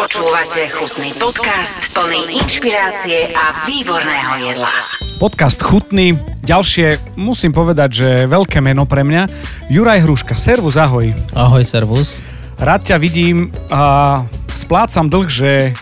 Počúvate 0.00 0.64
chutný 0.72 1.12
podcast 1.20 1.92
plný 1.92 2.40
inšpirácie 2.40 3.36
a 3.36 3.68
výborného 3.68 4.48
jedla. 4.48 4.72
Podcast 5.20 5.60
Chutný, 5.60 6.16
ďalšie, 6.40 7.20
musím 7.20 7.52
povedať, 7.52 7.90
že 7.92 8.08
veľké 8.24 8.64
meno 8.64 8.88
pre 8.88 9.04
mňa. 9.04 9.28
Juraj 9.68 10.00
Hruška, 10.00 10.32
servus, 10.32 10.80
ahoj. 10.80 11.12
Ahoj, 11.36 11.60
servus. 11.68 12.24
Rád 12.56 12.80
ťa 12.80 12.96
vidím 12.96 13.52
a 13.68 14.24
splácam 14.56 15.04
dlh, 15.04 15.28
že 15.28 15.76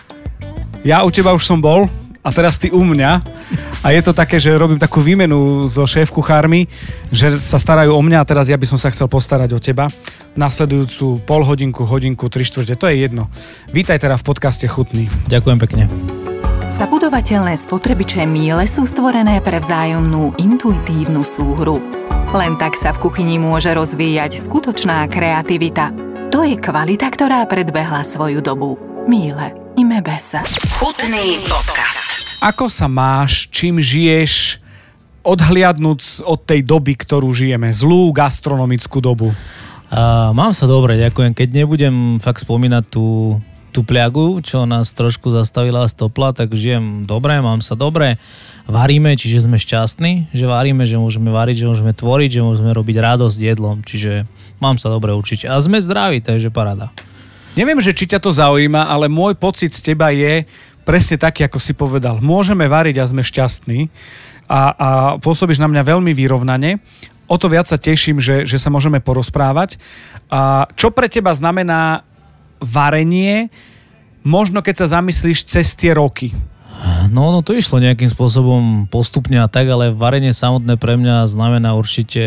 ja 0.83 0.99
u 1.07 1.09
teba 1.15 1.31
už 1.31 1.47
som 1.47 1.63
bol 1.63 1.87
a 2.19 2.29
teraz 2.35 2.59
ty 2.59 2.75
u 2.75 2.83
mňa. 2.83 3.23
A 3.81 3.95
je 3.95 4.01
to 4.03 4.13
také, 4.13 4.37
že 4.37 4.53
robím 4.53 4.77
takú 4.77 4.99
výmenu 4.99 5.65
so 5.65 5.87
šéf 5.87 6.13
kuchármi, 6.13 6.67
že 7.09 7.39
sa 7.39 7.57
starajú 7.57 7.95
o 7.95 8.01
mňa 8.03 8.21
a 8.21 8.27
teraz 8.27 8.51
ja 8.51 8.59
by 8.59 8.67
som 8.67 8.79
sa 8.81 8.91
chcel 8.93 9.09
postarať 9.09 9.49
o 9.55 9.59
teba. 9.59 9.87
Nasledujúcu 10.37 11.23
pol 11.25 11.41
hodinku, 11.43 11.87
hodinku, 11.87 12.29
tri 12.29 12.45
štvrte, 12.45 12.77
to 12.77 12.85
je 12.91 13.05
jedno. 13.07 13.31
Vítaj 13.73 13.99
teda 14.03 14.15
v 14.19 14.23
podcaste 14.23 14.67
Chutný. 14.69 15.09
Ďakujem 15.31 15.59
pekne. 15.59 15.83
Zabudovateľné 16.69 17.57
spotrebiče 17.57 18.29
míle 18.29 18.69
sú 18.69 18.85
stvorené 18.85 19.41
pre 19.41 19.57
vzájomnú 19.57 20.37
intuitívnu 20.37 21.25
súhru. 21.25 21.81
Len 22.29 22.61
tak 22.61 22.77
sa 22.77 22.93
v 22.93 23.09
kuchyni 23.09 23.41
môže 23.41 23.73
rozvíjať 23.73 24.37
skutočná 24.37 25.09
kreativita. 25.09 25.89
To 26.29 26.45
je 26.45 26.61
kvalita, 26.61 27.09
ktorá 27.09 27.41
predbehla 27.49 28.05
svoju 28.05 28.45
dobu. 28.45 28.77
Míle. 29.09 29.57
Ime 29.81 30.05
besa. 30.05 30.45
Chutný 30.77 31.41
podcast. 31.49 31.98
Ako 32.39 32.71
sa 32.71 32.87
máš, 32.87 33.51
čím 33.51 33.83
žiješ, 33.83 34.63
odhliadnúc 35.27 36.23
od 36.23 36.39
tej 36.39 36.63
doby, 36.63 36.95
ktorú 36.95 37.35
žijeme, 37.35 37.67
zlú 37.75 38.15
gastronomickú 38.15 39.03
dobu? 39.03 39.35
Uh, 39.91 40.31
mám 40.31 40.55
sa 40.55 40.63
dobre, 40.63 40.95
ďakujem. 40.95 41.35
Keď 41.35 41.49
nebudem 41.51 41.95
fakt 42.23 42.47
spomínať 42.47 42.87
tú, 42.87 43.35
tú 43.75 43.83
pliagu, 43.83 44.39
čo 44.39 44.63
nás 44.63 44.95
trošku 44.95 45.35
zastavila 45.35 45.83
stopla, 45.91 46.31
tak 46.31 46.55
žijem 46.55 47.03
dobre, 47.03 47.43
mám 47.43 47.59
sa 47.59 47.75
dobre. 47.75 48.15
Varíme, 48.71 49.19
čiže 49.19 49.43
sme 49.43 49.59
šťastní, 49.59 50.31
že 50.31 50.47
varíme, 50.47 50.87
že 50.87 50.95
môžeme 50.95 51.35
variť, 51.35 51.67
že 51.67 51.69
môžeme 51.75 51.91
tvoriť, 51.91 52.39
že 52.39 52.45
môžeme 52.47 52.71
robiť 52.71 52.95
radosť 53.03 53.35
jedlom, 53.35 53.83
čiže 53.83 54.23
mám 54.63 54.79
sa 54.79 54.87
dobre 54.87 55.11
určite. 55.11 55.51
A 55.51 55.59
sme 55.59 55.83
zdraví, 55.83 56.23
takže 56.23 56.55
paráda. 56.55 56.95
Neviem, 57.59 57.83
že 57.83 57.91
či 57.91 58.07
ťa 58.07 58.23
to 58.23 58.31
zaujíma, 58.31 58.87
ale 58.87 59.11
môj 59.11 59.35
pocit 59.35 59.75
z 59.75 59.91
teba 59.91 60.15
je, 60.15 60.47
presne 60.87 61.19
taký, 61.19 61.45
ako 61.45 61.59
si 61.61 61.73
povedal. 61.75 62.19
Môžeme 62.23 62.65
variť 62.65 63.01
a 63.01 63.09
sme 63.09 63.23
šťastní 63.25 63.89
a, 64.49 64.61
a 64.73 64.89
pôsobíš 65.21 65.61
na 65.61 65.69
mňa 65.69 65.83
veľmi 65.85 66.11
vyrovnane. 66.15 66.81
O 67.29 67.37
to 67.37 67.45
viac 67.45 67.69
sa 67.69 67.77
teším, 67.77 68.17
že, 68.17 68.49
že 68.49 68.57
sa 68.57 68.73
môžeme 68.73 68.97
porozprávať. 68.97 69.77
A 70.33 70.65
čo 70.73 70.89
pre 70.89 71.05
teba 71.05 71.29
znamená 71.37 72.01
varenie, 72.57 73.53
možno 74.25 74.65
keď 74.65 74.85
sa 74.85 74.97
zamyslíš 74.99 75.45
cez 75.45 75.77
tie 75.77 75.93
roky? 75.93 76.33
No, 77.11 77.29
no 77.29 77.43
to 77.43 77.53
išlo 77.53 77.83
nejakým 77.83 78.07
spôsobom 78.07 78.87
postupne 78.87 79.35
a 79.41 79.51
tak, 79.51 79.67
ale 79.67 79.91
varenie 79.91 80.31
samotné 80.31 80.79
pre 80.79 80.95
mňa 80.95 81.27
znamená 81.27 81.75
určite 81.75 82.23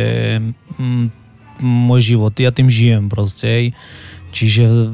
mm, 0.76 1.06
môj 1.62 2.14
život. 2.14 2.36
Ja 2.36 2.52
tým 2.52 2.68
žijem 2.68 3.08
proste. 3.08 3.72
Čiže 4.32 4.92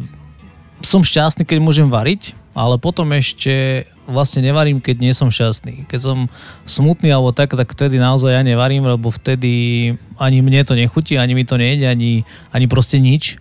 som 0.84 1.03
šťastný, 1.03 1.43
keď 1.43 1.59
môžem 1.59 1.91
variť, 1.91 2.38
ale 2.59 2.75
potom 2.83 3.06
ešte 3.14 3.87
vlastne 4.11 4.42
nevarím, 4.42 4.83
keď 4.83 4.97
nie 4.98 5.14
som 5.14 5.31
šťastný. 5.31 5.87
Keď 5.87 6.01
som 6.03 6.19
smutný 6.67 7.15
alebo 7.15 7.31
tak, 7.31 7.55
tak 7.55 7.70
vtedy 7.70 8.03
naozaj 8.03 8.34
ja 8.34 8.42
nevarím, 8.42 8.83
lebo 8.83 9.15
vtedy 9.15 9.95
ani 10.19 10.42
mne 10.42 10.67
to 10.67 10.75
nechutí, 10.75 11.15
ani 11.15 11.39
mi 11.39 11.47
to 11.47 11.55
nejde, 11.55 11.87
ani, 11.87 12.27
ani 12.50 12.67
proste 12.67 12.98
nič. 12.98 13.39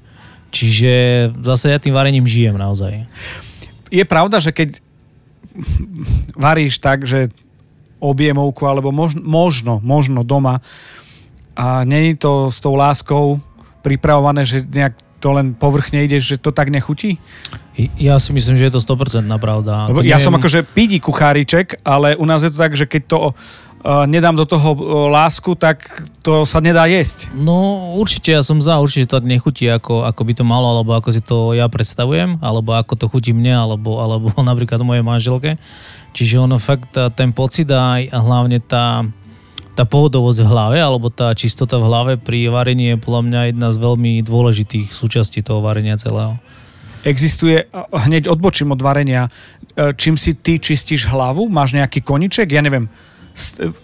Čiže 0.54 0.94
zase 1.42 1.74
ja 1.74 1.82
tým 1.82 1.98
varením 1.98 2.30
žijem 2.30 2.62
naozaj. 2.62 3.10
Je 3.90 4.06
pravda, 4.06 4.38
že 4.38 4.54
keď 4.54 4.86
varíš 6.38 6.78
tak, 6.78 7.10
že 7.10 7.34
objemovku, 7.98 8.70
alebo 8.70 8.94
možno, 8.94 9.26
možno, 9.26 9.74
možno 9.82 10.22
doma 10.22 10.62
a 11.58 11.82
není 11.82 12.14
to 12.14 12.54
s 12.54 12.62
tou 12.62 12.78
láskou 12.78 13.42
pripravované, 13.82 14.46
že 14.46 14.62
nejak 14.62 15.07
to 15.18 15.34
len 15.34 15.58
povrchne 15.58 16.06
ideš, 16.06 16.36
že 16.36 16.38
to 16.38 16.54
tak 16.54 16.70
nechutí? 16.70 17.18
Ja 17.98 18.18
si 18.18 18.34
myslím, 18.34 18.58
že 18.58 18.70
je 18.70 18.74
to 18.74 18.82
100% 18.82 19.26
pravda. 19.38 19.90
Lebo 19.90 20.02
ja 20.02 20.18
neviem... 20.18 20.26
som 20.26 20.34
akože 20.34 20.66
pídi 20.66 20.98
kucháriček, 20.98 21.82
ale 21.86 22.18
u 22.18 22.26
nás 22.26 22.42
je 22.42 22.50
to 22.50 22.58
tak, 22.58 22.74
že 22.74 22.90
keď 22.90 23.02
to 23.06 23.20
uh, 23.30 24.06
nedám 24.10 24.34
do 24.34 24.46
toho 24.50 24.74
uh, 24.74 24.82
lásku, 25.14 25.54
tak 25.54 25.86
to 26.26 26.42
sa 26.46 26.58
nedá 26.58 26.90
jesť. 26.90 27.30
No 27.38 27.94
určite, 27.98 28.34
ja 28.34 28.42
som 28.42 28.58
za, 28.58 28.82
určite 28.82 29.10
to 29.10 29.22
tak 29.22 29.30
nechutí, 29.30 29.70
ako, 29.70 30.10
ako 30.10 30.22
by 30.26 30.34
to 30.38 30.44
malo, 30.46 30.74
alebo 30.74 30.98
ako 30.98 31.10
si 31.14 31.22
to 31.22 31.54
ja 31.54 31.70
predstavujem, 31.70 32.42
alebo 32.42 32.74
ako 32.74 32.94
to 32.98 33.06
chutí 33.06 33.30
mne, 33.34 33.54
alebo, 33.54 34.02
alebo 34.02 34.34
napríklad 34.50 34.82
mojej 34.82 35.06
manželke. 35.06 35.62
Čiže 36.18 36.42
ono 36.42 36.58
fakt, 36.58 36.98
ten 37.14 37.30
pocit 37.30 37.70
a 37.70 38.02
hlavne 38.10 38.58
tá, 38.58 39.06
tá 39.78 39.86
pohodovosť 39.86 40.42
v 40.42 40.50
hlave 40.50 40.78
alebo 40.82 41.14
tá 41.14 41.30
čistota 41.38 41.78
v 41.78 41.86
hlave 41.86 42.14
pri 42.18 42.50
varení 42.50 42.98
je 42.98 42.98
podľa 42.98 43.22
mňa 43.30 43.42
jedna 43.54 43.70
z 43.70 43.78
veľmi 43.78 44.14
dôležitých 44.26 44.90
súčastí 44.90 45.46
toho 45.46 45.62
varenia 45.62 46.02
celého. 46.02 46.42
Existuje, 47.06 47.70
hneď 47.94 48.26
odbočím 48.26 48.74
od 48.74 48.82
varenia, 48.82 49.30
e, 49.78 49.94
čím 49.94 50.18
si 50.18 50.34
ty 50.34 50.58
čistíš 50.58 51.06
hlavu? 51.14 51.46
Máš 51.46 51.78
nejaký 51.78 52.02
koniček? 52.02 52.50
Ja 52.50 52.66
neviem, 52.66 52.90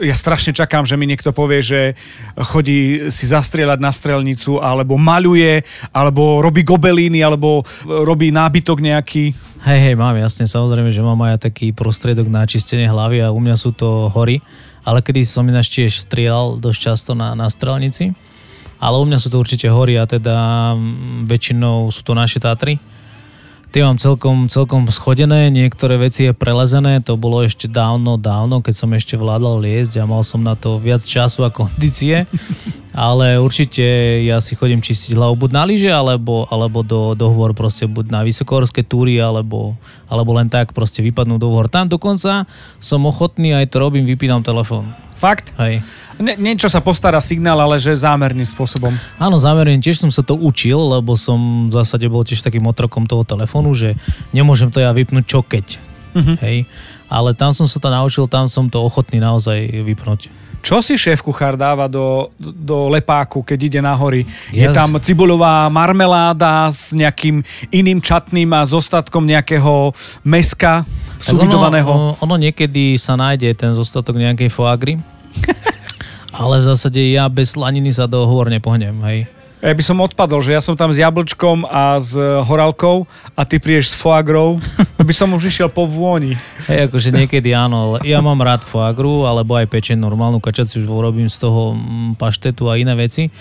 ja 0.01 0.15
strašne 0.17 0.49
čakám, 0.49 0.81
že 0.81 0.97
mi 0.97 1.05
niekto 1.05 1.29
povie, 1.29 1.61
že 1.61 1.93
chodí 2.41 3.07
si 3.13 3.29
zastrieľať 3.29 3.79
na 3.79 3.93
strelnicu, 3.93 4.57
alebo 4.57 4.97
maľuje, 4.97 5.61
alebo 5.93 6.41
robí 6.41 6.65
gobelíny, 6.65 7.21
alebo 7.21 7.61
robí 7.85 8.33
nábytok 8.33 8.81
nejaký. 8.81 9.29
Hej, 9.63 9.79
hej, 9.79 9.95
mám 9.95 10.17
jasne, 10.17 10.49
samozrejme, 10.49 10.89
že 10.89 11.05
mám 11.05 11.21
aj 11.21 11.47
taký 11.53 11.69
prostriedok 11.71 12.27
na 12.27 12.43
čistenie 12.49 12.89
hlavy 12.89 13.21
a 13.21 13.31
u 13.31 13.37
mňa 13.39 13.55
sú 13.55 13.71
to 13.77 14.09
hory 14.09 14.41
ale 14.83 14.99
kedy 14.99 15.23
som 15.23 15.47
ináč 15.47 15.71
tiež 15.71 16.03
strieľal 16.03 16.59
dosť 16.59 16.79
často 16.79 17.11
na, 17.15 17.33
na 17.33 17.47
strelnici. 17.47 18.11
Ale 18.83 18.99
u 18.99 19.07
mňa 19.07 19.15
sú 19.15 19.31
to 19.31 19.39
určite 19.39 19.71
hory 19.71 19.95
a 19.95 20.03
teda 20.03 20.75
mm, 20.75 21.23
väčšinou 21.23 21.87
sú 21.87 22.03
to 22.03 22.11
naše 22.11 22.43
Tatry. 22.43 22.75
Tie 23.73 23.81
mám 23.81 23.97
celkom, 23.97 24.53
celkom 24.53 24.85
schodené, 24.93 25.49
niektoré 25.49 25.97
veci 25.97 26.29
je 26.29 26.33
prelezené, 26.37 27.01
to 27.01 27.17
bolo 27.17 27.41
ešte 27.41 27.65
dávno, 27.65 28.21
dávno, 28.21 28.61
keď 28.61 28.73
som 28.77 28.93
ešte 28.93 29.17
vládal 29.17 29.65
liesť 29.65 29.97
a 29.97 30.05
mal 30.05 30.21
som 30.21 30.45
na 30.45 30.53
to 30.53 30.77
viac 30.77 31.01
času 31.01 31.41
a 31.41 31.49
kondície. 31.49 32.29
Ale 32.93 33.41
určite 33.41 33.81
ja 34.21 34.37
si 34.37 34.53
chodím 34.53 34.77
čistiť 34.77 35.17
hlavu 35.17 35.33
buď 35.33 35.57
na 35.57 35.65
lyže, 35.65 35.89
alebo, 35.89 36.45
alebo 36.53 36.85
do, 36.85 37.17
do 37.17 37.33
hôr 37.33 37.57
proste 37.57 37.89
buď 37.89 38.13
na 38.13 38.21
vysokohorské 38.21 38.85
túry, 38.85 39.17
alebo, 39.17 39.73
alebo 40.05 40.37
len 40.37 40.53
tak 40.53 40.77
proste 40.77 41.01
vypadnú 41.01 41.41
do 41.41 41.49
hôr. 41.49 41.65
Tam 41.65 41.89
dokonca 41.89 42.45
som 42.77 43.01
ochotný, 43.09 43.57
aj 43.57 43.73
to 43.73 43.81
robím, 43.81 44.05
vypínam 44.05 44.45
telefón. 44.45 44.93
Fakt? 45.23 45.55
Hej. 45.55 45.79
Ne, 46.19 46.35
niečo 46.35 46.67
sa 46.67 46.83
postará 46.83 47.23
signál, 47.23 47.55
ale 47.63 47.79
že 47.79 47.95
zámerným 47.95 48.43
spôsobom. 48.43 48.91
Áno, 49.15 49.39
zámerne, 49.39 49.79
tiež 49.79 50.03
som 50.03 50.11
sa 50.11 50.19
to 50.19 50.35
učil, 50.35 50.75
lebo 50.99 51.15
som 51.15 51.71
v 51.71 51.79
zásade 51.79 52.11
bol 52.11 52.27
tiež 52.27 52.43
takým 52.43 52.67
otrokom 52.67 53.07
toho 53.07 53.23
telefónu, 53.23 53.71
že 53.71 53.95
nemôžem 54.35 54.67
to 54.67 54.83
ja 54.83 54.91
vypnúť 54.91 55.23
čo 55.23 55.39
keď. 55.39 55.79
Uh-huh. 56.11 56.35
Hej. 56.43 56.67
Ale 57.07 57.31
tam 57.31 57.55
som 57.55 57.71
sa 57.71 57.79
to 57.79 57.87
naučil, 57.87 58.27
tam 58.27 58.51
som 58.51 58.67
to 58.67 58.83
ochotný 58.83 59.23
naozaj 59.23 59.63
vypnúť. 59.63 60.27
Čo 60.63 60.79
si 60.79 60.95
šéf 60.95 61.19
kuchár 61.19 61.59
dáva 61.59 61.91
do, 61.91 62.31
do 62.39 62.87
lepáku, 62.87 63.43
keď 63.43 63.59
ide 63.67 63.79
na 63.83 63.95
hory? 63.95 64.23
Yes. 64.51 64.63
Je 64.63 64.67
tam 64.71 64.95
cibulová 64.99 65.67
marmeláda 65.67 66.71
s 66.71 66.95
nejakým 66.95 67.43
iným 67.67 67.99
čatným 67.99 68.47
a 68.55 68.63
s 68.63 68.71
ostatkom 68.71 69.27
nejakého 69.27 69.91
meska 70.23 70.87
suvidovaného? 71.19 71.91
Ono, 71.91 72.11
ono 72.15 72.35
niekedy 72.39 72.95
sa 72.95 73.19
nájde 73.19 73.51
ten 73.59 73.75
zostatok 73.75 74.15
nejakej 74.15 74.47
foagry, 74.51 75.03
ale 76.39 76.61
v 76.61 76.67
zásade 76.67 77.01
ja 77.11 77.29
bez 77.29 77.53
slaniny 77.53 77.93
sa 77.93 78.09
do 78.09 78.25
hôr 78.25 78.49
nepohnem, 78.49 78.97
hej 79.05 79.19
ja 79.63 79.71
by 79.71 79.79
som 79.79 80.03
odpadol, 80.03 80.43
že 80.43 80.51
ja 80.51 80.59
som 80.59 80.75
tam 80.75 80.91
s 80.91 80.99
jablčkom 80.99 81.63
a 81.63 81.95
s 81.95 82.19
horálkou 82.19 83.07
a 83.31 83.47
ty 83.47 83.63
prídeš 83.63 83.95
s 83.95 83.95
foagrou, 83.95 84.59
by 84.99 85.13
som 85.15 85.31
už 85.31 85.47
išiel 85.47 85.71
po 85.71 85.87
vôni. 85.87 86.35
Hej, 86.67 86.91
akože 86.91 87.15
niekedy 87.15 87.55
áno, 87.55 87.95
ja 88.03 88.19
mám 88.19 88.43
rád 88.43 88.67
foagru, 88.67 89.23
alebo 89.23 89.55
aj 89.55 89.71
pečen 89.71 90.03
normálnu 90.03 90.43
kačaciu, 90.43 90.83
už 90.83 90.91
robím 90.91 91.31
z 91.31 91.47
toho 91.47 91.79
mm, 91.79 92.19
paštetu 92.19 92.67
a 92.67 92.75
iné 92.75 92.91
veci. 92.99 93.31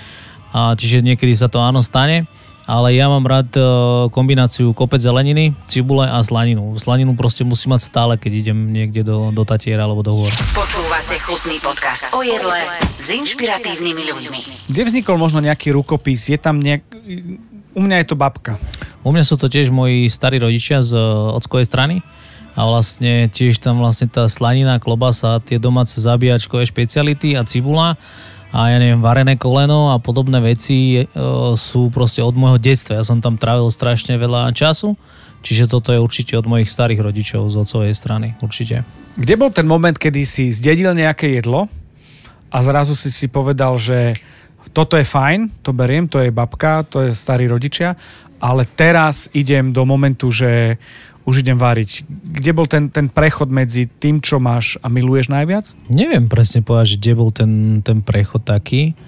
A 0.54 0.78
čiže 0.78 1.02
niekedy 1.02 1.34
sa 1.34 1.50
to 1.50 1.58
áno 1.58 1.82
stane 1.82 2.30
ale 2.66 2.94
ja 2.94 3.10
mám 3.10 3.26
rád 3.26 3.50
e, 3.58 3.62
kombináciu 4.14 4.70
kopec 4.70 5.02
zeleniny, 5.02 5.54
cibule 5.66 6.06
a 6.06 6.22
slaninu. 6.22 6.74
Slaninu 6.78 7.18
proste 7.18 7.42
musím 7.42 7.74
mať 7.74 7.82
stále, 7.82 8.12
keď 8.14 8.32
idem 8.46 8.58
niekde 8.70 9.02
do, 9.02 9.34
do 9.34 9.42
Tatiera 9.42 9.86
alebo 9.86 10.06
do 10.06 10.14
hôr. 10.14 10.30
Počúvate 10.54 11.18
chutný 11.22 11.58
podcast 11.58 12.06
o 12.14 12.22
jedle 12.22 12.58
s 12.86 13.08
inšpiratívnymi 13.10 14.02
ľuďmi. 14.14 14.40
Kde 14.70 14.82
vznikol 14.86 15.18
možno 15.18 15.42
nejaký 15.42 15.74
rukopis? 15.74 16.30
Je 16.30 16.38
tam 16.38 16.62
nejak... 16.62 16.86
U 17.72 17.80
mňa 17.80 18.04
je 18.04 18.06
to 18.06 18.16
babka. 18.20 18.60
U 19.02 19.10
mňa 19.10 19.24
sú 19.26 19.34
to 19.40 19.50
tiež 19.50 19.72
moji 19.74 20.06
starí 20.06 20.38
rodičia 20.38 20.84
z 20.84 20.94
e, 20.94 21.02
ockovej 21.34 21.66
strany 21.66 21.96
a 22.52 22.68
vlastne 22.68 23.32
tiež 23.32 23.64
tam 23.64 23.80
vlastne 23.80 24.12
tá 24.12 24.28
slanina, 24.28 24.76
klobasa, 24.76 25.40
tie 25.40 25.56
domáce 25.56 25.96
zabíjačkové 25.96 26.68
špeciality 26.68 27.32
a 27.32 27.48
cibula 27.48 27.96
a 28.52 28.68
ja 28.68 28.76
neviem, 28.76 29.00
varené 29.00 29.40
koleno 29.40 29.90
a 29.90 29.96
podobné 29.96 30.38
veci 30.44 31.00
e, 31.00 31.04
sú 31.56 31.88
proste 31.88 32.20
od 32.20 32.36
môjho 32.36 32.60
detstva. 32.60 33.00
Ja 33.00 33.04
som 33.04 33.24
tam 33.24 33.40
trávil 33.40 33.72
strašne 33.72 34.20
veľa 34.20 34.52
času, 34.52 34.92
Čiže 35.42 35.66
toto 35.66 35.90
je 35.90 35.98
určite 35.98 36.38
od 36.38 36.46
mojich 36.46 36.70
starých 36.70 37.02
rodičov 37.02 37.50
z 37.50 37.58
otcovej 37.58 37.92
strany, 37.98 38.38
určite. 38.38 38.86
Kde 39.18 39.34
bol 39.34 39.50
ten 39.50 39.66
moment, 39.66 39.98
kedy 39.98 40.22
si 40.22 40.54
zdedil 40.54 40.94
nejaké 40.94 41.34
jedlo 41.34 41.66
a 42.48 42.62
zrazu 42.62 42.94
si 42.94 43.10
si 43.10 43.26
povedal, 43.26 43.74
že 43.76 44.14
toto 44.70 44.94
je 44.94 45.02
fajn, 45.02 45.66
to 45.66 45.74
beriem, 45.74 46.06
to 46.06 46.22
je 46.22 46.30
babka, 46.30 46.86
to 46.86 47.10
je 47.10 47.10
starí 47.10 47.50
rodičia, 47.50 47.98
ale 48.38 48.62
teraz 48.70 49.26
idem 49.34 49.74
do 49.74 49.82
momentu, 49.82 50.30
že 50.30 50.78
už 51.22 51.46
idem 51.46 51.58
variť. 51.58 52.02
Kde 52.08 52.50
bol 52.50 52.66
ten, 52.66 52.90
ten 52.90 53.06
prechod 53.06 53.46
medzi 53.48 53.86
tým, 53.86 54.18
čo 54.18 54.42
máš 54.42 54.74
a 54.82 54.90
miluješ 54.90 55.30
najviac? 55.30 55.70
Neviem 55.90 56.26
presne 56.26 56.66
povedať, 56.66 56.96
že 56.96 57.00
kde 57.00 57.12
bol 57.14 57.30
ten, 57.30 57.52
ten 57.84 58.02
prechod 58.02 58.42
taký. 58.42 58.98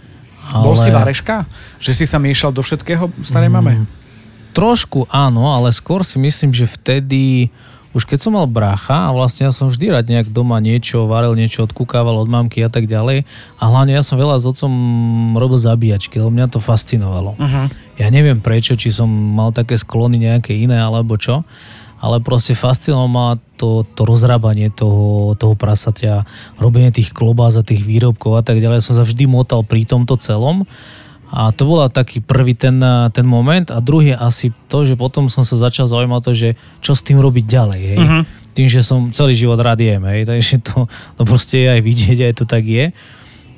Ale... 0.52 0.64
Bol 0.70 0.76
si 0.76 0.92
vareška? 0.92 1.48
Že 1.80 1.92
si 1.92 2.04
sa 2.04 2.20
miešal 2.20 2.52
do 2.52 2.60
všetkého 2.60 3.10
starej 3.24 3.50
mm, 3.50 3.56
mame? 3.56 3.72
Trošku 4.54 5.10
áno, 5.10 5.50
ale 5.50 5.74
skôr 5.74 6.06
si 6.06 6.20
myslím, 6.20 6.54
že 6.54 6.68
vtedy 6.68 7.50
už 7.94 8.10
keď 8.10 8.26
som 8.26 8.34
mal 8.34 8.50
brácha 8.50 9.06
a 9.06 9.14
vlastne 9.14 9.46
ja 9.46 9.54
som 9.54 9.70
vždy 9.70 9.94
rád 9.94 10.10
nejak 10.10 10.34
doma 10.34 10.58
niečo 10.58 11.06
varil, 11.06 11.38
niečo 11.38 11.62
odkúkával 11.62 12.18
od 12.18 12.26
mamky 12.26 12.58
a 12.66 12.68
tak 12.68 12.90
ďalej 12.90 13.22
a 13.54 13.62
hlavne 13.70 13.94
ja 13.94 14.02
som 14.02 14.18
veľa 14.18 14.42
s 14.42 14.50
otcom 14.50 14.74
robil 15.38 15.62
zabíjačky, 15.62 16.18
lebo 16.18 16.34
mňa 16.34 16.50
to 16.50 16.58
fascinovalo. 16.58 17.38
Uh-huh. 17.38 17.66
Ja 17.94 18.10
neviem 18.10 18.42
prečo, 18.42 18.74
či 18.74 18.90
som 18.90 19.06
mal 19.06 19.54
také 19.54 19.78
sklony 19.78 20.18
nejaké 20.26 20.58
iné 20.58 20.82
alebo 20.82 21.14
čo, 21.14 21.46
ale 22.00 22.20
proste 22.20 22.52
fascinovalo 22.56 23.08
ma 23.08 23.26
to, 23.56 23.86
to 23.94 24.02
rozrábanie 24.04 24.68
toho, 24.68 25.32
toho 25.38 25.54
prasatia, 25.56 26.26
robenie 26.60 26.90
tých 26.90 27.14
klobás 27.14 27.56
a 27.56 27.66
tých 27.66 27.82
výrobkov 27.86 28.38
a 28.38 28.42
tak 28.44 28.60
ďalej. 28.60 28.84
Som 28.84 28.98
sa 28.98 29.04
vždy 29.06 29.24
motal 29.24 29.64
pri 29.64 29.88
tomto 29.88 30.18
celom. 30.20 30.68
A 31.34 31.50
to 31.50 31.66
bola 31.66 31.90
taký 31.90 32.22
prvý 32.22 32.54
ten, 32.54 32.78
ten 33.10 33.26
moment 33.26 33.66
a 33.74 33.82
druhý 33.82 34.14
asi 34.14 34.54
to, 34.70 34.86
že 34.86 34.94
potom 34.94 35.26
som 35.26 35.42
sa 35.42 35.58
začal 35.58 35.90
zaujímať 35.90 36.20
to, 36.22 36.32
že 36.36 36.48
čo 36.78 36.94
s 36.94 37.02
tým 37.02 37.18
robiť 37.18 37.44
ďalej. 37.48 37.80
Hej. 37.82 37.98
Uh-huh. 37.98 38.22
Tým, 38.54 38.68
že 38.70 38.86
som 38.86 39.10
celý 39.10 39.34
život 39.34 39.58
rád 39.58 39.82
jem, 39.82 39.98
hej, 40.06 40.30
takže 40.30 40.62
to, 40.62 40.86
to 41.18 41.22
proste 41.26 41.58
je 41.58 41.68
aj 41.74 41.80
vidieť, 41.82 42.18
aj 42.30 42.34
to 42.38 42.44
tak 42.46 42.62
je. 42.62 42.94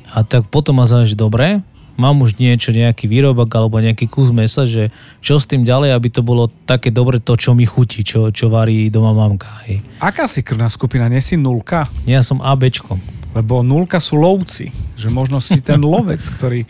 A 0.09 0.19
tak 0.25 0.49
potom 0.49 0.81
ma 0.81 0.89
že 0.89 1.13
dobre, 1.13 1.61
mám 1.97 2.23
už 2.23 2.37
niečo, 2.37 2.73
nejaký 2.73 3.09
výrobok 3.09 3.49
alebo 3.57 3.81
nejaký 3.81 4.07
kus 4.09 4.31
mesa, 4.33 4.69
že 4.69 4.93
čo 5.25 5.41
s 5.41 5.49
tým 5.49 5.65
ďalej, 5.65 5.97
aby 5.97 6.09
to 6.13 6.23
bolo 6.25 6.49
také 6.69 6.93
dobre 6.93 7.19
to, 7.21 7.35
čo 7.37 7.57
mi 7.57 7.65
chutí, 7.65 8.05
čo, 8.05 8.31
čo 8.31 8.53
varí 8.53 8.89
doma 8.93 9.17
mamka. 9.17 9.49
Hej. 9.67 9.83
Aká 10.01 10.29
si 10.29 10.45
krvná 10.45 10.69
skupina? 10.69 11.09
Nie 11.11 11.25
si 11.25 11.35
nulka? 11.35 11.89
Ja 12.05 12.21
som 12.21 12.39
ABčko. 12.41 12.97
Lebo 13.37 13.61
nulka 13.61 14.01
sú 14.01 14.17
lovci, 14.17 14.73
že 14.97 15.13
možno 15.13 15.45
si 15.45 15.61
ten 15.61 15.81
lovec, 15.93 16.21
ktorý, 16.21 16.65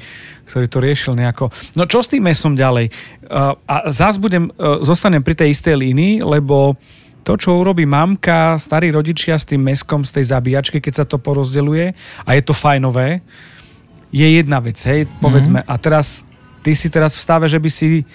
ktorý 0.46 0.66
to 0.66 0.78
riešil 0.82 1.12
nejako. 1.14 1.50
No 1.78 1.86
čo 1.86 2.02
s 2.02 2.10
tým 2.10 2.26
mesom 2.26 2.58
ďalej? 2.58 2.90
Uh, 3.26 3.54
a 3.66 3.90
zás 3.90 4.18
budem, 4.18 4.50
uh, 4.58 4.82
zostanem 4.82 5.22
pri 5.22 5.38
tej 5.38 5.54
istej 5.54 5.78
línii, 5.78 6.26
lebo 6.26 6.74
to, 7.26 7.34
čo 7.34 7.58
urobí 7.58 7.82
mamka, 7.90 8.54
starí 8.54 8.94
rodičia 8.94 9.34
s 9.34 9.42
tým 9.42 9.58
meskom 9.58 10.06
z 10.06 10.22
tej 10.22 10.30
zabíjačky, 10.30 10.78
keď 10.78 11.02
sa 11.02 11.04
to 11.10 11.18
porozdeluje 11.18 11.90
a 12.22 12.30
je 12.38 12.42
to 12.46 12.54
fajnové, 12.54 13.18
je 14.12 14.26
jedna 14.26 14.58
vec, 14.62 14.78
hej, 14.86 15.10
povedzme. 15.18 15.62
Mm-hmm. 15.62 15.72
A 15.72 15.82
teraz, 15.82 16.26
ty 16.62 16.74
si 16.74 16.90
teraz 16.90 17.16
v 17.18 17.22
stave, 17.22 17.46
že 17.50 17.58
by 17.58 17.70
si 17.70 18.06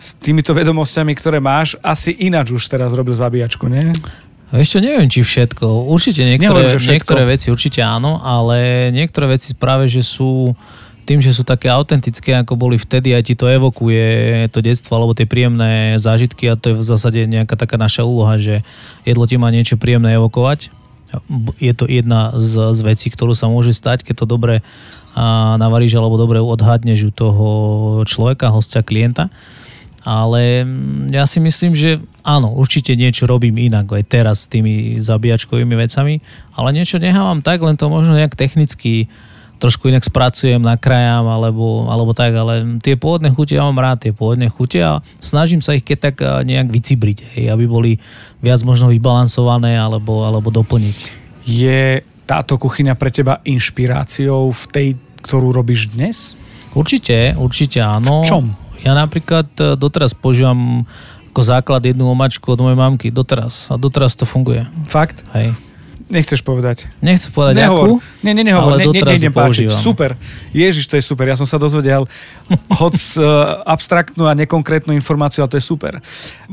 s 0.00 0.16
týmito 0.16 0.56
vedomosťami, 0.56 1.12
ktoré 1.12 1.38
máš, 1.44 1.76
asi 1.84 2.16
ináč 2.16 2.56
už 2.56 2.64
teraz 2.72 2.96
robil 2.96 3.12
zabíjačku, 3.12 3.68
nie? 3.68 3.92
Ešte 4.50 4.82
neviem, 4.82 5.06
či 5.06 5.22
všetko. 5.22 5.86
Určite 5.86 6.26
niektoré, 6.26 6.66
Nehovorím, 6.66 6.80
všetko. 6.80 6.94
niektoré 6.96 7.22
veci 7.22 7.46
určite 7.54 7.80
áno, 7.86 8.18
ale 8.18 8.90
niektoré 8.90 9.38
veci 9.38 9.54
práve, 9.54 9.86
že 9.86 10.02
sú 10.02 10.58
tým, 11.06 11.22
že 11.22 11.34
sú 11.34 11.46
také 11.46 11.70
autentické, 11.70 12.34
ako 12.38 12.54
boli 12.58 12.78
vtedy, 12.78 13.14
aj 13.14 13.30
ti 13.30 13.34
to 13.34 13.50
evokuje 13.50 14.46
to 14.54 14.62
detstvo 14.62 14.94
alebo 14.94 15.14
tie 15.14 15.26
príjemné 15.26 15.98
zážitky 15.98 16.46
a 16.46 16.54
to 16.54 16.70
je 16.70 16.78
v 16.78 16.86
zásade 16.86 17.20
nejaká 17.26 17.58
taká 17.58 17.74
naša 17.74 18.06
úloha, 18.06 18.38
že 18.38 18.62
jedlo 19.02 19.26
ti 19.26 19.34
má 19.34 19.50
niečo 19.50 19.74
príjemné 19.74 20.18
evokovať. 20.18 20.70
Je 21.58 21.74
to 21.74 21.90
jedna 21.90 22.30
z, 22.38 22.74
z 22.74 22.80
vecí, 22.86 23.10
ktorú 23.10 23.34
sa 23.34 23.50
môže 23.50 23.74
stať, 23.74 24.06
keď 24.06 24.22
to 24.22 24.26
dobre 24.30 24.62
a 25.14 25.58
navaríš 25.58 25.98
alebo 25.98 26.14
dobre 26.14 26.38
odhadneš 26.38 27.10
u 27.10 27.12
toho 27.12 27.48
človeka, 28.06 28.54
hostia, 28.54 28.86
klienta. 28.86 29.26
Ale 30.00 30.64
mm, 30.64 31.12
ja 31.12 31.28
si 31.28 31.42
myslím, 31.44 31.76
že 31.76 32.00
áno, 32.24 32.56
určite 32.56 32.96
niečo 32.96 33.28
robím 33.28 33.58
inak 33.60 33.90
aj 33.90 34.04
teraz 34.08 34.46
s 34.46 34.50
tými 34.50 34.96
zabíjačkovými 35.02 35.76
vecami, 35.76 36.24
ale 36.56 36.68
niečo 36.72 36.96
nechávam 36.96 37.44
tak, 37.44 37.60
len 37.60 37.76
to 37.76 37.92
možno 37.92 38.16
nejak 38.16 38.32
technicky 38.32 39.12
trošku 39.60 39.92
inak 39.92 40.00
spracujem, 40.00 40.56
nakrájam 40.56 41.28
alebo, 41.28 41.84
alebo 41.92 42.16
tak, 42.16 42.32
ale 42.32 42.80
tie 42.80 42.96
pôvodné 42.96 43.28
chute 43.28 43.60
ja 43.60 43.68
mám 43.68 43.76
rád, 43.76 44.08
tie 44.08 44.16
pôvodné 44.16 44.48
chute 44.48 44.80
a 44.80 45.04
snažím 45.20 45.60
sa 45.60 45.76
ich 45.76 45.84
keď 45.84 45.98
tak 46.00 46.24
nejak 46.24 46.72
vycibriť, 46.72 47.36
hej, 47.36 47.52
aby 47.52 47.68
boli 47.68 48.00
viac 48.40 48.64
možno 48.64 48.88
vybalansované 48.88 49.76
alebo, 49.76 50.24
alebo 50.24 50.48
doplniť. 50.48 50.96
Je 51.44 52.00
táto 52.30 52.54
kuchyňa 52.62 52.94
pre 52.94 53.10
teba 53.10 53.42
inšpiráciou 53.42 54.54
v 54.54 54.64
tej, 54.70 54.88
ktorú 55.26 55.50
robíš 55.50 55.90
dnes? 55.90 56.38
Určite, 56.78 57.34
určite 57.34 57.82
áno. 57.82 58.22
V 58.22 58.30
čom? 58.30 58.44
Ja 58.86 58.94
napríklad 58.94 59.50
e, 59.58 59.74
doteraz 59.74 60.14
používam 60.14 60.86
ako 61.34 61.42
základ 61.42 61.82
jednu 61.82 62.06
omačku 62.06 62.54
od 62.54 62.62
mojej 62.62 62.78
mamky, 62.78 63.10
doteraz. 63.10 63.74
A 63.74 63.74
doteraz 63.74 64.14
to 64.14 64.30
funguje. 64.30 64.62
Fakt? 64.86 65.26
Hej. 65.34 65.58
Nechceš 66.10 66.42
povedať? 66.42 66.90
Nechcem 67.02 67.30
povedať 67.30 67.66
Nehovor. 67.66 67.86
akú, 67.86 67.94
nie, 68.22 68.34
nie, 68.34 68.46
nehovor. 68.46 68.78
ale 68.78 68.82
ne, 68.82 68.98
ne, 68.98 69.02
nejdem 69.14 69.30
páčiť. 69.30 69.70
Super. 69.70 70.18
Ježiš, 70.50 70.90
to 70.90 70.98
je 70.98 71.04
super. 71.06 71.26
Ja 71.26 71.38
som 71.38 71.46
sa 71.46 71.54
dozvedel 71.58 72.06
hoď 72.78 72.94
uh, 72.94 73.62
abstraktnú 73.62 74.26
a 74.26 74.34
nekonkrétnu 74.34 74.90
informáciu, 74.94 75.46
ale 75.46 75.50
to 75.54 75.58
je 75.58 75.66
super. 75.66 76.02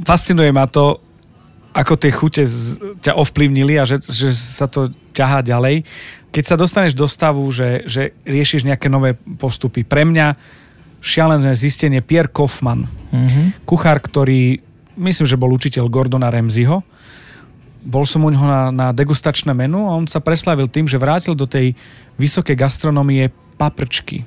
Fascinuje 0.05 0.53
ma 0.53 0.69
to, 0.69 1.01
ako 1.77 1.93
tie 1.93 2.09
chute 2.09 2.41
z, 2.41 2.81
ťa 3.05 3.13
ovplyvnili 3.13 3.77
a 3.77 3.85
že, 3.85 4.01
že 4.01 4.33
sa 4.33 4.65
to 4.65 4.89
ťahá 5.13 5.45
ďalej. 5.45 5.85
Keď 6.33 6.43
sa 6.43 6.57
dostaneš 6.57 6.97
do 6.97 7.05
stavu, 7.05 7.45
že, 7.53 7.85
že 7.85 8.17
riešiš 8.25 8.65
nejaké 8.65 8.89
nové 8.89 9.13
postupy, 9.13 9.85
pre 9.85 10.01
mňa 10.01 10.33
šialené 10.97 11.53
zistenie 11.53 12.01
Pierre 12.01 12.33
Kaufmann, 12.33 12.89
mm-hmm. 13.13 13.69
kuchár, 13.69 14.01
ktorý 14.01 14.57
myslím, 14.97 15.27
že 15.29 15.37
bol 15.37 15.53
učiteľ 15.53 15.85
Gordona 15.93 16.33
Ramseyho. 16.33 16.81
Bol 17.85 18.03
som 18.09 18.25
u 18.25 18.29
neho 18.33 18.43
na, 18.43 18.73
na 18.73 18.87
degustačné 18.89 19.53
menu 19.53 19.85
a 19.85 19.93
on 19.93 20.09
sa 20.09 20.17
preslavil 20.17 20.65
tým, 20.65 20.89
že 20.89 20.97
vrátil 20.97 21.37
do 21.37 21.45
tej 21.45 21.77
vysokej 22.17 22.57
gastronomie 22.57 23.29
paprčky. 23.61 24.25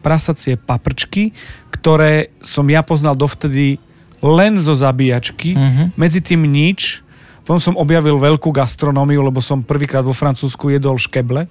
Prasacie 0.00 0.56
paprčky, 0.56 1.36
ktoré 1.68 2.32
som 2.40 2.64
ja 2.72 2.80
poznal 2.80 3.12
dovtedy 3.12 3.76
len 4.20 4.60
zo 4.60 4.76
zabíjačky, 4.76 5.56
uh-huh. 5.56 5.86
medzi 5.96 6.20
tým 6.20 6.44
nič. 6.44 7.04
Potom 7.44 7.58
som 7.58 7.74
objavil 7.80 8.14
veľkú 8.20 8.52
gastronómiu, 8.52 9.24
lebo 9.24 9.42
som 9.42 9.64
prvýkrát 9.64 10.04
vo 10.04 10.14
Francúzsku 10.14 10.70
jedol 10.70 11.00
škeble 11.00 11.50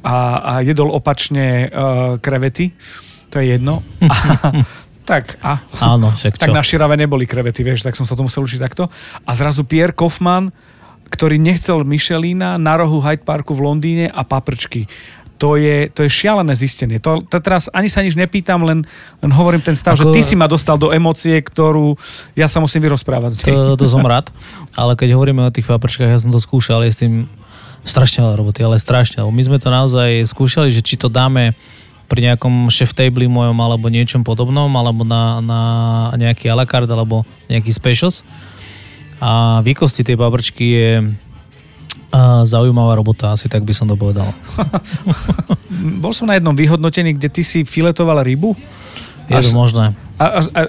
a, 0.00 0.16
a 0.40 0.52
jedol 0.64 0.88
opačne 0.94 1.68
uh, 1.68 2.16
krevety. 2.22 2.72
To 3.34 3.42
je 3.42 3.58
jedno. 3.58 3.84
A, 4.00 4.54
tak 5.10 5.36
a, 5.44 5.60
Áno, 5.82 6.08
však 6.14 6.40
tak 6.40 6.54
na 6.54 6.64
Širave 6.64 6.96
neboli 6.96 7.28
krevety, 7.28 7.60
vieš, 7.60 7.84
tak 7.84 7.98
som 7.98 8.08
sa 8.08 8.16
to 8.16 8.24
musel 8.24 8.46
učiť 8.46 8.60
takto. 8.62 8.88
A 9.26 9.30
zrazu 9.36 9.66
Pierre 9.66 9.92
Kaufmann, 9.92 10.54
ktorý 11.10 11.36
nechcel 11.42 11.82
Michelina 11.82 12.56
na 12.56 12.78
rohu 12.78 13.02
Hyde 13.02 13.26
Parku 13.26 13.52
v 13.52 13.66
Londýne 13.66 14.06
a 14.08 14.22
paprčky 14.22 14.86
to 15.40 15.56
je, 15.56 15.88
to 15.88 16.04
je 16.04 16.10
šialené 16.12 16.52
zistenie. 16.52 17.00
To, 17.00 17.24
to 17.24 17.40
teraz 17.40 17.72
ani 17.72 17.88
sa 17.88 18.04
nič 18.04 18.12
nepýtam, 18.12 18.60
len, 18.60 18.84
len 19.24 19.30
hovorím 19.32 19.64
ten 19.64 19.72
stav, 19.72 19.96
Ako... 19.96 20.12
že 20.12 20.12
ty 20.12 20.20
si 20.20 20.36
ma 20.36 20.44
dostal 20.44 20.76
do 20.76 20.92
emócie, 20.92 21.40
ktorú 21.40 21.96
ja 22.36 22.44
sa 22.44 22.60
musím 22.60 22.84
vyrozprávať. 22.84 23.40
To, 23.48 23.80
to 23.80 23.88
som 23.88 24.04
rád, 24.04 24.28
ale 24.76 24.92
keď 25.00 25.16
hovoríme 25.16 25.40
o 25.40 25.48
tých 25.48 25.64
paprčkách, 25.64 26.12
ja 26.12 26.20
som 26.20 26.28
to 26.28 26.36
skúšal, 26.36 26.84
je 26.84 26.92
s 26.92 27.00
tým 27.00 27.24
strašne 27.88 28.20
veľa 28.20 28.36
roboty, 28.36 28.60
ale 28.60 28.76
strašne. 28.76 29.24
My 29.24 29.40
sme 29.40 29.56
to 29.56 29.72
naozaj 29.72 30.28
skúšali, 30.28 30.68
že 30.68 30.84
či 30.84 31.00
to 31.00 31.08
dáme 31.08 31.56
pri 32.10 32.20
nejakom 32.28 32.68
chef 32.68 32.92
table 32.92 33.24
mojom 33.30 33.56
alebo 33.56 33.88
niečom 33.88 34.20
podobnom, 34.20 34.68
alebo 34.76 35.06
na, 35.08 35.40
na 35.40 35.60
nejaký 36.20 36.52
a 36.52 36.58
la 36.58 36.68
carte, 36.68 36.92
alebo 36.92 37.24
nejaký 37.48 37.72
specials. 37.72 38.26
A 39.22 39.64
výkosti 39.64 40.04
tej 40.04 40.20
paprčky 40.20 40.66
je 40.76 40.90
a 42.10 42.42
zaujímavá 42.42 42.98
robota, 42.98 43.30
asi 43.30 43.46
tak 43.46 43.62
by 43.62 43.70
som 43.70 43.86
to 43.86 43.94
povedal. 43.94 44.26
Bol 46.02 46.10
som 46.10 46.26
na 46.26 46.34
jednom 46.34 46.54
vyhodnotení, 46.54 47.14
kde 47.14 47.30
ty 47.30 47.42
si 47.46 47.62
filetoval 47.62 48.26
rybu. 48.26 48.58
Je 49.30 49.38
to 49.38 49.54
možné. 49.54 49.94
A, 50.18 50.26
a, 50.26 50.40
a 50.42 50.60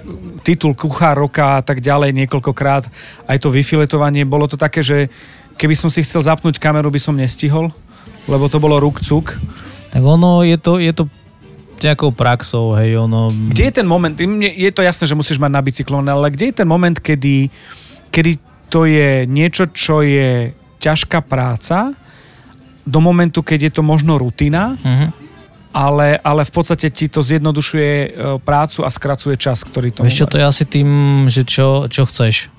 titul 0.46 0.78
kuchár 0.78 1.18
roka 1.18 1.58
a 1.58 1.62
tak 1.66 1.82
ďalej 1.82 2.14
niekoľkokrát. 2.14 2.86
Aj 3.26 3.38
to 3.42 3.50
vyfiletovanie, 3.50 4.22
bolo 4.22 4.46
to 4.46 4.54
také, 4.54 4.86
že 4.86 5.10
keby 5.58 5.74
som 5.74 5.90
si 5.90 6.06
chcel 6.06 6.22
zapnúť 6.22 6.62
kameru, 6.62 6.94
by 6.94 7.00
som 7.02 7.18
nestihol, 7.18 7.74
lebo 8.30 8.46
to 8.46 8.62
bolo 8.62 8.78
ruk 8.78 9.02
cuk. 9.02 9.34
Tak 9.90 10.00
ono, 10.00 10.46
je 10.46 10.56
to, 10.62 10.78
je 10.78 10.94
to 10.94 11.10
nejakou 11.82 12.14
praxou, 12.14 12.78
hej, 12.78 12.94
ono... 12.94 13.34
Kde 13.50 13.64
je 13.66 13.74
ten 13.82 13.86
moment, 13.86 14.14
je 14.38 14.70
to 14.70 14.86
jasné, 14.86 15.10
že 15.10 15.18
musíš 15.18 15.42
mať 15.42 15.50
na 15.50 15.58
bicyklon, 15.58 16.06
ale 16.06 16.30
kde 16.30 16.54
je 16.54 16.58
ten 16.62 16.68
moment, 16.70 16.94
kedy, 16.94 17.50
kedy 18.14 18.38
to 18.70 18.86
je 18.86 19.26
niečo, 19.26 19.66
čo 19.74 20.06
je 20.06 20.54
ťažká 20.82 21.22
práca 21.22 21.94
do 22.82 22.98
momentu, 22.98 23.46
keď 23.46 23.70
je 23.70 23.72
to 23.78 23.82
možno 23.86 24.18
rutina, 24.18 24.74
uh-huh. 24.74 25.14
ale, 25.70 26.18
ale 26.18 26.42
v 26.42 26.52
podstate 26.52 26.90
ti 26.90 27.06
to 27.06 27.22
zjednodušuje 27.22 27.90
e, 27.94 28.08
prácu 28.42 28.82
a 28.82 28.90
skracuje 28.90 29.38
čas, 29.38 29.62
ktorý 29.62 29.94
to... 29.94 30.02
Vieš 30.02 30.26
čo, 30.26 30.30
to 30.30 30.42
je 30.42 30.44
asi 30.44 30.64
tým, 30.66 30.88
že 31.30 31.46
čo, 31.46 31.86
čo 31.86 32.02
chceš. 32.10 32.50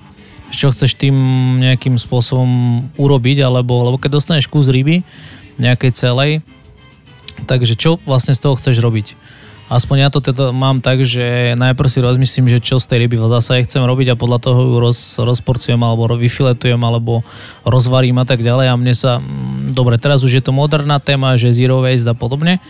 čo 0.48 0.72
chceš 0.72 0.96
tým 0.96 1.14
nejakým 1.60 2.00
spôsobom 2.00 2.80
urobiť, 2.96 3.44
alebo 3.44 3.84
lebo 3.84 4.00
keď 4.00 4.16
dostaneš 4.16 4.48
kus 4.48 4.72
ryby 4.72 5.04
nejakej 5.60 5.92
celej, 5.92 6.40
takže 7.44 7.76
čo 7.76 8.00
vlastne 8.08 8.32
z 8.32 8.40
toho 8.40 8.56
chceš 8.56 8.80
robiť? 8.80 9.12
Aspoň 9.64 9.96
ja 10.04 10.08
to 10.12 10.20
teda 10.20 10.52
mám 10.52 10.84
tak, 10.84 11.08
že 11.08 11.56
najprv 11.56 11.88
si 11.88 12.04
rozmyslím, 12.04 12.52
že 12.52 12.60
čo 12.60 12.76
z 12.76 12.84
tej 12.84 13.08
ryby 13.08 13.16
zase 13.16 13.64
chcem 13.64 13.80
robiť 13.80 14.12
a 14.12 14.20
podľa 14.20 14.38
toho 14.44 14.60
ju 14.60 14.76
roz, 14.76 15.16
rozporcujem 15.16 15.80
alebo 15.80 16.12
vyfiletujem 16.20 16.76
alebo 16.76 17.24
rozvarím 17.64 18.20
a 18.20 18.28
tak 18.28 18.44
ďalej. 18.44 18.66
A 18.68 18.76
mne 18.76 18.92
sa, 18.92 19.24
mm, 19.24 19.72
dobre, 19.72 19.96
teraz 19.96 20.20
už 20.20 20.36
je 20.36 20.44
to 20.44 20.52
moderná 20.52 21.00
téma, 21.00 21.40
že 21.40 21.56
zero 21.56 21.80
waste 21.80 22.04
a 22.04 22.12
podobne, 22.12 22.60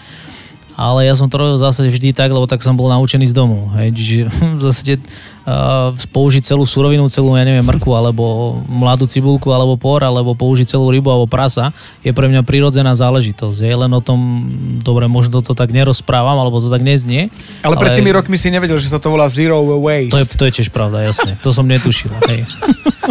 ale 0.75 1.07
ja 1.07 1.15
som 1.15 1.31
to 1.31 1.39
robil 1.39 1.55
v 1.55 1.63
zásade 1.63 1.87
vždy 1.87 2.11
tak, 2.11 2.35
lebo 2.35 2.51
tak 2.51 2.59
som 2.59 2.75
bol 2.75 2.91
naučený 2.91 3.31
z 3.31 3.35
domu. 3.35 3.71
Hej. 3.79 3.95
Čiže 3.95 4.15
v 4.59 4.63
zásade 4.63 4.95
uh, 4.99 5.95
použiť 6.11 6.43
celú 6.43 6.67
surovinu, 6.67 7.07
celú, 7.07 7.39
ja 7.39 7.47
neviem, 7.47 7.63
mrku, 7.63 7.95
alebo 7.95 8.59
mladú 8.67 9.07
cibulku, 9.07 9.55
alebo 9.55 9.79
por, 9.79 10.03
alebo 10.03 10.35
použiť 10.35 10.75
celú 10.75 10.91
rybu, 10.91 11.07
alebo 11.07 11.27
prasa, 11.31 11.71
je 12.03 12.11
pre 12.11 12.27
mňa 12.27 12.43
prirodzená 12.43 12.91
záležitosť. 12.99 13.59
Je 13.63 13.77
len 13.77 13.93
o 13.95 14.03
tom, 14.03 14.51
dobre, 14.83 15.07
možno 15.07 15.39
to 15.47 15.55
tak 15.55 15.71
nerozprávam, 15.71 16.35
alebo 16.43 16.59
to 16.59 16.67
tak 16.67 16.83
neznie. 16.83 17.31
Ale 17.63 17.79
pred 17.79 17.95
tými 17.95 18.11
rokmi 18.11 18.35
si 18.35 18.51
nevedel, 18.51 18.77
že 18.83 18.91
sa 18.91 18.99
to 18.99 19.15
volá 19.15 19.31
Zero 19.31 19.63
Waste. 19.63 20.11
To 20.11 20.19
je, 20.19 20.27
to 20.35 20.45
je 20.51 20.53
tiež 20.59 20.69
pravda, 20.75 21.07
jasne. 21.07 21.39
To 21.47 21.55
som 21.55 21.71
netušil. 21.71 22.11
Hej. 22.27 22.51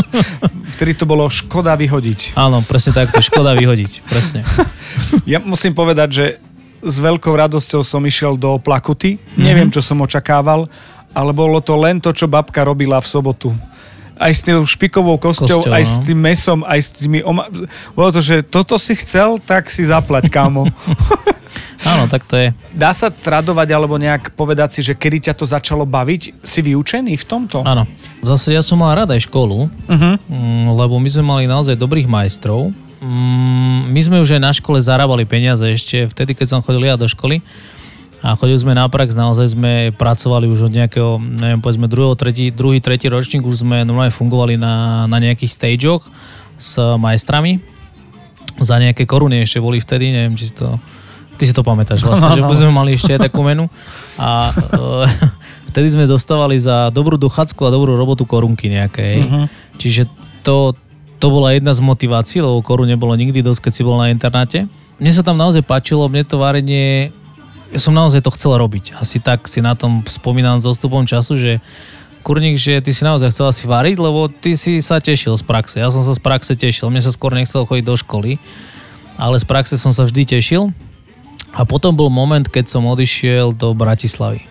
Vtedy 0.75 1.00
to 1.00 1.08
bolo 1.08 1.32
škoda 1.32 1.79
vyhodiť. 1.79 2.36
Áno, 2.36 2.60
presne 2.65 2.91
tak, 2.91 3.13
to 3.13 3.24
je 3.24 3.32
škoda 3.32 3.55
vyhodiť. 3.55 3.91
Presne. 4.03 4.41
Ja 5.24 5.39
musím 5.39 5.72
povedať, 5.72 6.10
že 6.12 6.25
s 6.84 6.96
veľkou 7.00 7.32
radosťou 7.32 7.82
som 7.82 8.04
išiel 8.04 8.36
do 8.36 8.60
Plakuty. 8.60 9.18
Mm-hmm. 9.18 9.40
Neviem, 9.40 9.70
čo 9.72 9.80
som 9.80 10.04
očakával, 10.04 10.68
ale 11.16 11.32
bolo 11.32 11.63
to 11.63 11.80
len 11.80 12.04
to, 12.04 12.12
čo 12.12 12.28
babka 12.28 12.68
robila 12.68 13.00
v 13.00 13.08
sobotu 13.08 13.50
aj 14.13 14.32
s 14.32 14.42
tým 14.46 14.62
špikovou 14.63 15.18
kosťou, 15.18 15.66
Kosťou, 15.66 15.74
aj 15.74 15.84
no. 15.84 15.90
s 15.90 15.96
tým 16.06 16.20
mesom, 16.22 16.60
aj 16.63 16.80
s 16.80 16.90
tými... 16.96 17.20
Oma... 17.25 17.50
Bolo 17.98 18.10
to, 18.13 18.22
že 18.22 18.46
toto 18.46 18.78
si 18.78 18.94
chcel, 18.96 19.42
tak 19.42 19.68
si 19.68 19.84
zaplať, 19.84 20.30
kámo. 20.30 20.70
Áno, 21.92 22.08
tak 22.08 22.24
to 22.24 22.40
je. 22.40 22.56
Dá 22.72 22.96
sa 22.96 23.12
tradovať 23.12 23.68
alebo 23.75 24.00
nejak 24.00 24.32
povedať 24.40 24.80
si, 24.80 24.82
že 24.86 24.96
kedy 24.96 25.30
ťa 25.30 25.34
to 25.36 25.44
začalo 25.44 25.84
baviť? 25.84 26.40
Si 26.40 26.63
vyučený 26.63 27.20
v 27.20 27.25
tomto? 27.28 27.60
Áno. 27.68 27.84
Zase 28.24 28.56
ja 28.56 28.63
som 28.63 28.80
mal 28.80 28.96
rada 28.96 29.12
aj 29.12 29.28
školu, 29.28 29.68
uh-huh. 29.68 30.16
lebo 30.80 30.96
my 30.96 31.10
sme 31.12 31.24
mali 31.28 31.44
naozaj 31.44 31.75
dobrých 31.75 32.08
majstrov 32.08 32.72
my 33.92 34.00
sme 34.00 34.24
už 34.24 34.40
aj 34.40 34.42
na 34.42 34.52
škole 34.56 34.80
zarábali 34.80 35.28
peniaze 35.28 35.68
ešte 35.68 36.08
vtedy, 36.08 36.32
keď 36.38 36.48
som 36.56 36.60
chodil 36.64 36.88
ja 36.88 36.96
do 36.96 37.04
školy. 37.06 37.44
A 38.24 38.40
chodili 38.40 38.56
sme 38.56 38.72
na 38.72 38.88
prax, 38.88 39.20
naozaj 39.20 39.52
sme 39.52 39.92
pracovali 40.00 40.48
už 40.48 40.72
od 40.72 40.74
nejakého, 40.74 41.20
neviem, 41.20 41.60
povedzme 41.60 41.92
druhý, 41.92 42.16
tretí, 42.16 42.56
druhý, 42.56 42.80
tretí 42.80 43.12
ročník, 43.12 43.44
už 43.44 43.68
sme 43.68 43.84
normálne 43.84 44.16
fungovali 44.16 44.56
na, 44.56 45.04
na 45.12 45.20
nejakých 45.20 45.52
stageoch 45.52 46.08
s 46.56 46.80
majstrami. 46.80 47.60
Za 48.64 48.80
nejaké 48.80 49.04
koruny 49.04 49.44
ešte 49.44 49.60
boli 49.60 49.84
vtedy, 49.84 50.16
neviem, 50.16 50.40
či 50.40 50.56
to... 50.56 50.80
Ty 51.34 51.44
si 51.50 51.52
to 51.58 51.66
pamätáš 51.66 52.06
vlastne, 52.06 52.40
že 52.40 52.46
sme 52.64 52.72
mali 52.72 52.96
ešte 52.96 53.18
aj 53.18 53.28
takú 53.28 53.44
menu. 53.44 53.68
A 54.16 54.56
uh, 54.56 55.04
vtedy 55.76 55.92
sme 55.92 56.08
dostávali 56.08 56.56
za 56.56 56.96
dobrú 56.96 57.20
dochádzku 57.20 57.60
a 57.68 57.74
dobrú 57.76 58.00
robotu 58.00 58.24
korunky 58.24 58.72
nejaké. 58.72 59.20
Uh-huh. 59.20 59.52
Čiže 59.76 60.08
to, 60.48 60.78
to 61.24 61.32
bola 61.32 61.56
jedna 61.56 61.72
z 61.72 61.80
motivácií, 61.80 62.44
lebo 62.44 62.60
koru 62.60 62.84
nebolo 62.84 63.15
nikdy 63.15 63.39
dosť, 63.39 63.63
keď 63.63 63.72
si 63.72 63.88
bol 63.88 63.96
na 63.96 64.12
internáte. 64.12 64.68
Mne 65.00 65.12
sa 65.15 65.24
tam 65.24 65.39
naozaj 65.39 65.63
páčilo, 65.63 66.12
mne 66.12 66.27
to 66.27 66.36
varenie, 66.36 67.15
ja 67.72 67.80
som 67.80 67.96
naozaj 67.96 68.27
to 68.27 68.36
chcel 68.36 68.60
robiť. 68.60 69.00
Asi 69.00 69.24
tak 69.24 69.48
si 69.48 69.63
na 69.63 69.72
tom 69.72 70.03
spomínam 70.03 70.60
s 70.60 70.68
dostupom 70.68 71.08
času, 71.08 71.39
že 71.39 71.63
kurník, 72.27 72.60
že 72.60 72.84
ty 72.84 72.92
si 72.92 73.08
naozaj 73.08 73.32
chcel 73.32 73.48
asi 73.48 73.63
variť, 73.72 74.03
lebo 74.03 74.27
ty 74.27 74.60
si 74.60 74.84
sa 74.84 75.00
tešil 75.00 75.39
z 75.39 75.48
praxe. 75.48 75.80
Ja 75.80 75.88
som 75.88 76.03
sa 76.03 76.12
z 76.12 76.20
praxe 76.20 76.60
tešil. 76.60 76.92
Mne 76.92 77.00
sa 77.00 77.15
skôr 77.15 77.32
nechcel 77.32 77.63
chodiť 77.63 77.88
do 77.88 77.96
školy, 77.96 78.36
ale 79.15 79.39
z 79.39 79.48
praxe 79.48 79.80
som 79.80 79.96
sa 79.96 80.03
vždy 80.03 80.27
tešil. 80.27 80.75
A 81.56 81.63
potom 81.63 81.96
bol 81.96 82.12
moment, 82.12 82.44
keď 82.44 82.68
som 82.68 82.84
odišiel 82.84 83.56
do 83.56 83.72
Bratislavy. 83.72 84.44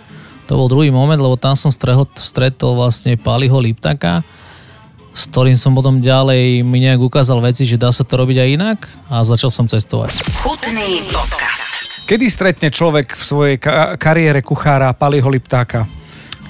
To 0.48 0.56
bol 0.56 0.72
druhý 0.72 0.88
moment, 0.88 1.20
lebo 1.20 1.36
tam 1.36 1.52
som 1.52 1.68
stretol, 1.68 2.08
stretol 2.16 2.80
vlastne 2.80 3.20
Paliho 3.20 3.60
Liptaka, 3.60 4.24
s 5.12 5.28
ktorým 5.28 5.56
som 5.60 5.76
potom 5.76 6.00
ďalej 6.00 6.64
mi 6.64 6.80
nejak 6.80 7.00
ukázal 7.00 7.44
veci, 7.44 7.68
že 7.68 7.76
dá 7.76 7.92
sa 7.92 8.00
to 8.00 8.16
robiť 8.16 8.36
aj 8.40 8.48
inak 8.48 8.78
a 9.12 9.20
začal 9.20 9.52
som 9.52 9.68
cestovať. 9.68 10.24
Chutný 10.40 11.04
podcast. 11.12 12.08
Kedy 12.08 12.26
stretne 12.32 12.68
človek 12.72 13.12
v 13.12 13.22
svojej 13.22 13.56
ka- 13.60 14.00
kariére 14.00 14.40
kuchára 14.40 14.96
Paliho 14.96 15.28
Liptáka? 15.28 15.84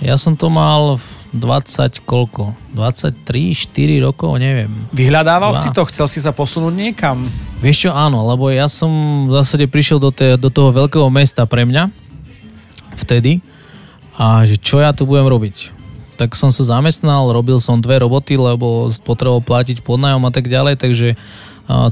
Ja 0.03 0.15
som 0.19 0.35
to 0.39 0.51
mal 0.51 0.99
v 0.99 1.07
20 1.39 2.03
koľko? 2.07 2.55
23, 2.75 3.55
4 3.55 4.07
rokov, 4.07 4.39
neviem. 4.39 4.71
Vyhľadával 4.95 5.55
Dva. 5.55 5.63
si 5.63 5.69
to? 5.71 5.83
Chcel 5.87 6.07
si 6.11 6.19
sa 6.23 6.31
posunúť 6.31 6.75
niekam? 6.75 7.23
Vieš 7.63 7.87
čo, 7.87 7.91
áno, 7.91 8.27
lebo 8.27 8.51
ja 8.51 8.67
som 8.67 8.91
v 9.27 9.39
zásade 9.39 9.67
prišiel 9.71 10.03
do, 10.03 10.11
te, 10.11 10.35
do 10.39 10.51
toho 10.51 10.75
veľkého 10.75 11.07
mesta 11.11 11.47
pre 11.47 11.67
mňa 11.67 11.91
vtedy 12.99 13.43
a 14.19 14.45
že 14.47 14.59
čo 14.59 14.79
ja 14.83 14.93
tu 14.93 15.09
budem 15.09 15.27
robiť 15.27 15.82
tak 16.17 16.37
som 16.37 16.53
sa 16.53 16.63
zamestnal, 16.65 17.33
robil 17.33 17.59
som 17.59 17.81
dve 17.81 18.01
roboty, 18.03 18.37
lebo 18.37 18.93
potreboval 19.03 19.43
platiť 19.43 19.81
podnajom 19.81 20.23
a 20.23 20.31
tak 20.31 20.47
ďalej, 20.47 20.79
takže 20.79 21.09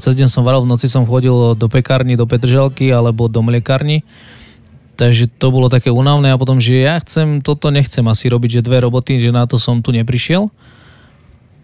cez 0.02 0.12
deň 0.18 0.28
som 0.28 0.42
varal, 0.42 0.66
v 0.66 0.70
noci 0.70 0.90
som 0.90 1.06
chodil 1.06 1.54
do 1.54 1.66
pekárny, 1.70 2.18
do 2.18 2.26
Petržalky 2.26 2.90
alebo 2.90 3.30
do 3.30 3.40
mliekárny. 3.40 4.02
Takže 4.98 5.32
to 5.32 5.48
bolo 5.48 5.72
také 5.72 5.88
únavné 5.88 6.28
a 6.28 6.36
potom, 6.36 6.60
že 6.60 6.84
ja 6.84 7.00
chcem, 7.00 7.40
toto 7.40 7.72
nechcem 7.72 8.04
asi 8.04 8.28
robiť, 8.28 8.60
že 8.60 8.66
dve 8.66 8.84
roboty, 8.84 9.16
že 9.16 9.32
na 9.32 9.48
to 9.48 9.56
som 9.56 9.80
tu 9.80 9.94
neprišiel. 9.96 10.52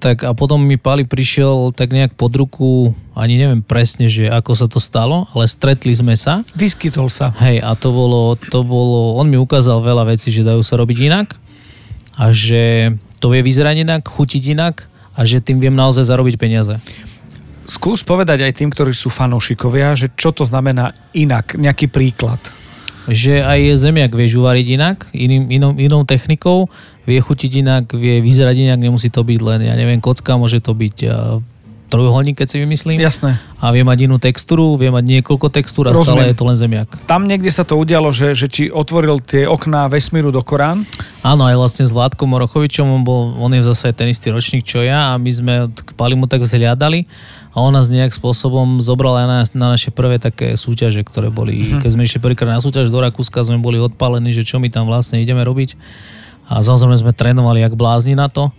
Tak 0.01 0.25
a 0.25 0.33
potom 0.33 0.61
mi 0.61 0.81
Pali 0.81 1.05
prišiel 1.05 1.73
tak 1.77 1.93
nejak 1.93 2.17
pod 2.17 2.33
ruku, 2.33 2.97
ani 3.13 3.37
neviem 3.37 3.61
presne, 3.61 4.09
že 4.09 4.29
ako 4.29 4.53
sa 4.57 4.67
to 4.69 4.81
stalo, 4.81 5.29
ale 5.37 5.45
stretli 5.49 5.93
sme 5.93 6.17
sa. 6.17 6.41
Vyskytol 6.57 7.13
sa. 7.13 7.33
Hej, 7.43 7.61
a 7.61 7.77
to 7.77 7.93
bolo, 7.93 8.37
to 8.39 8.65
bolo, 8.65 9.21
on 9.21 9.29
mi 9.29 9.37
ukázal 9.37 9.85
veľa 9.85 10.09
vecí, 10.09 10.33
že 10.33 10.47
dajú 10.47 10.65
sa 10.65 10.81
robiť 10.81 10.99
inak 11.05 11.29
a 12.17 12.33
že 12.33 12.97
to 13.21 13.33
vie 13.33 13.45
vyzerať 13.45 13.85
inak, 13.85 14.03
chutiť 14.09 14.43
inak 14.57 14.89
a 15.17 15.25
že 15.25 15.45
tým 15.45 15.61
viem 15.61 15.77
naozaj 15.77 16.09
zarobiť 16.09 16.37
peniaze. 16.37 16.77
Skús 17.67 18.07
povedať 18.07 18.47
aj 18.47 18.63
tým, 18.63 18.71
ktorí 18.71 18.95
sú 18.95 19.11
fanúšikovia, 19.11 19.99
že 19.99 20.13
čo 20.15 20.31
to 20.31 20.47
znamená 20.47 20.95
inak, 21.13 21.59
nejaký 21.59 21.91
príklad. 21.91 22.39
Že 23.11 23.43
aj 23.43 23.61
zemiak 23.79 24.13
vieš 24.15 24.39
uvariť 24.39 24.67
inak, 24.79 24.99
iným, 25.15 25.51
inou, 25.51 25.73
inou 25.79 26.03
technikou, 26.07 26.71
vie 27.07 27.19
chutiť 27.19 27.53
inak, 27.63 27.85
vie 27.95 28.19
vyzerať 28.23 28.67
inak, 28.71 28.79
nemusí 28.83 29.11
to 29.11 29.23
byť 29.23 29.41
len, 29.43 29.61
ja 29.67 29.75
neviem, 29.75 30.03
kocka, 30.03 30.39
môže 30.39 30.59
to 30.63 30.75
byť 30.75 30.97
trojuholník, 31.87 32.43
keď 32.43 32.49
si 32.51 32.57
vymyslím. 32.63 32.99
Jasné. 32.99 33.39
A 33.63 33.71
vie 33.71 33.87
mať 33.87 34.11
inú 34.11 34.19
textúru, 34.19 34.75
vie 34.75 34.91
mať 34.91 35.05
niekoľko 35.07 35.47
textúr 35.55 35.89
a 35.89 35.95
Rozumiem. 35.95 36.05
stále 36.05 36.23
je 36.31 36.37
to 36.37 36.45
len 36.45 36.57
zemiak. 36.59 36.89
Tam 37.07 37.25
niekde 37.25 37.49
sa 37.55 37.63
to 37.63 37.79
udialo, 37.79 38.11
že, 38.11 38.35
že 38.35 38.47
ti 38.51 38.65
otvoril 38.69 39.23
tie 39.23 39.47
okná 39.47 39.87
vesmíru 39.87 40.35
do 40.35 40.43
Korán? 40.43 40.83
Áno, 41.23 41.47
aj 41.47 41.57
vlastne 41.59 41.85
s 41.87 41.95
Vládkom 41.95 42.27
Morochovičom, 42.27 42.87
on, 42.87 43.03
bol, 43.07 43.35
on 43.39 43.51
je 43.55 43.63
zase 43.63 43.91
ten 43.95 44.11
istý 44.11 44.31
ročník, 44.31 44.67
čo 44.67 44.83
ja 44.83 45.15
a 45.15 45.19
my 45.19 45.31
sme 45.31 45.55
k 45.71 45.91
Palimu 45.95 46.27
tak 46.31 46.43
vzhľadali 46.43 47.07
a 47.55 47.57
on 47.65 47.73
nás 47.73 47.89
nejak 47.89 48.13
spôsobom 48.13 48.79
zobral 48.85 49.17
aj 49.17 49.27
na, 49.27 49.39
na 49.57 49.67
naše 49.75 49.91
prvé 49.91 50.21
také 50.21 50.55
súťaže, 50.55 51.03
ktoré 51.03 51.33
boli, 51.33 51.65
uh-huh. 51.65 51.83
keď 51.83 51.91
sme 51.91 52.05
išli 52.05 52.21
prvýkrát 52.21 52.53
na 52.53 52.63
súťaž 52.63 52.93
do 52.93 53.01
Rakúska, 53.01 53.43
sme 53.43 53.59
boli 53.59 53.81
odpálení, 53.81 54.29
že 54.31 54.45
čo 54.45 54.61
my 54.61 54.69
tam 54.69 54.87
vlastne 54.87 55.19
ideme 55.19 55.41
robiť 55.41 55.75
a 56.47 56.63
samozrejme 56.63 56.95
sme 56.95 57.13
trénovali 57.17 57.65
jak 57.65 57.75
blázni 57.75 58.15
na 58.15 58.31
to, 58.31 58.55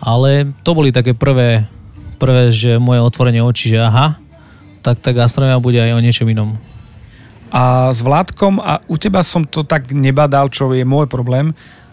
ale 0.00 0.54
to 0.64 0.72
boli 0.72 0.94
také 0.94 1.12
prvé 1.12 1.68
prvé, 2.22 2.54
že 2.54 2.78
moje 2.78 3.02
otvorenie 3.02 3.42
očí, 3.42 3.74
že 3.74 3.82
aha, 3.82 4.22
tak 4.86 5.02
tá 5.02 5.10
gastronomia 5.10 5.58
bude 5.58 5.82
aj 5.82 5.98
o 5.98 6.04
niečom 6.04 6.30
inom. 6.30 6.54
A 7.50 7.90
s 7.90 8.00
Vládkom, 8.00 8.62
a 8.62 8.78
u 8.86 8.94
teba 8.94 9.26
som 9.26 9.42
to 9.42 9.66
tak 9.66 9.90
nebadal, 9.90 10.46
čo 10.46 10.70
je 10.70 10.86
môj 10.86 11.10
problém, 11.10 11.50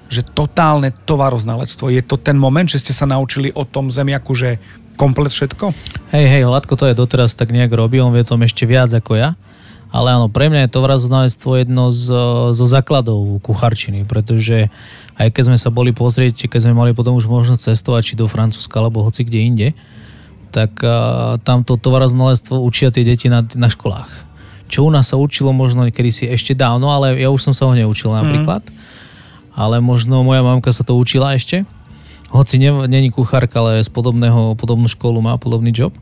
že 0.10 0.22
totálne 0.22 0.94
tovaroznalectvo. 1.06 1.90
Je 1.90 2.06
to 2.06 2.18
ten 2.18 2.38
moment, 2.38 2.70
že 2.70 2.82
ste 2.82 2.94
sa 2.94 3.10
naučili 3.10 3.50
o 3.54 3.66
tom 3.66 3.90
zemiaku, 3.90 4.32
že 4.38 4.58
komplet 4.98 5.34
všetko? 5.34 5.74
Hej, 6.14 6.26
hej, 6.30 6.44
Vládko 6.46 6.74
to 6.78 6.86
je 6.90 6.98
doteraz 6.98 7.34
tak 7.34 7.54
nejak 7.54 7.70
robí, 7.74 8.02
on 8.02 8.14
vie 8.14 8.26
tom 8.26 8.42
ešte 8.42 8.66
viac 8.70 8.90
ako 8.94 9.18
ja. 9.18 9.30
Ale 9.90 10.14
áno, 10.14 10.30
pre 10.30 10.54
mňa 10.54 10.70
je 10.70 10.76
tovaroznalectvo 10.78 11.66
jedno 11.66 11.90
z, 11.90 12.14
zo 12.54 12.66
základov 12.70 13.42
kucharčiny, 13.42 14.06
pretože 14.06 14.70
aj 15.18 15.34
keď 15.34 15.44
sme 15.50 15.58
sa 15.58 15.74
boli 15.74 15.90
pozrieť, 15.90 16.46
keď 16.46 16.70
sme 16.70 16.78
mali 16.78 16.92
potom 16.94 17.18
už 17.18 17.26
možnosť 17.26 17.74
cestovať 17.74 18.14
či 18.14 18.14
do 18.14 18.30
Francúzska 18.30 18.78
alebo 18.78 19.02
hoci 19.02 19.26
kde 19.26 19.40
inde, 19.42 19.68
tak 20.50 20.82
uh, 20.82 21.38
tamto 21.46 21.78
tovaroznalectvo 21.78 22.58
učia 22.60 22.90
tie 22.90 23.06
deti 23.06 23.30
na, 23.30 23.46
na 23.56 23.70
školách. 23.70 24.10
Čo 24.70 24.86
u 24.86 24.92
nás 24.94 25.10
sa 25.10 25.18
učilo 25.18 25.50
možno 25.50 25.86
niekedy 25.86 26.10
si 26.14 26.26
ešte 26.30 26.54
dávno, 26.54 26.94
ale 26.94 27.18
ja 27.18 27.34
už 27.34 27.42
som 27.42 27.54
sa 27.58 27.66
ho 27.66 27.74
neučil 27.74 28.14
napríklad. 28.14 28.62
Mm. 28.66 28.74
Ale 29.58 29.76
možno 29.82 30.22
moja 30.22 30.46
mamka 30.46 30.70
sa 30.70 30.86
to 30.86 30.94
učila 30.94 31.34
ešte. 31.34 31.66
Hoci 32.30 32.62
není 32.62 33.10
kuchárka, 33.10 33.58
ale 33.60 33.82
z 33.82 33.90
podobného, 33.90 34.54
podobnú 34.54 34.86
školu 34.86 35.18
má, 35.26 35.42
podobný 35.42 35.74
job. 35.74 35.98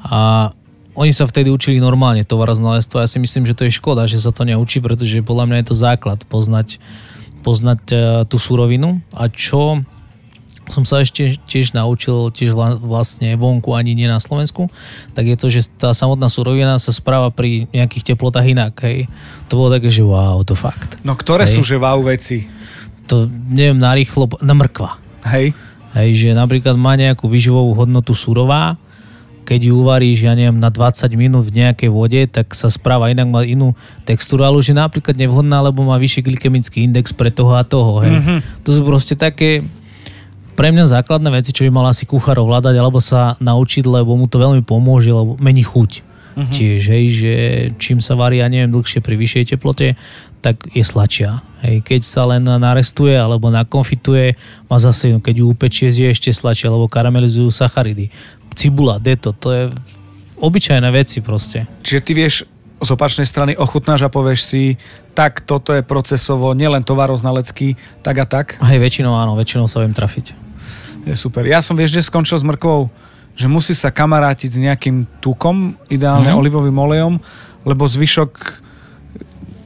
A 0.00 0.48
oni 0.96 1.12
sa 1.12 1.28
vtedy 1.28 1.52
učili 1.52 1.76
normálne 1.76 2.24
tovaroznalectvo. 2.24 3.04
Ja 3.04 3.08
si 3.08 3.20
myslím, 3.20 3.44
že 3.44 3.52
to 3.52 3.68
je 3.68 3.76
škoda, 3.76 4.08
že 4.08 4.16
sa 4.16 4.32
to 4.32 4.48
neučí, 4.48 4.80
pretože 4.80 5.20
podľa 5.20 5.44
mňa 5.46 5.56
je 5.60 5.66
to 5.68 5.76
základ 5.76 6.18
poznať, 6.26 6.80
poznať 7.44 7.82
uh, 7.92 7.98
tú 8.24 8.40
surovinu 8.40 9.04
a 9.12 9.28
čo 9.28 9.84
som 10.70 10.86
sa 10.86 11.02
ešte 11.02 11.36
tiež 11.46 11.74
naučil 11.74 12.30
tiež 12.30 12.54
vlastne 12.80 13.34
vonku 13.34 13.74
ani 13.74 13.92
nie 13.98 14.06
na 14.06 14.22
Slovensku, 14.22 14.70
tak 15.12 15.26
je 15.26 15.36
to, 15.36 15.46
že 15.50 15.66
tá 15.76 15.90
samotná 15.90 16.30
surovina 16.30 16.78
sa 16.78 16.94
správa 16.94 17.28
pri 17.34 17.66
nejakých 17.74 18.14
teplotách 18.14 18.46
inak. 18.46 18.74
Hej. 18.86 19.10
To 19.50 19.58
bolo 19.58 19.68
také, 19.74 19.90
že 19.90 20.06
wow, 20.06 20.40
to 20.46 20.54
fakt. 20.54 21.02
No 21.02 21.18
ktoré 21.18 21.44
hej. 21.44 21.54
sú 21.58 21.66
že 21.66 21.76
wow 21.76 21.98
veci? 22.00 22.46
To 23.10 23.26
neviem, 23.28 23.76
narýchlo, 23.76 24.30
na 24.40 24.54
mrkva. 24.54 24.96
Hej. 25.26 25.52
Hej, 25.90 26.10
že 26.14 26.30
napríklad 26.30 26.78
má 26.78 26.94
nejakú 26.94 27.26
vyživovú 27.26 27.74
hodnotu 27.74 28.14
surová, 28.14 28.78
keď 29.50 29.66
ju 29.66 29.82
uvaríš, 29.82 30.30
ja 30.30 30.38
neviem, 30.38 30.62
na 30.62 30.70
20 30.70 31.10
minút 31.18 31.50
v 31.50 31.58
nejakej 31.58 31.90
vode, 31.90 32.22
tak 32.30 32.54
sa 32.54 32.70
správa 32.70 33.10
inak, 33.10 33.26
má 33.26 33.42
inú 33.42 33.74
textúru, 34.06 34.46
ale 34.46 34.54
už 34.62 34.70
je 34.70 34.76
napríklad 34.78 35.18
nevhodná, 35.18 35.58
lebo 35.58 35.82
má 35.82 35.98
vyšší 35.98 36.22
glykemický 36.22 36.86
index 36.86 37.10
pre 37.10 37.34
toho 37.34 37.58
a 37.58 37.66
toho. 37.66 37.98
Hej. 37.98 38.14
Mm-hmm. 38.22 38.38
To 38.62 38.70
sú 38.70 38.86
proste 38.86 39.18
také 39.18 39.66
pre 40.60 40.76
mňa 40.76 40.92
základné 40.92 41.32
veci, 41.32 41.56
čo 41.56 41.64
by 41.64 41.72
mal 41.72 41.88
asi 41.88 42.04
kuchár 42.04 42.36
ovládať, 42.36 42.76
alebo 42.76 43.00
sa 43.00 43.32
naučiť, 43.40 43.88
lebo 43.88 44.12
mu 44.12 44.28
to 44.28 44.36
veľmi 44.36 44.60
pomôže, 44.60 45.08
lebo 45.08 45.40
mení 45.40 45.64
chuť. 45.64 46.04
Mm-hmm. 46.36 46.52
Tiež, 46.52 46.80
hej, 46.84 47.04
že 47.08 47.32
čím 47.80 47.96
sa 47.96 48.12
varí, 48.12 48.44
ja 48.44 48.52
neviem, 48.52 48.68
dlhšie 48.68 49.00
pri 49.00 49.16
vyššej 49.16 49.56
teplote, 49.56 49.96
tak 50.44 50.60
je 50.76 50.84
slačia. 50.84 51.40
Hej, 51.64 51.80
keď 51.80 52.00
sa 52.04 52.28
len 52.28 52.44
narestuje 52.44 53.16
alebo 53.16 53.48
nakonfituje, 53.48 54.36
má 54.68 54.76
zase, 54.76 55.16
keď 55.16 55.34
ju 55.40 55.44
upečie, 55.48 55.88
je 55.88 56.12
ešte 56.12 56.28
slačia, 56.28 56.68
alebo 56.68 56.92
karamelizujú 56.92 57.48
sacharidy 57.48 58.12
cibula, 58.52 59.00
deto, 59.00 59.32
to 59.32 59.48
je 59.48 59.62
obyčajné 60.44 60.88
veci 60.92 61.24
proste. 61.24 61.64
Čiže 61.80 62.00
ty 62.04 62.12
vieš 62.12 62.34
z 62.80 62.88
opačnej 62.92 63.24
strany 63.24 63.56
ochutnáš 63.56 64.04
a 64.04 64.12
povieš 64.12 64.40
si, 64.44 64.64
tak 65.16 65.40
toto 65.40 65.72
je 65.72 65.80
procesovo, 65.80 66.52
nielen 66.52 66.84
tovaroznalecký, 66.84 67.80
tak 68.04 68.16
a 68.20 68.26
tak? 68.28 68.60
Hej, 68.60 68.76
väčšinou 68.76 69.16
áno, 69.16 69.40
väčšinou 69.40 69.64
sa 69.64 69.80
viem 69.80 69.96
trafiť. 69.96 70.49
Je 71.04 71.14
super. 71.16 71.46
Ja 71.48 71.64
som, 71.64 71.76
vieš, 71.76 71.96
že 71.96 72.08
skončil 72.08 72.36
s 72.36 72.44
mrkvou, 72.44 72.90
že 73.36 73.46
musí 73.48 73.72
sa 73.72 73.88
kamarátiť 73.88 74.50
s 74.52 74.58
nejakým 74.60 75.06
tukom, 75.22 75.78
ideálne 75.88 76.32
mm. 76.32 76.36
olivovým 76.36 76.76
olejom, 76.76 77.16
lebo 77.64 77.88
zvyšok, 77.88 78.30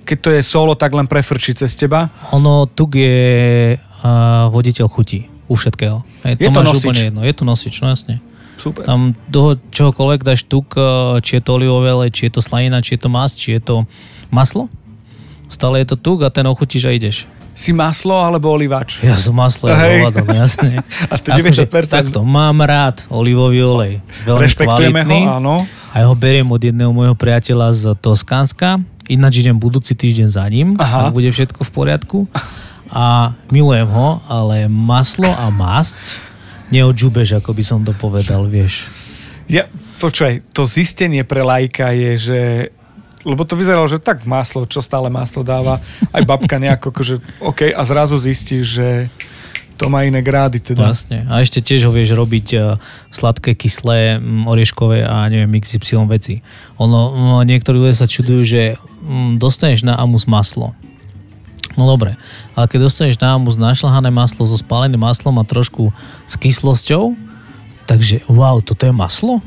keď 0.07 0.19
to 0.21 0.31
je 0.31 0.43
solo, 0.45 0.79
tak 0.79 0.95
len 0.95 1.11
prefrčí 1.11 1.55
cez 1.59 1.75
teba. 1.75 2.13
Ono, 2.31 2.71
tuk 2.71 2.95
je 2.95 3.75
uh, 3.75 4.47
voditeľ 4.53 4.87
chutí 4.87 5.27
u 5.49 5.55
všetkého. 5.59 6.01
Hej, 6.25 6.35
je 6.41 6.49
to, 6.49 6.61
to 6.61 6.63
nosič. 6.63 6.97
Jedno. 7.11 7.21
Je 7.27 7.35
to 7.35 7.45
nosič, 7.45 7.75
no 7.83 7.93
jasne. 7.93 8.23
Super. 8.55 8.87
Tam 8.87 9.13
do 9.29 9.59
čohokoľvek 9.75 10.21
dáš 10.23 10.47
tuk, 10.47 10.79
eh, 10.79 11.21
či 11.21 11.37
je 11.39 11.43
to 11.43 11.59
olivové 11.59 11.91
olej, 11.91 12.15
či 12.15 12.31
je 12.31 12.39
to 12.39 12.41
slanina, 12.41 12.81
či 12.81 12.97
je 12.97 13.01
to 13.03 13.09
mas, 13.11 13.37
či 13.37 13.59
je 13.59 13.61
to 13.61 13.77
maslo. 14.31 14.71
Stále 15.55 15.87
je 15.87 15.95
to 15.95 15.97
tuk 15.97 16.27
a 16.27 16.35
ten 16.35 16.43
ochutíš 16.51 16.91
a 16.91 16.93
ideš. 16.93 17.31
Si 17.55 17.71
maslo 17.71 18.19
alebo 18.19 18.51
oliváč? 18.51 18.99
Ja 18.99 19.15
som 19.15 19.39
maslo, 19.39 19.71
ja 19.71 19.79
ovládam, 19.79 20.27
jasne. 20.35 20.83
A 21.13 21.15
to 21.23 21.31
90%. 21.31 21.71
Akože, 21.71 21.87
takto, 21.87 22.27
mám 22.27 22.59
rád 22.67 23.07
olivový 23.07 23.63
olej. 23.63 23.93
Veľmi 24.27 24.43
Rešpektujeme 24.43 25.01
kvalitný. 25.07 25.21
ho, 25.23 25.39
áno. 25.39 25.55
A 25.95 26.03
ja 26.03 26.11
ho 26.11 26.19
beriem 26.19 26.51
od 26.51 26.59
jedného 26.59 26.91
môjho 26.91 27.15
priateľa 27.15 27.71
z 27.71 27.83
Toskánska. 28.03 28.83
Ináč 29.07 29.47
idem 29.47 29.55
budúci 29.55 29.95
týždeň 29.95 30.27
za 30.27 30.43
ním, 30.51 30.75
Aha. 30.83 31.07
ak 31.07 31.15
bude 31.15 31.31
všetko 31.31 31.63
v 31.63 31.71
poriadku. 31.71 32.19
A 32.91 33.39
milujem 33.55 33.87
ho, 33.87 34.19
ale 34.27 34.67
maslo 34.67 35.31
a 35.31 35.47
masť 35.55 36.19
neodžubeš, 36.75 37.39
ako 37.39 37.55
by 37.55 37.63
som 37.63 37.87
to 37.87 37.95
povedal, 37.95 38.51
vieš. 38.51 38.91
Ja, 39.47 39.71
počúvaj, 40.03 40.43
to 40.51 40.67
zistenie 40.67 41.23
pre 41.23 41.47
lajka 41.47 41.95
je, 41.95 42.13
že 42.19 42.41
lebo 43.25 43.43
to 43.49 43.57
vyzeralo, 43.57 43.89
že 43.89 43.99
tak 43.99 44.29
maslo, 44.29 44.69
čo 44.69 44.85
stále 44.85 45.09
maslo 45.09 45.41
dáva, 45.41 45.81
aj 46.13 46.23
babka 46.29 46.61
nejako, 46.61 46.93
akože 46.93 47.15
OK, 47.41 47.73
a 47.73 47.83
zrazu 47.83 48.21
zistíš, 48.21 48.65
že 48.81 48.89
to 49.75 49.91
má 49.91 50.07
iné 50.07 50.23
grády 50.23 50.63
teda. 50.63 50.95
Vlastne. 50.95 51.27
A 51.27 51.43
ešte 51.43 51.59
tiež 51.59 51.91
ho 51.91 51.93
vieš 51.93 52.15
robiť 52.15 52.47
uh, 52.55 52.79
sladké, 53.11 53.59
kyslé, 53.59 54.23
orieškové 54.47 55.03
a 55.03 55.27
neviem, 55.27 55.59
XY 55.59 56.07
veci. 56.07 56.47
Ono, 56.79 57.01
um, 57.11 57.43
niektorí 57.43 57.83
ľudia 57.83 57.97
sa 57.99 58.07
čudujú, 58.07 58.43
že 58.47 58.63
dostaneš 59.37 59.83
na 59.83 59.99
amus 59.99 60.31
maslo. 60.31 60.73
No 61.75 61.91
dobre, 61.91 62.15
ale 62.55 62.71
keď 62.71 62.87
dostaneš 62.87 63.19
na 63.19 63.35
amus 63.35 63.59
našľahané 63.59 64.15
maslo 64.15 64.47
so 64.47 64.55
spáleným 64.55 65.03
maslom 65.03 65.35
a 65.43 65.45
trošku 65.45 65.91
s 66.23 66.35
kyslosťou, 66.39 67.19
takže 67.91 68.23
wow, 68.31 68.63
toto 68.63 68.87
je 68.87 68.95
maslo? 68.95 69.43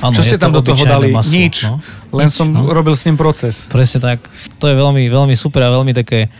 Ano, 0.00 0.12
Čo 0.16 0.22
ste 0.24 0.40
tam 0.40 0.54
do 0.54 0.64
toho 0.64 0.80
dali? 0.82 1.12
Maslo, 1.12 1.32
Nič. 1.32 1.56
No? 1.68 1.76
Len 2.16 2.28
Nič, 2.28 2.34
som 2.34 2.48
no? 2.48 2.70
robil 2.70 2.96
s 2.96 3.04
ním 3.04 3.20
proces. 3.20 3.68
Presne 3.68 4.00
tak. 4.00 4.18
To 4.58 4.70
je 4.70 4.74
veľmi, 4.74 5.08
veľmi 5.12 5.34
super 5.36 5.66
a 5.66 5.74
veľmi 5.74 5.92
také, 5.92 6.32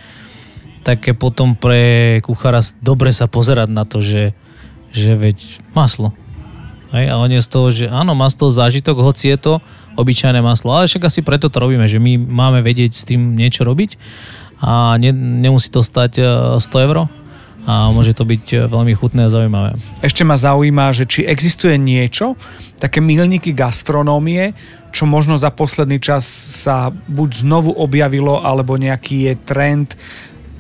také 0.83 1.13
potom 1.13 1.59
pre 1.59 2.19
kuchára 2.25 2.65
dobre 2.81 3.13
sa 3.13 3.29
pozerať 3.29 3.69
na 3.69 3.85
to, 3.85 4.01
že, 4.01 4.33
že 4.91 5.13
veď 5.15 5.61
maslo. 5.77 6.17
Hej, 6.91 7.07
a 7.07 7.15
on 7.23 7.31
je 7.31 7.39
z 7.39 7.49
toho, 7.49 7.67
že 7.71 7.87
áno, 7.87 8.19
má 8.19 8.27
z 8.27 8.37
toho 8.43 8.51
zážitok, 8.51 8.99
hoci 8.99 9.31
je 9.31 9.39
to 9.39 9.53
obyčajné 9.95 10.43
maslo. 10.43 10.75
Ale 10.75 10.91
však 10.91 11.07
asi 11.07 11.21
preto 11.23 11.47
to 11.47 11.63
robíme, 11.63 11.87
že 11.87 12.03
my 12.03 12.19
máme 12.19 12.67
vedieť 12.67 12.91
s 12.97 13.07
tým 13.07 13.39
niečo 13.39 13.63
robiť 13.63 13.95
a 14.61 15.01
ne, 15.01 15.11
nemusí 15.15 15.73
to 15.73 15.81
stať 15.81 16.21
100 16.61 16.61
e, 16.61 16.81
eur 16.85 16.97
a 17.69 17.93
môže 17.93 18.17
to 18.17 18.25
byť 18.25 18.45
e, 18.53 18.57
veľmi 18.69 18.93
chutné 18.97 19.29
a 19.29 19.33
zaujímavé. 19.33 19.77
Ešte 20.01 20.25
ma 20.25 20.37
zaujíma, 20.37 20.93
že 20.97 21.05
či 21.05 21.29
existuje 21.29 21.77
niečo, 21.77 22.35
také 22.81 23.05
milníky 23.05 23.53
gastronómie, 23.53 24.57
čo 24.91 25.07
možno 25.07 25.39
za 25.39 25.53
posledný 25.53 26.01
čas 26.03 26.27
sa 26.65 26.91
buď 26.91 27.47
znovu 27.47 27.71
objavilo, 27.77 28.43
alebo 28.43 28.75
nejaký 28.75 29.31
je 29.31 29.35
trend, 29.45 29.95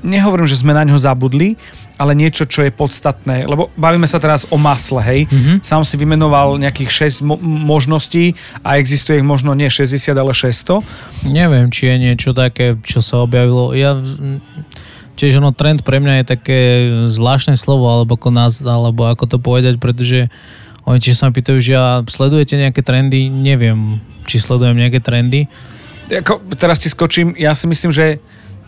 nehovorím, 0.02 0.48
že 0.48 0.60
sme 0.60 0.72
na 0.72 0.84
ňo 0.84 0.96
zabudli, 0.96 1.56
ale 2.00 2.16
niečo, 2.16 2.48
čo 2.48 2.64
je 2.64 2.72
podstatné. 2.72 3.44
Lebo 3.44 3.68
bavíme 3.76 4.08
sa 4.08 4.16
teraz 4.16 4.48
o 4.48 4.56
masle, 4.56 5.00
hej. 5.04 5.20
Mm-hmm. 5.28 5.56
Sám 5.60 5.84
si 5.84 6.00
vymenoval 6.00 6.56
nejakých 6.56 7.20
6 7.20 7.28
mo- 7.28 7.40
možností 7.44 8.32
a 8.64 8.80
existuje 8.80 9.20
ich 9.20 9.26
možno 9.26 9.52
nie 9.52 9.68
60, 9.68 10.16
ale 10.16 10.32
600. 10.32 11.28
Neviem, 11.28 11.68
či 11.68 11.92
je 11.92 11.96
niečo 12.00 12.30
také, 12.32 12.80
čo 12.80 13.04
sa 13.04 13.20
objavilo. 13.20 13.76
Ja 13.76 14.00
Čiže 15.20 15.36
ono 15.36 15.52
trend 15.52 15.84
pre 15.84 16.00
mňa 16.00 16.24
je 16.24 16.32
také 16.32 16.58
zvláštne 17.12 17.52
slovo, 17.52 17.84
alebo 17.92 18.16
ako, 18.16 18.32
nás, 18.32 18.64
alebo 18.64 19.04
ako 19.04 19.28
to 19.28 19.36
povedať, 19.36 19.76
pretože 19.76 20.32
oni 20.88 20.96
tiež 20.96 21.20
sa 21.20 21.28
ma 21.28 21.36
pýtajú, 21.36 21.60
že 21.60 21.76
ja 21.76 22.00
sledujete 22.08 22.56
nejaké 22.56 22.80
trendy, 22.80 23.28
neviem, 23.28 24.00
či 24.24 24.40
sledujem 24.40 24.80
nejaké 24.80 25.04
trendy. 25.04 25.44
Ako, 26.08 26.40
teraz 26.56 26.80
ti 26.80 26.88
skočím, 26.88 27.36
ja 27.36 27.52
si 27.52 27.68
myslím, 27.68 27.92
že 27.92 28.16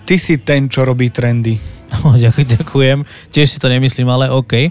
ty 0.04 0.20
si 0.20 0.36
ten, 0.36 0.68
čo 0.68 0.84
robí 0.84 1.08
trendy. 1.08 1.56
ďakujem, 2.60 3.08
tiež 3.32 3.48
si 3.48 3.56
to 3.56 3.72
nemyslím, 3.72 4.12
ale 4.12 4.28
OK. 4.28 4.68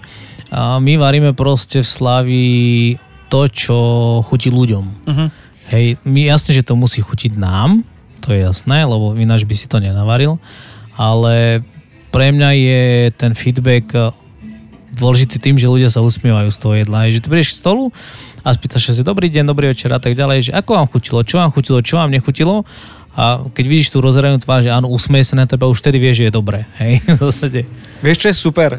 A 0.54 0.78
my 0.78 1.02
varíme 1.02 1.34
proste 1.34 1.82
v 1.82 1.88
Slavi 1.90 2.46
to, 3.26 3.50
čo 3.50 3.78
chutí 4.30 4.54
ľuďom. 4.54 4.84
Uh-huh. 5.02 5.28
Hej, 5.74 5.98
my 6.06 6.30
jasne, 6.30 6.54
že 6.54 6.62
to 6.62 6.78
musí 6.78 7.02
chutiť 7.02 7.34
nám, 7.34 7.82
to 8.22 8.30
je 8.30 8.46
jasné, 8.46 8.86
lebo 8.86 9.18
ináč 9.18 9.42
by 9.42 9.54
si 9.58 9.66
to 9.66 9.82
nenavaril, 9.82 10.38
ale 11.02 11.66
pre 12.14 12.30
mňa 12.30 12.50
je 12.54 12.82
ten 13.18 13.34
feedback 13.34 13.90
eh, 13.90 14.14
dôležitý 14.94 15.42
tým, 15.42 15.58
že 15.58 15.66
ľudia 15.66 15.90
sa 15.90 16.04
usmievajú 16.04 16.54
z 16.54 16.58
toho 16.62 16.74
jedla. 16.78 17.10
Že 17.10 17.26
ty 17.26 17.28
prídeš 17.32 17.58
k 17.58 17.60
stolu 17.66 17.90
a 18.46 18.54
spýtaš 18.54 18.94
si 18.94 19.02
dobrý 19.02 19.26
deň, 19.26 19.50
dobrý 19.50 19.74
večer 19.74 19.90
a 19.90 19.98
tak 19.98 20.14
ďalej, 20.14 20.50
že 20.50 20.52
ako 20.54 20.70
vám 20.78 20.86
chutilo, 20.92 21.18
čo 21.26 21.42
vám 21.42 21.50
chutilo, 21.50 21.78
čo 21.82 21.98
vám 21.98 22.14
nechutilo 22.14 22.62
a 23.12 23.44
keď 23.52 23.64
vidíš 23.68 23.92
tú 23.92 24.00
rozhranú 24.00 24.40
tvár, 24.40 24.64
že 24.64 24.72
áno, 24.72 24.88
usmeje 24.88 25.32
sa 25.32 25.36
na 25.36 25.44
teba, 25.44 25.68
už 25.68 25.84
vtedy 25.84 26.00
vieš, 26.00 26.24
že 26.24 26.26
je 26.28 26.32
dobré. 26.32 26.64
Hej, 26.80 27.04
v 27.18 27.20
zásade. 27.28 27.60
Vieš, 28.00 28.16
čo 28.24 28.28
je 28.32 28.36
super? 28.36 28.70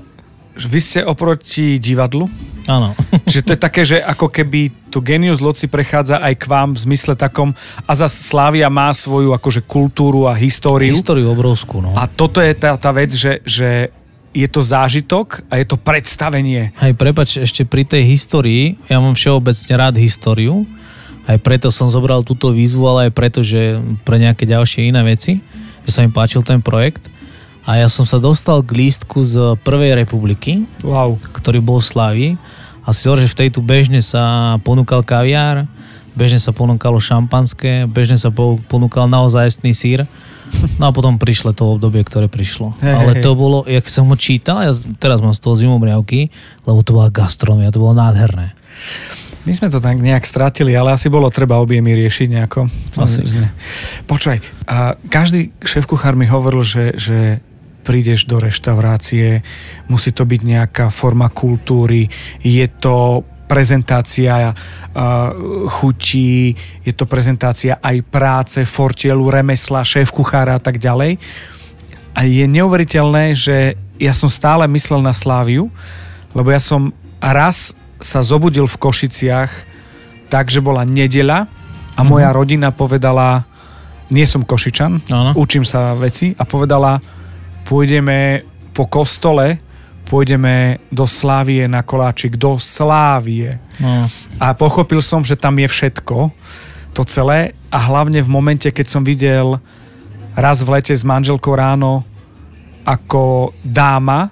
Vy 0.54 0.80
ste 0.80 1.00
oproti 1.02 1.82
divadlu? 1.82 2.30
Áno. 2.70 2.96
Čiže 3.30 3.44
to 3.44 3.52
je 3.56 3.60
také, 3.60 3.82
že 3.84 3.98
ako 4.00 4.30
keby 4.30 4.72
tu 4.94 5.02
genius 5.02 5.42
loci 5.42 5.66
prechádza 5.66 6.22
aj 6.22 6.34
k 6.38 6.46
vám 6.46 6.70
v 6.78 6.80
zmysle 6.80 7.18
takom 7.18 7.52
a 7.84 7.92
za 7.98 8.08
Slávia 8.08 8.70
má 8.70 8.94
svoju 8.94 9.34
akože 9.34 9.66
kultúru 9.66 10.30
a 10.30 10.38
históriu. 10.38 10.94
Históriu 10.94 11.34
obrovskú, 11.34 11.82
no. 11.82 11.98
A 11.98 12.06
toto 12.06 12.39
je 12.39 12.54
tá, 12.54 12.78
tá 12.78 12.94
vec, 12.94 13.12
že, 13.12 13.42
že 13.44 13.89
je 14.34 14.48
to 14.50 14.62
zážitok 14.66 15.46
a 15.50 15.62
je 15.62 15.66
to 15.70 15.78
predstavenie. 15.78 16.74
Hej, 16.82 16.94
prepač, 16.98 17.38
ešte 17.38 17.66
pri 17.66 17.86
tej 17.86 18.06
histórii, 18.06 18.78
ja 18.89 18.98
mám 18.98 19.13
všeobecne 19.13 19.74
rád 19.78 19.96
históriu, 20.02 20.66
aj 21.24 21.39
preto 21.39 21.72
som 21.72 21.88
zobral 21.88 22.26
túto 22.26 22.52
výzvu, 22.52 22.84
ale 22.84 23.00
aj 23.08 23.12
preto, 23.16 23.39
že 23.46 23.80
pre 24.04 24.20
nejaké 24.20 24.44
ďalšie 24.44 24.92
iné 24.92 25.02
veci, 25.08 25.39
že 25.88 25.92
sa 25.96 26.04
mi 26.04 26.12
páčil 26.12 26.44
ten 26.44 26.60
projekt. 26.60 27.08
A 27.63 27.80
ja 27.80 27.88
som 27.88 28.04
sa 28.04 28.19
dostal 28.19 28.60
k 28.60 28.76
lístku 28.76 29.23
z 29.23 29.56
Prvej 29.63 29.95
republiky, 29.95 30.67
wow. 30.84 31.15
ktorý 31.32 31.63
bol 31.63 31.80
v 31.80 31.88
Slavii. 31.88 32.32
A 32.84 32.91
si 32.91 33.08
že 33.08 33.32
v 33.32 33.39
tejto 33.47 33.63
bežne 33.63 34.04
sa 34.04 34.56
ponúkal 34.60 35.08
kaviár, 35.08 35.63
bežne 36.12 36.36
sa 36.36 36.52
ponúkalo 36.52 36.99
šampanské, 36.99 37.88
bežne 37.88 38.19
sa 38.19 38.28
ponúkal 38.67 39.08
naozajstný 39.08 39.71
sír. 39.71 40.04
No 40.78 40.91
a 40.91 40.91
potom 40.91 41.15
prišlo 41.15 41.56
to 41.56 41.80
obdobie, 41.80 42.04
ktoré 42.04 42.28
prišlo. 42.28 42.76
Hey, 42.84 42.93
Ale 42.93 43.12
to 43.23 43.34
bolo, 43.34 43.63
jak 43.63 43.88
som 43.88 44.12
ho 44.12 44.17
čítal, 44.19 44.62
ja 44.67 44.76
teraz 44.99 45.23
mám 45.23 45.32
z 45.32 45.41
toho 45.41 45.56
zimomriavky, 45.56 46.30
lebo 46.67 46.84
to 46.84 46.91
bola 46.93 47.08
gastronomia, 47.08 47.73
to 47.73 47.80
bolo 47.80 47.95
nádherné. 47.95 48.52
My 49.43 49.52
sme 49.52 49.67
to 49.67 49.84
tak 49.84 49.99
nejak 49.99 50.23
stratili, 50.23 50.71
ale 50.71 50.95
asi 50.95 51.12
bolo 51.12 51.28
treba 51.28 51.60
objemy 51.60 51.95
riešiť 51.95 52.28
nejako. 52.32 52.67
Asi. 52.95 53.28
Počkaj, 54.08 54.38
a 54.67 54.95
každý 55.12 55.52
šéf 55.63 55.84
kuchár 55.84 56.15
mi 56.15 56.28
hovoril, 56.28 56.63
že, 56.63 56.95
že 56.95 57.43
prídeš 57.84 58.26
do 58.26 58.39
reštaurácie, 58.39 59.43
musí 59.91 60.15
to 60.15 60.24
byť 60.24 60.41
nejaká 60.41 60.86
forma 60.88 61.28
kultúry, 61.28 62.08
je 62.39 62.65
to 62.80 63.28
prezentácia 63.43 64.50
uh, 64.50 64.56
chutí, 65.69 66.56
je 66.82 66.93
to 66.96 67.06
prezentácia 67.06 67.78
aj 67.78 68.02
práce, 68.08 68.60
fortielu, 68.65 69.30
remesla, 69.30 69.86
šéf 69.86 70.10
kuchára 70.10 70.58
a 70.58 70.63
tak 70.63 70.82
ďalej. 70.82 71.22
A 72.17 72.26
je 72.26 72.46
neuveriteľné, 72.50 73.38
že 73.38 73.78
ja 74.02 74.13
som 74.15 74.32
stále 74.32 74.65
myslel 74.65 75.06
na 75.06 75.13
Sláviu, 75.13 75.69
lebo 76.34 76.50
ja 76.50 76.58
som 76.58 76.96
raz 77.22 77.78
sa 78.02 78.26
zobudil 78.26 78.65
v 78.65 78.80
Košiciach 78.80 79.52
tak, 80.34 80.50
že 80.50 80.63
bola 80.63 80.82
nedeľa 80.82 81.46
a 81.46 81.48
mm-hmm. 81.48 82.10
moja 82.10 82.30
rodina 82.34 82.74
povedala, 82.74 83.46
nie 84.10 84.26
som 84.26 84.41
Košičan, 84.41 85.13
ano. 85.13 85.32
učím 85.38 85.62
sa 85.62 85.93
veci 85.93 86.34
a 86.34 86.43
povedala, 86.43 86.98
pôjdeme 87.63 88.43
po 88.73 88.89
kostole, 88.89 89.60
pôjdeme 90.08 90.82
do 90.91 91.08
Slávie 91.08 91.65
na 91.65 91.82
koláčik, 91.82 92.36
do 92.36 92.60
Slávie. 92.60 93.58
No. 93.80 94.06
A 94.38 94.54
pochopil 94.54 95.02
som, 95.02 95.23
že 95.23 95.39
tam 95.39 95.58
je 95.58 95.67
všetko, 95.67 96.30
to 96.93 97.02
celé 97.10 97.58
a 97.73 97.78
hlavne 97.82 98.21
v 98.21 98.30
momente, 98.30 98.69
keď 98.69 98.86
som 98.86 99.02
videl 99.02 99.58
raz 100.38 100.62
v 100.62 100.78
lete 100.78 100.93
s 100.93 101.02
manželkou 101.02 101.58
ráno, 101.58 102.06
ako 102.86 103.56
dáma 103.65 104.30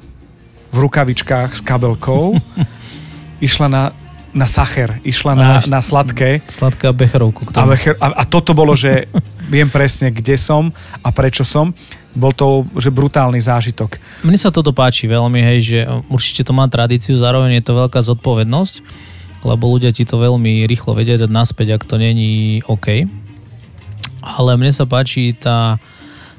v 0.69 0.77
rukavičkách 0.85 1.57
s 1.57 1.61
kabelkou 1.65 2.37
išla 3.47 3.67
na, 3.67 3.83
na 4.31 4.45
sacher, 4.45 5.01
išla 5.01 5.33
na, 5.33 5.49
na 5.65 5.79
sladké. 5.81 6.45
Sladké 6.45 6.91
a 6.91 6.93
becherovku. 6.93 7.49
A, 7.57 7.65
becher, 7.65 7.97
a, 7.97 8.21
a 8.21 8.23
toto 8.29 8.53
bolo, 8.53 8.77
že 8.77 9.09
viem 9.53 9.67
presne, 9.67 10.13
kde 10.13 10.37
som 10.37 10.69
a 11.01 11.09
prečo 11.09 11.41
som 11.41 11.73
bol 12.11 12.35
to 12.35 12.67
že 12.75 12.91
brutálny 12.91 13.39
zážitok. 13.39 13.99
Mne 14.27 14.39
sa 14.39 14.51
toto 14.51 14.75
páči 14.75 15.07
veľmi, 15.07 15.39
hej, 15.39 15.59
že 15.63 15.79
určite 16.11 16.43
to 16.43 16.51
má 16.51 16.67
tradíciu, 16.67 17.15
zároveň 17.15 17.59
je 17.59 17.65
to 17.65 17.73
veľká 17.77 17.99
zodpovednosť, 18.03 18.83
lebo 19.47 19.71
ľudia 19.71 19.95
ti 19.95 20.03
to 20.03 20.19
veľmi 20.19 20.67
rýchlo 20.67 20.93
vedia 20.93 21.15
dať 21.17 21.31
naspäť, 21.31 21.79
ak 21.79 21.87
to 21.87 21.95
není 21.95 22.61
OK. 22.67 23.07
Ale 24.21 24.51
mne 24.59 24.69
sa 24.69 24.85
páči 24.85 25.33
tá, 25.33 25.81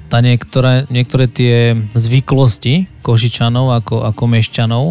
tá 0.06 0.22
niektoré, 0.22 0.86
niektoré 0.92 1.26
tie 1.26 1.74
zvyklosti 1.96 2.86
Košičanov 3.02 3.74
ako, 3.82 4.06
ako 4.06 4.22
Mešťanov, 4.28 4.84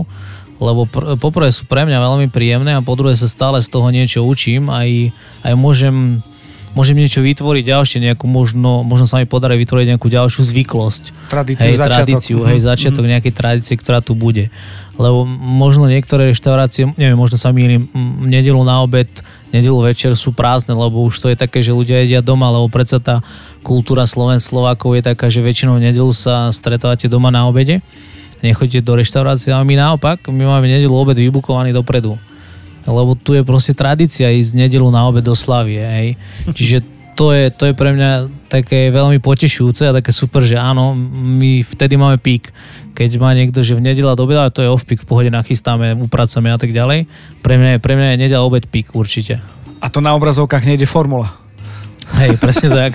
lebo 0.61 0.85
pr- 0.85 1.17
poprvé 1.17 1.49
sú 1.49 1.65
pre 1.65 1.87
mňa 1.87 1.97
veľmi 1.97 2.27
príjemné 2.29 2.77
a 2.77 2.85
po 2.85 2.93
druhé 2.93 3.15
sa 3.17 3.31
stále 3.31 3.57
z 3.63 3.69
toho 3.71 3.87
niečo 3.89 4.21
učím 4.21 4.67
aj, 4.69 5.13
aj 5.45 5.53
môžem 5.57 6.25
môžem 6.73 6.95
niečo 6.95 7.19
vytvoriť 7.19 7.63
ďalšie, 7.67 7.97
nejakú 8.01 8.25
možno, 8.25 8.83
možno 8.83 9.05
sa 9.05 9.19
mi 9.19 9.27
podarí 9.27 9.59
vytvoriť 9.61 9.95
nejakú 9.95 10.07
ďalšiu 10.07 10.41
zvyklosť. 10.41 11.03
Tradíciu, 11.27 11.67
hej, 11.67 11.75
začiatok. 11.77 11.95
Tradíciu, 11.95 12.37
hej, 12.47 12.59
mhm. 12.59 12.65
začiatok 12.65 13.03
mm-hmm. 13.03 13.13
nejakej 13.17 13.33
tradície, 13.35 13.75
ktorá 13.75 13.99
tu 13.99 14.13
bude. 14.15 14.49
Lebo 14.95 15.25
možno 15.29 15.89
niektoré 15.89 16.29
reštaurácie, 16.29 16.93
neviem, 16.95 17.17
možno 17.17 17.39
sa 17.39 17.49
mýlim, 17.49 17.89
nedelu 18.21 18.59
na 18.61 18.83
obed, 18.85 19.09
nedelu 19.49 19.79
večer 19.81 20.13
sú 20.13 20.31
prázdne, 20.31 20.77
lebo 20.77 21.01
už 21.03 21.15
to 21.19 21.27
je 21.31 21.37
také, 21.39 21.63
že 21.63 21.73
ľudia 21.73 22.05
jedia 22.05 22.21
doma, 22.21 22.53
lebo 22.53 22.69
predsa 22.69 23.01
tá 23.01 23.25
kultúra 23.65 24.05
Sloven 24.05 24.37
Slovákov 24.37 24.99
je 24.99 25.03
taká, 25.03 25.27
že 25.27 25.41
väčšinou 25.41 25.81
nedelu 25.81 26.11
sa 26.13 26.53
stretávate 26.53 27.09
doma 27.09 27.33
na 27.33 27.47
obede 27.49 27.81
nechodíte 28.41 28.81
do 28.81 28.97
reštaurácie, 28.97 29.53
a 29.53 29.61
my 29.61 29.77
naopak, 29.77 30.25
my 30.33 30.49
máme 30.49 30.65
nedelu 30.65 30.89
obed 30.89 31.13
vybukovaný 31.13 31.77
dopredu 31.77 32.17
lebo 32.85 33.13
tu 33.13 33.37
je 33.37 33.45
proste 33.45 33.77
tradícia 33.77 34.31
ísť 34.31 34.57
nedelu 34.57 34.87
na 34.89 35.05
obed 35.05 35.21
do 35.21 35.37
Slavie, 35.37 35.81
hej. 35.81 36.09
Čiže 36.53 36.77
to 37.13 37.35
je, 37.35 37.53
to 37.53 37.69
je 37.69 37.73
pre 37.77 37.93
mňa 37.93 38.11
také 38.49 38.89
veľmi 38.89 39.21
potešujúce 39.21 39.85
a 39.85 39.95
také 39.95 40.09
super, 40.09 40.41
že 40.41 40.57
áno, 40.57 40.97
my 41.13 41.61
vtedy 41.61 41.99
máme 41.99 42.17
pík. 42.17 42.49
Keď 42.97 43.21
má 43.21 43.31
niekto, 43.37 43.61
že 43.61 43.77
v 43.77 43.83
nedela 43.83 44.17
do 44.17 44.25
obeda, 44.25 44.49
to 44.49 44.65
je 44.65 44.71
off 44.71 44.87
pík, 44.87 45.05
v 45.05 45.07
pohode 45.07 45.29
nachystáme, 45.29 45.93
upracujeme 46.01 46.49
a 46.49 46.57
tak 46.57 46.73
ďalej. 46.73 47.05
Pre 47.45 47.55
mňa 47.55 47.77
je, 47.77 47.79
pre 47.79 47.93
mňa 47.93 48.07
je 48.15 48.21
nedela 48.25 48.41
obed 48.41 48.65
pík 48.65 48.97
určite. 48.97 49.37
A 49.81 49.85
to 49.93 50.01
na 50.01 50.17
obrazovkách 50.17 50.65
nejde 50.65 50.89
formula. 50.89 51.29
Hej, 52.17 52.41
presne 52.41 52.69
tak. 52.73 52.91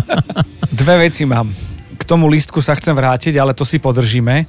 Dve 0.82 1.08
veci 1.08 1.24
mám. 1.24 1.54
K 1.96 2.02
tomu 2.04 2.28
lístku 2.28 2.60
sa 2.60 2.76
chcem 2.76 2.92
vrátiť, 2.92 3.38
ale 3.40 3.56
to 3.56 3.64
si 3.64 3.80
podržíme 3.80 4.44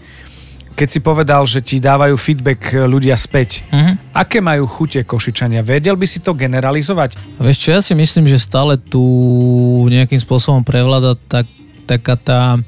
keď 0.78 0.90
si 0.94 1.00
povedal, 1.02 1.42
že 1.50 1.66
ti 1.66 1.82
dávajú 1.82 2.14
feedback 2.14 2.62
e, 2.70 2.86
ľudia 2.86 3.18
späť, 3.18 3.66
uh-huh. 3.74 3.98
aké 4.14 4.38
majú 4.38 4.70
chute 4.70 5.02
Košičania? 5.02 5.66
Vedel 5.66 5.98
by 5.98 6.06
si 6.06 6.22
to 6.22 6.38
generalizovať? 6.38 7.18
Vieš 7.42 7.58
čo, 7.58 7.70
ja 7.74 7.82
si 7.82 7.98
myslím, 7.98 8.30
že 8.30 8.38
stále 8.38 8.78
tu 8.78 9.02
nejakým 9.90 10.22
spôsobom 10.22 10.62
prevláda 10.62 11.18
tak, 11.18 11.50
taká 11.90 12.14
tá 12.14 12.62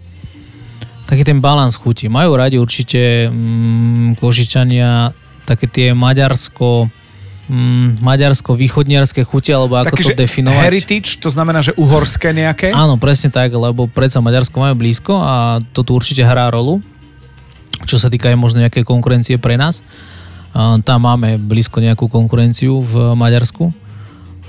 taký 1.06 1.22
ten 1.22 1.38
balans 1.38 1.78
chutí. 1.78 2.10
Majú 2.10 2.34
radi 2.34 2.58
určite 2.58 3.30
mm, 3.30 4.18
Košičania 4.18 5.14
také 5.46 5.70
tie 5.70 5.94
maďarsko 5.94 6.90
mm, 7.50 8.02
maďarsko-východniarské 8.02 9.26
chute, 9.26 9.54
alebo 9.54 9.78
ako 9.82 9.98
Taký, 9.98 10.14
to 10.14 10.18
definovať. 10.18 10.66
heritage, 10.66 11.18
to 11.18 11.30
znamená, 11.34 11.62
že 11.66 11.74
uhorské 11.78 12.34
nejaké? 12.34 12.70
Áno, 12.74 12.98
presne 13.02 13.34
tak, 13.34 13.50
lebo 13.50 13.90
predsa 13.90 14.22
Maďarsko 14.22 14.58
majú 14.62 14.76
blízko 14.78 15.14
a 15.18 15.62
to 15.74 15.82
tu 15.82 15.98
určite 15.98 16.22
hrá 16.22 16.50
rolu 16.54 16.82
čo 17.86 18.02
sa 18.02 18.12
týka 18.12 18.32
aj 18.32 18.38
možno 18.40 18.64
nejaké 18.64 18.84
konkurencie 18.84 19.40
pre 19.40 19.56
nás. 19.60 19.86
Tam 20.58 21.00
máme 21.06 21.38
blízko 21.38 21.78
nejakú 21.78 22.10
konkurenciu 22.10 22.82
v 22.82 23.14
Maďarsku. 23.14 23.70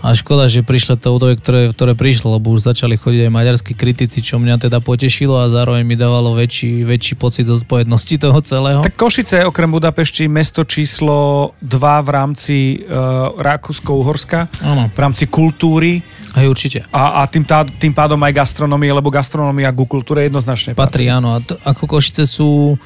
A 0.01 0.17
škoda, 0.17 0.49
že 0.49 0.65
prišlo 0.65 0.97
to 0.97 1.13
obdobie, 1.13 1.37
ktoré, 1.37 1.69
ktoré 1.77 1.93
prišlo, 1.93 2.41
lebo 2.41 2.57
už 2.57 2.73
začali 2.73 2.97
chodiť 2.97 3.29
aj 3.29 3.33
maďarskí 3.37 3.73
kritici, 3.77 4.25
čo 4.25 4.41
mňa 4.41 4.57
teda 4.57 4.81
potešilo 4.81 5.37
a 5.37 5.53
zároveň 5.53 5.85
mi 5.85 5.93
dávalo 5.93 6.33
väčší, 6.33 6.89
väčší 6.89 7.21
pocit 7.21 7.45
zodpovednosti 7.45 8.17
toho 8.17 8.41
celého. 8.41 8.81
Tak 8.81 8.97
Košice 8.97 9.45
okrem 9.45 9.69
Budapešti 9.69 10.25
mesto 10.25 10.65
číslo 10.65 11.53
2 11.61 11.77
v 11.77 12.09
rámci 12.09 12.57
uh, 12.81 13.37
Rakúsko-Uhorska, 13.37 14.49
ano. 14.65 14.89
v 14.89 14.99
rámci 14.99 15.29
kultúry. 15.29 16.01
Aj 16.33 16.49
určite. 16.49 16.89
A, 16.89 17.21
a 17.21 17.29
tým, 17.29 17.45
tá, 17.45 17.69
tým 17.69 17.93
pádom 17.93 18.17
aj 18.25 18.33
gastronomie, 18.33 18.89
lebo 18.89 19.13
gastronomia 19.13 19.69
ku 19.69 19.85
kultúre 19.85 20.25
jednoznačne 20.25 20.73
patrí. 20.73 20.81
Patrí, 20.81 21.05
áno. 21.13 21.37
A 21.37 21.45
to, 21.45 21.61
ako 21.61 22.01
Košice 22.01 22.25
sú 22.25 22.81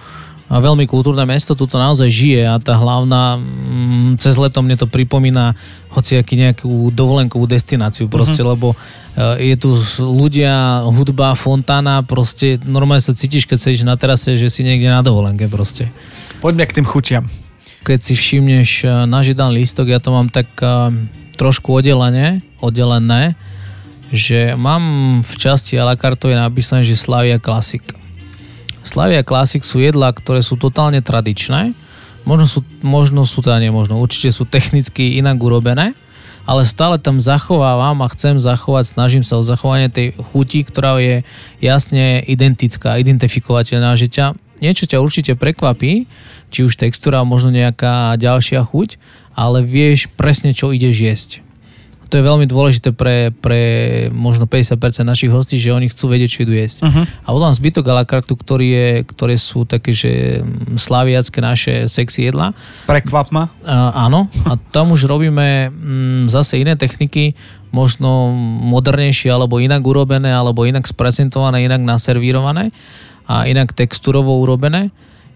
a 0.44 0.60
veľmi 0.60 0.84
kultúrne 0.84 1.24
mesto, 1.24 1.56
tu 1.56 1.64
to 1.64 1.80
naozaj 1.80 2.04
žije 2.12 2.44
a 2.44 2.60
tá 2.60 2.76
hlavná, 2.76 3.40
mm, 3.40 4.20
cez 4.20 4.36
leto 4.36 4.60
mne 4.60 4.76
to 4.76 4.84
pripomína 4.84 5.56
hociaký 5.88 6.36
nejakú 6.36 6.92
dovolenkovú 6.92 7.48
destináciu 7.48 8.12
proste, 8.12 8.44
mm-hmm. 8.44 8.52
lebo 8.52 8.76
eh, 8.76 9.52
je 9.52 9.56
tu 9.56 9.70
ľudia, 10.04 10.84
hudba, 10.84 11.32
fontána, 11.32 12.04
proste 12.04 12.60
normálne 12.60 13.00
sa 13.00 13.16
cítiš, 13.16 13.48
keď 13.48 13.58
sedíš 13.58 13.88
na 13.88 13.96
terase, 13.96 14.36
že 14.36 14.52
si 14.52 14.60
niekde 14.60 14.92
na 14.92 15.00
dovolenke 15.00 15.48
proste. 15.48 15.88
Poďme 16.44 16.68
k 16.68 16.76
tým 16.76 16.86
chutiam. 16.86 17.24
Keď 17.84 17.98
si 18.04 18.12
všimneš 18.12 18.70
eh, 18.84 18.88
náš 19.08 19.32
jeden 19.32 19.48
lístok, 19.48 19.88
ja 19.88 19.98
to 19.98 20.12
mám 20.12 20.28
tak 20.28 20.52
eh, 20.60 20.92
trošku 21.40 21.72
oddelené, 21.72 22.44
oddelené, 22.60 23.32
že 24.12 24.52
mám 24.60 25.18
v 25.24 25.34
časti 25.40 25.80
a 25.80 25.88
la 25.88 25.96
carte 25.96 26.28
napísané, 26.28 26.84
že 26.84 27.00
Slavia 27.00 27.40
Classic. 27.40 27.82
Slavia 28.84 29.24
Classic 29.24 29.64
sú 29.64 29.80
jedlá, 29.80 30.12
ktoré 30.12 30.44
sú 30.44 30.60
totálne 30.60 31.00
tradičné. 31.00 31.72
Možno 32.28 32.44
sú, 32.44 32.60
možno 32.84 33.24
sú 33.24 33.40
teda 33.40 33.56
nemožno, 33.60 34.00
určite 34.00 34.28
sú 34.32 34.44
technicky 34.44 35.20
inak 35.20 35.40
urobené, 35.40 35.96
ale 36.44 36.64
stále 36.64 37.00
tam 37.00 37.20
zachovávam 37.20 38.00
a 38.04 38.12
chcem 38.12 38.36
zachovať, 38.36 38.96
snažím 38.96 39.24
sa 39.24 39.40
o 39.40 39.44
zachovanie 39.44 39.88
tej 39.88 40.12
chuti, 40.32 40.64
ktorá 40.64 41.00
je 41.00 41.24
jasne 41.60 42.24
identická, 42.24 43.00
identifikovateľná, 43.00 43.96
že 43.96 44.08
ťa, 44.08 44.36
niečo 44.60 44.84
ťa 44.88 45.04
určite 45.04 45.32
prekvapí, 45.36 46.08
či 46.48 46.60
už 46.64 46.80
textúra, 46.80 47.28
možno 47.28 47.52
nejaká 47.52 48.16
ďalšia 48.16 48.64
chuť, 48.64 48.96
ale 49.36 49.64
vieš 49.64 50.08
presne, 50.16 50.56
čo 50.56 50.72
ideš 50.72 50.96
jesť 51.00 51.30
to 52.14 52.22
je 52.22 52.30
veľmi 52.30 52.46
dôležité 52.46 52.94
pre, 52.94 53.34
pre 53.34 53.62
možno 54.14 54.46
50% 54.46 55.02
našich 55.02 55.34
hostí, 55.34 55.58
že 55.58 55.74
oni 55.74 55.90
chcú 55.90 56.14
vedieť, 56.14 56.30
čo 56.30 56.40
idú 56.46 56.54
jesť. 56.54 56.86
Uh-huh. 56.86 57.02
A 57.02 57.28
potom 57.34 57.50
zbytok 57.50 57.90
a 57.90 57.98
la 57.98 58.04
carte, 58.06 58.30
ktorý 58.30 58.68
je, 58.70 58.88
ktoré 59.02 59.34
sú 59.34 59.66
také, 59.66 59.90
že 59.90 60.38
mm, 60.38 60.78
slaviacké 60.78 61.42
naše 61.42 61.90
sexy 61.90 62.30
jedla. 62.30 62.54
Prekvap 62.86 63.34
ma. 63.34 63.50
A, 63.66 64.06
áno. 64.06 64.30
A 64.46 64.54
tam 64.70 64.94
už 64.94 65.10
robíme 65.10 65.74
mm, 65.74 66.30
zase 66.30 66.62
iné 66.62 66.78
techniky, 66.78 67.34
možno 67.74 68.30
modernejšie, 68.70 69.34
alebo 69.34 69.58
inak 69.58 69.82
urobené, 69.82 70.30
alebo 70.30 70.62
inak 70.62 70.86
sprezentované, 70.86 71.66
inak 71.66 71.82
naservírované 71.82 72.70
a 73.26 73.50
inak 73.50 73.74
texturovo 73.74 74.38
urobené 74.38 74.94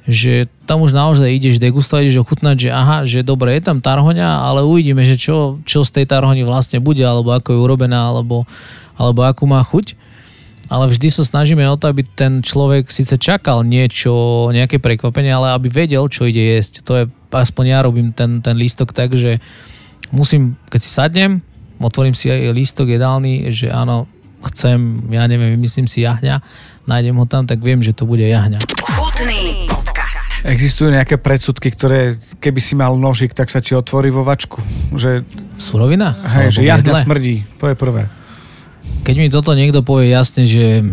že 0.08 0.48
tam 0.64 0.80
už 0.80 0.96
naozaj 0.96 1.28
ideš 1.28 1.60
degustovať, 1.60 2.08
ideš 2.08 2.24
ochutnať, 2.24 2.56
že 2.56 2.70
aha, 2.72 3.04
že 3.04 3.20
dobre, 3.20 3.52
je 3.60 3.68
tam 3.68 3.84
tarhoňa, 3.84 4.40
ale 4.40 4.64
uvidíme, 4.64 5.04
že 5.04 5.20
čo, 5.20 5.60
čo 5.68 5.84
z 5.84 6.00
tej 6.00 6.04
tarhoňy 6.08 6.48
vlastne 6.48 6.80
bude, 6.80 7.04
alebo 7.04 7.36
ako 7.36 7.52
je 7.52 7.58
urobená, 7.60 8.08
alebo, 8.08 8.48
alebo 8.96 9.20
akú 9.28 9.44
má 9.44 9.60
chuť. 9.60 9.92
Ale 10.72 10.88
vždy 10.88 11.08
sa 11.12 11.24
snažíme 11.28 11.60
o 11.68 11.76
to, 11.76 11.92
aby 11.92 12.08
ten 12.08 12.40
človek 12.40 12.88
síce 12.88 13.20
čakal 13.20 13.64
niečo, 13.68 14.48
nejaké 14.48 14.80
prekvapenie, 14.80 15.28
ale 15.28 15.52
aby 15.52 15.68
vedel, 15.68 16.08
čo 16.08 16.24
ide 16.24 16.56
jesť. 16.56 16.84
To 16.88 16.92
je, 16.96 17.04
aspoň 17.28 17.64
ja 17.68 17.78
robím 17.84 18.12
ten, 18.16 18.40
ten 18.40 18.56
lístok 18.56 18.96
tak, 18.96 19.12
že 19.12 19.44
musím, 20.08 20.56
keď 20.72 20.80
si 20.80 20.90
sadnem, 20.92 21.32
otvorím 21.80 22.16
si 22.16 22.32
aj 22.32 22.56
lístok 22.56 22.88
jedálny, 22.96 23.52
že 23.52 23.68
áno, 23.68 24.08
chcem, 24.52 25.08
ja 25.12 25.28
neviem, 25.28 25.56
vymyslím 25.56 25.88
si 25.88 26.04
jahňa, 26.04 26.40
nájdem 26.88 27.16
ho 27.16 27.26
tam, 27.28 27.44
tak 27.44 27.60
viem, 27.60 27.84
že 27.84 27.92
to 27.92 28.08
bude 28.08 28.24
jahňa. 28.24 28.60
Chutný. 28.80 29.67
Existujú 30.46 30.94
nejaké 30.94 31.18
predsudky, 31.18 31.74
ktoré 31.74 32.14
keby 32.38 32.60
si 32.62 32.78
mal 32.78 32.94
nožik, 32.94 33.34
tak 33.34 33.50
sa 33.50 33.58
ti 33.58 33.74
otvorí 33.74 34.12
vo 34.14 34.22
vačku? 34.22 34.62
Že, 34.94 35.26
V 35.58 35.60
surovinách? 35.60 36.14
hej, 36.38 36.48
že 36.54 36.60
jahňa 36.62 36.94
smrdí. 36.94 37.42
To 37.58 37.70
je 37.70 37.76
prvé. 37.78 38.06
Keď 39.02 39.14
mi 39.18 39.26
toto 39.32 39.50
niekto 39.56 39.82
povie 39.82 40.14
jasne, 40.14 40.46
že 40.46 40.84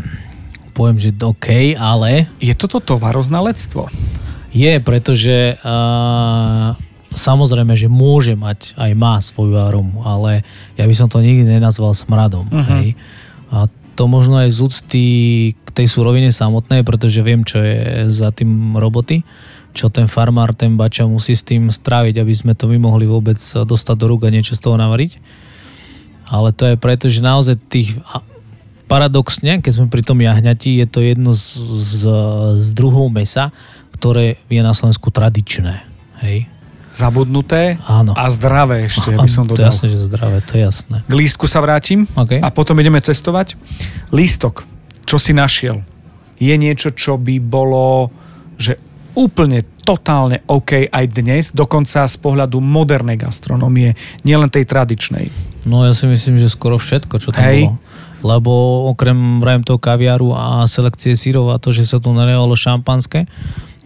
poviem, 0.73 0.97
že 0.99 1.15
OK, 1.15 1.77
ale 1.77 2.27
Je 2.43 2.51
toto 2.57 2.81
tovaroznalectvo? 2.83 3.87
je, 4.55 4.79
pretože 4.79 5.59
uh, 5.59 6.71
samozrejme, 7.11 7.75
že 7.75 7.91
môže 7.91 8.39
mať, 8.39 8.71
aj 8.79 8.91
má 8.95 9.19
svoju 9.19 9.59
aromu, 9.59 9.99
ale 10.07 10.47
ja 10.79 10.87
by 10.87 10.95
som 10.95 11.11
to 11.11 11.19
nikdy 11.19 11.43
nenazval 11.43 11.91
smradom. 11.91 12.47
Uh-huh. 12.47 12.63
Hej. 12.79 12.95
A 13.51 13.67
to 13.99 14.07
možno 14.07 14.39
aj 14.39 14.55
z 14.55 14.59
úcty 14.63 15.03
tej 15.75 15.91
surovine 15.91 16.31
samotnej, 16.31 16.87
pretože 16.87 17.19
viem, 17.19 17.43
čo 17.43 17.59
je 17.59 18.07
za 18.07 18.31
tým 18.31 18.79
roboty, 18.79 19.27
čo 19.75 19.91
ten 19.91 20.07
farmár, 20.07 20.55
ten 20.55 20.79
bača 20.79 21.03
musí 21.03 21.35
s 21.35 21.43
tým 21.43 21.67
stráviť, 21.67 22.23
aby 22.23 22.31
sme 22.31 22.55
to 22.55 22.71
my 22.71 22.79
mohli 22.79 23.03
vôbec 23.03 23.35
dostať 23.43 23.95
do 23.99 24.07
rúk 24.07 24.23
a 24.23 24.31
niečo 24.31 24.55
z 24.55 24.63
toho 24.63 24.79
navariť. 24.79 25.19
Ale 26.31 26.55
to 26.55 26.73
je 26.73 26.75
preto, 26.79 27.11
že 27.11 27.19
naozaj 27.19 27.59
tých... 27.67 27.99
Paradoxne, 28.85 29.65
keď 29.65 29.71
sme 29.81 29.89
pri 29.89 30.05
tom 30.05 30.21
jahňati, 30.21 30.77
je 30.77 30.85
to 30.85 31.01
jedno 31.01 31.33
z, 31.33 31.57
z, 31.57 32.01
z 32.61 32.69
druhov 32.77 33.09
mesa, 33.09 33.49
ktoré 33.97 34.37
je 34.45 34.61
na 34.61 34.77
Slovensku 34.77 35.09
tradičné. 35.09 35.81
Hej? 36.21 36.45
Zabudnuté 36.93 37.81
Áno. 37.89 38.13
a 38.13 38.29
zdravé 38.29 38.85
ešte, 38.85 39.17
by 39.17 39.25
som 39.25 39.49
to 39.49 39.57
je 39.57 39.65
dodal. 39.65 39.73
jasné, 39.73 39.85
že 39.89 39.97
zdravé, 40.05 40.37
to 40.45 40.53
je 40.55 40.61
jasné. 40.69 41.01
K 41.01 41.13
lístku 41.17 41.49
sa 41.49 41.65
vrátim 41.65 42.05
OK. 42.13 42.37
a 42.37 42.47
potom 42.53 42.77
ideme 42.77 43.01
cestovať. 43.01 43.57
Lístok, 44.13 44.69
čo 45.05 45.17
si 45.21 45.31
našiel, 45.31 45.81
je 46.35 46.55
niečo, 46.59 46.91
čo 46.91 47.15
by 47.15 47.39
bolo, 47.39 48.11
že 48.59 48.75
úplne 49.15 49.63
totálne 49.87 50.43
OK 50.49 50.91
aj 50.91 51.05
dnes, 51.13 51.55
dokonca 51.55 52.03
z 52.03 52.17
pohľadu 52.19 52.59
modernej 52.59 53.15
gastronómie, 53.15 53.95
nielen 54.27 54.51
tej 54.51 54.67
tradičnej. 54.67 55.31
No 55.63 55.87
ja 55.87 55.95
si 55.95 56.09
myslím, 56.09 56.35
že 56.35 56.51
skoro 56.51 56.75
všetko, 56.75 57.15
čo 57.21 57.31
tam 57.31 57.45
Hej. 57.45 57.71
bolo. 57.71 57.77
Lebo 58.25 58.51
okrem 58.89 59.37
vrajem 59.37 59.63
toho 59.63 59.77
kaviaru 59.77 60.33
a 60.33 60.65
selekcie 60.65 61.13
sírov 61.13 61.53
a 61.53 61.61
to, 61.61 61.69
že 61.69 61.85
sa 61.85 62.01
tu 62.01 62.09
nalievalo 62.09 62.57
šampanské, 62.57 63.29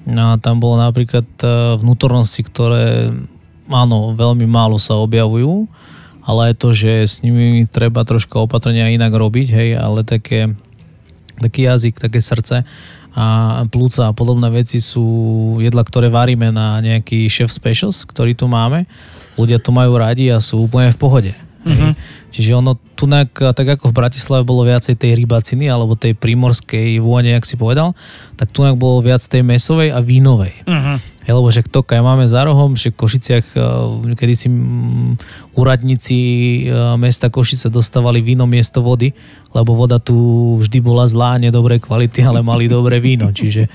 a 0.10 0.39
tam 0.41 0.58
bolo 0.58 0.79
napríklad 0.79 1.27
e, 1.43 1.47
vnútornosti, 1.77 2.41
ktoré 2.41 3.13
áno, 3.69 4.17
veľmi 4.17 4.49
málo 4.49 4.82
sa 4.82 4.97
objavujú, 4.97 5.69
ale 6.25 6.53
aj 6.53 6.53
to, 6.58 6.69
že 6.73 6.91
s 7.05 7.15
nimi 7.21 7.65
treba 7.69 8.01
troška 8.01 8.41
opatrenia 8.41 8.89
inak 8.89 9.13
robiť, 9.13 9.47
hej, 9.53 9.69
ale 9.77 10.01
také, 10.01 10.58
taký 11.39 11.65
jazyk, 11.65 11.97
také 11.97 12.19
srdce 12.19 12.67
a 13.17 13.25
plúca 13.67 14.08
a 14.08 14.15
podobné 14.15 14.47
veci 14.54 14.78
sú 14.78 15.58
jedla, 15.58 15.82
ktoré 15.82 16.13
varíme 16.13 16.54
na 16.54 16.78
nejaký 16.80 17.25
chef 17.28 17.49
specials, 17.49 18.06
ktorý 18.06 18.38
tu 18.38 18.45
máme. 18.45 18.86
Ľudia 19.34 19.58
to 19.58 19.73
majú 19.73 19.97
radi 19.97 20.30
a 20.30 20.38
sú 20.38 20.69
úplne 20.69 20.93
v 20.93 20.99
pohode. 20.99 21.32
Mm-hmm. 21.65 21.91
Čiže 22.29 22.51
ono 22.55 22.77
tunak, 22.93 23.33
tak 23.33 23.67
ako 23.79 23.89
v 23.89 23.97
Bratislave 23.97 24.43
bolo 24.45 24.63
viacej 24.63 24.95
tej 24.95 25.17
rybaciny 25.17 25.65
alebo 25.67 25.97
tej 25.97 26.13
primorskej 26.15 27.01
vône, 27.01 27.33
jak 27.33 27.47
si 27.47 27.57
povedal, 27.57 27.97
tak 28.37 28.53
tunak 28.53 28.77
bolo 28.77 29.01
viac 29.01 29.23
tej 29.23 29.41
mesovej 29.41 29.89
a 29.91 29.99
vínovej. 29.99 30.53
Uh-huh. 30.63 31.01
Hej, 31.29 31.33
lebo 31.37 31.47
však 31.51 31.69
to, 31.69 31.85
keď 31.85 32.01
máme 32.01 32.25
za 32.25 32.41
rohom, 32.41 32.73
že 32.73 32.89
v 32.89 32.99
Košiciach 32.99 33.45
eh, 33.53 34.17
kedy 34.17 34.33
si 34.33 34.47
mm, 34.49 35.21
úradníci 35.53 36.17
eh, 36.17 36.97
mesta 36.97 37.29
Košice 37.29 37.69
dostávali 37.69 38.23
víno 38.23 38.49
miesto 38.49 38.81
vody, 38.81 39.13
lebo 39.53 39.77
voda 39.77 40.01
tu 40.01 40.15
vždy 40.57 40.79
bola 40.81 41.05
zlá, 41.05 41.37
nedobrej 41.37 41.85
kvality, 41.85 42.25
ale 42.25 42.41
mali 42.41 42.65
dobré 42.65 42.97
víno. 42.97 43.29
Čiže 43.39 43.69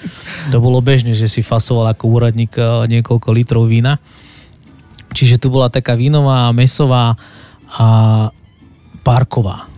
to 0.50 0.58
bolo 0.58 0.82
bežné, 0.82 1.14
že 1.14 1.30
si 1.30 1.46
fasoval 1.46 1.94
ako 1.94 2.10
úradník 2.10 2.58
eh, 2.58 2.90
niekoľko 2.90 3.28
litrov 3.30 3.70
vína. 3.70 4.02
Čiže 5.14 5.38
tu 5.38 5.46
bola 5.46 5.70
taká 5.70 5.94
vínová, 5.94 6.50
mesová 6.50 7.14
a 7.74 7.86
parková. 9.02 9.68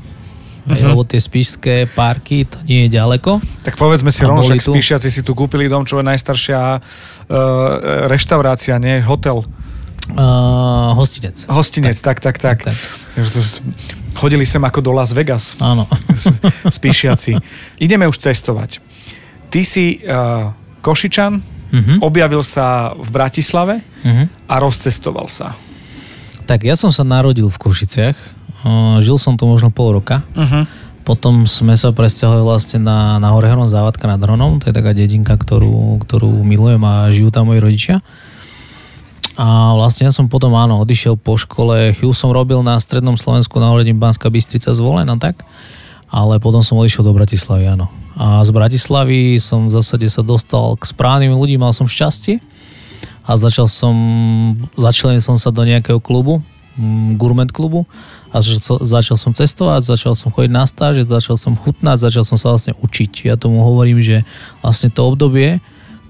Mhm. 0.67 0.83
lebo 0.91 1.07
tie 1.07 1.23
spíšské 1.23 1.87
parky, 1.95 2.43
to 2.43 2.59
nie 2.67 2.91
je 2.91 2.99
ďaleko. 2.99 3.39
Tak 3.63 3.79
povedzme 3.79 4.11
si 4.11 4.27
rovno, 4.27 4.43
však? 4.43 4.67
Spíšiaci 4.67 5.15
si 5.15 5.23
tu 5.23 5.31
kúpili 5.31 5.71
dom, 5.71 5.87
čo 5.87 6.03
je 6.03 6.05
najstaršia 6.05 6.59
uh, 6.59 6.81
reštaurácia, 8.11 8.75
nie? 8.83 8.99
Hotel. 8.99 9.47
Uh, 10.11 10.91
hostinec. 10.99 11.47
Hostinec, 11.47 11.95
tak, 12.03 12.19
tak, 12.19 12.43
tak. 12.43 12.67
Tak. 12.67 12.75
To, 13.15 13.41
chodili 14.19 14.43
sem 14.43 14.59
ako 14.59 14.83
do 14.83 14.91
Las 14.91 15.15
Vegas, 15.15 15.55
Áno. 15.63 15.87
spíšiaci. 16.67 17.39
Ideme 17.79 18.07
už 18.07 18.19
cestovať. 18.19 18.83
Ty 19.47 19.61
si 19.63 20.03
uh, 20.03 20.51
Košičan, 20.83 21.55
Mhm. 21.67 21.99
objavil 21.99 22.43
sa 22.43 22.95
v 22.95 23.09
Bratislave 23.11 23.83
Mhm. 24.03 24.51
a 24.51 24.55
rozcestoval 24.59 25.27
sa. 25.27 25.55
Tak 26.47 26.63
ja 26.63 26.79
som 26.79 26.95
sa 26.95 27.03
narodil 27.03 27.51
v 27.51 27.59
Košiciach, 27.59 28.15
žil 29.03 29.19
som 29.19 29.35
tu 29.35 29.51
možno 29.51 29.75
pol 29.75 29.99
roka, 29.99 30.23
Uh-huh. 30.39 30.63
potom 31.03 31.43
sme 31.43 31.75
sa 31.75 31.91
presťahovali 31.91 32.43
vlastne 32.47 32.79
na, 32.79 33.19
na 33.19 33.35
Horehron 33.35 33.67
Závadka 33.67 34.07
nad 34.07 34.23
Hronom, 34.23 34.63
to 34.63 34.71
je 34.71 34.75
taká 34.79 34.95
dedinka, 34.95 35.35
ktorú, 35.35 35.99
ktorú 36.07 36.31
milujem 36.47 36.79
a 36.87 37.11
žijú 37.11 37.35
tam 37.35 37.51
moji 37.51 37.59
rodičia. 37.59 37.97
A 39.35 39.75
vlastne 39.75 40.07
ja 40.07 40.15
som 40.15 40.31
potom 40.31 40.55
áno, 40.55 40.79
odišiel 40.81 41.19
po 41.19 41.35
škole, 41.35 41.93
chvíľu 41.99 42.15
som 42.15 42.31
robil 42.31 42.63
na 42.63 42.79
strednom 42.79 43.19
Slovensku 43.19 43.59
na 43.59 43.75
Horedím 43.75 43.99
Banská 43.99 44.31
Bystrica 44.31 44.71
zvolená 44.71 45.19
tak, 45.19 45.43
ale 46.09 46.39
potom 46.39 46.63
som 46.63 46.79
odišiel 46.79 47.05
do 47.05 47.13
Bratislavy, 47.13 47.75
áno. 47.75 47.91
A 48.17 48.41
z 48.47 48.55
Bratislavy 48.55 49.37
som 49.43 49.67
v 49.69 49.75
zásade 49.77 50.09
sa 50.09 50.23
dostal 50.23 50.79
k 50.79 50.89
správnym 50.89 51.37
ľudí, 51.37 51.59
mal 51.59 51.75
som 51.75 51.91
šťastie 51.91 52.39
a 53.27 53.35
začal 53.35 53.67
som, 53.67 53.95
začlenil 54.79 55.19
som 55.19 55.35
sa 55.35 55.51
do 55.51 55.67
nejakého 55.67 55.99
klubu, 55.99 56.39
mm, 56.79 57.19
gourmet 57.19 57.51
klubu 57.51 57.85
a 58.31 58.39
začal, 58.39 58.79
začal 58.87 59.19
som 59.19 59.35
cestovať, 59.35 59.83
začal 59.83 60.15
som 60.15 60.31
chodiť 60.31 60.53
na 60.55 60.65
stáže, 60.65 61.03
začal 61.03 61.35
som 61.35 61.59
chutnať, 61.59 62.07
začal 62.07 62.23
som 62.23 62.39
sa 62.39 62.55
vlastne 62.55 62.79
učiť. 62.79 63.27
Ja 63.27 63.35
tomu 63.35 63.67
hovorím, 63.67 63.99
že 63.99 64.23
vlastne 64.63 64.95
to 64.95 65.11
obdobie, 65.11 65.59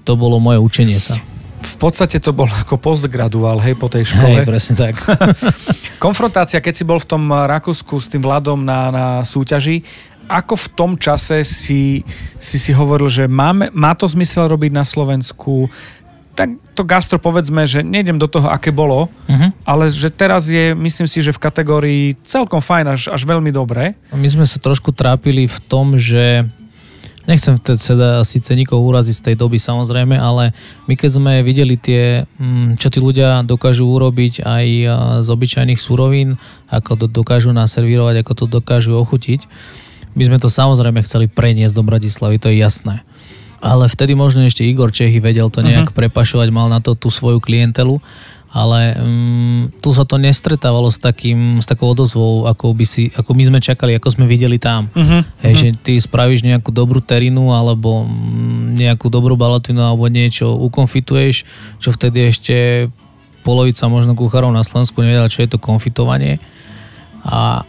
to 0.05 0.13
bolo 0.13 0.37
moje 0.37 0.61
učenie 0.61 1.01
sa. 1.01 1.17
V 1.57 1.75
podstate 1.81 2.21
to 2.21 2.37
bol 2.37 2.45
ako 2.45 2.77
postgraduál, 2.77 3.57
hej, 3.65 3.73
po 3.73 3.89
tej 3.89 4.13
škole. 4.13 4.45
Hej, 4.45 4.47
presne 4.47 4.75
tak. 4.77 4.95
Konfrontácia, 6.05 6.61
keď 6.61 6.73
si 6.77 6.85
bol 6.85 7.01
v 7.01 7.09
tom 7.09 7.33
Rakúsku 7.33 7.97
s 7.97 8.05
tým 8.07 8.21
Vladom 8.21 8.61
na, 8.61 8.93
na 8.93 9.05
súťaži, 9.25 9.81
ako 10.27 10.59
v 10.59 10.67
tom 10.75 10.91
čase 10.99 11.41
si, 11.47 12.03
si 12.35 12.57
si 12.59 12.71
hovoril, 12.75 13.07
že 13.07 13.25
máme, 13.31 13.71
má 13.71 13.95
to 13.95 14.03
zmysel 14.05 14.51
robiť 14.51 14.71
na 14.75 14.83
Slovensku? 14.83 15.71
Tak 16.37 16.53
to 16.77 16.85
gastro 16.85 17.17
povedzme, 17.17 17.65
že 17.65 17.81
nejdem 17.81 18.21
do 18.21 18.29
toho, 18.29 18.45
aké 18.45 18.69
bolo, 18.69 19.09
uh-huh. 19.09 19.49
ale 19.65 19.89
že 19.89 20.13
teraz 20.13 20.45
je, 20.45 20.77
myslím 20.77 21.09
si, 21.09 21.25
že 21.25 21.33
v 21.33 21.41
kategórii 21.41 22.05
celkom 22.21 22.61
fajn, 22.61 22.85
až, 22.93 23.01
až 23.09 23.25
veľmi 23.25 23.49
dobré. 23.49 23.97
My 24.13 24.29
sme 24.29 24.45
sa 24.45 24.61
trošku 24.61 24.93
trápili 24.93 25.49
v 25.49 25.57
tom, 25.65 25.97
že 25.97 26.45
nechcem 27.27 27.59
teda 27.59 28.23
síce 28.23 28.53
nikoho 28.55 28.79
uraziť 28.85 29.15
z 29.17 29.25
tej 29.25 29.35
doby 29.35 29.59
samozrejme, 29.59 30.15
ale 30.15 30.55
my 30.87 30.93
keď 30.95 31.19
sme 31.19 31.33
videli 31.43 31.75
tie, 31.75 32.23
mm, 32.39 32.79
čo 32.79 32.87
tí 32.87 33.03
ľudia 33.03 33.43
dokážu 33.43 33.83
urobiť 33.83 34.47
aj 34.47 34.65
z 35.25 35.27
obyčajných 35.27 35.81
surovín, 35.81 36.39
ako 36.71 37.01
to 37.01 37.05
dokážu 37.11 37.51
naservírovať, 37.51 38.23
ako 38.23 38.33
to 38.33 38.45
dokážu 38.47 38.95
ochutiť, 38.95 39.43
my 40.17 40.23
sme 40.25 40.37
to 40.41 40.49
samozrejme 40.49 41.03
chceli 41.05 41.29
preniesť 41.29 41.77
do 41.77 41.83
Bratislavy, 41.85 42.41
to 42.41 42.49
je 42.49 42.63
jasné. 42.63 43.03
Ale 43.57 43.89
vtedy 43.89 44.13
možno 44.13 44.45
ešte 44.45 44.61
Igor 44.61 44.93
Čechy 44.93 45.17
vedel 45.17 45.49
to 45.49 45.65
nejak 45.65 45.89
uh-huh. 45.89 45.97
prepašovať, 45.97 46.47
mal 46.53 46.69
na 46.69 46.77
to 46.77 46.93
tú 46.93 47.09
svoju 47.09 47.41
klientelu, 47.41 47.97
ale 48.53 48.95
um, 48.97 49.61
tu 49.81 49.91
sa 49.91 50.05
to 50.05 50.21
nestretávalo 50.21 50.87
s, 50.93 51.01
takým, 51.01 51.59
s 51.59 51.65
takou 51.65 51.91
odozvou, 51.91 52.45
ako, 52.45 52.71
by 52.73 52.85
si, 52.85 53.09
ako 53.11 53.33
my 53.33 53.43
sme 53.49 53.59
čakali, 53.59 53.97
ako 53.97 54.13
sme 54.13 54.25
videli 54.29 54.61
tam. 54.61 54.87
Uh-huh. 54.93 55.21
Hej, 55.41 55.53
že 55.57 55.67
ty 55.77 55.93
spravíš 55.97 56.45
nejakú 56.45 56.69
dobrú 56.69 57.01
terinu 57.01 57.51
alebo 57.53 58.05
mm, 58.05 58.77
nejakú 58.77 59.09
dobrú 59.09 59.33
balatinu 59.33 59.81
alebo 59.81 60.05
niečo 60.07 60.53
ukonfituješ, 60.53 61.43
čo 61.81 61.89
vtedy 61.89 62.29
ešte 62.29 62.55
polovica 63.41 63.87
možno 63.87 64.13
kuchárov 64.13 64.53
na 64.53 64.61
Slovensku 64.61 65.01
nevedela, 65.01 65.31
čo 65.31 65.41
je 65.41 65.49
to 65.49 65.59
konfitovanie. 65.61 66.37
A 67.27 67.67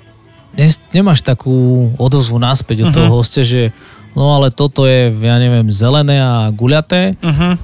nemáš 0.90 1.22
takú 1.22 1.90
odozvu 2.02 2.42
naspäť 2.42 2.88
od 2.88 2.90
toho 2.90 3.10
hostia, 3.14 3.46
že 3.46 3.70
no 4.18 4.34
ale 4.34 4.50
toto 4.50 4.82
je, 4.82 5.14
ja 5.14 5.38
neviem, 5.38 5.70
zelené 5.70 6.18
a 6.18 6.50
guľaté 6.50 7.14
Uh-huh. 7.22 7.54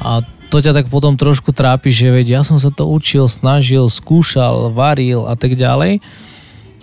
a 0.00 0.24
to 0.50 0.58
ťa 0.58 0.74
tak 0.74 0.86
potom 0.90 1.14
trošku 1.14 1.54
trápi, 1.54 1.94
že 1.94 2.10
veď 2.10 2.26
ja 2.26 2.42
som 2.42 2.58
sa 2.58 2.74
to 2.74 2.88
učil, 2.88 3.30
snažil, 3.30 3.86
skúšal, 3.86 4.74
varil 4.74 5.22
a 5.30 5.38
tak 5.38 5.54
ďalej. 5.54 6.02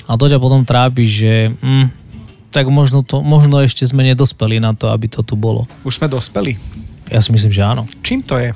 A 0.07 0.15
to 0.15 0.31
ťa 0.31 0.39
potom 0.39 0.63
trápi, 0.63 1.03
že 1.03 1.51
mm, 1.51 1.91
tak 2.47 2.71
možno, 2.71 3.03
to, 3.03 3.19
možno 3.19 3.59
ešte 3.59 3.83
sme 3.83 4.07
nedospeli 4.07 4.63
na 4.63 4.71
to, 4.71 4.87
aby 4.87 5.11
to 5.11 5.19
tu 5.19 5.35
bolo. 5.35 5.67
Už 5.83 5.99
sme 5.99 6.07
dospeli. 6.07 6.55
Ja 7.11 7.19
si 7.19 7.35
myslím, 7.35 7.51
že 7.51 7.59
áno. 7.59 7.83
Čím 8.07 8.23
to 8.23 8.39
je? 8.39 8.55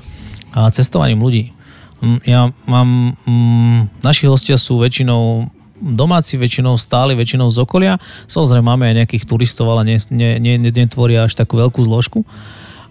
A 0.56 0.72
cestovaním 0.72 1.20
ľudí. 1.20 1.52
Mm, 2.00 2.18
Ja 2.24 2.48
mám, 2.64 3.12
mm, 3.28 4.00
naši 4.00 4.32
hostia 4.32 4.56
sú 4.56 4.80
väčšinou 4.80 5.52
domáci 5.82 6.38
väčšinou 6.38 6.78
stáli, 6.78 7.18
väčšinou 7.18 7.50
z 7.50 7.58
okolia. 7.66 7.98
Samozrejme 8.30 8.62
máme 8.62 8.94
aj 8.94 9.04
nejakých 9.04 9.26
turistov, 9.26 9.66
ale 9.74 9.82
ne, 9.82 9.96
ne, 10.14 10.38
ne, 10.38 10.54
netvoria 10.62 11.26
až 11.26 11.34
takú 11.34 11.58
veľkú 11.58 11.82
zložku. 11.82 12.22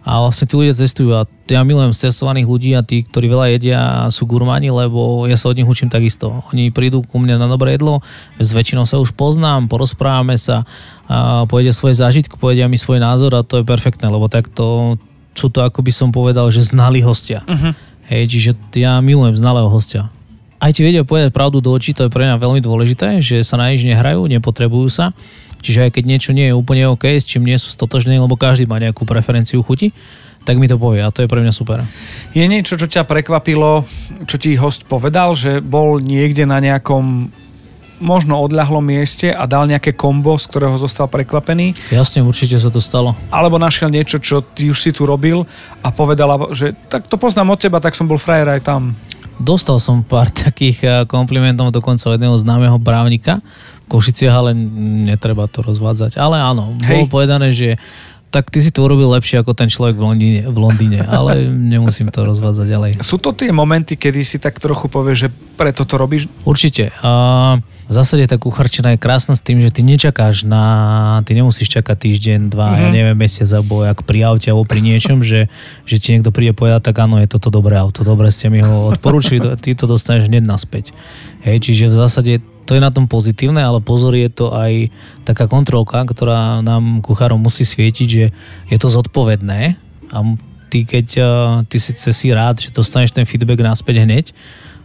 A 0.01 0.17
vlastne 0.17 0.49
tí 0.49 0.58
ľudia 0.58 0.73
cestujú 0.73 1.13
a 1.13 1.30
ja 1.45 1.62
milujem 1.62 1.93
cestovaných 1.93 2.49
ľudí 2.49 2.73
a 2.73 2.82
tí, 2.82 3.06
ktorí 3.06 3.30
veľa 3.30 3.47
jedia 3.54 3.80
sú 4.10 4.25
gurmani, 4.25 4.73
lebo 4.73 5.30
ja 5.30 5.38
sa 5.38 5.54
od 5.54 5.58
nich 5.62 5.69
učím 5.69 5.93
takisto. 5.93 6.41
Oni 6.49 6.73
prídu 6.73 7.06
ku 7.06 7.21
mne 7.21 7.38
na 7.38 7.45
dobré 7.45 7.77
jedlo, 7.77 8.01
s 8.41 8.49
väčšinou 8.49 8.89
sa 8.89 8.97
už 8.97 9.13
poznám, 9.13 9.69
porozprávame 9.69 10.41
sa, 10.41 10.65
a 11.06 11.45
povedia 11.45 11.69
svoje 11.69 12.01
zážitky, 12.01 12.34
povedia 12.34 12.65
mi 12.65 12.82
svoj 12.82 12.97
názor 12.97 13.38
a 13.38 13.45
to 13.45 13.62
je 13.62 13.69
perfektné, 13.69 14.10
lebo 14.10 14.25
takto 14.25 14.97
sú 15.38 15.54
to, 15.54 15.62
ako 15.62 15.86
by 15.86 15.93
som 15.93 16.10
povedal, 16.10 16.49
že 16.49 16.65
znali 16.65 17.06
hostia. 17.06 17.45
Uh-huh. 17.45 17.77
Hej, 18.10 18.25
čiže 18.25 18.51
ja 18.82 18.97
milujem 19.06 19.38
znalého 19.38 19.69
hostia. 19.69 20.10
Aj 20.62 20.69
ti 20.69 20.86
vedia 20.86 21.02
povedať 21.02 21.34
pravdu 21.34 21.58
do 21.58 21.74
očí, 21.74 21.97
to 21.97 22.06
je 22.06 22.13
pre 22.13 22.30
mňa 22.30 22.38
veľmi 22.38 22.62
dôležité, 22.62 23.17
že 23.17 23.41
sa 23.41 23.58
na 23.58 23.74
nič 23.74 23.82
nehrajú, 23.82 24.30
nepotrebujú 24.30 24.93
sa 24.93 25.17
Čiže 25.62 25.88
aj 25.88 25.91
keď 25.93 26.04
niečo 26.10 26.32
nie 26.34 26.50
je 26.50 26.58
úplne 26.58 26.89
OK, 26.89 27.06
s 27.06 27.30
čím 27.30 27.45
nie 27.45 27.56
sú 27.62 27.69
stotožní, 27.69 28.17
lebo 28.17 28.34
každý 28.34 28.65
má 28.65 28.82
nejakú 28.82 29.06
preferenciu 29.06 29.62
chuti, 29.62 29.93
tak 30.41 30.58
mi 30.58 30.65
to 30.65 30.82
povie 30.82 31.06
a 31.06 31.13
to 31.13 31.21
je 31.21 31.30
pre 31.30 31.38
mňa 31.38 31.54
super. 31.54 31.86
Je 32.34 32.41
niečo, 32.50 32.74
čo 32.74 32.89
ťa 32.89 33.06
prekvapilo, 33.06 33.86
čo 34.26 34.36
ti 34.41 34.58
host 34.58 34.89
povedal, 34.89 35.38
že 35.38 35.62
bol 35.62 36.02
niekde 36.02 36.50
na 36.50 36.58
nejakom 36.58 37.30
možno 38.02 38.41
odľahlom 38.41 38.82
mieste 38.82 39.30
a 39.30 39.45
dal 39.45 39.69
nejaké 39.69 39.93
kombo, 39.93 40.34
z 40.34 40.50
ktorého 40.50 40.74
zostal 40.82 41.06
prekvapený. 41.06 41.78
Jasne, 41.93 42.26
určite 42.26 42.58
sa 42.58 42.74
to 42.74 42.82
stalo. 42.82 43.13
Alebo 43.30 43.62
našiel 43.62 43.93
niečo, 43.93 44.17
čo 44.17 44.41
ty 44.41 44.74
už 44.74 44.82
si 44.82 44.89
tu 44.89 45.06
robil 45.06 45.45
a 45.86 45.93
povedala, 45.93 46.50
že 46.50 46.74
tak 46.89 47.06
to 47.06 47.21
poznám 47.21 47.54
od 47.54 47.62
teba, 47.62 47.78
tak 47.78 47.93
som 47.93 48.10
bol 48.10 48.17
frajer 48.17 48.58
aj 48.58 48.65
tam. 48.65 48.97
Dostal 49.41 49.82
som 49.82 50.06
pár 50.06 50.30
takých 50.45 50.77
eh, 50.86 50.91
komplimentov 51.10 51.73
dokonca 51.73 52.06
od 52.08 52.15
jedného 52.15 52.38
známeho 52.38 52.77
právnika, 52.77 53.41
Košiciach, 53.91 54.32
ale 54.32 54.51
netreba 55.04 55.51
to 55.51 55.60
rozvádzať. 55.60 56.15
Ale 56.15 56.39
áno, 56.39 56.71
Hej. 56.80 56.88
bolo 56.88 57.06
povedané, 57.12 57.51
že 57.51 57.75
tak 58.31 58.47
ty 58.47 58.63
si 58.63 58.71
to 58.71 58.87
urobil 58.87 59.11
lepšie 59.11 59.43
ako 59.43 59.51
ten 59.51 59.67
človek 59.67 59.99
v 59.99 60.03
Londýne, 60.07 60.41
v 60.47 60.57
Londýne 60.57 60.99
ale 61.03 61.51
nemusím 61.51 62.07
to 62.07 62.23
rozvádzať 62.23 62.65
ďalej. 62.65 62.91
Sú 63.03 63.19
to 63.19 63.35
tie 63.35 63.51
momenty, 63.51 63.99
kedy 63.99 64.23
si 64.23 64.39
tak 64.39 64.55
trochu 64.57 64.87
povieš, 64.87 65.27
že 65.27 65.29
preto 65.59 65.83
to 65.83 65.99
robíš? 65.99 66.31
Určite. 66.47 66.95
A 67.03 67.59
v 67.91 67.93
zásade 67.93 68.23
tá 68.23 68.39
kucharčina 68.39 68.95
je 68.95 69.03
krásna 69.03 69.35
s 69.35 69.43
tým, 69.43 69.59
že 69.59 69.67
ty 69.67 69.83
nečakáš 69.83 70.47
na... 70.47 71.19
Ty 71.27 71.35
nemusíš 71.35 71.75
čakať 71.75 71.97
týždeň, 72.07 72.39
dva, 72.47 72.71
mm-hmm. 72.71 72.81
ja 72.81 72.87
neviem, 72.87 73.17
mesiac 73.19 73.51
alebo 73.51 73.83
jak 73.83 73.99
pri 74.07 74.19
aute 74.31 74.47
alebo 74.47 74.63
pri 74.63 74.79
niečom, 74.79 75.19
že, 75.19 75.51
že 75.83 75.99
ti 75.99 76.15
niekto 76.15 76.31
príde 76.31 76.55
povedať, 76.55 76.87
tak 76.87 77.03
áno, 77.03 77.19
je 77.19 77.27
toto 77.27 77.51
dobré 77.51 77.75
auto, 77.75 78.07
dobre 78.07 78.31
ste 78.31 78.47
mi 78.47 78.63
ho 78.63 78.95
odporúčili, 78.95 79.43
ty 79.59 79.75
to 79.75 79.91
dostaneš 79.91 80.31
hneď 80.31 80.47
naspäť. 80.47 80.95
Hej, 81.43 81.67
čiže 81.67 81.91
v 81.91 81.95
zásade 81.99 82.33
to 82.65 82.78
je 82.78 82.82
na 82.82 82.93
tom 82.93 83.10
pozitívne, 83.10 83.60
ale 83.60 83.84
pozor, 83.84 84.15
je 84.15 84.30
to 84.32 84.54
aj 84.54 84.89
taká 85.28 85.45
kontrolka, 85.50 86.02
ktorá 86.06 86.63
nám 86.63 87.04
kuchárom 87.04 87.41
musí 87.41 87.65
svietiť, 87.67 88.08
že 88.08 88.26
je 88.69 88.78
to 88.78 88.88
zodpovedné 88.88 89.76
a 90.12 90.17
ty 90.71 90.88
keď 90.88 91.08
uh, 91.19 91.28
ty 91.67 91.78
síce 91.84 92.15
si 92.15 92.28
rád, 92.32 92.63
že 92.63 92.71
dostaneš 92.71 93.12
ten 93.12 93.28
feedback 93.28 93.60
naspäť 93.60 94.08
hneď, 94.08 94.26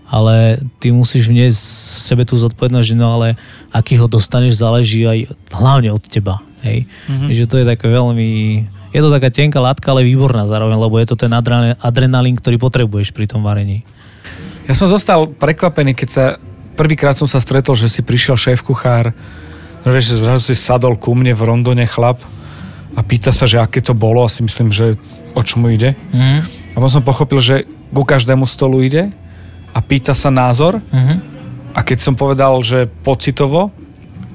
ale 0.07 0.63
ty 0.79 0.95
musíš 0.95 1.31
vniesť 1.31 1.59
sebe 2.03 2.23
tú 2.23 2.39
zodpovednosť, 2.39 2.87
že 2.87 2.97
no 2.99 3.11
ale 3.19 3.39
aký 3.75 3.99
ho 3.99 4.07
dostaneš, 4.07 4.59
záleží 4.59 5.03
aj 5.07 5.31
hlavne 5.51 5.91
od 5.91 6.03
teba. 6.07 6.43
Hej? 6.63 6.87
Mm-hmm. 7.11 7.31
Že 7.31 7.45
to 7.47 7.57
je 7.63 7.67
také 7.67 7.87
veľmi... 7.91 8.29
Je 8.95 9.01
to 9.03 9.11
taká 9.11 9.29
tenká 9.29 9.59
látka, 9.59 9.93
ale 9.93 10.07
výborná 10.07 10.47
zároveň, 10.47 10.79
lebo 10.79 10.97
je 11.03 11.11
to 11.11 11.19
ten 11.19 11.31
adrenalín, 11.83 12.39
ktorý 12.39 12.57
potrebuješ 12.57 13.11
pri 13.13 13.27
tom 13.29 13.43
varení. 13.43 13.83
Ja 14.71 14.75
som 14.79 14.87
zostal 14.87 15.27
prekvapený, 15.31 15.93
keď 15.95 16.09
sa 16.09 16.25
prvýkrát 16.77 17.17
som 17.17 17.25
sa 17.25 17.41
stretol, 17.41 17.75
že 17.75 17.89
si 17.89 18.05
prišiel 18.05 18.37
šéf-kuchár, 18.37 19.17
vieš, 19.89 20.13
že 20.13 20.23
zrazu 20.23 20.53
si 20.53 20.57
sadol 20.59 21.01
ku 21.01 21.17
mne 21.17 21.33
v 21.33 21.43
Rondone 21.43 21.89
chlap 21.89 22.21
a 22.93 23.01
pýta 23.01 23.33
sa, 23.33 23.49
že 23.49 23.57
aké 23.57 23.81
to 23.81 23.97
bolo 23.97 24.23
a 24.23 24.31
si 24.31 24.45
myslím, 24.45 24.69
že 24.69 24.95
o 25.33 25.41
čomu 25.41 25.73
ide. 25.73 25.97
Mm. 26.13 26.45
A 26.45 26.77
potom 26.77 27.01
som 27.01 27.05
pochopil, 27.05 27.41
že 27.41 27.57
ku 27.89 28.05
každému 28.05 28.45
stolu 28.45 28.85
ide 28.85 29.09
a 29.73 29.79
pýta 29.81 30.13
sa 30.13 30.29
názor 30.29 30.81
mm. 30.93 31.17
a 31.73 31.81
keď 31.81 31.99
som 32.05 32.15
povedal, 32.15 32.61
že 32.61 32.89
pocitovo 33.05 33.73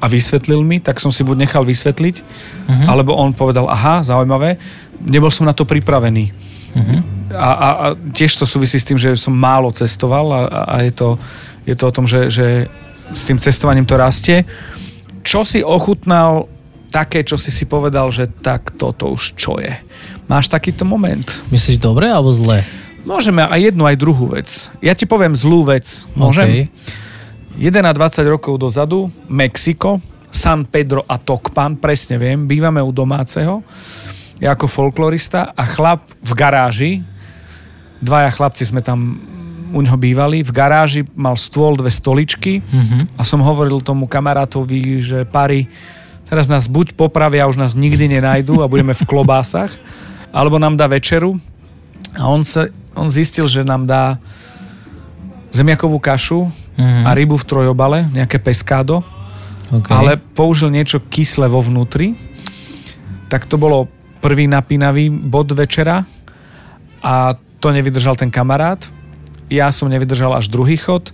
a 0.01 0.05
vysvetlil 0.09 0.65
mi, 0.65 0.81
tak 0.81 0.97
som 0.97 1.13
si 1.13 1.21
buď 1.21 1.45
nechal 1.45 1.61
vysvetliť, 1.61 2.15
mm. 2.65 2.85
alebo 2.89 3.13
on 3.13 3.37
povedal, 3.37 3.69
aha, 3.69 4.01
zaujímavé, 4.01 4.57
nebol 4.97 5.29
som 5.29 5.45
na 5.45 5.53
to 5.53 5.65
pripravený. 5.65 6.33
Mm-hmm. 6.71 6.99
A, 7.35 7.49
a, 7.51 7.69
a 7.69 7.85
tiež 8.15 8.31
to 8.39 8.47
súvisí 8.47 8.79
s 8.79 8.87
tým, 8.87 8.95
že 8.95 9.15
som 9.19 9.35
málo 9.35 9.71
cestoval 9.75 10.31
a, 10.31 10.41
a 10.67 10.75
je 10.87 10.91
to 10.95 11.19
je 11.65 11.75
to 11.77 11.83
o 11.89 11.95
tom, 11.95 12.05
že, 12.09 12.31
že 12.31 12.47
s 13.11 13.27
tým 13.27 13.37
cestovaním 13.37 13.85
to 13.85 13.99
rastie. 13.99 14.47
Čo 15.21 15.45
si 15.45 15.61
ochutnal 15.61 16.49
také, 16.89 17.23
čo 17.23 17.37
si 17.37 17.53
si 17.53 17.69
povedal, 17.69 18.09
že 18.09 18.27
tak 18.27 18.75
toto 18.75 19.13
už 19.13 19.37
čo 19.37 19.61
je? 19.61 19.71
Máš 20.25 20.49
takýto 20.49 20.87
moment? 20.87 21.25
Myslíš 21.51 21.77
dobre 21.77 22.09
alebo 22.09 22.31
zle? 22.33 22.63
Môžeme 23.01 23.41
aj 23.41 23.73
jednu, 23.73 23.83
aj 23.89 23.97
druhú 23.97 24.31
vec. 24.33 24.69
Ja 24.83 24.93
ti 24.93 25.09
poviem 25.09 25.33
zlú 25.33 25.65
vec. 25.65 26.05
Môžem? 26.13 26.69
Okay. 26.69 27.71
11 27.73 27.91
20 27.97 28.31
rokov 28.31 28.55
dozadu, 28.61 29.11
Mexiko, 29.27 29.99
San 30.31 30.63
Pedro 30.63 31.03
a 31.03 31.19
Tokpan, 31.19 31.75
presne 31.75 32.15
viem, 32.15 32.47
bývame 32.47 32.79
u 32.79 32.95
domáceho, 32.95 33.59
ja 34.39 34.55
ako 34.55 34.71
folklorista 34.71 35.51
a 35.51 35.63
chlap 35.67 36.07
v 36.23 36.31
garáži, 36.31 36.91
dvaja 37.99 38.31
chlapci 38.31 38.63
sme 38.63 38.79
tam 38.79 39.19
u 39.71 39.79
neho 39.81 39.97
bývali, 39.97 40.43
v 40.43 40.51
garáži 40.51 41.01
mal 41.15 41.39
stôl, 41.39 41.79
dve 41.79 41.89
stoličky. 41.89 42.59
Mm-hmm. 42.61 43.17
a 43.17 43.21
som 43.23 43.39
hovoril 43.41 43.79
tomu 43.81 44.05
kamarátovi, 44.05 44.99
že 45.01 45.23
pari, 45.25 45.71
teraz 46.27 46.45
nás 46.47 46.67
buď 46.67 46.93
popravia, 46.95 47.49
už 47.49 47.57
nás 47.59 47.73
nikdy 47.73 48.07
nenajdu 48.19 48.61
a 48.61 48.69
budeme 48.71 48.93
v 48.95 49.07
klobásach, 49.07 49.71
alebo 50.31 50.59
nám 50.59 50.75
dá 50.75 50.87
večeru. 50.87 51.39
A 52.15 52.27
on, 52.27 52.43
sa, 52.43 52.67
on 52.95 53.07
zistil, 53.07 53.47
že 53.47 53.63
nám 53.63 53.87
dá 53.87 54.19
zemiakovú 55.51 55.99
kašu 55.99 56.47
mm-hmm. 56.47 57.03
a 57.07 57.11
rybu 57.11 57.35
v 57.35 57.47
trojobale, 57.47 57.99
nejaké 58.11 58.39
peskádo, 58.39 59.03
okay. 59.71 59.91
ale 59.91 60.11
použil 60.15 60.71
niečo 60.71 61.03
kyslé 61.03 61.51
vo 61.51 61.59
vnútri, 61.59 62.15
tak 63.31 63.47
to 63.47 63.55
bolo 63.55 63.87
prvý 64.19 64.45
napínavý 64.45 65.09
bod 65.09 65.51
večera. 65.55 66.03
A 67.01 67.33
to 67.61 67.73
nevydržal 67.73 68.13
ten 68.13 68.29
kamarát 68.29 68.77
ja 69.51 69.67
som 69.75 69.91
nevydržal 69.91 70.31
až 70.31 70.47
druhý 70.47 70.79
chod 70.79 71.11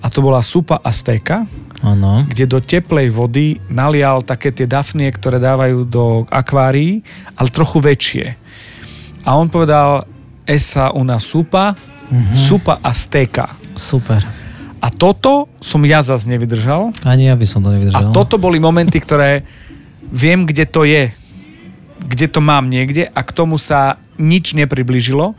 a 0.00 0.06
to 0.06 0.22
bola 0.22 0.40
súpa 0.40 0.78
aztéka, 0.80 1.44
ano. 1.82 2.24
kde 2.30 2.46
do 2.46 2.62
teplej 2.62 3.10
vody 3.10 3.58
nalial 3.68 4.22
také 4.22 4.54
tie 4.54 4.64
dafnie, 4.64 5.10
ktoré 5.10 5.42
dávajú 5.42 5.84
do 5.84 6.24
akvárií, 6.30 7.02
ale 7.34 7.48
trochu 7.50 7.82
väčšie. 7.82 8.26
A 9.26 9.36
on 9.36 9.52
povedal, 9.52 10.08
esa 10.48 10.94
una 10.96 11.20
súpa, 11.20 11.76
uh-huh. 11.76 12.32
súpa 12.32 12.80
aztéka. 12.80 13.52
Super. 13.76 14.24
A 14.80 14.88
toto 14.88 15.52
som 15.60 15.84
ja 15.84 16.00
zase 16.00 16.24
nevydržal. 16.24 16.96
Ani 17.04 17.28
ja 17.28 17.36
by 17.36 17.44
som 17.44 17.60
to 17.60 17.68
nevydržal. 17.68 18.00
A 18.00 18.16
toto 18.16 18.40
boli 18.40 18.56
momenty, 18.56 18.96
ktoré 18.96 19.44
viem, 20.08 20.48
kde 20.48 20.64
to 20.64 20.88
je. 20.88 21.12
Kde 22.00 22.26
to 22.32 22.40
mám 22.40 22.72
niekde 22.72 23.12
a 23.12 23.20
k 23.20 23.30
tomu 23.36 23.60
sa 23.60 24.00
nič 24.16 24.56
nepriblížilo 24.56 25.36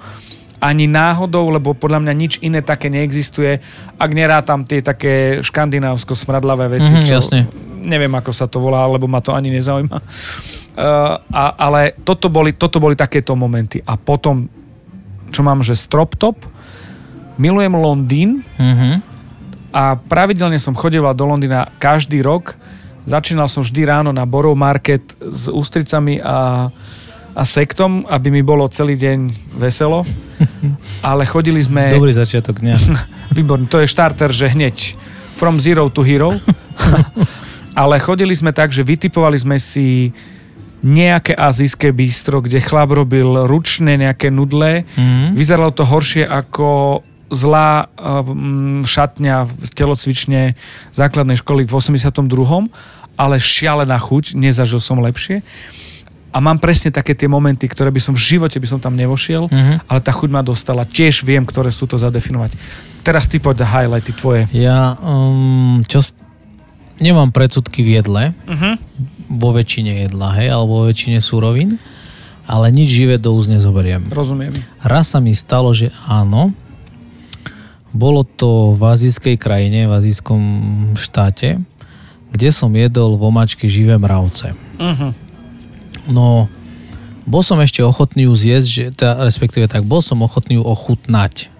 ani 0.62 0.86
náhodou, 0.86 1.50
lebo 1.50 1.74
podľa 1.74 2.06
mňa 2.06 2.14
nič 2.14 2.34
iné 2.46 2.62
také 2.62 2.94
neexistuje, 2.94 3.58
ak 3.98 4.12
nerátam 4.14 4.62
tie 4.62 4.86
také 4.86 5.42
škandinávsko-smradlavé 5.42 6.78
veci, 6.78 6.94
mm-hmm, 6.94 7.08
čo 7.10 7.14
jasne. 7.18 7.40
neviem, 7.82 8.14
ako 8.14 8.30
sa 8.30 8.46
to 8.46 8.62
volá, 8.62 8.86
lebo 8.86 9.10
ma 9.10 9.26
to 9.26 9.34
ani 9.34 9.50
nezaujíma. 9.50 9.98
Uh, 9.98 11.18
a, 11.34 11.44
ale 11.58 11.98
toto 12.06 12.30
boli, 12.30 12.54
toto 12.54 12.78
boli 12.78 12.94
takéto 12.94 13.34
momenty. 13.34 13.82
A 13.82 13.98
potom, 13.98 14.46
čo 15.34 15.42
mám, 15.42 15.66
že 15.66 15.74
strop 15.74 16.14
top, 16.14 16.46
milujem 17.42 17.74
Londýn 17.74 18.30
mm-hmm. 18.62 18.94
a 19.74 19.98
pravidelne 19.98 20.62
som 20.62 20.78
chodeval 20.78 21.18
do 21.18 21.26
Londýna 21.26 21.74
každý 21.82 22.22
rok. 22.22 22.54
Začínal 23.02 23.50
som 23.50 23.66
vždy 23.66 23.82
ráno 23.82 24.14
na 24.14 24.30
Borough 24.30 24.54
Market 24.54 25.18
s 25.18 25.50
ústricami 25.50 26.22
a 26.22 26.70
a 27.32 27.44
sektom, 27.48 28.04
aby 28.12 28.28
mi 28.28 28.44
bolo 28.44 28.68
celý 28.68 29.00
deň 29.00 29.32
veselo. 29.56 30.04
Ale 31.06 31.24
chodili 31.24 31.64
sme... 31.64 31.92
Dobrý 31.92 32.12
začiatok 32.12 32.60
dňa. 32.60 32.76
Výborný, 33.38 33.72
to 33.72 33.80
je 33.80 33.88
štarter, 33.88 34.30
že 34.32 34.52
hneď 34.52 35.00
from 35.40 35.58
zero 35.58 35.88
to 35.88 36.04
hero. 36.04 36.36
Ale 37.82 38.04
chodili 38.04 38.36
sme 38.36 38.52
tak, 38.52 38.76
že 38.76 38.84
vytipovali 38.84 39.40
sme 39.40 39.56
si 39.56 40.12
nejaké 40.82 41.38
azijské 41.38 41.94
bistro, 41.94 42.42
kde 42.42 42.60
chlap 42.60 42.92
robil 42.92 43.48
ručne 43.48 43.96
nejaké 43.96 44.34
nudle. 44.34 44.84
Mm. 44.98 45.38
Vyzeralo 45.38 45.72
to 45.72 45.86
horšie 45.88 46.26
ako 46.26 47.00
zlá 47.32 47.88
um, 47.96 48.84
šatňa 48.84 49.48
v 49.48 49.70
telocvične 49.72 50.42
základnej 50.92 51.40
školy 51.40 51.64
v 51.64 51.72
82. 51.72 52.12
Ale 53.16 53.36
šialená 53.38 53.96
chuť, 54.02 54.36
nezažil 54.36 54.82
som 54.84 55.00
lepšie 55.00 55.46
a 56.32 56.38
mám 56.40 56.58
presne 56.64 56.96
také 56.96 57.12
tie 57.12 57.28
momenty, 57.28 57.68
ktoré 57.68 57.92
by 57.92 58.00
som 58.00 58.16
v 58.16 58.24
živote 58.24 58.56
by 58.56 58.68
som 58.68 58.80
tam 58.80 58.96
nevošiel, 58.96 59.52
uh-huh. 59.52 59.78
ale 59.84 60.00
tá 60.00 60.16
chuť 60.16 60.30
ma 60.32 60.40
dostala. 60.40 60.88
Tiež 60.88 61.28
viem, 61.28 61.44
ktoré 61.44 61.70
sú 61.76 61.86
to 61.92 62.00
zadefinovať. 62.00 62.56
Teraz 63.04 63.28
ty 63.28 63.44
poď 63.44 63.68
highlighty 63.68 64.16
tvoje. 64.16 64.48
Ja, 64.56 64.96
um, 65.04 65.84
čo, 65.84 66.00
nemám 67.04 67.36
predsudky 67.36 67.84
v 67.84 68.00
jedle, 68.00 68.24
Uh-huh. 68.48 68.80
vo 69.28 69.52
väčšine 69.52 70.08
jedla, 70.08 70.32
hej, 70.40 70.48
alebo 70.56 70.84
vo 70.84 70.84
väčšine 70.88 71.20
súrovín, 71.20 71.76
ale 72.48 72.72
nič 72.72 72.88
živé 72.88 73.20
do 73.20 73.36
úst 73.36 73.52
nezoberiem. 73.52 74.08
Rozumiem. 74.12 74.56
Raz 74.80 75.12
sa 75.12 75.20
mi 75.20 75.36
stalo, 75.36 75.76
že 75.76 75.92
áno, 76.08 76.56
bolo 77.92 78.24
to 78.24 78.72
v 78.72 78.82
azijskej 78.88 79.36
krajine, 79.36 79.84
v 79.84 80.00
azijskom 80.00 80.42
štáte, 80.96 81.60
kde 82.32 82.50
som 82.56 82.72
jedol 82.72 83.20
v 83.20 83.28
omačke 83.28 83.68
živé 83.68 84.00
mravce. 84.00 84.56
Uh-huh. 84.80 85.12
No, 86.10 86.50
bol 87.30 87.46
som 87.46 87.62
ešte 87.62 87.86
ochotný 87.86 88.26
ju 88.26 88.34
zjesť, 88.34 88.68
že, 88.68 88.84
teda, 88.96 89.22
respektíve 89.22 89.70
tak, 89.70 89.86
bol 89.86 90.02
som 90.02 90.22
ochotný 90.26 90.58
ju 90.58 90.64
ochutnať. 90.66 91.54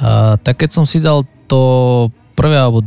A, 0.00 0.40
tak 0.40 0.64
keď 0.64 0.70
som 0.72 0.84
si 0.88 1.00
dal 1.00 1.28
to 1.46 1.60
prvé, 2.32 2.56
alebo 2.56 2.80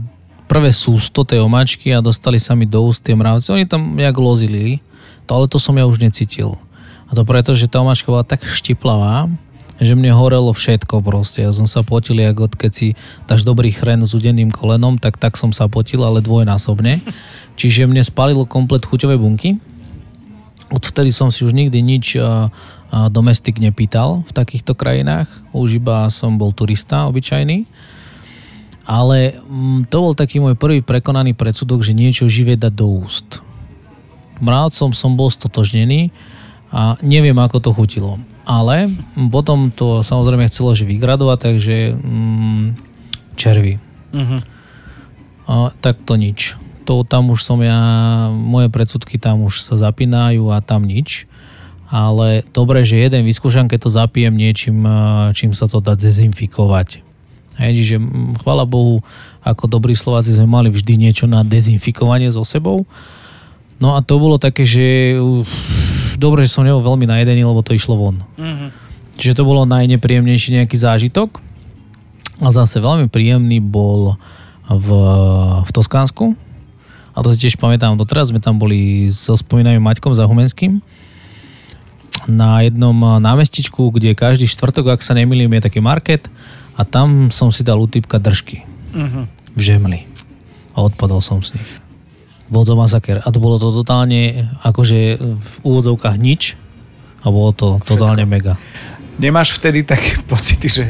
prvé 0.49 0.73
sústo 0.73 1.21
tej 1.21 1.45
omačky 1.45 1.93
a 1.93 2.01
dostali 2.01 2.41
sa 2.41 2.57
mi 2.57 2.65
do 2.65 2.81
úst 2.81 3.05
tie 3.05 3.13
mravce, 3.13 3.53
oni 3.53 3.69
tam 3.69 3.93
nejak 3.93 4.17
lozili, 4.17 4.81
to, 5.29 5.31
ale 5.37 5.45
to 5.45 5.61
som 5.61 5.77
ja 5.77 5.85
už 5.85 6.01
necítil. 6.01 6.57
A 7.09 7.13
to 7.13 7.21
preto, 7.21 7.53
že 7.53 7.69
tá 7.69 7.81
omačka 7.81 8.09
bola 8.09 8.25
tak 8.25 8.41
štiplavá, 8.45 9.29
že 9.79 9.95
mne 9.95 10.11
horelo 10.11 10.51
všetko 10.51 10.99
proste. 10.99 11.45
Ja 11.45 11.55
som 11.55 11.63
sa 11.63 11.81
potil, 11.87 12.19
ako 12.19 12.51
keď 12.51 12.71
si 12.75 12.87
dáš 13.25 13.47
dobrý 13.47 13.71
chren 13.71 14.03
s 14.03 14.11
udeným 14.11 14.51
kolenom, 14.51 14.99
tak 14.99 15.15
tak 15.15 15.39
som 15.39 15.55
sa 15.55 15.71
potil, 15.71 16.03
ale 16.03 16.19
dvojnásobne. 16.19 16.99
Čiže 17.55 17.87
mne 17.87 18.03
spalilo 18.03 18.43
komplet 18.43 18.83
chuťové 18.83 19.15
bunky. 19.15 19.55
Odvtedy 20.69 21.09
som 21.09 21.33
si 21.33 21.41
už 21.45 21.53
nikdy 21.57 21.81
nič 21.81 22.13
domestik 22.89 23.61
nepýtal 23.61 24.25
v 24.25 24.31
takýchto 24.33 24.73
krajinách. 24.73 25.29
Už 25.53 25.77
iba 25.77 26.09
som 26.09 26.41
bol 26.41 26.53
turista 26.53 27.05
obyčajný. 27.05 27.69
Ale 28.89 29.37
mm, 29.37 29.85
to 29.93 30.01
bol 30.01 30.13
taký 30.17 30.41
môj 30.41 30.57
prvý 30.57 30.81
prekonaný 30.81 31.37
predsudok, 31.37 31.85
že 31.85 31.93
niečo 31.93 32.25
živé 32.25 32.57
dať 32.57 32.73
do 32.73 32.89
úst. 32.89 33.37
Mravcom 34.41 34.97
som 34.97 35.13
bol 35.13 35.29
stotožnený 35.29 36.09
a 36.73 36.97
neviem, 37.05 37.37
ako 37.37 37.61
to 37.61 37.69
chutilo. 37.69 38.17
Ale 38.49 38.89
potom 39.29 39.69
to 39.69 40.01
samozrejme 40.01 40.49
chcelo, 40.49 40.73
že 40.73 40.89
vygradovať, 40.89 41.37
takže 41.37 41.77
mm, 41.93 42.65
červy. 43.37 43.77
Uh-huh. 44.09 44.41
A, 45.45 45.69
tak 45.77 46.01
to 46.01 46.17
nič. 46.17 46.57
To 46.89 47.05
tam 47.05 47.29
už 47.29 47.45
som 47.45 47.61
ja, 47.61 47.77
moje 48.33 48.73
predsudky 48.73 49.21
tam 49.21 49.45
už 49.45 49.61
sa 49.61 49.77
zapínajú 49.77 50.49
a 50.49 50.57
tam 50.57 50.89
nič. 50.89 51.29
Ale 51.85 52.41
dobre, 52.49 52.81
že 52.81 52.97
jeden 52.97 53.29
vyskúšam, 53.29 53.69
keď 53.69 53.85
to 53.85 53.89
zapijem 53.93 54.33
niečím, 54.33 54.89
a, 54.89 55.29
čím 55.37 55.53
sa 55.53 55.69
to 55.69 55.85
dá 55.85 55.93
dezinfikovať. 55.93 57.05
Hej, 57.61 57.71
čiže 57.77 57.95
chvála 58.41 58.65
Bohu, 58.65 59.05
ako 59.45 59.69
dobrí 59.69 59.93
Slováci 59.93 60.33
sme 60.33 60.49
mali 60.49 60.73
vždy 60.73 60.97
niečo 60.97 61.29
na 61.29 61.45
dezinfikovanie 61.45 62.33
so 62.33 62.41
sebou. 62.41 62.89
No 63.77 63.93
a 63.93 64.01
to 64.01 64.17
bolo 64.17 64.41
také, 64.41 64.65
že 64.65 65.13
uf, 65.21 65.45
dobre, 66.17 66.49
že 66.49 66.57
som 66.57 66.65
nebol 66.65 66.81
veľmi 66.81 67.05
najedený, 67.05 67.45
lebo 67.45 67.61
to 67.61 67.77
išlo 67.77 68.01
von. 68.01 68.17
Uh-huh. 68.33 68.73
Čiže 69.19 69.37
to 69.37 69.43
bolo 69.45 69.69
najnepríjemnejší 69.69 70.57
nejaký 70.57 70.73
zážitok. 70.73 71.37
A 72.39 72.49
zase 72.49 72.81
veľmi 72.81 73.11
príjemný 73.11 73.61
bol 73.61 74.15
v, 74.71 74.87
v 75.67 75.69
Toskánsku. 75.69 76.48
A 77.19 77.21
to 77.21 77.29
si 77.29 77.41
tiež 77.41 77.55
pamätám, 77.55 77.93
doteraz 77.93 78.31
sme 78.31 78.39
tam 78.39 78.55
boli 78.55 78.79
so 79.05 79.35
spomínavým 79.35 79.83
Maťkom 79.83 80.15
Zahumenským 80.15 80.79
na 82.25 82.61
jednom 82.61 82.95
námestičku, 83.17 83.91
kde 83.91 84.13
každý 84.13 84.45
štvrtok, 84.45 84.87
ak 84.89 85.01
sa 85.01 85.11
nemýlim, 85.13 85.51
je 85.51 85.61
taký 85.61 85.79
market 85.79 86.31
a 86.73 86.83
tam 86.83 87.27
som 87.27 87.49
si 87.49 87.61
dal 87.61 87.77
utýpka 87.77 88.17
držky 88.17 88.63
Uh-huh. 88.89 89.29
v 89.53 89.61
žemli. 89.61 89.99
A 90.73 90.81
odpadol 90.81 91.19
som 91.19 91.37
z 91.39 91.53
nich. 91.53 91.69
Bol 92.47 92.63
to 92.63 92.73
masaker. 92.73 93.19
A 93.19 93.27
to 93.27 93.37
bolo 93.37 93.55
to 93.55 93.69
totálne 93.69 94.49
akože 94.59 94.99
v 95.21 95.53
úvodzovkách 95.61 96.17
nič 96.17 96.57
a 97.19 97.29
bolo 97.29 97.51
to 97.51 97.77
totálne 97.83 98.25
mega. 98.25 98.57
Nemáš 99.15 99.53
vtedy 99.53 99.83
také 99.83 100.17
pocity, 100.25 100.65
že 100.65 100.85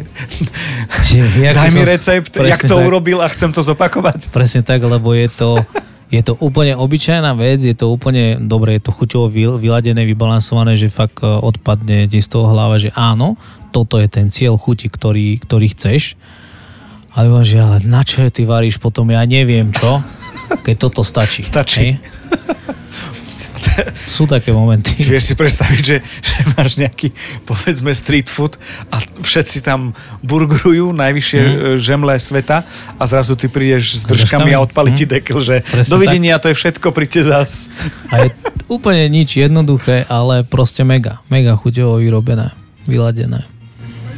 Že, 1.04 1.52
daj 1.52 1.68
mi 1.68 1.84
som- 1.84 1.90
recept, 1.90 2.32
presne 2.32 2.56
jak 2.56 2.64
to 2.64 2.78
tak. 2.78 2.88
urobil 2.88 3.20
a 3.20 3.28
chcem 3.28 3.52
to 3.52 3.60
zopakovať? 3.60 4.30
Presne 4.30 4.62
tak, 4.62 4.80
lebo 4.80 5.12
je 5.12 5.28
to, 5.28 5.60
je 6.10 6.22
to 6.26 6.34
úplne 6.42 6.74
obyčajná 6.74 7.38
vec, 7.38 7.62
je 7.62 7.78
to 7.78 7.94
úplne, 7.94 8.42
dobre, 8.42 8.82
je 8.82 8.90
to 8.90 8.92
chuťovo 8.92 9.30
vy- 9.30 9.62
vyladené, 9.62 10.10
vybalansované, 10.10 10.74
že 10.74 10.90
fakt 10.90 11.22
e, 11.22 11.30
odpadne 11.30 12.10
ti 12.10 12.18
z 12.18 12.28
toho 12.34 12.50
hlava, 12.50 12.82
že 12.82 12.90
áno, 12.98 13.38
toto 13.70 14.02
je 14.02 14.10
ten 14.10 14.34
cieľ 14.34 14.58
chuti, 14.58 14.90
ktorý, 14.90 15.38
ktorý 15.38 15.70
chceš. 15.70 16.18
Ale 17.14 17.30
že 17.46 17.62
ale 17.62 17.82
na 17.86 18.02
čo 18.02 18.26
ty 18.30 18.46
varíš 18.46 18.82
potom, 18.82 19.10
ja 19.14 19.22
neviem 19.26 19.70
čo, 19.70 20.02
keď 20.66 20.76
toto 20.90 21.06
stačí. 21.06 21.46
Stačí. 21.46 21.94
Hej? 21.94 22.02
Sú 24.18 24.24
také 24.26 24.56
momenty. 24.56 24.96
Si 24.96 25.12
vieš 25.12 25.32
si 25.32 25.36
predstaviť, 25.36 25.82
že, 25.84 25.98
že 26.02 26.38
máš 26.56 26.80
nejaký, 26.80 27.12
povedzme, 27.44 27.92
street 27.92 28.32
food 28.32 28.56
a 28.90 29.04
všetci 29.22 29.62
tam 29.62 29.92
burgerujú, 30.24 30.96
najvyššie 30.96 31.42
mm. 31.42 31.54
žemle 31.78 32.16
sveta 32.18 32.64
a 32.96 33.04
zrazu 33.04 33.36
ty 33.36 33.52
prídeš 33.52 34.02
s 34.02 34.04
držkami 34.08 34.56
a 34.56 34.64
odpali 34.64 34.96
ti 34.96 35.06
Mhm. 35.06 35.12
dekel, 35.12 35.40
že 35.42 35.56
Presne 35.66 35.92
dovidenia, 35.92 36.38
to 36.40 36.52
je 36.52 36.56
všetko, 36.56 36.94
príďte 36.94 37.22
zas. 37.26 37.74
A 38.14 38.26
je 38.26 38.28
úplne 38.70 39.10
nič 39.10 39.36
jednoduché, 39.38 40.06
ale 40.08 40.46
proste 40.46 40.86
mega. 40.86 41.20
Mega 41.28 41.58
chuťovo 41.58 41.98
vyrobené, 42.00 42.54
vyladené. 42.86 43.46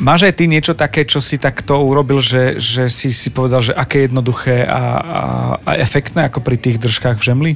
Máš 0.01 0.25
aj 0.25 0.33
ty 0.33 0.49
niečo 0.49 0.73
také, 0.73 1.05
čo 1.05 1.21
si 1.21 1.37
takto 1.37 1.77
urobil, 1.77 2.17
že, 2.17 2.57
že 2.57 2.89
si 2.89 3.13
si 3.13 3.29
povedal, 3.29 3.61
že 3.61 3.69
aké 3.77 4.09
jednoduché 4.09 4.65
a, 4.65 4.81
a, 4.97 5.21
a 5.61 5.71
efektné 5.77 6.25
ako 6.25 6.41
pri 6.41 6.57
tých 6.57 6.81
držkách 6.81 7.21
v 7.21 7.25
žemli? 7.29 7.51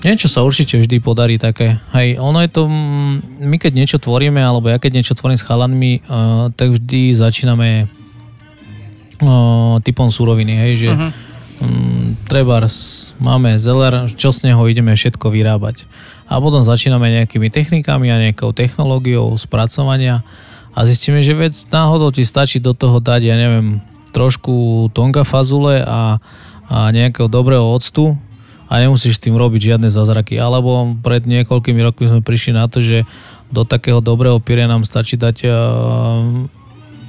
Niečo 0.00 0.32
sa 0.32 0.40
určite 0.40 0.80
vždy 0.80 0.96
podarí 1.04 1.36
také. 1.36 1.76
Hej, 1.92 2.16
ono 2.16 2.40
je 2.40 2.48
to, 2.48 2.64
mm, 2.64 3.44
my 3.44 3.56
keď 3.60 3.72
niečo 3.76 3.98
tvoríme, 4.00 4.40
alebo 4.40 4.72
ja 4.72 4.80
keď 4.80 4.96
niečo 4.96 5.12
tvorím 5.12 5.36
s 5.36 5.44
chalanmi, 5.44 6.00
uh, 6.08 6.48
tak 6.56 6.72
vždy 6.72 7.12
začíname 7.12 7.84
uh, 9.20 9.76
typom 9.84 10.08
súroviny, 10.08 10.56
hej, 10.56 10.72
že 10.76 10.88
Mhm. 10.96 11.08
um, 11.60 12.16
trebárs, 12.24 13.12
máme 13.20 13.60
zeler, 13.60 14.08
čo 14.16 14.32
z 14.32 14.48
neho 14.48 14.62
ideme 14.64 14.96
všetko 14.96 15.28
vyrábať. 15.28 15.84
A 16.32 16.40
potom 16.40 16.64
začíname 16.64 17.12
nejakými 17.20 17.52
technikami 17.52 18.08
a 18.08 18.16
nejakou 18.16 18.56
technológiou 18.56 19.36
spracovania 19.36 20.24
a 20.72 20.86
zistíme, 20.88 21.20
že 21.20 21.36
vec 21.36 21.52
náhodou 21.68 22.08
ti 22.08 22.24
stačí 22.24 22.56
do 22.62 22.72
toho 22.72 23.02
dať, 23.02 23.20
ja 23.26 23.36
neviem, 23.36 23.84
trošku 24.16 24.88
tonga 24.96 25.28
fazule 25.28 25.84
a, 25.84 26.22
a 26.70 26.76
nejakého 26.88 27.28
dobrého 27.28 27.62
octu 27.62 28.16
a 28.70 28.78
nemusíš 28.78 29.18
s 29.18 29.24
tým 29.26 29.34
robiť 29.34 29.74
žiadne 29.74 29.90
zázraky. 29.90 30.38
Alebo 30.38 30.94
pred 31.02 31.26
niekoľkými 31.26 31.82
rokmi 31.82 32.06
sme 32.06 32.22
prišli 32.22 32.54
na 32.54 32.70
to, 32.70 32.78
že 32.78 33.02
do 33.50 33.66
takého 33.66 33.98
dobrého 33.98 34.38
pyre 34.38 34.70
nám 34.70 34.86
stačí 34.86 35.18
dať 35.18 35.36
uh, 35.42 35.52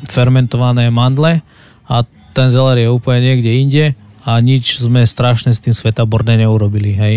fermentované 0.09 0.89
mandle 0.89 1.45
a 1.85 1.95
ten 2.33 2.49
zeler 2.49 2.81
je 2.81 2.89
úplne 2.89 3.21
niekde 3.21 3.51
inde 3.53 3.85
a 4.25 4.41
nič 4.41 4.81
sme 4.81 5.05
strašne 5.05 5.53
s 5.53 5.61
tým 5.61 5.73
svetaborné 5.73 6.41
neurobili, 6.41 6.97
hej. 6.97 7.15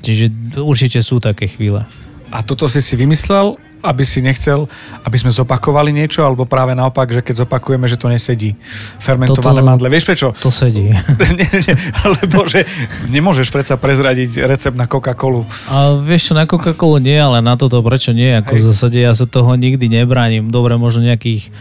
Čiže 0.00 0.56
určite 0.60 1.04
sú 1.04 1.20
také 1.20 1.44
chvíle. 1.44 1.84
A 2.32 2.40
toto 2.40 2.68
si 2.68 2.80
si 2.80 2.96
vymyslel, 2.96 3.60
aby 3.84 4.02
si 4.02 4.24
nechcel, 4.24 4.64
aby 5.04 5.16
sme 5.20 5.28
zopakovali 5.28 5.92
niečo, 5.92 6.24
alebo 6.24 6.48
práve 6.48 6.72
naopak, 6.72 7.12
že 7.12 7.20
keď 7.20 7.44
zopakujeme, 7.44 7.84
že 7.84 8.00
to 8.00 8.08
nesedí. 8.08 8.56
Fermentované 8.98 9.60
Toto- 9.60 9.68
mandle. 9.68 9.88
Vieš 9.92 10.04
prečo? 10.08 10.28
To 10.40 10.50
sedí. 10.52 10.90
nie, 11.38 11.48
nie, 11.48 11.74
lebo 12.22 12.48
že 12.48 12.64
nemôžeš 13.12 13.52
predsa 13.52 13.76
prezradiť 13.76 14.44
recept 14.48 14.76
na 14.78 14.88
Coca-Colu. 14.88 15.44
A 15.68 15.96
vieš 16.00 16.30
čo, 16.30 16.32
na 16.32 16.48
Coca-Colu 16.48 17.02
nie, 17.02 17.16
ale 17.16 17.44
na 17.44 17.54
toto 17.58 17.82
prečo 17.84 18.16
nie? 18.16 18.32
Ako 18.40 18.56
v 18.56 18.64
zásade 18.64 18.98
ja 18.98 19.12
sa 19.12 19.28
toho 19.28 19.52
nikdy 19.54 19.90
nebránim. 19.90 20.48
Dobre, 20.48 20.80
možno 20.80 21.04
nejakých, 21.04 21.52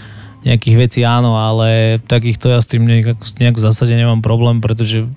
nejakých 0.47 0.75
vecí 0.77 1.01
áno, 1.03 1.35
ale 1.35 1.99
takýchto 2.05 2.53
ja 2.53 2.59
s 2.61 2.67
tým 2.69 2.87
nejak, 2.87 3.19
nejak 3.41 3.55
v 3.57 3.63
zásade 3.65 3.93
nemám 3.97 4.23
problém, 4.23 4.63
pretože 4.63 5.09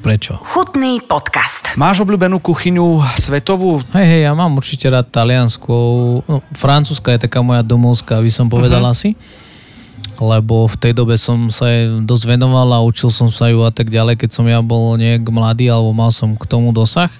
prečo? 0.00 0.40
Chutný 0.40 1.04
podcast. 1.04 1.76
Máš 1.76 2.00
obľúbenú 2.00 2.40
kuchyňu 2.40 3.04
svetovú? 3.20 3.84
Hej, 3.92 4.06
hej, 4.08 4.20
ja 4.24 4.32
mám 4.32 4.56
určite 4.56 4.88
rád 4.88 5.12
taliansku. 5.12 5.74
No, 6.24 6.40
francúzska 6.56 7.12
je 7.14 7.28
taká 7.28 7.44
moja 7.44 7.60
domovská, 7.60 8.18
by 8.18 8.32
som 8.32 8.48
povedal 8.48 8.80
uh-huh. 8.80 8.96
asi. 8.96 9.12
Lebo 10.16 10.64
v 10.64 10.76
tej 10.80 10.92
dobe 10.96 11.20
som 11.20 11.52
sa 11.52 11.68
jej 11.68 11.92
dosť 12.04 12.24
venoval 12.36 12.72
a 12.72 12.80
učil 12.80 13.12
som 13.12 13.28
sa 13.28 13.52
ju 13.52 13.60
a 13.60 13.72
tak 13.72 13.92
ďalej, 13.92 14.16
keď 14.24 14.30
som 14.32 14.48
ja 14.48 14.64
bol 14.64 14.96
nejak 14.96 15.28
mladý 15.28 15.68
alebo 15.68 15.92
mal 15.92 16.08
som 16.08 16.32
k 16.32 16.44
tomu 16.48 16.72
dosah. 16.72 17.12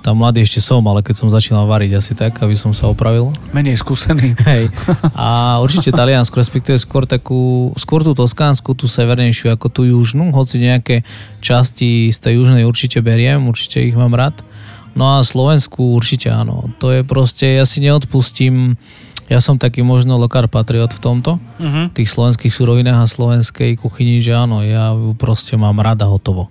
Tam 0.00 0.16
mladý 0.16 0.40
ešte 0.40 0.64
som, 0.64 0.80
ale 0.88 1.04
keď 1.04 1.14
som 1.20 1.28
začínal 1.28 1.68
variť 1.68 1.92
asi 2.00 2.12
tak, 2.16 2.40
aby 2.40 2.56
som 2.56 2.72
sa 2.72 2.88
opravil. 2.88 3.36
Menej 3.52 3.76
skúsený. 3.76 4.32
Hej. 4.48 4.72
A 5.12 5.60
určite 5.60 5.92
Taliansku, 5.92 6.32
respektíve 6.40 6.80
skôr 6.80 7.04
takú, 7.04 7.68
skôr 7.76 8.00
tú 8.00 8.16
Toskánsku, 8.16 8.72
tú 8.72 8.88
severnejšiu 8.88 9.52
ako 9.52 9.68
tú 9.68 9.84
južnú, 9.84 10.32
hoci 10.32 10.64
nejaké 10.64 11.04
časti 11.44 12.08
z 12.08 12.18
tej 12.18 12.40
južnej 12.40 12.64
určite 12.64 13.04
beriem, 13.04 13.44
určite 13.44 13.84
ich 13.84 13.92
mám 13.92 14.16
rád. 14.16 14.40
No 14.96 15.20
a 15.20 15.22
Slovensku 15.22 15.94
určite 15.94 16.32
áno. 16.32 16.72
To 16.80 16.90
je 16.90 17.04
proste, 17.04 17.60
ja 17.60 17.68
si 17.68 17.84
neodpustím, 17.84 18.80
ja 19.30 19.38
som 19.38 19.60
taký 19.60 19.86
možno 19.86 20.18
lokár 20.18 20.50
patriot 20.50 20.90
v 20.90 21.00
tomto, 21.00 21.38
Uh-huh. 21.60 21.92
tých 21.92 22.08
slovenských 22.10 22.50
surovinách 22.50 23.04
a 23.04 23.06
slovenskej 23.06 23.76
kuchyni, 23.78 24.18
že 24.18 24.34
áno, 24.34 24.64
ja 24.64 24.90
ju 24.96 25.14
proste 25.14 25.54
mám 25.54 25.78
rada 25.78 26.08
hotovo. 26.08 26.48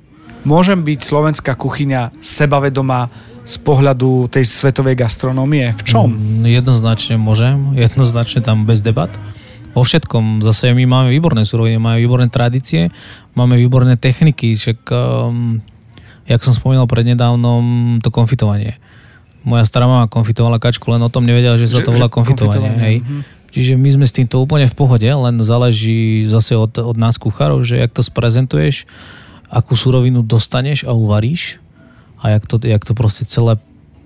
Môžem 0.48 0.80
byť 0.84 1.00
slovenská 1.04 1.56
kuchyňa 1.60 2.16
sebavedomá 2.24 3.12
z 3.44 3.56
pohľadu 3.66 4.30
tej 4.32 4.46
svetovej 4.46 4.96
gastronómie? 4.96 5.74
V 5.74 5.82
čom? 5.84 6.08
Mm, 6.14 6.48
jednoznačne 6.48 7.18
môžem, 7.18 7.76
jednoznačne 7.76 8.46
tam 8.46 8.64
bez 8.64 8.80
debat. 8.80 9.10
Vo 9.74 9.86
všetkom. 9.86 10.42
Zase 10.42 10.74
my 10.74 10.86
máme 10.86 11.10
výborné 11.14 11.46
suroviny, 11.46 11.78
máme 11.78 12.00
výborné 12.02 12.28
tradície, 12.32 12.90
máme 13.38 13.58
výborné 13.58 13.98
techniky, 13.98 14.58
však 14.58 14.80
um, 14.90 15.62
jak 16.30 16.42
som 16.46 16.54
spomínal 16.54 16.86
prednedávnom, 16.86 17.98
to 18.00 18.14
konfitovanie. 18.14 18.78
Moja 19.42 19.66
stará 19.66 19.90
mama 19.90 20.06
konfitovala 20.06 20.62
kačku, 20.62 20.90
len 20.94 21.02
o 21.02 21.10
tom 21.10 21.26
nevedela, 21.26 21.58
že 21.58 21.66
sa 21.66 21.82
to 21.82 21.90
volá 21.90 22.12
konfitovanie. 22.12 22.70
konfitovanie. 22.70 22.86
Hej. 22.86 22.96
Mm-hmm. 23.02 23.22
Čiže 23.50 23.74
my 23.82 23.90
sme 23.98 24.06
s 24.06 24.14
týmto 24.14 24.38
úplne 24.38 24.70
v 24.70 24.76
pohode, 24.78 25.10
len 25.10 25.36
záleží 25.42 26.30
zase 26.30 26.54
od, 26.54 26.70
od 26.78 26.98
nás 27.02 27.18
kuchárov, 27.18 27.66
že 27.66 27.82
jak 27.82 27.90
to 27.90 28.06
sprezentuješ, 28.06 28.86
akú 29.50 29.74
surovinu 29.74 30.22
dostaneš 30.22 30.86
a 30.86 30.94
uvaríš? 30.94 31.58
A 32.22 32.38
jak 32.38 32.46
to, 32.46 32.62
jak 32.62 32.84
to 32.86 32.94
proste 32.94 33.26
celé, 33.26 33.58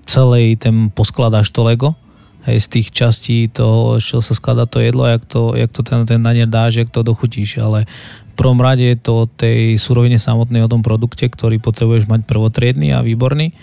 celý 0.07 0.55
ten 0.55 0.89
poskladáš 0.89 1.51
to 1.51 1.63
Lego? 1.63 1.95
Hej, 2.43 2.67
z 2.67 2.67
tých 2.67 2.87
častí 2.91 3.47
toho, 3.47 4.03
čo 4.03 4.19
sa 4.19 4.35
skladá 4.35 4.67
to 4.67 4.83
jedlo, 4.83 5.07
jak 5.07 5.23
to, 5.23 5.55
jak 5.55 5.71
to 5.71 5.79
ten, 5.79 6.03
ten 6.03 6.19
nanier 6.19 6.47
dáš, 6.47 6.75
jak 6.75 6.91
to 6.91 6.99
dochutíš, 6.99 7.63
ale 7.63 7.87
v 7.87 8.33
prvom 8.35 8.59
rade 8.59 8.83
je 8.83 8.99
to 8.99 9.23
o 9.23 9.29
tej 9.31 9.79
surovine 9.79 10.19
samotnej, 10.19 10.65
o 10.65 10.71
tom 10.71 10.83
produkte, 10.83 11.23
ktorý 11.23 11.63
potrebuješ 11.63 12.03
mať 12.09 12.27
prvotriedný 12.27 12.91
a 12.91 13.05
výborný. 13.05 13.55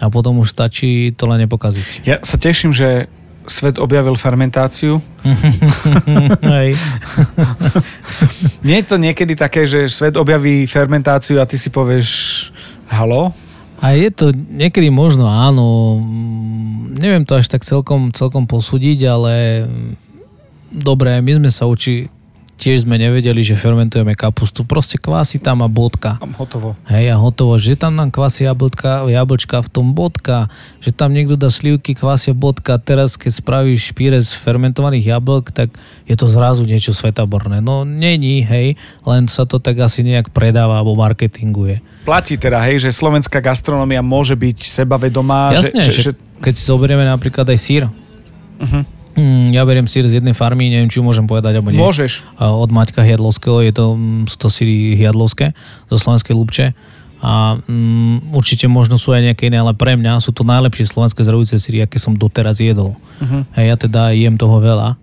A 0.00 0.08
potom 0.08 0.40
už 0.40 0.50
stačí 0.50 1.12
to 1.12 1.28
len 1.28 1.44
nepokaziť. 1.44 2.08
Ja 2.08 2.18
sa 2.24 2.40
teším, 2.40 2.72
že 2.72 3.12
svet 3.46 3.78
objavil 3.78 4.14
fermentáciu. 4.14 5.02
Nie 8.66 8.76
je 8.82 8.86
to 8.86 8.96
niekedy 8.98 9.34
také, 9.34 9.66
že 9.66 9.88
svet 9.90 10.16
objaví 10.16 10.66
fermentáciu 10.66 11.40
a 11.42 11.48
ty 11.48 11.58
si 11.58 11.70
povieš 11.70 12.52
halo? 12.90 13.32
A 13.82 13.98
je 13.98 14.10
to 14.14 14.30
niekedy 14.30 14.94
možno 14.94 15.26
áno, 15.26 15.98
neviem 17.02 17.26
to 17.26 17.34
až 17.34 17.50
tak 17.50 17.66
celkom, 17.66 18.14
celkom 18.14 18.46
posúdiť, 18.46 18.98
ale 19.10 19.66
dobre, 20.70 21.18
my 21.18 21.42
sme 21.42 21.50
sa 21.50 21.66
učili, 21.66 22.06
tiež 22.62 22.86
sme 22.86 22.94
nevedeli, 22.94 23.42
že 23.42 23.58
fermentujeme 23.58 24.14
kapustu. 24.14 24.62
Proste 24.62 24.94
kvásy 24.94 25.42
tam 25.42 25.66
a 25.66 25.68
bodka. 25.68 26.22
Hotovo. 26.38 26.78
Hej, 26.86 27.10
a 27.10 27.16
hotovo. 27.18 27.58
Že 27.58 27.74
tam 27.74 27.98
nám 27.98 28.14
kvásy 28.14 28.46
jablčka, 28.46 29.02
jablčka 29.10 29.66
v 29.66 29.68
tom 29.74 29.90
bodka, 29.98 30.46
že 30.78 30.94
tam 30.94 31.10
niekto 31.10 31.34
dá 31.34 31.50
slivky, 31.50 31.98
kvásia 31.98 32.30
bodka. 32.30 32.78
Teraz, 32.78 33.18
keď 33.18 33.42
spravíš 33.42 33.90
špíre 33.90 34.22
z 34.22 34.30
fermentovaných 34.38 35.10
jablk, 35.10 35.50
tak 35.50 35.74
je 36.06 36.14
to 36.14 36.30
zrazu 36.30 36.62
niečo 36.62 36.94
svetaborné. 36.94 37.58
No, 37.58 37.82
není, 37.82 38.46
hej, 38.46 38.78
len 39.02 39.26
sa 39.26 39.42
to 39.42 39.58
tak 39.58 39.82
asi 39.82 40.06
nejak 40.06 40.30
predáva 40.30 40.78
alebo 40.78 40.94
marketinguje. 40.94 41.82
Platí 42.06 42.38
teda, 42.38 42.62
hej, 42.62 42.78
že 42.86 42.94
slovenská 42.94 43.42
gastronómia 43.42 44.06
môže 44.06 44.38
byť 44.38 44.62
sebavedomá. 44.62 45.50
Jasne, 45.58 45.82
že, 45.82 45.90
že, 45.90 46.02
že... 46.06 46.10
keď 46.38 46.54
si 46.54 46.62
zoberieme 46.70 47.02
napríklad 47.02 47.50
aj 47.50 47.58
sír. 47.58 47.90
Uh-huh 48.62 49.01
Mm, 49.12 49.52
ja 49.52 49.62
beriem 49.68 49.84
sír 49.84 50.08
z 50.08 50.18
jednej 50.20 50.32
farmy, 50.32 50.72
neviem, 50.72 50.88
či 50.88 51.04
môžem 51.04 51.28
povedať, 51.28 51.60
alebo 51.60 51.68
nie. 51.68 51.80
Môžeš. 51.80 52.24
Od 52.40 52.70
Maťka 52.72 53.04
Hiadlovského, 53.04 53.60
je 53.60 53.72
to, 53.76 53.86
mm, 53.92 54.24
sú 54.28 54.36
to 54.40 54.48
síry 54.48 54.96
Hiadlovské, 54.96 55.52
zo 55.92 55.96
Slovenskej 56.00 56.32
Lubče. 56.32 56.66
A 57.22 57.54
um, 57.54 58.18
určite 58.34 58.66
možno 58.66 58.98
sú 58.98 59.14
aj 59.14 59.30
nejaké 59.30 59.46
iné, 59.46 59.62
ale 59.62 59.78
pre 59.78 59.94
mňa 59.94 60.18
sú 60.18 60.34
to 60.34 60.42
najlepšie 60.42 60.90
slovenské 60.90 61.22
zdravujúce 61.22 61.54
síry, 61.54 61.78
aké 61.84 62.02
som 62.02 62.18
doteraz 62.18 62.58
jedol. 62.58 62.98
Uh-huh. 63.22 63.46
Hej, 63.54 63.66
ja 63.70 63.76
teda 63.78 64.02
jem 64.10 64.34
toho 64.34 64.58
veľa 64.58 64.98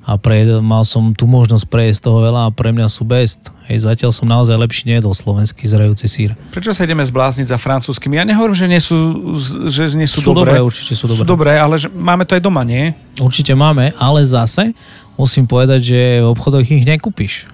a 0.00 0.16
pre, 0.16 0.48
mal 0.64 0.80
som 0.82 1.12
tú 1.12 1.28
možnosť 1.28 1.68
prejsť 1.68 2.08
toho 2.08 2.24
veľa 2.24 2.48
a 2.48 2.54
pre 2.54 2.72
mňa 2.72 2.88
sú 2.88 3.04
best. 3.04 3.52
Hej, 3.68 3.84
zatiaľ 3.84 4.10
som 4.16 4.24
naozaj 4.24 4.56
lepší 4.56 4.88
nejedol 4.88 5.12
slovenský 5.12 5.68
zrajúci 5.68 6.08
sír. 6.08 6.30
Prečo 6.50 6.72
sa 6.72 6.88
ideme 6.88 7.04
zblázniť 7.04 7.52
za 7.52 7.60
francúzskými? 7.60 8.16
Ja 8.16 8.24
nehovorím, 8.24 8.56
že 8.56 8.66
nie 8.66 8.80
sú, 8.80 8.96
že 9.68 9.92
nie 9.94 10.08
sú, 10.08 10.24
sú 10.24 10.32
dobré. 10.32 10.56
dobré. 10.56 10.64
Určite 10.64 10.96
sú 10.96 11.04
dobré. 11.04 11.22
Sú 11.22 11.28
dobré, 11.28 11.52
ale 11.60 11.76
že 11.76 11.92
máme 11.92 12.24
to 12.24 12.32
aj 12.32 12.42
doma, 12.42 12.64
nie? 12.64 12.96
Určite 13.20 13.52
máme, 13.52 13.92
ale 14.00 14.24
zase 14.24 14.72
musím 15.20 15.44
povedať, 15.44 15.80
že 15.84 16.00
v 16.24 16.26
obchodoch 16.32 16.64
ich 16.64 16.88
nekúpiš. 16.88 17.44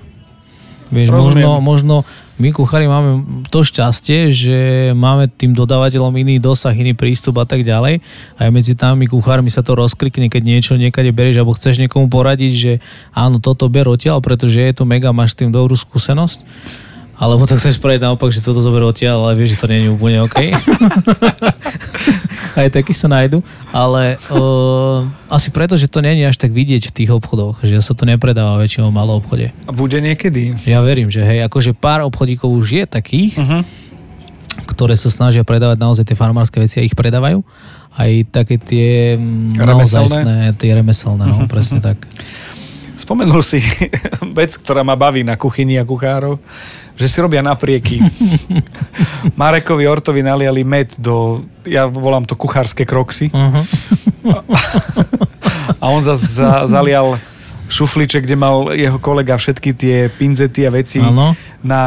Vieš, 0.87 1.11
možno, 1.11 1.59
možno 1.59 1.97
my 2.37 2.53
kuchári 2.53 2.85
máme 2.85 3.25
to 3.49 3.65
šťastie, 3.65 4.29
že 4.29 4.57
máme 4.93 5.33
tým 5.33 5.57
dodávateľom 5.57 6.13
iný 6.21 6.37
dosah, 6.37 6.77
iný 6.77 6.93
prístup 6.93 7.41
a 7.41 7.49
tak 7.49 7.65
ďalej. 7.65 8.05
Aj 8.37 8.49
medzi 8.53 8.77
nami 8.77 9.09
kuchármi 9.09 9.49
sa 9.49 9.65
to 9.65 9.73
rozkrikne, 9.73 10.29
keď 10.29 10.43
niečo 10.45 10.73
niekade 10.77 11.09
berieš 11.17 11.41
alebo 11.41 11.57
chceš 11.57 11.81
niekomu 11.81 12.13
poradiť, 12.13 12.53
že 12.53 12.73
áno, 13.17 13.41
toto 13.41 13.73
ber 13.73 13.89
odtiaľ, 13.89 14.21
pretože 14.21 14.61
je 14.61 14.73
to 14.77 14.85
mega, 14.85 15.17
máš 15.17 15.33
s 15.33 15.41
tým 15.41 15.49
dobrú 15.49 15.73
skúsenosť 15.73 16.45
alebo 17.17 17.49
to 17.49 17.57
chceš 17.57 17.81
spraviť 17.81 18.05
naopak, 18.05 18.29
že 18.29 18.45
toto 18.45 18.61
zober 18.61 18.85
odtiaľ, 18.85 19.25
ale 19.25 19.41
vieš, 19.41 19.57
že 19.57 19.61
to 19.65 19.71
nie 19.73 19.89
je 19.89 19.93
úplne 19.93 20.21
OK. 20.29 20.37
Aj 22.57 22.73
takí 22.73 22.97
sa 22.97 23.13
nájdu. 23.13 23.45
Ale 23.69 24.17
uh, 24.33 25.05
asi 25.29 25.53
preto, 25.53 25.77
že 25.77 25.93
to 25.93 26.01
je 26.01 26.25
až 26.25 26.41
tak 26.41 26.57
vidieť 26.57 26.89
v 26.89 26.95
tých 26.97 27.11
obchodoch, 27.13 27.61
že 27.61 27.77
sa 27.85 27.93
to 27.93 28.09
nepredáva 28.09 28.57
väčšinou 28.57 28.89
v 28.89 28.97
malom 28.97 29.21
obchode. 29.21 29.53
A 29.69 29.71
bude 29.77 30.01
niekedy? 30.01 30.57
Ja 30.65 30.81
verím, 30.81 31.13
že 31.13 31.21
hej, 31.21 31.45
akože 31.45 31.77
pár 31.77 32.03
obchodíkov 32.09 32.49
už 32.49 32.67
je 32.81 32.85
takých, 32.89 33.37
uh-huh. 33.37 33.63
ktoré 34.65 34.97
sa 34.97 35.13
snažia 35.13 35.45
predávať 35.45 35.77
naozaj 35.77 36.05
tie 36.09 36.17
farmárske 36.17 36.57
veci 36.57 36.81
a 36.81 36.87
ich 36.89 36.97
predávajú. 36.97 37.45
Aj 37.97 38.13
také 38.29 38.57
tie 38.57 39.21
naozajstné, 39.57 40.57
tie 40.57 40.71
remeselné, 40.73 41.29
no, 41.29 41.45
uh-huh. 41.45 41.53
presne 41.53 41.85
tak. 41.85 42.01
Spomenul 43.07 43.39
si 43.47 43.63
vec, 44.39 44.59
ktorá 44.59 44.83
ma 44.83 44.99
baví 44.99 45.23
na 45.23 45.39
kuchyni 45.39 45.79
a 45.79 45.87
kuchárov 45.87 46.43
že 46.97 47.07
si 47.13 47.21
robia 47.21 47.45
naprieky. 47.45 48.01
Marekovi 49.41 49.85
Ortovi 49.85 50.25
naliali 50.25 50.65
med 50.65 50.97
do, 50.97 51.45
ja 51.69 51.85
volám 51.85 52.25
to 52.25 52.35
kuchárske 52.35 52.89
kroxy. 52.89 53.29
Uh-huh. 53.29 53.61
a 55.83 55.85
on 55.93 56.01
zase 56.01 56.41
za, 56.41 56.65
zalial 56.65 57.21
šufliček, 57.69 58.25
kde 58.25 58.37
mal 58.39 58.73
jeho 58.73 58.97
kolega 58.97 59.37
všetky 59.37 59.71
tie 59.77 59.97
pinzety 60.09 60.65
a 60.65 60.71
veci 60.71 61.03
ano. 61.03 61.35
na, 61.61 61.83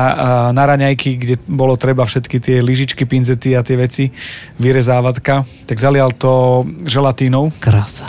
na 0.52 0.64
raňajky, 0.68 1.10
kde 1.16 1.36
bolo 1.48 1.80
treba 1.80 2.04
všetky 2.04 2.38
tie 2.38 2.58
lyžičky, 2.60 3.08
pinzety 3.08 3.56
a 3.56 3.64
tie 3.64 3.80
veci 3.80 4.12
vyrezávatka. 4.60 5.48
Tak 5.66 5.78
zalial 5.80 6.14
to 6.14 6.68
želatínou. 6.86 7.50
Krása. 7.64 8.06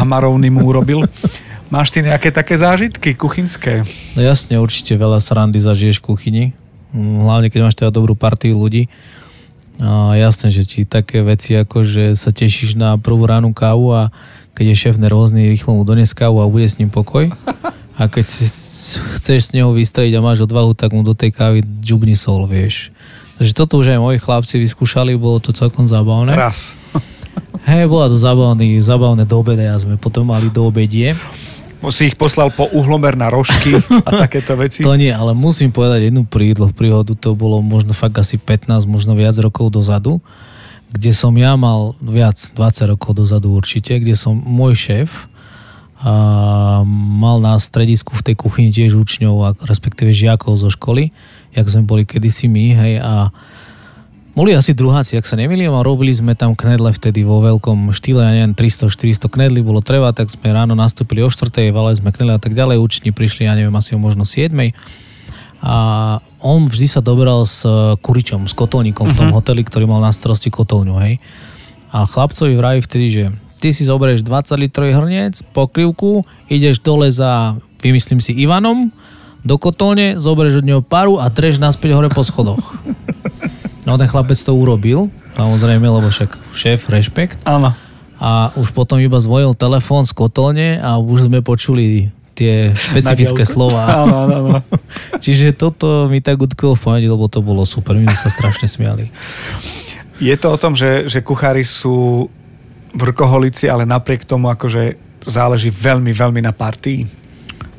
Hamarovný 0.00 0.48
mu 0.50 0.64
urobil. 0.64 1.04
Máš 1.70 1.94
ty 1.94 2.02
nejaké 2.02 2.34
také 2.34 2.58
zážitky 2.58 3.14
kuchynské? 3.14 3.86
No 4.18 4.20
jasne, 4.26 4.58
určite 4.58 4.98
veľa 4.98 5.22
srandy 5.22 5.62
zažiješ 5.62 6.02
v 6.02 6.06
kuchyni. 6.10 6.44
Mm, 6.90 7.22
hlavne, 7.22 7.46
keď 7.46 7.60
máš 7.62 7.78
teda 7.78 7.94
dobrú 7.94 8.18
partiu 8.18 8.58
ľudí. 8.58 8.90
A 9.78 10.18
jasné, 10.18 10.50
že 10.50 10.66
ti 10.66 10.82
také 10.82 11.22
veci 11.22 11.54
ako, 11.54 11.86
že 11.86 12.18
sa 12.18 12.34
tešíš 12.34 12.74
na 12.74 12.98
prvú 12.98 13.22
ránu 13.22 13.54
kávu 13.54 13.94
a 13.94 14.10
keď 14.58 14.66
je 14.66 14.76
šéf 14.82 14.96
nervózny, 14.98 15.46
rýchlo 15.46 15.78
mu 15.78 15.86
dones 15.86 16.10
kávu 16.10 16.42
a 16.42 16.50
bude 16.50 16.66
s 16.66 16.76
ním 16.82 16.90
pokoj. 16.90 17.30
A 18.00 18.10
keď 18.10 18.26
si 18.26 18.50
chceš 19.20 19.48
s 19.48 19.54
neho 19.54 19.70
vystreliť 19.70 20.18
a 20.18 20.24
máš 20.24 20.42
odvahu, 20.42 20.74
tak 20.74 20.90
mu 20.90 21.06
do 21.06 21.14
tej 21.14 21.30
kávy 21.30 21.62
džubni 21.84 22.18
sol, 22.18 22.50
vieš. 22.50 22.90
Takže 23.38 23.52
toto 23.54 23.78
už 23.78 23.94
aj 23.94 24.00
moji 24.02 24.18
chlapci 24.18 24.58
vyskúšali, 24.58 25.14
bolo 25.20 25.38
to 25.38 25.54
celkom 25.54 25.86
zábavné. 25.86 26.34
Raz. 26.34 26.74
Hej, 27.68 27.86
bola 27.86 28.10
to 28.10 28.16
zábavný, 28.18 28.80
zábavné 28.80 29.22
do 29.28 29.36
obede 29.38 29.68
a 29.68 29.76
sme 29.76 30.00
potom 30.00 30.32
mali 30.32 30.48
do 30.48 30.66
obedie 30.66 31.14
si 31.88 32.12
ich 32.12 32.16
poslal 32.20 32.52
po 32.52 32.68
uhlomer 32.68 33.16
na 33.16 33.32
rožky 33.32 33.80
a 33.80 34.10
takéto 34.28 34.52
veci? 34.60 34.84
To 34.84 34.92
nie, 34.92 35.08
ale 35.08 35.32
musím 35.32 35.72
povedať 35.72 36.12
jednu 36.12 36.28
prídlo 36.28 36.68
príhodu, 36.68 37.16
to 37.16 37.32
bolo 37.32 37.64
možno 37.64 37.96
fakt 37.96 38.20
asi 38.20 38.36
15, 38.36 38.84
možno 38.84 39.16
viac 39.16 39.32
rokov 39.40 39.72
dozadu, 39.72 40.20
kde 40.92 41.16
som 41.16 41.32
ja 41.40 41.56
mal 41.56 41.96
viac, 42.04 42.36
20 42.52 42.92
rokov 42.92 43.16
dozadu 43.16 43.56
určite, 43.56 43.96
kde 43.96 44.12
som 44.12 44.36
môj 44.36 44.76
šéf 44.76 45.30
a 46.00 46.80
mal 46.84 47.44
na 47.44 47.60
stredisku 47.60 48.16
v 48.16 48.32
tej 48.32 48.36
kuchyni 48.36 48.72
tiež 48.72 48.96
učňov, 48.96 49.36
a 49.44 49.48
respektíve 49.68 50.16
žiakov 50.16 50.56
zo 50.56 50.72
školy, 50.72 51.12
jak 51.52 51.66
sme 51.68 51.84
boli 51.84 52.08
kedysi 52.08 52.48
my, 52.48 52.66
hej, 52.72 52.94
a 53.04 53.28
boli 54.30 54.54
asi 54.54 54.72
druháci, 54.72 55.18
ak 55.18 55.26
sa 55.26 55.34
nemýlim, 55.34 55.74
a 55.74 55.82
robili 55.82 56.14
sme 56.14 56.38
tam 56.38 56.54
knedle 56.54 56.94
vtedy 56.94 57.26
vo 57.26 57.42
veľkom 57.42 57.90
štýle, 57.90 58.22
ja 58.22 58.32
neviem, 58.32 58.54
300-400 58.54 59.26
knedli 59.26 59.60
bolo 59.60 59.82
treba, 59.82 60.14
tak 60.14 60.30
sme 60.30 60.54
ráno 60.54 60.78
nastúpili 60.78 61.20
o 61.20 61.28
4. 61.28 61.50
valali 61.74 61.98
sme 61.98 62.14
knedle 62.14 62.38
a 62.38 62.40
tak 62.40 62.54
ďalej, 62.54 62.78
učni 62.78 63.10
prišli, 63.10 63.50
ja 63.50 63.58
neviem, 63.58 63.74
asi 63.74 63.98
o 63.98 64.00
možno 64.00 64.22
7. 64.22 64.54
A 65.60 65.74
on 66.40 66.64
vždy 66.70 66.86
sa 66.88 67.04
doberal 67.04 67.44
s 67.44 67.66
kuričom, 68.00 68.48
s 68.48 68.54
kotolníkom 68.56 69.10
uh-huh. 69.10 69.14
v 69.14 69.18
tom 69.18 69.28
mhm. 69.28 69.36
hoteli, 69.36 69.62
ktorý 69.66 69.84
mal 69.90 70.00
na 70.00 70.14
starosti 70.14 70.48
kotolňu, 70.48 70.96
hej. 71.04 71.18
A 71.90 72.06
chlapcovi 72.06 72.54
vraví 72.54 72.80
vtedy, 72.86 73.06
že 73.10 73.24
ty 73.58 73.74
si 73.74 73.82
zoberieš 73.82 74.22
20 74.22 74.56
litrový 74.56 74.94
hrniec, 74.94 75.42
pokrývku, 75.50 76.22
ideš 76.46 76.78
dole 76.80 77.10
za, 77.10 77.58
vymyslím 77.82 78.22
si, 78.22 78.32
Ivanom, 78.38 78.94
do 79.42 79.58
kotolne, 79.58 80.16
zoberieš 80.22 80.62
od 80.62 80.68
neho 80.70 80.82
paru 80.84 81.18
a 81.18 81.26
dreš 81.28 81.58
naspäť 81.58 81.98
hore 81.98 82.08
po 82.12 82.22
schodoch. 82.22 82.62
No 83.88 83.96
ten 83.96 84.08
chlapec 84.08 84.36
to 84.36 84.52
urobil, 84.52 85.08
samozrejme, 85.36 85.86
lebo 85.88 86.08
však 86.12 86.36
šéf, 86.52 86.88
rešpekt. 86.92 87.40
Áno. 87.48 87.72
A 88.20 88.52
už 88.60 88.76
potom 88.76 89.00
iba 89.00 89.16
zvojil 89.16 89.56
telefón 89.56 90.04
z 90.04 90.12
kotolne 90.12 90.76
a 90.76 91.00
už 91.00 91.32
sme 91.32 91.40
počuli 91.40 92.12
tie 92.36 92.72
špecifické 92.72 93.44
slova. 93.44 93.84
Áno, 94.04 94.24
áno, 94.24 94.34
áno. 94.40 94.52
Čiže 95.24 95.52
toto 95.52 96.08
mi 96.08 96.24
tak 96.24 96.40
utkolo 96.40 96.72
v 96.72 96.80
pamäti, 96.80 97.08
lebo 97.08 97.28
to 97.28 97.44
bolo 97.44 97.68
super. 97.68 97.96
My 97.96 98.08
sme 98.08 98.16
sa 98.16 98.32
strašne 98.32 98.64
smiali. 98.64 99.12
Je 100.20 100.32
to 100.36 100.52
o 100.52 100.60
tom, 100.60 100.72
že, 100.72 101.04
že 101.08 101.24
kuchári 101.24 101.64
sú 101.64 102.28
vrkoholici, 102.96 103.68
ale 103.68 103.84
napriek 103.84 104.24
tomu 104.24 104.48
akože 104.48 104.96
záleží 105.20 105.68
veľmi, 105.68 106.12
veľmi 106.12 106.40
na 106.40 106.52
partii. 106.56 107.19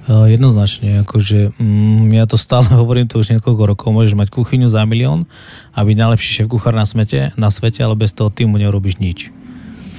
Uh, 0.10 0.26
Jednoznačne, 0.26 1.06
akože 1.06 1.54
mm, 1.62 2.10
ja 2.18 2.26
to 2.26 2.34
stále 2.40 2.66
hovorím, 2.82 3.06
to 3.06 3.22
už 3.22 3.38
niekoľko 3.38 3.64
rokov, 3.76 3.88
môžeš 3.94 4.18
mať 4.18 4.34
kuchyňu 4.34 4.66
za 4.66 4.82
milión 4.90 5.30
a 5.76 5.86
byť 5.86 5.98
najlepší 5.98 6.30
šéf 6.42 6.48
kuchár 6.50 6.74
na 6.74 6.90
svete, 6.90 7.30
na 7.38 7.54
svete, 7.54 7.86
ale 7.86 7.94
bez 7.94 8.10
toho 8.10 8.34
týmu 8.34 8.58
nerobíš 8.58 8.98
nič. 8.98 9.30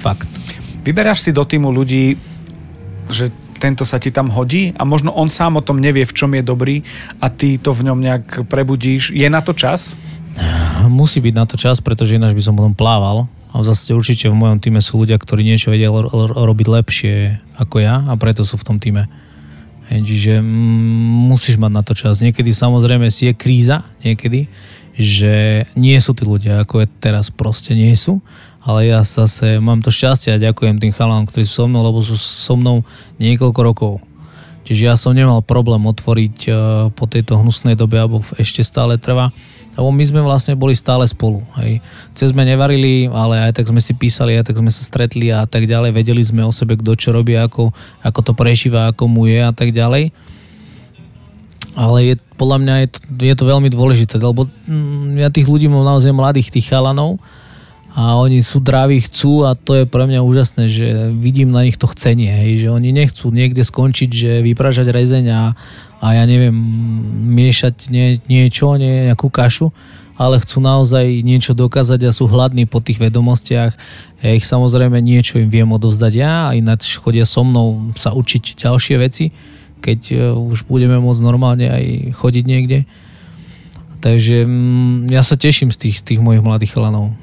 Fakt. 0.03 0.27
Vyberáš 0.83 1.23
si 1.23 1.31
do 1.31 1.47
týmu 1.47 1.71
ľudí, 1.71 2.19
že 3.07 3.31
tento 3.63 3.87
sa 3.87 3.95
ti 3.95 4.11
tam 4.11 4.27
hodí 4.27 4.75
a 4.75 4.83
možno 4.83 5.15
on 5.15 5.31
sám 5.31 5.55
o 5.55 5.63
tom 5.63 5.79
nevie, 5.79 6.03
v 6.03 6.11
čom 6.11 6.35
je 6.35 6.43
dobrý 6.43 6.83
a 7.23 7.31
ty 7.31 7.55
to 7.55 7.71
v 7.71 7.87
ňom 7.87 7.99
nejak 8.03 8.51
prebudíš. 8.51 9.15
Je 9.15 9.23
na 9.31 9.39
to 9.39 9.55
čas? 9.55 9.95
Musí 10.91 11.23
byť 11.23 11.31
na 11.31 11.47
to 11.47 11.55
čas, 11.55 11.79
pretože 11.79 12.19
ináč 12.19 12.35
by 12.35 12.43
som 12.43 12.59
potom 12.59 12.75
plával. 12.75 13.31
A 13.55 13.61
zase 13.63 13.95
určite 13.95 14.27
v 14.27 14.35
mojom 14.35 14.59
týme 14.59 14.83
sú 14.83 14.99
ľudia, 14.99 15.15
ktorí 15.15 15.47
niečo 15.47 15.71
vedia 15.71 15.87
ro- 15.87 16.09
ro- 16.09 16.35
robiť 16.43 16.67
lepšie 16.67 17.15
ako 17.55 17.79
ja 17.79 18.03
a 18.03 18.13
preto 18.19 18.43
sú 18.43 18.59
v 18.59 18.65
tom 18.67 18.77
týme. 18.83 19.07
Čiže 19.91 20.39
musíš 21.27 21.59
mať 21.59 21.71
na 21.71 21.83
to 21.83 21.93
čas. 21.97 22.23
Niekedy 22.23 22.55
samozrejme 22.55 23.07
si 23.11 23.27
je 23.29 23.33
kríza, 23.35 23.83
niekedy, 24.03 24.47
že 24.93 25.65
nie 25.73 25.97
sú 25.97 26.13
tí 26.13 26.23
ľudia, 26.23 26.63
ako 26.63 26.85
je 26.85 26.87
teraz 27.01 27.33
proste 27.33 27.73
nie 27.73 27.91
sú. 27.97 28.21
Ale 28.63 28.87
ja 28.87 29.03
zase 29.03 29.59
mám 29.59 29.83
to 29.83 29.91
šťastie 29.91 30.31
a 30.31 30.39
ďakujem 30.39 30.79
tým 30.79 30.95
chalanom, 30.95 31.27
ktorí 31.27 31.43
sú 31.43 31.63
so 31.63 31.67
mnou, 31.67 31.83
lebo 31.83 31.99
sú 31.99 32.15
so 32.15 32.55
mnou 32.55 32.87
niekoľko 33.19 33.59
rokov. 33.59 33.93
Čiže 34.63 34.83
ja 34.87 34.95
som 34.95 35.11
nemal 35.11 35.43
problém 35.43 35.83
otvoriť 35.83 36.37
eh, 36.47 36.55
po 36.95 37.05
tejto 37.05 37.43
hnusnej 37.43 37.75
dobe, 37.75 37.99
alebo 37.99 38.23
ešte 38.39 38.63
stále 38.63 38.95
trvá. 38.95 39.35
Lebo 39.73 39.89
my 39.89 40.03
sme 40.05 40.21
vlastne 40.21 40.53
boli 40.53 40.77
stále 40.77 41.01
spolu. 41.09 41.41
Hej. 41.57 41.81
Cez 42.13 42.29
sme 42.29 42.45
nevarili, 42.45 43.09
ale 43.09 43.49
aj 43.49 43.57
tak 43.57 43.65
sme 43.65 43.81
si 43.81 43.97
písali, 43.97 44.37
aj 44.37 44.53
tak 44.53 44.61
sme 44.61 44.69
sa 44.69 44.85
stretli 44.85 45.33
a 45.33 45.49
tak 45.49 45.65
ďalej. 45.65 45.97
Vedeli 45.97 46.21
sme 46.21 46.45
o 46.45 46.53
sebe, 46.53 46.77
kto 46.77 46.93
čo 46.93 47.09
robí, 47.09 47.33
ako, 47.33 47.73
ako 48.05 48.19
to 48.21 48.33
prežíva, 48.37 48.93
ako 48.93 49.09
mu 49.09 49.25
je 49.25 49.41
a 49.41 49.49
tak 49.49 49.73
ďalej. 49.73 50.13
Ale 51.73 51.97
je, 52.05 52.15
podľa 52.37 52.57
mňa 52.61 52.75
je 52.85 52.87
to, 52.93 52.99
je 53.17 53.33
to 53.33 53.45
veľmi 53.49 53.69
dôležité, 53.73 54.21
lebo 54.21 54.45
mm, 54.45 55.17
ja 55.17 55.33
tých 55.33 55.49
ľudí 55.49 55.65
mám 55.65 55.81
naozaj 55.81 56.13
mladých, 56.13 56.53
tých 56.53 56.69
chalanov 56.69 57.17
a 57.93 58.17
oni 58.17 58.41
sú 58.41 58.57
drávi, 58.57 59.05
chcú 59.05 59.45
a 59.45 59.53
to 59.53 59.77
je 59.77 59.85
pre 59.85 60.09
mňa 60.09 60.25
úžasné, 60.25 60.65
že 60.65 61.13
vidím 61.13 61.53
na 61.53 61.61
nich 61.61 61.77
to 61.77 61.85
chcenie, 61.85 62.25
hej, 62.25 62.65
že 62.65 62.73
oni 62.73 62.89
nechcú 62.89 63.29
niekde 63.29 63.61
skončiť, 63.61 64.09
že 64.09 64.31
vypražať 64.41 64.89
rezeň 64.89 65.25
a, 65.29 65.53
a 66.01 66.07
ja 66.17 66.23
neviem, 66.25 66.57
miešať 67.37 67.93
nie, 67.93 68.17
niečo, 68.25 68.73
nie, 68.81 69.13
nejakú 69.13 69.29
kašu, 69.29 69.69
ale 70.17 70.41
chcú 70.41 70.57
naozaj 70.57 71.05
niečo 71.21 71.53
dokázať 71.53 72.09
a 72.09 72.15
sú 72.15 72.25
hladní 72.25 72.65
po 72.65 72.81
tých 72.81 72.97
vedomostiach. 72.97 73.77
Ja 74.25 74.29
ich 74.33 74.45
samozrejme 74.45 74.97
niečo 74.97 75.37
im 75.37 75.53
viem 75.53 75.69
odovzdať 75.69 76.13
ja 76.17 76.49
a 76.49 76.57
ináč 76.57 76.97
chodia 76.97 77.29
so 77.29 77.45
mnou 77.45 77.93
sa 77.93 78.09
učiť 78.09 78.57
ďalšie 78.57 78.95
veci, 78.97 79.29
keď 79.85 79.99
e, 80.09 80.15
už 80.33 80.65
budeme 80.65 80.97
môcť 80.97 81.21
normálne 81.21 81.69
aj 81.69 81.85
chodiť 82.17 82.43
niekde. 82.45 82.89
Takže 84.01 84.49
mm, 84.49 85.13
ja 85.13 85.21
sa 85.21 85.37
teším 85.37 85.69
z 85.69 85.77
tých, 85.77 85.95
z 86.01 86.03
tých 86.13 86.19
mojich 86.25 86.41
mladých 86.41 86.73
chalanov. 86.73 87.13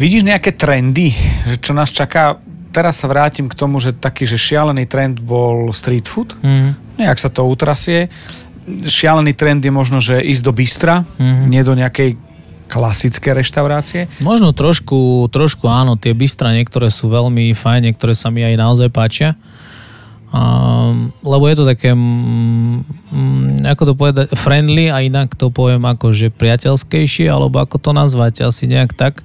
Vidíš 0.00 0.24
nejaké 0.24 0.50
trendy, 0.56 1.12
že 1.46 1.56
čo 1.60 1.72
nás 1.76 1.92
čaká? 1.92 2.40
Teraz 2.72 3.04
sa 3.04 3.06
vrátim 3.06 3.52
k 3.52 3.54
tomu, 3.54 3.76
že 3.76 3.92
taký, 3.92 4.24
že 4.24 4.40
šialený 4.40 4.88
trend 4.88 5.20
bol 5.20 5.76
street 5.76 6.08
food. 6.08 6.32
Mm. 6.40 6.72
Nejak 6.96 7.20
sa 7.20 7.28
to 7.28 7.44
utrasie. 7.44 8.08
Šialený 8.66 9.36
trend 9.36 9.60
je 9.60 9.68
možno, 9.68 10.00
že 10.00 10.16
ísť 10.24 10.42
do 10.42 10.52
bystra, 10.56 11.04
Mhm. 11.20 11.42
nie 11.52 11.62
do 11.62 11.74
nejakej 11.76 12.16
klasické 12.72 13.36
reštaurácie. 13.36 14.08
Možno 14.24 14.56
trošku, 14.56 15.28
trošku 15.28 15.68
áno, 15.68 16.00
tie 16.00 16.16
bystra 16.16 16.56
niektoré 16.56 16.88
sú 16.88 17.12
veľmi 17.12 17.52
fajn, 17.52 17.92
niektoré 17.92 18.16
sa 18.16 18.32
mi 18.32 18.40
aj 18.40 18.56
naozaj 18.56 18.88
páčia. 18.88 19.36
Um, 20.32 21.12
lebo 21.20 21.44
je 21.44 21.60
to 21.60 21.68
také, 21.68 21.92
mm, 21.92 22.88
mm, 23.12 23.68
ako 23.68 23.82
to 23.84 23.92
povedať, 23.92 24.26
friendly 24.32 24.88
a 24.88 25.04
inak 25.04 25.36
to 25.36 25.52
poviem 25.52 25.84
ako, 25.84 26.16
že 26.16 26.32
priateľskejšie, 26.32 27.28
alebo 27.28 27.60
ako 27.60 27.76
to 27.76 27.92
nazvať, 27.92 28.48
asi 28.48 28.64
nejak 28.64 28.96
tak, 28.96 29.20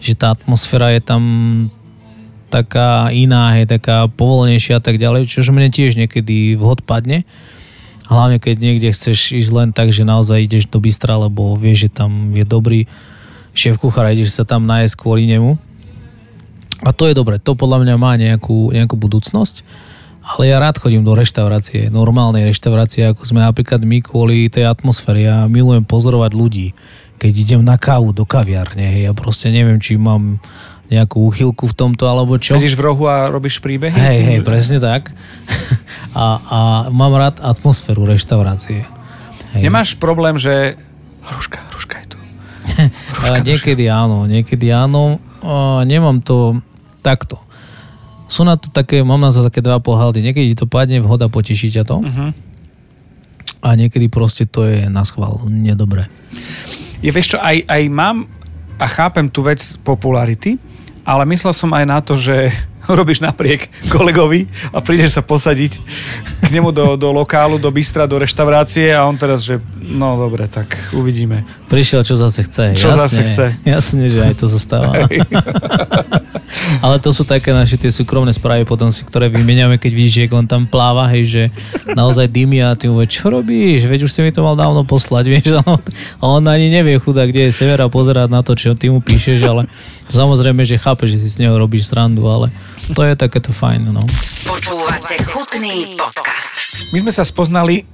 že 0.00 0.16
tá 0.16 0.32
atmosféra 0.32 0.96
je 0.96 1.02
tam 1.04 1.22
taká 2.50 3.14
iná, 3.14 3.54
je 3.62 3.78
taká 3.78 4.10
povolnejšia 4.10 4.80
a 4.80 4.82
tak 4.82 4.98
ďalej, 4.98 5.30
čož 5.30 5.54
mne 5.54 5.70
tiež 5.70 5.94
niekedy 5.94 6.58
vhod 6.58 6.82
padne. 6.82 7.22
Hlavne 8.10 8.42
keď 8.42 8.56
niekde 8.58 8.90
chceš 8.90 9.38
ísť 9.38 9.50
len 9.54 9.68
tak, 9.70 9.94
že 9.94 10.02
naozaj 10.02 10.42
ideš 10.42 10.66
do 10.66 10.82
bystra, 10.82 11.14
lebo 11.14 11.54
vieš, 11.54 11.86
že 11.86 12.02
tam 12.02 12.34
je 12.34 12.42
dobrý 12.42 12.90
šéf 13.54 13.78
kuchár 13.78 14.10
ideš 14.10 14.34
sa 14.34 14.44
tam 14.46 14.66
nájsť 14.66 14.94
kvôli 14.98 15.30
nemu. 15.30 15.58
A 16.80 16.96
to 16.96 17.06
je 17.06 17.14
dobre, 17.14 17.36
to 17.36 17.52
podľa 17.52 17.84
mňa 17.84 17.94
má 18.00 18.16
nejakú, 18.16 18.72
nejakú 18.72 18.96
budúcnosť. 18.96 19.62
Ale 20.20 20.52
ja 20.52 20.62
rád 20.62 20.78
chodím 20.78 21.02
do 21.02 21.16
reštaurácie, 21.16 21.90
normálnej 21.90 22.46
reštaurácie, 22.46 23.08
ako 23.08 23.24
sme 23.24 23.40
napríklad 23.42 23.82
my 23.82 24.04
kvôli 24.04 24.46
tej 24.52 24.68
atmosfére. 24.68 25.26
Ja 25.26 25.48
milujem 25.50 25.84
pozorovať 25.84 26.32
ľudí, 26.36 26.72
keď 27.20 27.32
idem 27.36 27.60
na 27.60 27.76
kávu 27.76 28.16
do 28.16 28.24
kaviarne. 28.24 28.80
Hej, 28.80 29.02
ja 29.06 29.12
proste 29.12 29.52
neviem, 29.52 29.76
či 29.76 30.00
mám 30.00 30.40
nejakú 30.90 31.22
úchylku 31.28 31.70
v 31.70 31.74
tomto, 31.76 32.08
alebo 32.08 32.40
čo. 32.40 32.58
Sedíš 32.58 32.74
v 32.74 32.90
rohu 32.90 33.06
a 33.06 33.28
robíš 33.30 33.62
príbehy? 33.62 33.94
Hej, 33.94 34.16
Ty- 34.16 34.26
hej, 34.26 34.38
presne 34.42 34.78
tak. 34.82 35.02
A, 36.10 36.42
a 36.42 36.60
mám 36.90 37.14
rád 37.14 37.38
atmosféru 37.38 38.02
reštaurácie. 38.02 38.82
Hej. 39.54 39.62
Nemáš 39.62 39.94
problém, 39.94 40.34
že... 40.34 40.74
Hruška, 41.22 41.62
hruška 41.70 42.02
je 42.02 42.06
tu. 42.10 42.18
Ale 43.30 43.46
niekedy 43.46 43.86
áno, 43.86 44.26
niekedy 44.26 44.74
áno. 44.74 45.22
A 45.38 45.86
nemám 45.86 46.18
to 46.18 46.58
takto. 47.06 47.38
Sú 48.26 48.42
na 48.42 48.58
to 48.58 48.74
také, 48.74 49.06
mám 49.06 49.22
na 49.22 49.30
to 49.30 49.46
také 49.46 49.62
dva 49.62 49.78
pohľady. 49.78 50.18
Niekedy 50.18 50.58
to 50.58 50.66
padne 50.66 50.98
vhoda, 50.98 51.30
poteší 51.30 51.70
ťa 51.78 51.86
to. 51.86 52.02
Uh-huh. 52.02 52.34
A 53.62 53.68
niekedy 53.78 54.10
proste 54.10 54.50
to 54.50 54.66
je 54.66 54.90
na 54.90 55.06
schvál 55.06 55.46
nedobre. 55.46 56.10
Je, 57.00 57.08
vieš 57.08 57.36
čo, 57.36 57.38
aj, 57.40 57.64
aj 57.64 57.82
mám 57.88 58.28
a 58.76 58.84
chápem 58.84 59.24
tú 59.28 59.40
vec 59.40 59.60
popularity, 59.80 60.60
ale 61.04 61.24
myslel 61.32 61.52
som 61.56 61.72
aj 61.72 61.84
na 61.88 61.98
to, 62.04 62.12
že 62.16 62.52
robíš 63.00 63.24
napriek 63.24 63.72
kolegovi 63.88 64.44
a 64.72 64.84
prídeš 64.84 65.16
sa 65.16 65.22
posadiť 65.24 65.72
k 66.44 66.48
nemu 66.52 66.68
do, 66.72 67.00
do 67.00 67.08
lokálu, 67.12 67.56
do 67.56 67.72
bystra, 67.72 68.04
do 68.04 68.20
reštaurácie 68.20 68.92
a 68.92 69.08
on 69.08 69.16
teraz, 69.16 69.44
že 69.44 69.56
no 69.90 70.16
dobre, 70.16 70.46
tak 70.46 70.78
uvidíme. 70.94 71.44
Prišiel, 71.68 72.06
čo 72.06 72.14
zase 72.18 72.46
chce. 72.46 72.74
Čo 72.74 72.94
jasne, 72.94 73.02
zase 73.04 73.20
chce. 73.26 73.46
Jasne, 73.66 74.04
že 74.06 74.18
aj 74.22 74.34
to 74.38 74.46
zostáva. 74.46 75.06
Ale 76.84 76.98
to 76.98 77.14
sú 77.14 77.22
také 77.22 77.54
naše 77.54 77.78
tie 77.78 77.90
súkromné 77.90 78.34
správy 78.34 78.66
potom 78.66 78.90
si, 78.90 79.06
ktoré 79.06 79.30
vymeniame, 79.30 79.78
keď 79.78 79.92
vidíš, 79.94 80.14
že 80.14 80.34
on 80.34 80.46
tam 80.46 80.66
pláva, 80.66 81.06
hej, 81.14 81.24
že 81.26 81.42
naozaj 81.94 82.26
dymí 82.26 82.58
a 82.62 82.74
ty 82.74 82.90
mu 82.90 83.02
čo 83.06 83.30
robíš? 83.30 83.86
Veď 83.86 84.06
už 84.06 84.10
si 84.10 84.20
mi 84.22 84.34
to 84.34 84.42
mal 84.42 84.58
dávno 84.58 84.82
poslať, 84.82 85.24
vieš, 85.32 85.58
a 85.58 85.62
on, 85.62 85.82
a 86.18 86.24
on 86.26 86.42
ani 86.46 86.70
nevie 86.70 86.98
chudá, 86.98 87.26
kde 87.26 87.50
je 87.50 87.52
sever 87.54 87.78
a 87.82 87.86
pozerať 87.86 88.28
na 88.30 88.42
to, 88.42 88.58
čo 88.58 88.74
ty 88.74 88.90
mu 88.90 88.98
píšeš, 88.98 89.40
ale 89.46 89.70
samozrejme, 90.10 90.66
že 90.66 90.80
chápe, 90.80 91.06
že 91.06 91.18
si 91.18 91.28
z 91.30 91.46
neho 91.46 91.54
robíš 91.54 91.90
srandu, 91.90 92.26
ale 92.26 92.50
to 92.90 93.02
je 93.06 93.14
takéto 93.14 93.54
fajn, 93.54 93.94
no. 93.94 94.02
Počúvate 94.46 95.22
chutný 95.22 95.94
podcast. 95.94 96.59
My 96.90 96.98
sme 97.02 97.12
sa 97.14 97.22
spoznali 97.26 97.86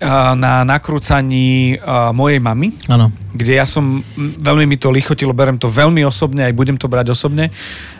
a, 0.00 0.32
na 0.44 0.64
nakrúcaní 0.64 1.76
a, 1.80 2.12
mojej 2.12 2.40
mamy, 2.40 2.72
Áno. 2.88 3.12
kde 3.32 3.60
ja 3.60 3.66
som, 3.68 4.04
veľmi 4.16 4.64
mi 4.64 4.76
to 4.80 4.92
lichotilo, 4.92 5.36
berem 5.36 5.56
to 5.56 5.68
veľmi 5.68 6.04
osobne, 6.04 6.44
aj 6.44 6.56
budem 6.56 6.76
to 6.76 6.88
brať 6.88 7.12
osobne, 7.12 7.52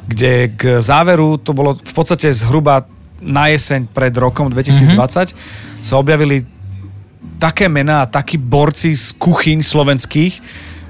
kde 0.09 0.53
k 0.57 0.81
záveru, 0.81 1.41
to 1.41 1.53
bolo 1.53 1.77
v 1.77 1.93
podstate 1.93 2.33
zhruba 2.33 2.85
na 3.19 3.51
jeseň 3.51 3.91
pred 3.91 4.15
rokom 4.15 4.47
2020, 4.49 4.95
mm-hmm. 4.95 5.83
sa 5.83 5.95
objavili 5.99 6.47
také 7.39 7.71
mená 7.71 8.03
a 8.03 8.11
takí 8.11 8.37
borci 8.37 8.95
z 8.95 9.15
kuchyň 9.15 9.63
slovenských, 9.63 10.35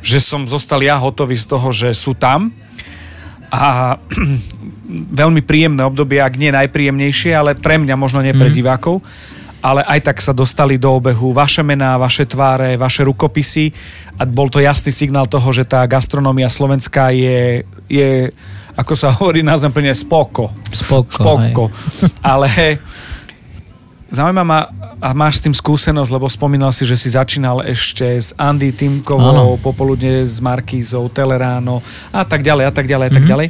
že 0.00 0.18
som 0.18 0.48
zostal 0.48 0.80
ja 0.80 0.96
hotový 0.96 1.36
z 1.36 1.46
toho, 1.46 1.68
že 1.72 1.92
sú 1.92 2.16
tam. 2.16 2.48
A 3.52 3.96
veľmi 4.88 5.44
príjemné 5.44 5.84
obdobie, 5.84 6.16
ak 6.18 6.40
nie 6.40 6.48
najpríjemnejšie, 6.48 7.36
ale 7.36 7.52
pre 7.52 7.76
mňa, 7.76 7.94
možno 7.94 8.24
nie 8.24 8.32
pre 8.32 8.48
divákov. 8.48 9.04
Ale 9.58 9.82
aj 9.82 10.00
tak 10.06 10.22
sa 10.22 10.30
dostali 10.30 10.78
do 10.78 10.94
obehu 10.94 11.34
vaše 11.34 11.66
mená, 11.66 11.98
vaše 11.98 12.22
tváre, 12.24 12.78
vaše 12.78 13.02
rukopisy 13.02 13.74
a 14.16 14.22
bol 14.22 14.46
to 14.46 14.62
jasný 14.62 14.94
signál 14.94 15.26
toho, 15.26 15.50
že 15.50 15.66
tá 15.66 15.82
gastronómia 15.82 16.46
slovenská 16.46 17.10
je, 17.10 17.66
je 17.90 18.30
ako 18.78 18.94
sa 18.94 19.10
hovorí 19.18 19.42
názvem 19.42 19.74
plne 19.74 19.90
spoko. 19.92 20.54
Spoko, 20.70 21.10
spoko. 21.10 21.62
Ale 22.22 22.78
zaujíma 24.08 24.44
ma, 24.46 24.70
a 25.02 25.10
máš 25.10 25.42
s 25.42 25.50
tým 25.50 25.54
skúsenosť, 25.54 26.10
lebo 26.14 26.30
spomínal 26.30 26.70
si, 26.70 26.86
že 26.86 26.94
si 26.94 27.10
začínal 27.10 27.66
ešte 27.66 28.06
s 28.06 28.32
Andy 28.38 28.70
Timkovou, 28.70 29.58
popoludne 29.58 30.22
s 30.22 30.38
Markízou, 30.38 31.10
Teleráno 31.10 31.82
a 32.14 32.22
tak 32.22 32.46
ďalej 32.46 32.64
a 32.66 32.72
tak 32.72 32.86
ďalej 32.86 33.06
a 33.06 33.12
tak 33.12 33.24
Mhm. 33.26 33.30
ďalej. 33.30 33.48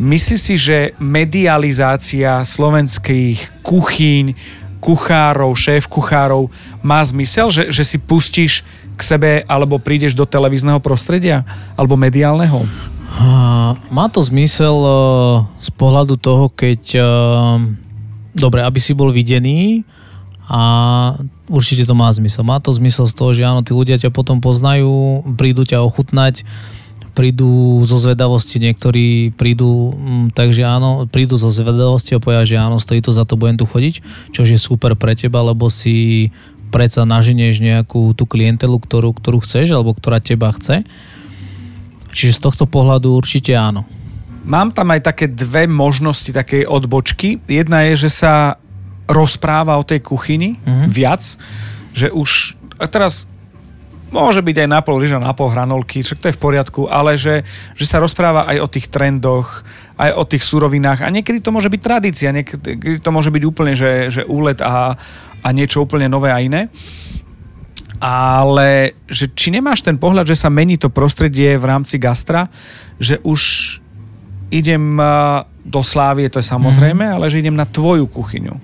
Myslíš 0.00 0.40
si, 0.40 0.54
že 0.56 0.96
medializácia 0.96 2.40
slovenských 2.40 3.60
kuchyň 3.60 4.32
kuchárov, 4.80 5.52
šéf 5.52 5.84
kuchárov 5.92 6.48
má 6.80 7.04
zmysel, 7.04 7.52
že, 7.52 7.68
že 7.68 7.84
si 7.84 8.00
pustíš 8.00 8.64
k 8.96 9.00
sebe 9.04 9.30
alebo 9.44 9.76
prídeš 9.76 10.16
do 10.16 10.24
televízneho 10.24 10.80
prostredia 10.80 11.44
alebo 11.76 12.00
mediálneho? 12.00 12.64
Má 13.92 14.06
to 14.08 14.24
zmysel 14.24 14.76
uh, 14.80 14.90
z 15.60 15.68
pohľadu 15.76 16.16
toho, 16.16 16.48
keď 16.48 16.80
uh, 16.96 17.60
dobre, 18.32 18.64
aby 18.64 18.80
si 18.80 18.96
bol 18.96 19.12
videný 19.12 19.84
a 20.48 20.62
určite 21.44 21.84
to 21.84 21.92
má 21.92 22.08
zmysel. 22.08 22.40
Má 22.40 22.56
to 22.56 22.72
zmysel 22.72 23.04
z 23.04 23.14
toho, 23.14 23.30
že 23.36 23.44
áno, 23.44 23.60
tí 23.60 23.76
ľudia 23.76 24.00
ťa 24.00 24.08
potom 24.08 24.40
poznajú, 24.40 25.22
prídu 25.36 25.68
ťa 25.68 25.84
ochutnať, 25.84 26.42
prídu 27.20 27.84
zo 27.84 28.00
zvedavosti, 28.00 28.56
niektorí 28.56 29.36
prídu, 29.36 29.92
mm, 29.92 30.32
takže 30.32 30.64
áno, 30.64 31.04
prídu 31.04 31.36
zo 31.36 31.52
zvedavosti 31.52 32.16
a 32.16 32.22
povedia, 32.24 32.48
že 32.48 32.56
áno, 32.56 32.80
stojí 32.80 33.04
to 33.04 33.12
za 33.12 33.28
to, 33.28 33.36
budem 33.36 33.60
tu 33.60 33.68
chodiť, 33.68 34.00
čo 34.32 34.48
je 34.48 34.56
super 34.56 34.96
pre 34.96 35.12
teba, 35.12 35.44
lebo 35.44 35.68
si 35.68 36.32
predsa 36.72 37.04
naženieš 37.04 37.60
nejakú 37.60 38.16
tú 38.16 38.24
klientelu, 38.24 38.72
ktorú, 38.72 39.12
ktorú 39.12 39.44
chceš, 39.44 39.76
alebo 39.76 39.92
ktorá 39.92 40.16
teba 40.24 40.48
chce. 40.56 40.88
Čiže 42.08 42.40
z 42.40 42.40
tohto 42.40 42.64
pohľadu 42.64 43.12
určite 43.12 43.52
áno. 43.52 43.84
Mám 44.48 44.72
tam 44.72 44.88
aj 44.88 45.04
také 45.04 45.28
dve 45.28 45.68
možnosti 45.68 46.32
také 46.32 46.64
odbočky. 46.64 47.36
Jedna 47.44 47.84
je, 47.92 48.08
že 48.08 48.24
sa 48.24 48.56
rozpráva 49.04 49.76
o 49.76 49.84
tej 49.84 50.00
kuchyni 50.00 50.56
mm-hmm. 50.56 50.88
viac, 50.88 51.20
že 51.92 52.08
už 52.08 52.56
a 52.80 52.88
teraz 52.88 53.28
môže 54.10 54.42
byť 54.42 54.56
aj 54.66 54.68
na 54.68 54.80
pol 54.82 54.98
lyža, 54.98 55.22
na 55.22 55.34
pol 55.34 55.50
hranolky, 55.50 56.02
však 56.02 56.18
to 56.18 56.28
je 56.30 56.36
v 56.36 56.42
poriadku, 56.42 56.86
ale 56.90 57.14
že, 57.14 57.46
že 57.74 57.86
sa 57.86 58.02
rozpráva 58.02 58.46
aj 58.50 58.58
o 58.62 58.68
tých 58.68 58.86
trendoch, 58.90 59.62
aj 59.98 60.10
o 60.18 60.24
tých 60.26 60.42
surovinách 60.42 61.06
a 61.06 61.08
niekedy 61.08 61.38
to 61.42 61.54
môže 61.54 61.70
byť 61.70 61.80
tradícia, 61.80 62.34
niekedy 62.34 62.98
to 62.98 63.10
môže 63.14 63.30
byť 63.30 63.42
úplne, 63.46 63.72
že, 63.78 64.10
že 64.10 64.22
úlet 64.26 64.58
a, 64.60 64.98
a 65.42 65.48
niečo 65.54 65.86
úplne 65.86 66.10
nové 66.10 66.34
a 66.34 66.42
iné. 66.42 66.68
Ale 68.00 68.96
že 69.12 69.28
či 69.28 69.52
nemáš 69.52 69.84
ten 69.84 70.00
pohľad, 70.00 70.24
že 70.24 70.40
sa 70.40 70.48
mení 70.48 70.80
to 70.80 70.88
prostredie 70.88 71.60
v 71.60 71.68
rámci 71.68 72.00
gastra, 72.00 72.48
že 72.96 73.20
už 73.20 73.76
idem 74.48 74.96
do 75.60 75.80
Slávie, 75.84 76.32
to 76.32 76.40
je 76.40 76.48
samozrejme, 76.48 77.04
mm. 77.04 77.14
ale 77.20 77.28
že 77.28 77.44
idem 77.44 77.52
na 77.52 77.68
tvoju 77.68 78.08
kuchyňu. 78.08 78.56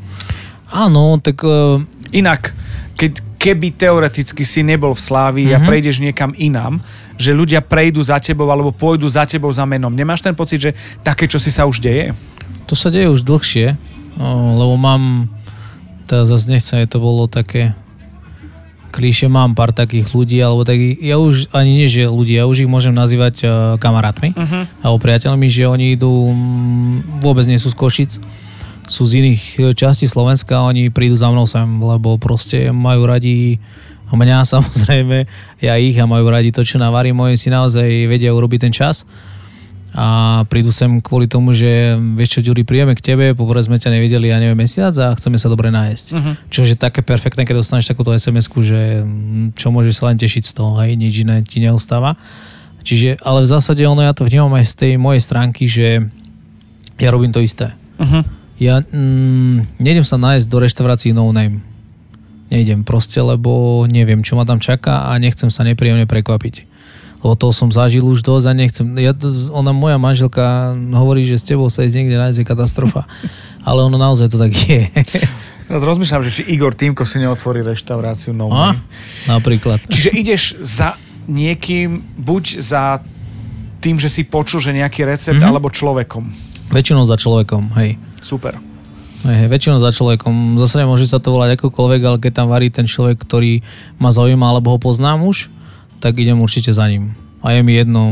Áno, 0.73 1.21
tak... 1.21 1.45
Uh... 1.45 1.85
Inak, 2.15 2.55
keď, 2.95 3.19
keby 3.47 3.79
teoreticky 3.79 4.43
si 4.43 4.67
nebol 4.67 4.91
v 4.91 5.05
Slávii 5.07 5.47
mm-hmm. 5.55 5.63
a 5.63 5.63
mhm. 5.63 5.69
prejdeš 5.71 5.97
niekam 6.03 6.35
inám, 6.35 6.83
že 7.15 7.31
ľudia 7.31 7.63
prejdú 7.63 8.03
za 8.03 8.19
tebou 8.19 8.51
alebo 8.51 8.75
pôjdu 8.75 9.07
za 9.07 9.23
tebou 9.23 9.55
za 9.55 9.63
menom. 9.63 9.95
Nemáš 9.95 10.27
ten 10.27 10.35
pocit, 10.35 10.59
že 10.59 10.71
také, 11.07 11.31
čo 11.31 11.39
si 11.39 11.55
sa 11.55 11.63
už 11.65 11.79
deje? 11.79 12.11
To 12.67 12.75
sa 12.75 12.91
deje 12.91 13.07
už 13.07 13.23
dlhšie, 13.23 13.79
lebo 14.59 14.75
mám, 14.75 15.31
teda 16.11 16.27
zase 16.27 16.51
nechcem, 16.51 16.83
to 16.91 16.99
bolo 16.99 17.31
také 17.31 17.79
klíše, 18.91 19.29
mám 19.29 19.53
pár 19.53 19.77
takých 19.77 20.09
ľudí, 20.17 20.41
alebo 20.41 20.65
takých, 20.65 20.97
ja 21.05 21.21
už 21.21 21.53
ani 21.53 21.85
nie, 21.85 21.87
že 21.87 22.09
ľudí, 22.09 22.33
ja 22.33 22.49
už 22.49 22.65
ich 22.65 22.71
môžem 22.71 22.97
nazývať 22.97 23.45
uh, 23.45 23.51
kamarátmi 23.77 24.33
uh-huh. 24.33 24.65
alebo 24.81 24.97
priateľmi, 24.97 25.53
že 25.53 25.69
oni 25.69 26.01
idú, 26.01 26.33
vôbec 27.21 27.45
nie 27.45 27.61
sú 27.61 27.69
z 27.69 27.77
Košic, 27.77 28.13
sú 28.87 29.03
z 29.07 29.23
iných 29.23 29.43
e, 29.59 29.61
častí 29.75 30.07
Slovenska 30.07 30.63
oni 30.63 30.91
prídu 30.91 31.19
za 31.19 31.31
mnou 31.31 31.47
sem, 31.47 31.67
lebo 31.67 32.17
proste 32.17 32.71
majú 32.71 33.07
radi 33.07 33.59
mňa 34.11 34.47
samozrejme, 34.55 35.27
ja 35.59 35.75
ich 35.79 35.99
a 35.99 36.07
majú 36.07 36.31
radi 36.31 36.55
to, 36.55 36.63
čo 36.63 36.79
navarím. 36.79 37.19
Moji 37.19 37.35
si 37.39 37.49
naozaj 37.51 38.07
vedia 38.07 38.31
urobiť 38.31 38.71
ten 38.71 38.73
čas 38.73 39.03
a 39.97 40.45
prídu 40.53 40.69
sem 40.69 41.01
kvôli 41.01 41.25
tomu, 41.25 41.57
že 41.57 41.97
vieš 42.21 42.39
čo, 42.39 42.53
Ďuri, 42.53 42.69
príjeme 42.69 42.93
k 42.93 43.01
tebe, 43.01 43.33
poprvé 43.33 43.65
sme 43.65 43.81
ťa 43.81 43.97
nevideli, 43.97 44.29
ja 44.29 44.37
neviem, 44.37 44.61
mesiac 44.61 44.93
a 45.01 45.17
chceme 45.17 45.41
sa 45.41 45.49
dobre 45.49 45.73
nájsť. 45.73 46.07
Uh-huh. 46.13 46.37
Čo 46.53 46.69
je 46.69 46.77
také 46.77 47.01
perfektné, 47.01 47.49
keď 47.49 47.65
dostaneš 47.65 47.89
takúto 47.89 48.13
sms 48.13 48.53
že 48.61 49.01
mm, 49.01 49.57
čo 49.57 49.73
môžeš 49.73 49.95
sa 49.97 50.13
len 50.13 50.21
tešiť 50.21 50.43
z 50.45 50.53
toho, 50.53 50.77
hej, 50.85 51.01
nič 51.01 51.25
iné 51.25 51.41
ti 51.41 51.65
neostáva. 51.65 52.21
Čiže, 52.85 53.25
ale 53.25 53.49
v 53.49 53.49
zásade 53.49 53.81
ono, 53.89 54.05
ja 54.05 54.13
to 54.13 54.29
vnímam 54.29 54.53
aj 54.61 54.69
z 54.69 54.75
tej 54.77 54.93
mojej 55.01 55.23
stránky, 55.25 55.65
že 55.65 56.05
ja 57.01 57.09
robím 57.09 57.33
to 57.33 57.41
isté. 57.41 57.73
Uh-huh. 57.97 58.21
Ja 58.57 58.81
mm, 58.81 59.81
nejdem 59.81 60.05
sa 60.07 60.17
nájsť 60.17 60.47
do 60.49 60.59
reštaurácií 60.61 61.11
no 61.13 61.29
name. 61.33 61.61
Nejdem 62.47 62.87
proste, 62.87 63.19
lebo 63.19 63.83
neviem, 63.91 64.23
čo 64.23 64.39
ma 64.39 64.47
tam 64.47 64.63
čaká 64.63 65.11
a 65.11 65.19
nechcem 65.19 65.51
sa 65.51 65.67
nepríjemne 65.67 66.07
prekvapiť. 66.07 66.79
Lebo 67.27 67.35
toho 67.35 67.51
som 67.51 67.75
zažil 67.75 68.07
už 68.07 68.23
dosť 68.23 68.47
a 68.47 68.53
nechcem. 68.55 68.87
Ja, 69.03 69.11
ona, 69.51 69.75
moja 69.75 69.99
manželka 69.99 70.79
hovorí, 70.95 71.27
že 71.27 71.43
s 71.43 71.45
tebou 71.49 71.67
sa 71.67 71.83
ísť 71.83 71.97
niekde 71.99 72.17
nájsť 72.23 72.39
je 72.39 72.47
katastrofa. 72.47 73.03
Ale 73.69 73.83
ono 73.83 73.99
naozaj 73.99 74.31
to 74.31 74.39
tak 74.39 74.55
je. 74.55 74.87
Teraz 75.67 75.83
rozmýšľam, 75.83 76.23
že 76.23 76.31
či 76.31 76.43
Igor 76.55 76.79
Týmko 76.79 77.03
si 77.03 77.19
neotvorí 77.19 77.67
reštauráciu 77.67 78.31
no 78.31 78.55
a, 78.55 78.79
Napríklad. 79.27 79.83
Čiže 79.91 80.11
ideš 80.15 80.43
za 80.63 80.95
niekým, 81.27 82.07
buď 82.15 82.63
za 82.63 83.03
tým, 83.83 83.99
že 83.99 84.07
si 84.07 84.23
počul, 84.23 84.63
že 84.63 84.71
nejaký 84.71 85.03
recept, 85.03 85.35
mm-hmm. 85.35 85.51
alebo 85.51 85.67
človekom. 85.67 86.31
Väčšinou 86.71 87.07
za 87.07 87.17
človekom, 87.17 87.75
hej. 87.79 88.01
Super. 88.19 88.59
Hej, 89.27 89.51
väčšinou 89.51 89.83
za 89.83 89.91
človekom. 89.91 90.61
Zase 90.61 90.87
môže 90.87 91.09
sa 91.11 91.19
to 91.19 91.35
volať 91.35 91.59
akokoľvek, 91.59 92.01
ale 92.07 92.19
keď 92.23 92.33
tam 92.43 92.47
varí 92.53 92.71
ten 92.71 92.87
človek, 92.87 93.19
ktorý 93.23 93.65
ma 93.99 94.15
zaujíma 94.15 94.47
alebo 94.47 94.75
ho 94.75 94.79
poznám 94.79 95.27
už, 95.27 95.51
tak 95.99 96.21
idem 96.21 96.39
určite 96.39 96.71
za 96.71 96.87
ním. 96.87 97.17
A 97.43 97.55
je 97.55 97.61
mi 97.63 97.75
jedno, 97.75 98.11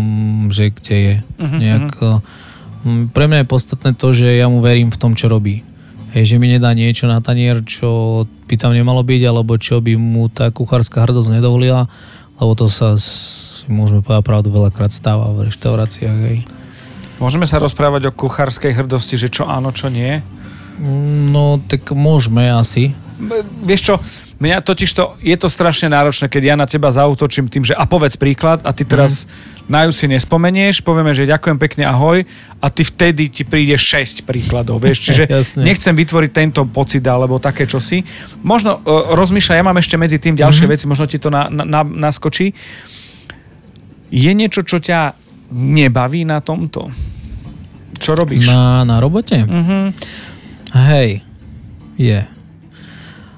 že 0.50 0.70
kde 0.70 0.96
je. 0.96 1.14
Uh-huh, 1.38 1.58
Nejak, 1.58 1.88
uh-huh. 1.98 3.10
Pre 3.10 3.24
mňa 3.24 3.42
je 3.42 3.50
podstatné 3.50 3.90
to, 3.96 4.12
že 4.12 4.28
ja 4.36 4.46
mu 4.50 4.60
verím 4.60 4.92
v 4.92 5.00
tom, 5.00 5.16
čo 5.16 5.32
robí. 5.32 5.64
Hej, 6.12 6.34
že 6.34 6.38
mi 6.38 6.46
nedá 6.46 6.70
niečo 6.76 7.10
na 7.10 7.18
tanier, 7.18 7.64
čo 7.66 8.22
by 8.46 8.54
tam 8.54 8.70
nemalo 8.70 9.02
byť, 9.02 9.22
alebo 9.26 9.58
čo 9.58 9.82
by 9.82 9.98
mu 9.98 10.30
tá 10.30 10.52
kuchárska 10.52 11.02
hrdosť 11.02 11.40
nedovolila, 11.40 11.90
lebo 12.38 12.52
to 12.54 12.70
sa, 12.70 12.94
môžeme 13.66 14.04
povedať 14.04 14.22
pravdu, 14.22 14.52
veľakrát 14.52 14.94
stáva 14.94 15.32
v 15.34 15.50
reštauráciách. 15.50 16.18
Hej. 16.30 16.38
Môžeme 17.22 17.46
sa 17.46 17.62
rozprávať 17.62 18.10
o 18.10 18.16
kuchárskej 18.16 18.74
hrdosti, 18.74 19.14
že 19.14 19.30
čo 19.30 19.46
áno, 19.46 19.70
čo 19.70 19.86
nie? 19.86 20.18
No, 21.30 21.62
tak 21.62 21.94
môžeme 21.94 22.50
asi. 22.50 22.98
Vieš 23.62 23.80
čo, 23.80 23.94
mňa 24.42 24.58
totiž 24.66 24.90
to, 24.90 25.14
je 25.22 25.38
to 25.38 25.46
strašne 25.46 25.86
náročné, 25.86 26.26
keď 26.26 26.42
ja 26.42 26.54
na 26.58 26.66
teba 26.66 26.90
zautočím 26.90 27.46
tým, 27.46 27.62
že 27.62 27.78
a 27.78 27.86
povedz 27.86 28.18
príklad 28.18 28.58
a 28.66 28.74
ty 28.74 28.82
teraz 28.82 29.22
mm. 29.22 29.30
na 29.70 29.86
ju 29.86 29.94
si 29.94 30.10
nespomenieš, 30.10 30.82
povieme, 30.82 31.14
že 31.14 31.30
ďakujem 31.30 31.54
pekne, 31.62 31.86
ahoj 31.86 32.26
a 32.58 32.66
ty 32.74 32.82
vtedy 32.82 33.30
ti 33.30 33.46
príde 33.46 33.78
6 33.78 34.26
príkladov, 34.26 34.82
vieš, 34.82 34.98
čiže 35.06 35.30
nechcem 35.62 35.94
vytvoriť 35.94 36.30
tento 36.34 36.66
pocit 36.66 37.06
alebo 37.06 37.38
také 37.38 37.70
čosi. 37.70 38.02
Možno 38.42 38.82
uh, 38.82 39.14
rozmýšľaj, 39.14 39.62
ja 39.62 39.64
mám 39.64 39.78
ešte 39.78 39.94
medzi 39.94 40.18
tým 40.18 40.34
ďalšie 40.34 40.66
mm-hmm. 40.66 40.74
veci, 40.74 40.90
možno 40.90 41.06
ti 41.06 41.22
to 41.22 41.30
na, 41.30 41.46
na, 41.46 41.62
na, 41.62 42.10
naskočí. 42.10 42.50
Je 44.10 44.30
niečo, 44.34 44.66
čo 44.66 44.82
ťa 44.82 45.23
nebaví 45.54 46.26
na 46.26 46.42
tomto? 46.42 46.90
Čo 47.94 48.18
robíš? 48.18 48.50
Na, 48.50 48.82
na 48.82 48.98
robote? 48.98 49.38
Uh-huh. 49.46 49.94
Hej, 50.74 51.22
je. 51.94 52.26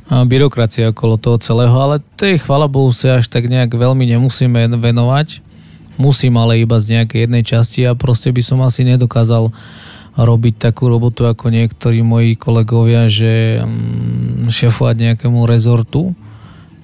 A 0.06 0.24
byrokracia 0.24 0.88
okolo 0.88 1.20
toho 1.20 1.36
celého, 1.36 1.74
ale 1.76 2.00
tej 2.16 2.40
chvala 2.40 2.64
Bohu 2.70 2.88
sa 2.96 3.20
až 3.20 3.28
tak 3.28 3.50
nejak 3.52 3.68
veľmi 3.74 4.08
nemusíme 4.16 4.80
venovať. 4.80 5.44
Musím 6.00 6.40
ale 6.40 6.60
iba 6.60 6.80
z 6.80 6.96
nejakej 6.96 7.28
jednej 7.28 7.44
časti 7.44 7.84
a 7.84 7.92
proste 7.92 8.32
by 8.32 8.42
som 8.44 8.64
asi 8.64 8.84
nedokázal 8.88 9.52
robiť 10.16 10.72
takú 10.72 10.88
robotu 10.88 11.28
ako 11.28 11.52
niektorí 11.52 12.00
moji 12.00 12.40
kolegovia, 12.40 13.04
že 13.04 13.60
mm, 13.60 14.48
šefovať 14.48 14.96
nejakému 15.12 15.44
rezortu, 15.44 16.16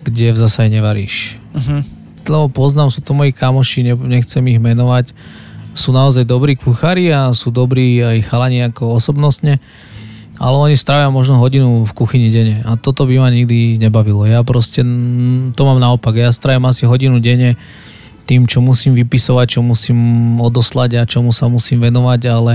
kde 0.04 0.36
v 0.36 0.36
zase 0.36 0.68
nevaríš. 0.68 1.40
Uh-huh 1.56 2.01
lebo 2.28 2.46
poznám, 2.50 2.92
sú 2.92 3.00
to 3.00 3.16
moji 3.16 3.34
kamoši, 3.34 3.94
nechcem 3.94 4.42
ich 4.50 4.60
menovať, 4.60 5.14
sú 5.72 5.90
naozaj 5.90 6.28
dobrí 6.28 6.54
kuchári 6.54 7.08
a 7.10 7.32
sú 7.32 7.48
dobrí 7.48 8.02
aj 8.04 8.28
chalani 8.28 8.68
ako 8.68 9.00
osobnostne, 9.00 9.56
ale 10.36 10.56
oni 10.58 10.76
strávia 10.76 11.08
možno 11.08 11.40
hodinu 11.40 11.86
v 11.86 11.92
kuchyni 11.96 12.28
denne 12.28 12.60
a 12.66 12.76
toto 12.76 13.08
by 13.08 13.14
ma 13.22 13.28
nikdy 13.32 13.80
nebavilo. 13.80 14.28
Ja 14.28 14.44
proste 14.44 14.84
to 15.56 15.62
mám 15.64 15.80
naopak, 15.80 16.18
ja 16.18 16.28
strávim 16.34 16.66
asi 16.68 16.84
hodinu 16.84 17.22
denne 17.22 17.56
tým, 18.22 18.46
čo 18.46 18.62
musím 18.62 18.94
vypisovať, 18.94 19.58
čo 19.58 19.60
musím 19.66 19.98
odoslať 20.38 20.90
a 20.98 21.08
čomu 21.08 21.34
sa 21.34 21.50
musím 21.50 21.82
venovať, 21.82 22.20
ale 22.30 22.52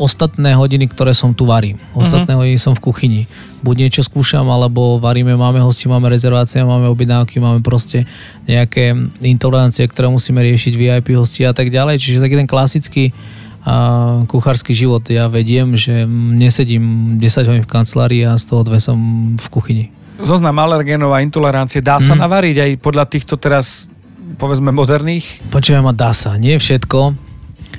ostatné 0.00 0.56
hodiny, 0.56 0.88
ktoré 0.88 1.12
som 1.12 1.36
tu 1.36 1.44
varím. 1.44 1.76
Ostatné 1.92 2.32
uh-huh. 2.32 2.40
hodiny 2.44 2.58
som 2.58 2.72
v 2.72 2.84
kuchyni. 2.88 3.22
Buď 3.60 3.88
niečo 3.88 4.02
skúšam, 4.04 4.48
alebo 4.48 4.96
varíme, 4.96 5.36
máme 5.36 5.60
hosti, 5.60 5.88
máme 5.88 6.08
rezervácie, 6.08 6.64
máme 6.64 6.88
objednávky, 6.88 7.36
máme 7.40 7.60
proste 7.60 8.08
nejaké 8.48 8.96
intolerancie, 9.20 9.84
ktoré 9.88 10.08
musíme 10.08 10.40
riešiť, 10.40 10.72
VIP 10.76 11.16
hosti 11.16 11.44
a 11.44 11.52
tak 11.52 11.68
ďalej. 11.68 12.00
Čiže 12.00 12.24
taký 12.24 12.36
ten 12.40 12.48
klasický 12.48 13.04
a 13.64 13.74
kuchársky 14.28 14.76
život 14.76 15.08
ja 15.08 15.24
vediem, 15.24 15.72
že 15.72 16.04
nesedím 16.36 17.16
10 17.16 17.48
hodín 17.48 17.64
v 17.64 17.72
kancelárii 17.72 18.22
a 18.28 18.36
z 18.36 18.52
toho 18.52 18.60
dve 18.60 18.76
som 18.76 18.96
v 19.40 19.46
kuchyni. 19.48 19.86
Zoznam 20.20 20.60
alergénov 20.60 21.16
a 21.16 21.24
intolerancie 21.24 21.80
dá 21.80 21.96
sa 21.96 22.12
mm. 22.12 22.20
navariť 22.20 22.56
aj 22.60 22.70
podľa 22.84 23.04
týchto 23.08 23.40
teraz 23.40 23.88
povedzme 24.36 24.68
moderných? 24.68 25.40
Počujem 25.48 25.80
ma 25.80 25.96
dá 25.96 26.12
sa. 26.12 26.36
Nie 26.36 26.60
všetko, 26.60 27.16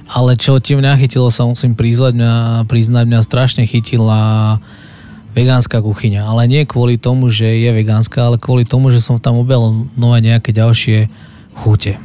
ale 0.05 0.37
čo 0.37 0.61
ti 0.61 0.77
mňa 0.77 1.01
chytilo, 1.01 1.33
sa 1.33 1.49
musím 1.49 1.73
priznať, 1.73 2.13
mňa, 2.13 2.33
priznať, 2.69 3.05
mňa 3.09 3.21
strašne 3.25 3.63
chytila 3.65 4.57
vegánska 5.35 5.81
kuchyňa. 5.81 6.23
Ale 6.23 6.47
nie 6.47 6.63
kvôli 6.63 6.95
tomu, 6.95 7.27
že 7.27 7.45
je 7.45 7.69
vegánska, 7.73 8.21
ale 8.21 8.37
kvôli 8.39 8.63
tomu, 8.63 8.93
že 8.93 9.03
som 9.03 9.19
tam 9.19 9.41
objavil 9.41 9.89
nové 9.97 10.23
nejaké 10.23 10.55
ďalšie 10.55 11.11
chute. 11.57 11.99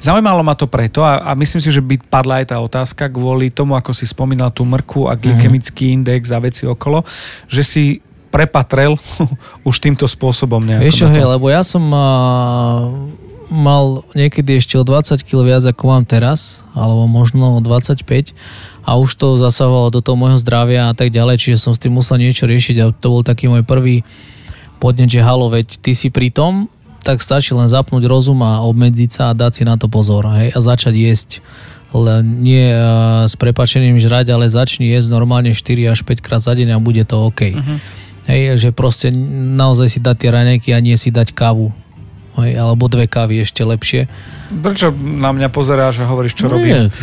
Zaujímalo 0.00 0.40
ma 0.40 0.56
to 0.56 0.64
preto 0.64 1.04
a, 1.04 1.20
a 1.28 1.36
myslím 1.36 1.60
si, 1.60 1.68
že 1.68 1.84
by 1.84 2.00
padla 2.08 2.40
aj 2.40 2.46
tá 2.52 2.56
otázka 2.56 3.12
kvôli 3.12 3.52
tomu, 3.52 3.76
ako 3.76 3.92
si 3.92 4.08
spomínal 4.08 4.48
tú 4.48 4.64
mrku 4.64 5.12
a 5.12 5.18
glykemický 5.18 5.92
index 5.92 6.32
a 6.32 6.40
veci 6.40 6.64
okolo, 6.64 7.04
že 7.52 7.60
si 7.60 7.84
prepatrel 8.32 8.96
už 9.68 9.76
týmto 9.76 10.08
spôsobom 10.08 10.64
nejako. 10.64 10.84
Vieš 10.88 10.98
čo, 11.04 11.08
hej, 11.12 11.26
lebo 11.28 11.52
ja 11.52 11.60
som 11.60 11.84
a, 11.92 12.08
mal 13.52 14.00
niekedy 14.16 14.56
ešte 14.56 14.80
o 14.80 14.82
20 14.82 15.20
kg 15.28 15.44
viac 15.44 15.64
ako 15.68 15.82
mám 15.92 16.04
teraz, 16.08 16.64
alebo 16.72 17.04
možno 17.04 17.60
o 17.60 17.60
25 17.60 18.32
a 18.82 18.90
už 18.96 19.10
to 19.14 19.36
zasahovalo 19.36 19.92
do 19.92 20.00
toho 20.00 20.16
môjho 20.16 20.40
zdravia 20.40 20.88
a 20.88 20.96
tak 20.96 21.12
ďalej, 21.12 21.36
čiže 21.38 21.60
som 21.60 21.76
s 21.76 21.78
tým 21.78 21.92
musel 21.92 22.16
niečo 22.16 22.48
riešiť 22.48 22.76
a 22.80 22.84
to 22.96 23.06
bol 23.12 23.22
taký 23.22 23.52
môj 23.52 23.62
prvý 23.62 24.02
podnet, 24.80 25.12
že 25.12 25.22
halo, 25.22 25.52
veď 25.52 25.78
ty 25.78 25.92
si 25.92 26.08
pri 26.08 26.32
tom, 26.32 26.72
tak 27.04 27.20
stačí 27.20 27.52
len 27.52 27.68
zapnúť 27.68 28.08
rozum 28.08 28.40
a 28.42 28.64
obmedziť 28.64 29.10
sa 29.12 29.22
a 29.30 29.36
dať 29.36 29.52
si 29.52 29.62
na 29.68 29.76
to 29.76 29.86
pozor 29.86 30.26
hej, 30.32 30.50
a 30.50 30.58
začať 30.58 30.94
jesť 30.96 31.30
len 31.92 32.40
nie 32.40 32.72
uh, 32.72 33.28
s 33.28 33.36
prepačením 33.36 34.00
žrať, 34.00 34.32
ale 34.32 34.48
začni 34.48 34.88
jesť 34.88 35.12
normálne 35.12 35.52
4 35.52 35.92
až 35.92 36.00
5 36.08 36.24
krát 36.24 36.40
za 36.40 36.56
deň 36.56 36.72
a 36.72 36.78
bude 36.80 37.04
to 37.04 37.28
OK. 37.28 37.52
Uh-huh. 37.52 37.76
Hej, 38.24 38.56
že 38.56 38.70
proste 38.72 39.12
naozaj 39.12 39.86
si 39.92 39.98
dať 40.00 40.16
tie 40.16 40.30
raňajky 40.32 40.72
a 40.72 40.80
nie 40.80 40.96
si 40.96 41.12
dať 41.12 41.36
kávu. 41.36 41.74
Hej, 42.34 42.54
alebo 42.54 42.86
dve 42.86 43.04
kávy 43.04 43.38
ešte 43.38 43.60
lepšie. 43.60 44.06
Prečo 44.54 44.90
na 44.94 45.30
mňa 45.30 45.48
pozeráš 45.48 46.00
a 46.00 46.06
hovoríš, 46.06 46.34
čo 46.34 46.46
robím? 46.46 46.78
Nie, 46.78 46.88
ty- 46.88 47.02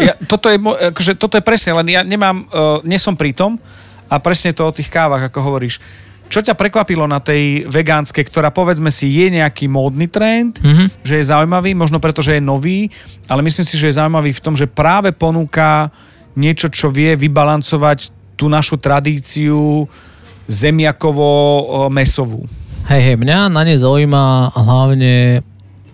Ja, 0.02 0.14
toto, 0.18 0.46
je, 0.46 0.56
akože, 0.56 1.14
toto 1.14 1.34
je 1.34 1.42
presne, 1.42 1.74
len 1.74 1.86
ja 1.90 2.00
nemám, 2.00 2.46
uh, 2.46 2.78
nie 2.82 2.96
som 2.96 3.12
pri 3.12 3.30
tom 3.30 3.58
a 4.06 4.16
presne 4.16 4.50
to 4.50 4.62
o 4.62 4.70
tých 4.70 4.88
kávach, 4.88 5.22
ako 5.22 5.38
hovoríš. 5.42 5.78
Čo 6.26 6.40
ťa 6.40 6.54
prekvapilo 6.54 7.04
na 7.04 7.18
tej 7.18 7.66
vegánskej, 7.66 8.22
ktorá 8.22 8.48
povedzme 8.48 8.88
si 8.88 9.10
je 9.10 9.30
nejaký 9.30 9.66
módny 9.66 10.06
trend, 10.06 10.58
Mhm. 10.58 10.84
že 11.00 11.16
je 11.16 11.26
zaujímavý, 11.26 11.74
možno 11.74 11.98
preto, 11.98 12.18
že 12.18 12.36
je 12.36 12.42
nový, 12.42 12.86
ale 13.26 13.40
myslím 13.40 13.62
si, 13.62 13.74
že 13.74 13.86
je 13.86 13.96
zaujímavý 13.96 14.30
v 14.30 14.40
tom, 14.40 14.54
že 14.54 14.64
práve 14.64 15.10
ponúka 15.10 15.88
niečo, 16.32 16.68
čo 16.68 16.88
vie 16.88 17.14
vybalancovať 17.14 18.08
tú 18.36 18.46
našu 18.46 18.76
tradíciu 18.76 19.84
zemiakovo-mesovú. 20.46 22.46
Hej, 22.90 23.06
hej, 23.06 23.16
mňa 23.22 23.54
na 23.54 23.62
ne 23.62 23.78
zaujíma 23.78 24.50
hlavne, 24.50 25.46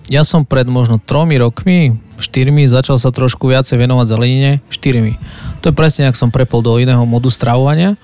ja 0.08 0.24
som 0.24 0.48
pred 0.48 0.64
možno 0.64 0.96
tromi 0.96 1.36
rokmi, 1.36 2.00
štyrmi, 2.16 2.64
začal 2.64 2.96
sa 2.96 3.12
trošku 3.12 3.52
viacej 3.52 3.84
venovať 3.84 4.16
zelenine, 4.16 4.64
štyrmi. 4.72 5.20
To 5.60 5.68
je 5.68 5.74
presne, 5.76 6.08
ak 6.08 6.16
som 6.16 6.32
prepol 6.32 6.64
do 6.64 6.80
iného 6.80 7.04
modu 7.04 7.28
stravovania. 7.28 8.00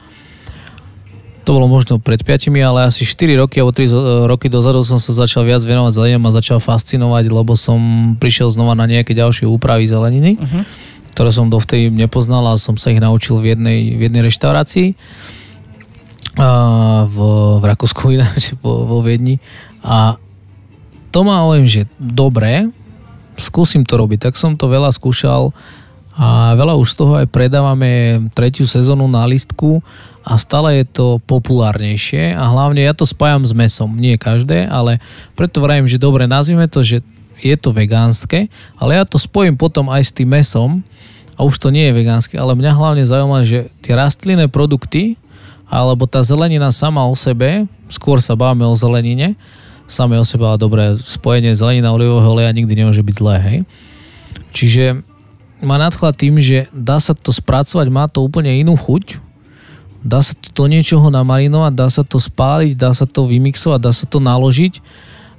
To 1.48 1.56
bolo 1.56 1.72
možno 1.72 2.04
pred 2.04 2.20
5, 2.20 2.52
ale 2.52 2.84
asi 2.84 3.08
4 3.08 3.40
roky 3.40 3.64
alebo 3.64 3.72
3 3.72 4.28
roky 4.28 4.52
dozadu 4.52 4.84
som 4.84 5.00
sa 5.00 5.16
začal 5.16 5.48
viac 5.48 5.64
venovať 5.64 5.96
zelenine 5.96 6.20
a 6.20 6.36
začal 6.36 6.60
fascinovať, 6.60 7.32
lebo 7.32 7.56
som 7.56 7.80
prišiel 8.20 8.52
znova 8.52 8.76
na 8.76 8.84
nejaké 8.84 9.16
ďalšie 9.16 9.48
úpravy 9.48 9.88
zeleniny, 9.88 10.36
uh-huh. 10.36 10.68
ktoré 11.16 11.32
som 11.32 11.48
dovtedy 11.48 11.88
nepoznal 11.88 12.44
a 12.44 12.60
som 12.60 12.76
sa 12.76 12.92
ich 12.92 13.00
naučil 13.00 13.40
v 13.40 13.56
jednej, 13.56 13.96
v 13.96 14.00
jednej 14.04 14.28
reštaurácii 14.28 14.88
v, 16.36 17.16
v 17.60 17.64
Rakúsku 17.64 18.16
ináč, 18.16 18.54
vo, 18.62 18.88
vo 18.88 18.98
Viedni. 19.04 19.38
A 19.84 20.16
to 21.12 21.24
ma 21.26 21.44
hovorím, 21.44 21.68
že 21.68 21.84
dobre, 22.00 22.72
skúsim 23.36 23.84
to 23.84 24.00
robiť. 24.00 24.30
Tak 24.30 24.34
som 24.40 24.56
to 24.56 24.70
veľa 24.70 24.92
skúšal 24.92 25.52
a 26.12 26.52
veľa 26.52 26.76
už 26.76 26.92
z 26.92 26.96
toho 26.96 27.12
aj 27.24 27.26
predávame 27.32 28.20
tretiu 28.36 28.68
sezónu 28.68 29.08
na 29.08 29.24
listku 29.24 29.80
a 30.20 30.36
stále 30.36 30.84
je 30.84 30.86
to 30.92 31.06
populárnejšie 31.24 32.36
a 32.36 32.44
hlavne 32.52 32.84
ja 32.84 32.92
to 32.92 33.08
spájam 33.08 33.48
s 33.48 33.56
mesom. 33.56 33.96
Nie 33.96 34.20
každé, 34.20 34.68
ale 34.68 35.00
preto 35.32 35.64
vravím, 35.64 35.88
že 35.88 35.96
dobre, 35.96 36.28
nazvime 36.28 36.68
to, 36.68 36.84
že 36.84 37.00
je 37.40 37.56
to 37.56 37.72
vegánske, 37.72 38.52
ale 38.76 39.00
ja 39.00 39.08
to 39.08 39.16
spojím 39.16 39.56
potom 39.56 39.88
aj 39.88 40.04
s 40.04 40.12
tým 40.12 40.36
mesom 40.36 40.84
a 41.34 41.48
už 41.48 41.56
to 41.58 41.72
nie 41.72 41.88
je 41.88 41.96
vegánske, 41.96 42.36
ale 42.36 42.60
mňa 42.60 42.72
hlavne 42.76 43.04
zaujíma, 43.08 43.40
že 43.48 43.72
tie 43.80 43.96
rastlinné 43.96 44.52
produkty 44.52 45.16
alebo 45.72 46.04
tá 46.04 46.20
zelenina 46.20 46.68
sama 46.68 47.00
o 47.08 47.16
sebe, 47.16 47.64
skôr 47.88 48.20
sa 48.20 48.36
bávame 48.36 48.68
o 48.68 48.76
zelenine, 48.76 49.32
samé 49.88 50.20
o 50.20 50.24
sebe, 50.28 50.44
ale 50.44 50.60
dobré, 50.60 51.00
spojenie 51.00 51.56
zelenina 51.56 51.88
olivového 51.96 52.28
oleja 52.28 52.52
nikdy 52.52 52.76
nemôže 52.76 53.00
byť 53.00 53.14
zlé, 53.16 53.36
hej. 53.40 53.58
Čiže 54.52 54.84
ma 55.64 55.80
nadchla 55.80 56.12
tým, 56.12 56.36
že 56.44 56.68
dá 56.76 57.00
sa 57.00 57.16
to 57.16 57.32
spracovať, 57.32 57.88
má 57.88 58.04
to 58.04 58.20
úplne 58.20 58.52
inú 58.52 58.76
chuť, 58.76 59.16
dá 60.04 60.20
sa 60.20 60.36
to 60.36 60.52
do 60.52 60.64
niečoho 60.68 61.08
namarinovať, 61.08 61.72
dá 61.72 61.88
sa 61.88 62.04
to 62.04 62.20
spáliť, 62.20 62.76
dá 62.76 62.92
sa 62.92 63.08
to 63.08 63.24
vymixovať, 63.24 63.80
dá 63.80 63.92
sa 63.96 64.04
to 64.04 64.20
naložiť 64.20 64.76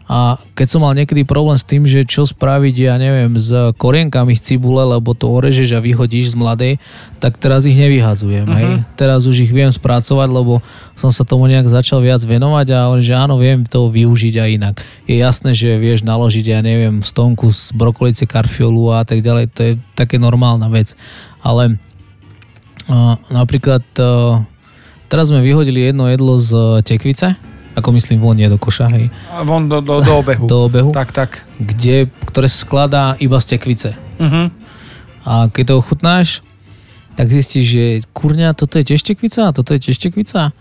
a 0.04 0.36
keď 0.52 0.68
som 0.68 0.84
mal 0.84 0.92
niekedy 0.92 1.24
problém 1.24 1.56
s 1.56 1.64
tým, 1.64 1.88
že 1.88 2.04
čo 2.04 2.28
spraviť, 2.28 2.76
ja 2.76 3.00
neviem, 3.00 3.40
s 3.40 3.72
korienkami 3.80 4.36
z 4.36 4.54
cibule, 4.54 4.84
lebo 4.84 5.16
to 5.16 5.32
orežeš 5.32 5.80
a 5.80 5.80
vyhodíš 5.80 6.36
z 6.36 6.40
mladej, 6.40 6.74
tak 7.24 7.40
teraz 7.40 7.64
ich 7.64 7.80
nevyhazujem. 7.80 8.44
Uh-huh. 8.44 8.60
Hej. 8.60 8.72
Teraz 9.00 9.24
už 9.24 9.48
ich 9.48 9.54
viem 9.56 9.72
spracovať, 9.72 10.28
lebo 10.28 10.60
som 11.00 11.08
sa 11.08 11.24
tomu 11.24 11.48
nejak 11.48 11.72
začal 11.72 12.04
viac 12.04 12.20
venovať 12.20 12.68
a 12.76 12.92
hovorím, 12.92 13.08
že 13.08 13.16
áno, 13.16 13.40
viem 13.40 13.64
to 13.64 13.88
využiť 13.88 14.36
aj 14.44 14.50
inak. 14.52 14.76
Je 15.08 15.16
jasné, 15.16 15.56
že 15.56 15.80
vieš 15.80 16.04
naložiť, 16.04 16.46
ja 16.52 16.60
neviem, 16.60 17.00
stonku 17.00 17.48
z 17.48 17.72
brokolice, 17.72 18.28
karfiolu 18.28 18.92
a 18.92 19.08
tak 19.08 19.24
ďalej, 19.24 19.56
to 19.56 19.62
je 19.64 19.74
také 19.96 20.20
normálna 20.20 20.68
vec. 20.68 21.00
Ale 21.40 21.80
uh, 22.92 23.16
napríklad 23.32 23.88
uh, 24.04 24.44
teraz 25.08 25.32
sme 25.32 25.40
vyhodili 25.40 25.88
jedno 25.88 26.12
jedlo 26.12 26.36
z 26.36 26.84
tekvice, 26.84 27.40
ako 27.74 27.90
myslím 27.98 28.22
von, 28.22 28.38
nie 28.38 28.46
do 28.46 28.62
koša, 28.62 28.90
hej, 28.94 29.10
Von 29.44 29.66
do, 29.70 29.82
do, 29.82 30.02
do 30.02 30.14
obehu. 30.22 30.46
do 30.46 30.58
obehu, 30.70 30.90
Tak, 30.94 31.10
tak. 31.12 31.46
kde, 31.58 32.06
ktoré 32.30 32.46
sa 32.46 32.58
skladá 32.62 33.04
iba 33.18 33.38
z 33.42 33.58
tekvice. 33.58 33.90
Uh-huh. 34.22 34.54
A 35.26 35.48
keď 35.50 35.74
to 35.74 35.74
ochutnáš, 35.82 36.46
tak 37.14 37.30
zistíš, 37.30 37.66
že 37.66 37.86
kurňa, 38.14 38.58
toto 38.58 38.78
je 38.82 38.94
tiež 38.94 39.02
tekvica, 39.06 39.54
toto 39.54 39.74
je 39.74 39.90
tiež 39.90 39.98
tekvica. 40.02 40.54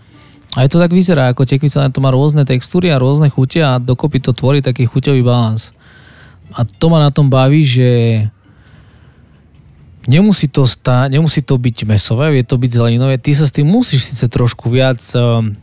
A 0.53 0.57
je 0.61 0.69
to 0.69 0.77
tak 0.77 0.93
vyzerá, 0.93 1.33
ako 1.33 1.49
tekvica, 1.49 1.89
to 1.89 1.97
má 1.97 2.13
rôzne 2.13 2.45
textúry 2.45 2.93
a 2.93 3.01
rôzne 3.01 3.25
chute 3.33 3.57
a 3.57 3.81
dokopy 3.81 4.21
to 4.21 4.37
tvorí 4.37 4.61
taký 4.61 4.85
chuťový 4.85 5.25
balans. 5.25 5.73
A 6.53 6.61
to 6.61 6.93
ma 6.93 7.01
na 7.01 7.09
tom 7.09 7.25
baví, 7.25 7.65
že 7.65 7.89
nemusí 10.05 10.45
to, 10.47 10.69
stá, 10.69 11.09
nemusí 11.09 11.41
to 11.41 11.57
byť 11.57 11.89
mesové, 11.89 12.37
vie 12.37 12.43
to 12.45 12.59
byť 12.59 12.69
zeleninové. 12.69 13.17
Ty 13.17 13.33
sa 13.33 13.45
s 13.49 13.55
tým 13.55 13.65
musíš 13.65 14.13
síce 14.13 14.29
trošku 14.29 14.69
viac, 14.69 14.99
um, 15.17 15.57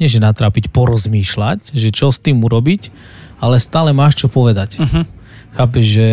nie 0.00 0.08
že 0.08 0.18
natrápiť, 0.18 0.72
porozmýšľať, 0.72 1.76
že 1.76 1.92
čo 1.92 2.08
s 2.08 2.18
tým 2.18 2.40
urobiť, 2.40 2.88
ale 3.38 3.60
stále 3.60 3.92
máš 3.92 4.16
čo 4.16 4.32
povedať. 4.32 4.80
Uh-huh. 4.80 5.04
Chápeš, 5.54 5.84
že 5.84 6.08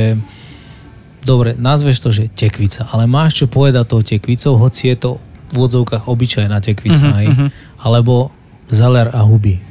dobre, 1.24 1.56
nazveš 1.56 2.04
to, 2.04 2.10
že 2.12 2.32
tekvica, 2.32 2.88
ale 2.92 3.08
máš 3.08 3.44
čo 3.44 3.46
povedať 3.48 3.84
tou 3.88 4.04
tekvicou, 4.04 4.60
hoci 4.60 4.92
je 4.92 4.98
to 5.00 5.12
v 5.52 5.58
odzovkách 5.64 6.08
obyčajná 6.08 6.60
tekvica, 6.60 7.04
uh-huh, 7.08 7.20
hej? 7.24 7.28
mhm. 7.32 7.48
alebo 7.80 8.36
zeler 8.68 9.08
a 9.16 9.24
huby. 9.24 9.64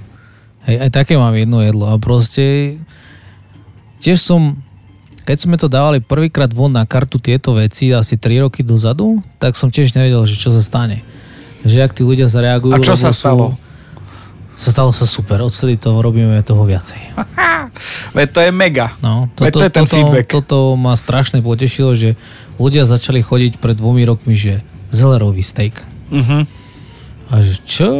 Hej, 0.64 0.88
aj 0.88 0.90
také 0.90 1.14
mám 1.20 1.36
jedno 1.36 1.60
jedlo 1.60 1.92
a 1.92 2.00
proste 2.00 2.76
tiež 4.00 4.18
som, 4.18 4.56
keď 5.28 5.36
sme 5.36 5.56
to 5.60 5.68
dávali 5.68 6.00
prvýkrát 6.00 6.50
von 6.50 6.72
na 6.72 6.88
kartu 6.88 7.20
tieto 7.20 7.54
veci 7.54 7.92
asi 7.92 8.16
3 8.16 8.48
roky 8.48 8.64
dozadu, 8.64 9.20
tak 9.36 9.54
som 9.54 9.68
tiež 9.68 9.92
nevedel, 9.94 10.24
že 10.24 10.40
čo 10.40 10.50
sa 10.50 10.64
stane. 10.64 11.04
Že 11.62 11.86
ak 11.86 11.92
tí 11.94 12.02
ľudia 12.02 12.26
zareagujú. 12.26 12.74
A 12.74 12.82
čo 12.82 12.98
sa 12.98 13.12
sú- 13.12 13.20
stalo? 13.20 13.54
Sa 14.56 14.72
stalo 14.72 14.90
sa 14.90 15.04
super, 15.04 15.44
odtedy 15.44 15.76
to 15.76 16.00
robíme 16.00 16.40
toho 16.40 16.64
viacej. 16.64 16.98
Veď 18.16 18.28
to 18.32 18.40
je 18.40 18.50
mega. 18.56 18.96
No, 19.04 19.28
Veď 19.36 19.52
to 19.52 19.66
je 19.68 19.72
ten 19.72 19.84
toto, 19.84 19.94
feedback. 19.94 20.26
Toto 20.32 20.58
ma 20.80 20.96
strašne 20.96 21.44
potešilo, 21.44 21.92
že 21.92 22.16
ľudia 22.56 22.88
začali 22.88 23.20
chodiť 23.20 23.60
pred 23.60 23.76
dvomi 23.76 24.08
rokmi, 24.08 24.32
že 24.32 24.64
zelerový 24.88 25.44
steak. 25.44 25.76
Uh-huh. 26.08 26.48
A 27.28 27.34
že 27.44 27.60
čo? 27.68 27.90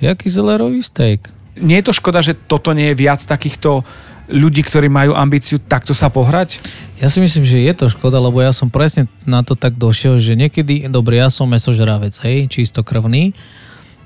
Jaký 0.00 0.32
zelerový 0.32 0.80
steak? 0.80 1.28
Nie 1.60 1.84
je 1.84 1.92
to 1.92 1.98
škoda, 1.98 2.24
že 2.24 2.32
toto 2.32 2.72
nie 2.72 2.90
je 2.94 3.00
viac 3.04 3.20
takýchto 3.20 3.84
ľudí, 4.32 4.64
ktorí 4.64 4.88
majú 4.88 5.12
ambíciu 5.12 5.60
takto 5.60 5.92
sa 5.92 6.08
pohrať? 6.08 6.62
Ja 7.02 7.12
si 7.12 7.20
myslím, 7.20 7.44
že 7.44 7.60
je 7.60 7.72
to 7.76 7.92
škoda, 7.92 8.16
lebo 8.22 8.40
ja 8.40 8.54
som 8.54 8.72
presne 8.72 9.10
na 9.28 9.44
to 9.44 9.52
tak 9.52 9.76
došiel, 9.76 10.16
že 10.16 10.38
niekedy, 10.38 10.88
dobre, 10.88 11.20
ja 11.20 11.28
som 11.28 11.50
mesožravec, 11.50 12.16
hej, 12.24 12.48
čistokrvný, 12.48 13.36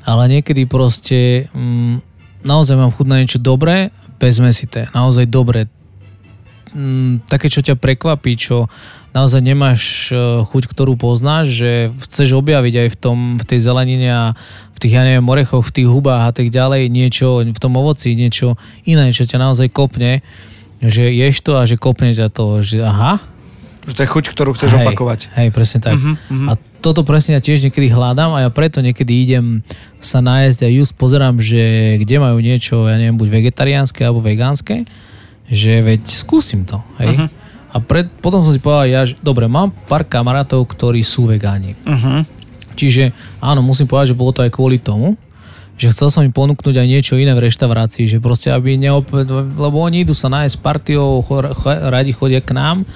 ale 0.07 0.23
niekedy 0.31 0.71
proste 0.71 1.51
mm, 1.51 1.99
naozaj 2.47 2.79
mám 2.79 2.95
chuť 2.95 3.07
na 3.11 3.19
niečo 3.19 3.43
dobré, 3.43 3.91
bezmesité, 4.23 4.87
naozaj 4.95 5.27
dobré. 5.27 5.67
Mm, 6.71 7.27
také, 7.27 7.51
čo 7.51 7.65
ťa 7.65 7.75
prekvapí, 7.75 8.39
čo 8.39 8.71
naozaj 9.17 9.41
nemáš 9.43 10.13
e, 10.13 10.45
chuť, 10.47 10.63
ktorú 10.71 10.95
poznáš, 10.95 11.57
že 11.59 11.71
chceš 12.07 12.37
objaviť 12.37 12.75
aj 12.87 12.89
v, 12.93 12.97
tom, 12.97 13.19
v 13.41 13.45
tej 13.49 13.61
zelenine 13.65 14.09
a 14.13 14.25
v 14.77 14.79
tých, 14.79 14.95
ja 14.95 15.03
neviem, 15.03 15.25
orechoch, 15.25 15.65
v 15.65 15.75
tých 15.83 15.89
hubách 15.89 16.29
a 16.29 16.33
tak 16.37 16.53
ďalej, 16.53 16.93
niečo 16.93 17.41
v 17.43 17.61
tom 17.61 17.81
ovoci, 17.81 18.13
niečo 18.13 18.61
iné, 18.85 19.11
čo 19.11 19.25
ťa 19.25 19.41
naozaj 19.41 19.73
kopne, 19.73 20.21
že 20.85 21.09
ješ 21.09 21.41
to 21.41 21.57
a 21.57 21.65
že 21.65 21.81
kopne 21.81 22.13
ťa 22.13 22.29
to, 22.29 22.61
že 22.61 22.85
aha, 22.85 23.25
Že 23.87 23.95
to 23.95 24.03
je 24.03 24.09
chuť, 24.11 24.25
ktorú 24.35 24.51
chceš 24.59 24.71
hej, 24.75 24.83
opakovať. 24.83 25.21
Hej, 25.39 25.49
presne 25.55 25.79
tak. 25.79 25.95
Mhm, 25.95 26.13
mhm. 26.27 26.47
A 26.51 26.53
toto 26.83 27.07
presne 27.07 27.39
ja 27.39 27.41
tiež 27.43 27.63
niekedy 27.63 27.91
hľadám 27.91 28.35
a 28.35 28.47
ja 28.47 28.51
preto 28.51 28.83
niekedy 28.83 29.13
idem 29.23 29.63
sa 30.03 30.19
nájsť 30.19 30.67
a 30.67 30.69
just 30.71 30.95
pozerám, 30.99 31.39
že 31.39 31.97
kde 32.03 32.17
majú 32.19 32.39
niečo, 32.43 32.91
ja 32.91 32.99
neviem, 32.99 33.19
buď 33.19 33.29
vegetariánske 33.31 34.03
alebo 34.03 34.23
vegánske, 34.23 34.87
že 35.47 35.83
veď 35.83 36.03
skúsim 36.11 36.67
to. 36.67 36.83
Hej. 36.99 37.15
Mhm. 37.15 37.27
A 37.77 37.83
pred, 37.83 38.09
potom 38.25 38.41
som 38.41 38.49
si 38.49 38.63
povedal, 38.63 38.89
ja, 38.89 39.03
že 39.05 39.21
dobre, 39.21 39.45
mám 39.53 39.69
pár 39.69 40.09
kamarátov, 40.09 40.65
ktorí 40.65 41.05
sú 41.05 41.29
vegáni. 41.29 41.77
Uh-huh. 41.85 42.25
Čiže 42.73 43.13
áno, 43.37 43.61
musím 43.61 43.85
povedať, 43.85 44.17
že 44.17 44.21
bolo 44.21 44.33
to 44.33 44.41
aj 44.41 44.49
kvôli 44.49 44.81
tomu, 44.81 45.21
že 45.77 45.93
chcel 45.93 46.09
som 46.09 46.25
im 46.25 46.33
ponúknuť 46.33 46.73
aj 46.73 46.89
niečo 46.89 47.21
iné 47.21 47.37
v 47.37 47.45
reštaurácii, 47.45 48.09
že 48.09 48.17
proste 48.17 48.49
aby 48.49 48.81
neopäť, 48.81 49.29
lebo 49.61 49.77
oni 49.77 50.09
idú 50.09 50.17
sa 50.17 50.33
nájsť 50.33 50.57
s 50.57 50.61
partiou, 50.61 51.21
cho- 51.21 51.53
cho- 51.53 51.93
radi 51.93 52.17
chodia 52.17 52.41
k 52.41 52.57
nám, 52.57 52.89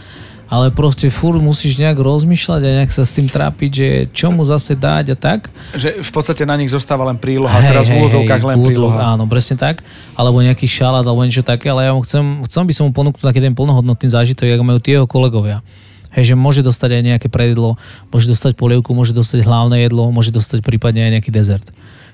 ale 0.51 0.75
proste 0.75 1.07
furt 1.15 1.39
musíš 1.39 1.79
nejak 1.79 1.95
rozmýšľať 1.95 2.61
a 2.67 2.71
nejak 2.83 2.91
sa 2.91 3.07
s 3.07 3.15
tým 3.15 3.31
trápiť, 3.31 3.71
že 3.71 3.89
čo 4.11 4.35
mu 4.35 4.43
zase 4.43 4.75
dať 4.75 5.15
a 5.15 5.17
tak. 5.17 5.47
Že 5.79 6.03
v 6.03 6.11
podstate 6.11 6.43
na 6.43 6.59
nich 6.59 6.75
zostáva 6.75 7.07
len 7.07 7.15
príloha, 7.23 7.55
hej, 7.63 7.71
teraz 7.71 7.87
v 7.87 8.03
úvodzovkách 8.03 8.43
len 8.43 8.57
úvodzov- 8.59 8.91
príloha. 8.91 9.15
Áno, 9.15 9.31
presne 9.31 9.55
tak. 9.55 9.87
Alebo 10.19 10.43
nejaký 10.43 10.67
šalát, 10.67 11.07
alebo 11.07 11.23
niečo 11.23 11.47
také, 11.47 11.71
ale 11.71 11.87
ja 11.87 11.95
mu 11.95 12.03
chcem, 12.03 12.43
chcem 12.51 12.67
by 12.67 12.73
som 12.75 12.85
mu 12.91 12.93
ponúknuť 12.93 13.23
taký 13.23 13.39
ten 13.39 13.55
plnohodnotný 13.55 14.11
zážitok, 14.11 14.59
ako 14.59 14.65
majú 14.67 14.79
tie 14.83 14.99
jeho 14.99 15.07
kolegovia. 15.07 15.63
Hej, 16.11 16.35
že 16.35 16.35
môže 16.35 16.67
dostať 16.67 16.91
aj 16.99 17.03
nejaké 17.07 17.29
predjedlo, 17.31 17.79
môže 18.11 18.27
dostať 18.27 18.59
polievku, 18.59 18.91
môže 18.91 19.15
dostať 19.15 19.47
hlavné 19.47 19.87
jedlo, 19.87 20.11
môže 20.11 20.35
dostať 20.35 20.67
prípadne 20.67 21.07
aj 21.07 21.11
nejaký 21.23 21.31
dezert. 21.31 21.71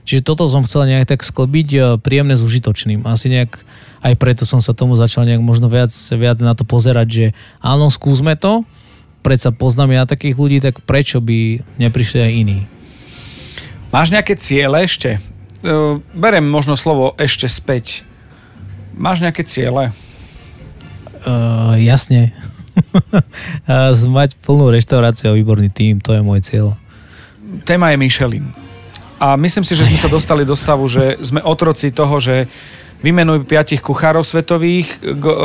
Čiže 0.06 0.22
toto 0.22 0.46
som 0.46 0.62
chcel 0.62 0.86
nejak 0.86 1.10
tak 1.10 1.26
sklbiť 1.26 1.68
e, 1.74 1.78
príjemné 1.98 2.38
s 2.38 2.46
užitočným. 2.46 3.02
Asi 3.10 3.26
nejak, 3.26 3.58
aj 4.06 4.14
preto 4.14 4.46
som 4.46 4.62
sa 4.62 4.70
tomu 4.70 4.94
začal 4.94 5.26
nejak 5.26 5.42
možno 5.42 5.66
viac, 5.66 5.90
viac 6.14 6.38
na 6.38 6.54
to 6.54 6.62
pozerať, 6.62 7.06
že 7.10 7.26
áno, 7.58 7.90
skúsme 7.90 8.38
to, 8.38 8.62
predsa 9.26 9.50
poznám 9.50 9.98
ja 9.98 10.02
takých 10.06 10.38
ľudí, 10.38 10.58
tak 10.62 10.78
prečo 10.86 11.18
by 11.18 11.58
neprišli 11.82 12.22
aj 12.22 12.32
iní? 12.32 12.58
Máš 13.90 14.14
nejaké 14.14 14.38
ciele 14.38 14.86
ešte? 14.86 15.18
Uh, 15.66 15.98
berem 16.14 16.46
možno 16.46 16.78
slovo 16.78 17.18
ešte 17.18 17.50
späť. 17.50 18.06
Máš 18.94 19.26
nejaké 19.26 19.42
ciele? 19.42 19.90
Uh, 21.26 21.74
jasne. 21.82 22.30
Mať 24.14 24.38
plnú 24.38 24.70
reštauráciu 24.70 25.34
a 25.34 25.36
výborný 25.36 25.66
tým, 25.74 25.98
to 25.98 26.14
je 26.14 26.22
môj 26.22 26.46
cieľ. 26.46 26.78
Téma 27.66 27.90
je 27.90 27.98
Michelin. 27.98 28.65
A 29.26 29.34
myslím 29.34 29.66
si, 29.66 29.74
že 29.74 29.90
sme 29.90 29.98
sa 29.98 30.06
dostali 30.06 30.46
do 30.46 30.54
stavu, 30.54 30.86
že 30.86 31.18
sme 31.18 31.42
otroci 31.42 31.90
toho, 31.90 32.22
že 32.22 32.46
vymenuj 33.02 33.42
piatich 33.42 33.82
kuchárov 33.82 34.22
svetových. 34.22 35.02
Go, 35.18 35.30
uh, 35.34 35.38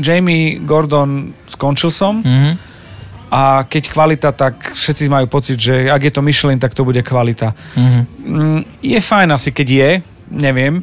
Jamie 0.00 0.56
Gordon 0.64 1.36
skončil 1.44 1.92
som. 1.92 2.24
Mhm. 2.24 2.52
A 3.26 3.66
keď 3.66 3.90
kvalita, 3.90 4.30
tak 4.30 4.70
všetci 4.72 5.10
majú 5.10 5.26
pocit, 5.26 5.58
že 5.58 5.90
ak 5.90 5.98
je 5.98 6.12
to 6.14 6.22
Michelin, 6.22 6.62
tak 6.62 6.72
to 6.72 6.86
bude 6.86 7.02
kvalita. 7.02 7.52
Mhm. 7.76 8.00
Mm, 8.24 8.60
Je 8.80 8.98
fajn 9.02 9.28
asi, 9.34 9.50
keď 9.52 9.68
je, 9.68 9.90
neviem. 10.30 10.80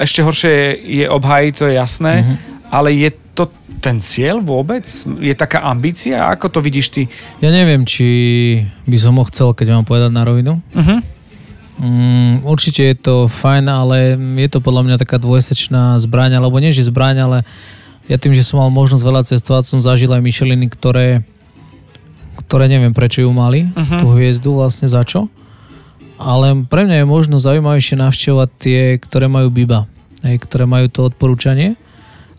Ešte 0.00 0.20
horšie 0.24 0.50
je, 0.82 1.04
je 1.04 1.52
to 1.54 1.68
je 1.68 1.74
jasné. 1.78 2.24
Mhm. 2.24 2.53
Ale 2.74 2.90
je 2.90 3.14
to 3.38 3.46
ten 3.78 4.02
cieľ 4.02 4.42
vôbec? 4.42 4.82
Je 5.22 5.34
taká 5.34 5.62
ambícia? 5.62 6.26
Ako 6.26 6.50
to 6.50 6.58
vidíš 6.58 6.90
ty? 6.90 7.02
Ja 7.38 7.54
neviem, 7.54 7.86
či 7.86 8.06
by 8.90 8.96
som 8.98 9.14
ho 9.14 9.24
chcel, 9.30 9.54
keď 9.54 9.78
mám 9.78 9.86
povedať 9.86 10.10
na 10.10 10.26
rovinu. 10.26 10.58
Uh-huh. 10.74 10.98
Mm, 11.78 12.42
určite 12.46 12.82
je 12.82 12.96
to 12.98 13.14
fajn, 13.26 13.66
ale 13.66 14.14
je 14.18 14.48
to 14.50 14.58
podľa 14.62 14.82
mňa 14.86 14.96
taká 14.98 15.18
dvojsečná 15.18 15.98
zbraň, 15.98 16.38
alebo 16.38 16.58
nie, 16.62 16.70
že 16.70 16.86
zbraň, 16.86 17.16
ale 17.22 17.38
ja 18.06 18.18
tým, 18.18 18.30
že 18.34 18.46
som 18.46 18.62
mal 18.62 18.70
možnosť 18.70 19.02
veľa 19.02 19.22
cestovať, 19.26 19.62
som 19.66 19.78
zažil 19.82 20.10
aj 20.14 20.22
Micheliny, 20.22 20.70
ktoré, 20.70 21.26
ktoré 22.46 22.70
neviem, 22.70 22.94
prečo 22.94 23.22
ju 23.26 23.30
mali, 23.34 23.66
Mhm. 23.74 23.98
tú 24.02 24.06
hviezdu 24.14 24.50
vlastne 24.54 24.86
za 24.86 25.02
čo. 25.02 25.26
Ale 26.14 26.62
pre 26.70 26.86
mňa 26.86 27.02
je 27.02 27.06
možno 27.10 27.42
zaujímavejšie 27.42 27.98
navštevovať 27.98 28.48
tie, 28.62 28.80
ktoré 29.02 29.26
majú 29.26 29.50
Biba, 29.50 29.90
hej, 30.22 30.38
ktoré 30.46 30.70
majú 30.70 30.86
to 30.86 31.10
odporúčanie, 31.10 31.74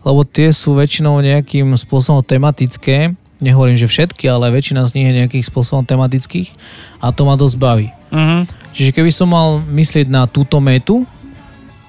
lebo 0.06 0.22
tie 0.22 0.54
sú 0.54 0.78
väčšinou 0.78 1.18
nejakým 1.18 1.74
spôsobom 1.74 2.22
tematické, 2.22 3.18
nehovorím, 3.42 3.74
že 3.74 3.90
všetky, 3.90 4.30
ale 4.30 4.54
väčšina 4.54 4.86
z 4.86 4.94
nich 4.94 5.06
je 5.10 5.18
nejakých 5.18 5.44
spôsobom 5.50 5.82
tematických 5.82 6.54
a 7.02 7.10
to 7.10 7.26
ma 7.26 7.34
dosť 7.34 7.56
baví. 7.58 7.88
Uh-huh. 8.14 8.46
Čiže 8.70 8.94
keby 8.94 9.10
som 9.10 9.34
mal 9.34 9.58
myslieť 9.66 10.06
na 10.06 10.30
túto 10.30 10.62
metu, 10.62 11.02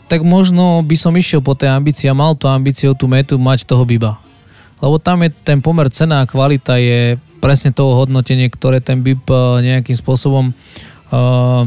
tak 0.08 0.24
možno 0.24 0.82
by 0.82 0.96
som 0.98 1.14
išiel 1.14 1.44
po 1.44 1.54
tej 1.54 1.70
ambícii 1.70 2.10
a 2.10 2.18
mal 2.18 2.34
tú 2.34 2.50
ambíciu 2.50 2.98
tú 2.98 3.06
metu 3.06 3.38
mať 3.38 3.68
toho 3.68 3.84
biba. 3.86 4.18
Lebo 4.82 4.98
tam 4.98 5.22
je 5.22 5.30
ten 5.44 5.60
pomer 5.60 5.92
cena 5.94 6.24
a 6.24 6.30
kvalita 6.30 6.80
je 6.80 7.20
presne 7.44 7.76
toho 7.76 8.02
hodnotenie, 8.02 8.48
ktoré 8.48 8.80
ten 8.80 9.04
bib 9.04 9.22
eh, 9.30 9.38
nejakým 9.62 9.98
spôsobom 9.98 10.54
uh, 10.54 11.64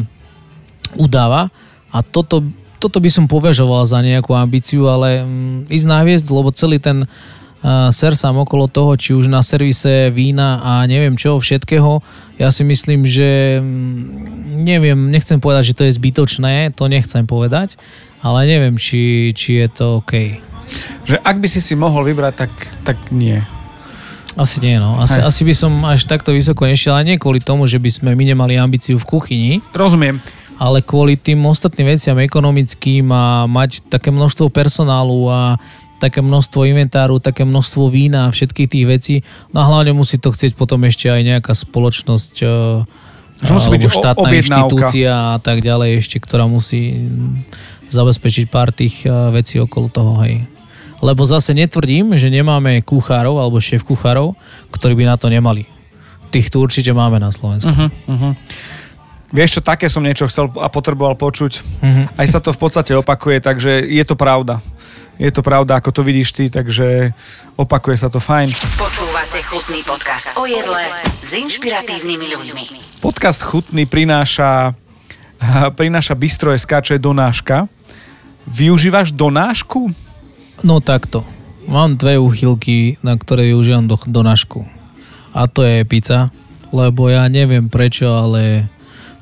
udáva. 0.96 1.52
A 1.90 2.06
toto, 2.06 2.46
toto 2.80 2.96
by 2.98 3.12
som 3.12 3.28
považoval 3.28 3.84
za 3.84 4.00
nejakú 4.00 4.32
ambíciu, 4.32 4.88
ale 4.88 5.20
mm, 5.20 5.68
ísť 5.68 5.86
na 5.86 6.00
hviezdu, 6.00 6.32
lebo 6.32 6.48
celý 6.56 6.80
ten 6.80 7.04
uh, 7.04 7.92
ser 7.92 8.16
sám 8.16 8.40
okolo 8.40 8.72
toho, 8.72 8.96
či 8.96 9.12
už 9.12 9.28
na 9.28 9.44
servise 9.44 10.08
vína 10.08 10.64
a 10.64 10.72
neviem 10.88 11.20
čoho 11.20 11.36
všetkého, 11.36 12.00
ja 12.40 12.48
si 12.48 12.64
myslím, 12.64 13.04
že 13.04 13.60
mm, 13.60 14.64
neviem, 14.64 15.12
nechcem 15.12 15.36
povedať, 15.36 15.76
že 15.76 15.76
to 15.76 15.82
je 15.84 15.96
zbytočné, 16.00 16.72
to 16.72 16.88
nechcem 16.88 17.28
povedať, 17.28 17.76
ale 18.24 18.48
neviem, 18.48 18.80
či, 18.80 19.36
či 19.36 19.60
je 19.60 19.68
to 19.68 20.00
OK. 20.00 20.40
Že 21.04 21.20
ak 21.20 21.36
by 21.36 21.48
si 21.52 21.60
si 21.60 21.76
mohol 21.76 22.08
vybrať, 22.08 22.48
tak, 22.48 22.52
tak 22.86 22.96
nie. 23.12 23.44
Asi 24.38 24.62
nie, 24.62 24.78
no. 24.78 24.96
Asi, 25.02 25.18
Hej. 25.18 25.26
asi 25.26 25.42
by 25.42 25.54
som 25.54 25.72
až 25.82 26.06
takto 26.06 26.30
vysoko 26.30 26.62
nešiel, 26.62 26.94
ale 26.94 27.12
nie 27.12 27.20
kvôli 27.20 27.42
tomu, 27.42 27.66
že 27.66 27.82
by 27.82 27.90
sme 27.90 28.10
my 28.14 28.24
nemali 28.24 28.56
ambíciu 28.56 28.96
v 28.96 29.04
kuchyni, 29.04 29.52
Rozumiem. 29.74 30.22
Ale 30.60 30.84
kvôli 30.84 31.16
tým 31.16 31.40
ostatným 31.48 31.96
veciam 31.96 32.20
ekonomickým 32.20 33.08
a 33.08 33.48
mať 33.48 33.88
také 33.88 34.12
množstvo 34.12 34.52
personálu 34.52 35.32
a 35.32 35.56
také 35.96 36.20
množstvo 36.20 36.68
inventáru, 36.68 37.16
také 37.16 37.48
množstvo 37.48 37.88
vína 37.88 38.28
a 38.28 38.32
všetkých 38.32 38.68
tých 38.68 38.86
vecí. 38.88 39.14
No 39.56 39.64
a 39.64 39.68
hlavne 39.68 39.96
musí 39.96 40.20
to 40.20 40.32
chcieť 40.32 40.56
potom 40.56 40.84
ešte 40.84 41.08
aj 41.08 41.20
nejaká 41.24 41.52
spoločnosť 41.56 42.34
eh, 42.44 43.44
Že 43.44 43.52
musí 43.56 43.68
byť 43.72 43.82
štátna 43.88 44.28
objednávka. 44.28 44.36
inštitúcia 44.36 45.12
a 45.12 45.38
tak 45.40 45.64
ďalej 45.64 46.04
ešte, 46.04 46.20
ktorá 46.20 46.44
musí 46.44 47.08
zabezpečiť 47.88 48.44
pár 48.52 48.72
tých 48.72 49.08
eh, 49.08 49.12
vecí 49.32 49.56
okolo 49.56 49.88
toho, 49.88 50.12
hej. 50.24 50.44
Lebo 51.00 51.24
zase 51.24 51.56
netvrdím, 51.56 52.12
že 52.20 52.28
nemáme 52.28 52.84
kuchárov 52.84 53.40
alebo 53.40 53.56
šéf 53.56 53.80
kuchárov, 53.88 54.36
ktorí 54.68 54.92
by 54.92 55.04
na 55.08 55.16
to 55.16 55.32
nemali. 55.32 55.64
Tých 56.28 56.52
tu 56.52 56.60
určite 56.60 56.92
máme 56.92 57.16
na 57.16 57.32
Slovensku. 57.32 57.72
Uh-huh, 57.72 57.88
uh-huh. 57.88 58.32
Vieš 59.30 59.58
čo, 59.58 59.60
také 59.62 59.86
som 59.86 60.02
niečo 60.02 60.26
chcel 60.26 60.50
a 60.58 60.66
potreboval 60.66 61.14
počuť. 61.14 61.62
Mhm. 61.82 62.02
Aj 62.18 62.26
sa 62.26 62.42
to 62.42 62.50
v 62.50 62.58
podstate 62.58 62.92
opakuje, 62.98 63.38
takže 63.38 63.86
je 63.86 64.02
to 64.02 64.18
pravda. 64.18 64.58
Je 65.20 65.28
to 65.28 65.44
pravda, 65.44 65.76
ako 65.76 65.92
to 65.92 66.00
vidíš 66.00 66.32
ty, 66.32 66.48
takže 66.48 67.12
opakuje 67.60 67.96
sa 68.00 68.08
to 68.08 68.24
fajn. 68.24 68.56
Počúvate 68.80 69.44
chutný 69.44 69.84
podcast 69.84 70.32
o 70.40 70.48
jedle 70.48 70.80
s 71.04 71.36
inšpiratívnymi 71.36 72.26
ľuďmi. 72.40 72.64
Podcast 73.04 73.44
Chutný 73.44 73.84
prináša, 73.84 74.72
prináša 75.80 76.16
Bistro 76.16 76.56
SK, 76.56 76.72
čo 76.80 76.92
je 76.96 77.04
donáška. 77.04 77.68
Využívaš 78.48 79.12
donášku? 79.12 79.92
No 80.64 80.80
takto. 80.80 81.28
Mám 81.68 82.00
dve 82.00 82.16
úchylky, 82.16 82.96
na 83.04 83.12
ktoré 83.20 83.52
využívam 83.52 83.84
do, 83.84 84.00
donášku. 84.00 84.64
A 85.36 85.46
to 85.52 85.62
je 85.62 85.84
pizza, 85.84 86.32
lebo 86.72 87.12
ja 87.12 87.28
neviem 87.28 87.68
prečo, 87.68 88.08
ale 88.08 88.72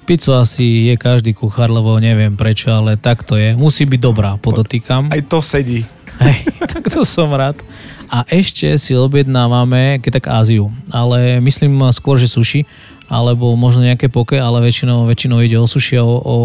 pizzu 0.09 0.33
asi 0.33 0.89
je 0.89 0.97
každý 0.97 1.37
kuchár, 1.37 1.69
lebo 1.69 2.01
neviem 2.01 2.33
prečo, 2.33 2.73
ale 2.73 2.97
tak 2.97 3.29
to 3.29 3.37
je. 3.37 3.53
Musí 3.53 3.85
byť 3.85 4.01
dobrá, 4.01 4.41
podotýkam. 4.41 5.13
Aj 5.13 5.21
to 5.29 5.45
sedí. 5.45 5.85
Hej, 6.25 6.49
tak 6.73 6.89
to 6.89 7.05
som 7.05 7.29
rád. 7.37 7.61
A 8.09 8.25
ešte 8.33 8.73
si 8.81 8.97
objednávame, 8.97 10.01
keď 10.01 10.25
tak 10.25 10.33
Áziu, 10.33 10.73
ale 10.89 11.45
myslím 11.45 11.77
skôr, 11.93 12.17
že 12.17 12.25
sushi, 12.25 12.65
alebo 13.13 13.53
možno 13.53 13.85
nejaké 13.85 14.09
poke, 14.09 14.41
ale 14.41 14.65
väčšinou, 14.65 15.05
väčšinou 15.05 15.45
ide 15.45 15.61
o 15.61 15.69
sushi 15.69 16.01
a 16.01 16.05
o, 16.09 16.17
o... 16.25 16.37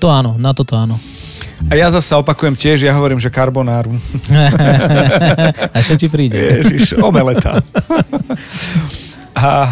To 0.00 0.08
áno, 0.08 0.40
na 0.40 0.56
toto 0.56 0.72
áno. 0.72 0.96
A 1.68 1.76
ja 1.76 1.92
zase 1.92 2.16
opakujem 2.16 2.56
tiež, 2.56 2.88
ja 2.88 2.96
hovorím, 2.96 3.20
že 3.20 3.28
karbonáru. 3.28 3.92
a 5.74 5.78
čo 5.84 5.98
ti 6.00 6.08
príde? 6.08 6.38
Ježiš, 6.64 6.96
omeleta. 7.02 7.60
A 9.38 9.70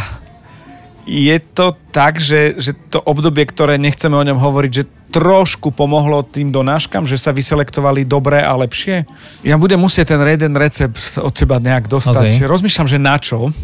je 1.06 1.36
to 1.54 1.78
tak, 1.94 2.18
že, 2.18 2.58
že 2.58 2.74
to 2.90 2.98
obdobie, 2.98 3.46
ktoré 3.46 3.78
nechceme 3.78 4.18
o 4.18 4.26
ňom 4.26 4.42
hovoriť, 4.42 4.72
že 4.74 4.84
trošku 5.14 5.70
pomohlo 5.70 6.26
tým 6.26 6.50
donáškam, 6.50 7.06
že 7.06 7.16
sa 7.16 7.30
vyselektovali 7.30 8.02
dobré 8.02 8.42
a 8.42 8.52
lepšie? 8.58 9.06
Ja 9.46 9.54
budem 9.56 9.78
musieť 9.78 10.18
ten 10.18 10.20
jeden 10.26 10.58
recept 10.58 11.22
od 11.22 11.30
teba 11.30 11.62
nejak 11.62 11.86
dostať. 11.86 12.42
OK. 12.42 12.50
Rozmýšľam, 12.50 12.88
že 12.90 12.98
na 12.98 13.16
čo, 13.22 13.54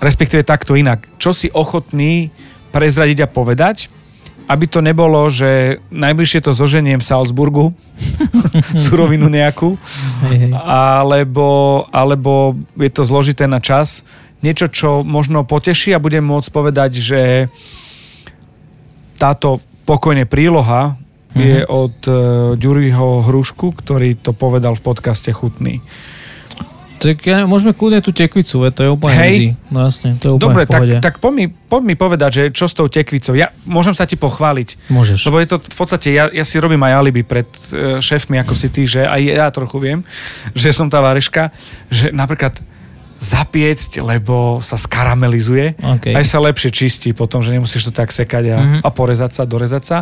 respektíve 0.00 0.42
takto 0.42 0.72
inak. 0.74 1.04
Čo 1.20 1.36
si 1.36 1.52
ochotný 1.52 2.32
prezradiť 2.72 3.28
a 3.28 3.30
povedať, 3.30 3.92
aby 4.50 4.64
to 4.66 4.82
nebolo, 4.82 5.28
že 5.30 5.78
najbližšie 5.92 6.40
to 6.42 6.52
zoženiem 6.56 6.98
v 6.98 7.06
Salzburgu, 7.06 7.70
surovinu 8.88 9.30
nejakú, 9.30 9.78
alebo, 10.66 11.84
alebo 11.94 12.56
je 12.74 12.90
to 12.90 13.06
zložité 13.06 13.46
na 13.46 13.62
čas. 13.62 14.02
Niečo, 14.42 14.66
čo 14.66 15.06
možno 15.06 15.46
poteší 15.46 15.94
a 15.94 16.02
budem 16.02 16.26
môcť 16.26 16.48
povedať, 16.50 16.98
že 16.98 17.20
táto 19.18 19.62
pokojne 19.86 20.26
príloha 20.26 20.98
je 21.32 21.64
od 21.64 21.96
uh, 22.10 22.14
Ďuriho 22.58 23.24
Hrušku, 23.24 23.72
ktorý 23.72 24.18
to 24.18 24.36
povedal 24.36 24.76
v 24.76 24.84
podcaste 24.84 25.32
Chutný. 25.32 25.80
Tak 27.02 27.18
ja, 27.26 27.42
môžeme 27.50 27.74
kľudne 27.74 27.98
tú 27.98 28.14
tekvicu, 28.14 28.62
veď 28.62 28.72
to 28.78 28.82
je 28.86 28.90
úplne 28.94 29.16
Hej. 29.18 29.26
easy. 29.26 29.48
No 29.74 29.90
jasne, 29.90 30.14
to 30.22 30.24
je 30.30 30.32
úplne 30.38 30.54
Dobre, 30.54 30.62
v 30.62 30.70
pohode. 30.70 30.94
tak, 31.02 31.02
tak 31.02 31.14
poď, 31.18 31.32
mi, 31.34 31.46
poď 31.50 31.82
mi 31.82 31.94
povedať, 31.98 32.30
že 32.30 32.42
čo 32.54 32.70
s 32.70 32.78
tou 32.78 32.86
tekvicou. 32.86 33.34
Ja 33.34 33.50
môžem 33.66 33.90
sa 33.90 34.06
ti 34.06 34.14
pochváliť. 34.14 34.86
Môžeš. 34.86 35.26
Lebo 35.26 35.42
je 35.42 35.50
to 35.50 35.56
v 35.58 35.76
podstate, 35.82 36.14
ja, 36.14 36.30
ja 36.30 36.46
si 36.46 36.62
robím 36.62 36.78
aj 36.86 36.94
alibi 36.94 37.26
pred 37.26 37.50
e, 37.74 37.98
šéfmi, 37.98 38.38
ako 38.38 38.54
si 38.54 38.70
ty, 38.70 38.86
že 38.86 39.02
aj 39.02 39.18
ja 39.18 39.50
trochu 39.50 39.82
viem, 39.82 40.06
že 40.54 40.70
som 40.70 40.86
tá 40.86 41.02
vareška, 41.02 41.50
že 41.90 42.14
napríklad 42.14 42.54
zapiecť, 43.22 44.02
lebo 44.02 44.58
sa 44.58 44.74
skaramelizuje, 44.74 45.78
OK. 45.78 46.10
aj 46.10 46.24
sa 46.26 46.42
lepšie 46.42 46.70
čistí 46.70 47.14
potom, 47.14 47.38
že 47.38 47.54
nemusíš 47.54 47.86
to 47.86 47.92
tak 47.94 48.10
sekať 48.10 48.44
a, 48.48 48.58
Mhm. 48.58 48.78
a 48.82 48.88
porezať 48.90 49.30
sa, 49.30 49.42
dorezať 49.44 49.82
sa. 49.82 49.98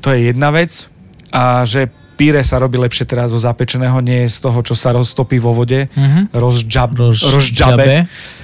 To 0.00 0.10
je 0.10 0.32
jedna 0.32 0.48
vec. 0.48 0.88
A 1.30 1.62
že 1.62 1.86
píre 2.16 2.40
sa 2.40 2.56
robí 2.56 2.76
lepšie 2.76 3.04
teraz 3.04 3.30
zo 3.30 3.38
zapečeného, 3.38 3.96
nie 4.00 4.24
z 4.24 4.40
toho, 4.40 4.60
čo 4.60 4.72
sa 4.72 4.92
roztopí 4.92 5.36
vo 5.36 5.52
vode, 5.52 5.88
Mhm. 5.88 6.32
rozžab, 6.32 6.92
Rozžabe. 6.92 7.32
rozžabe. 7.32 7.96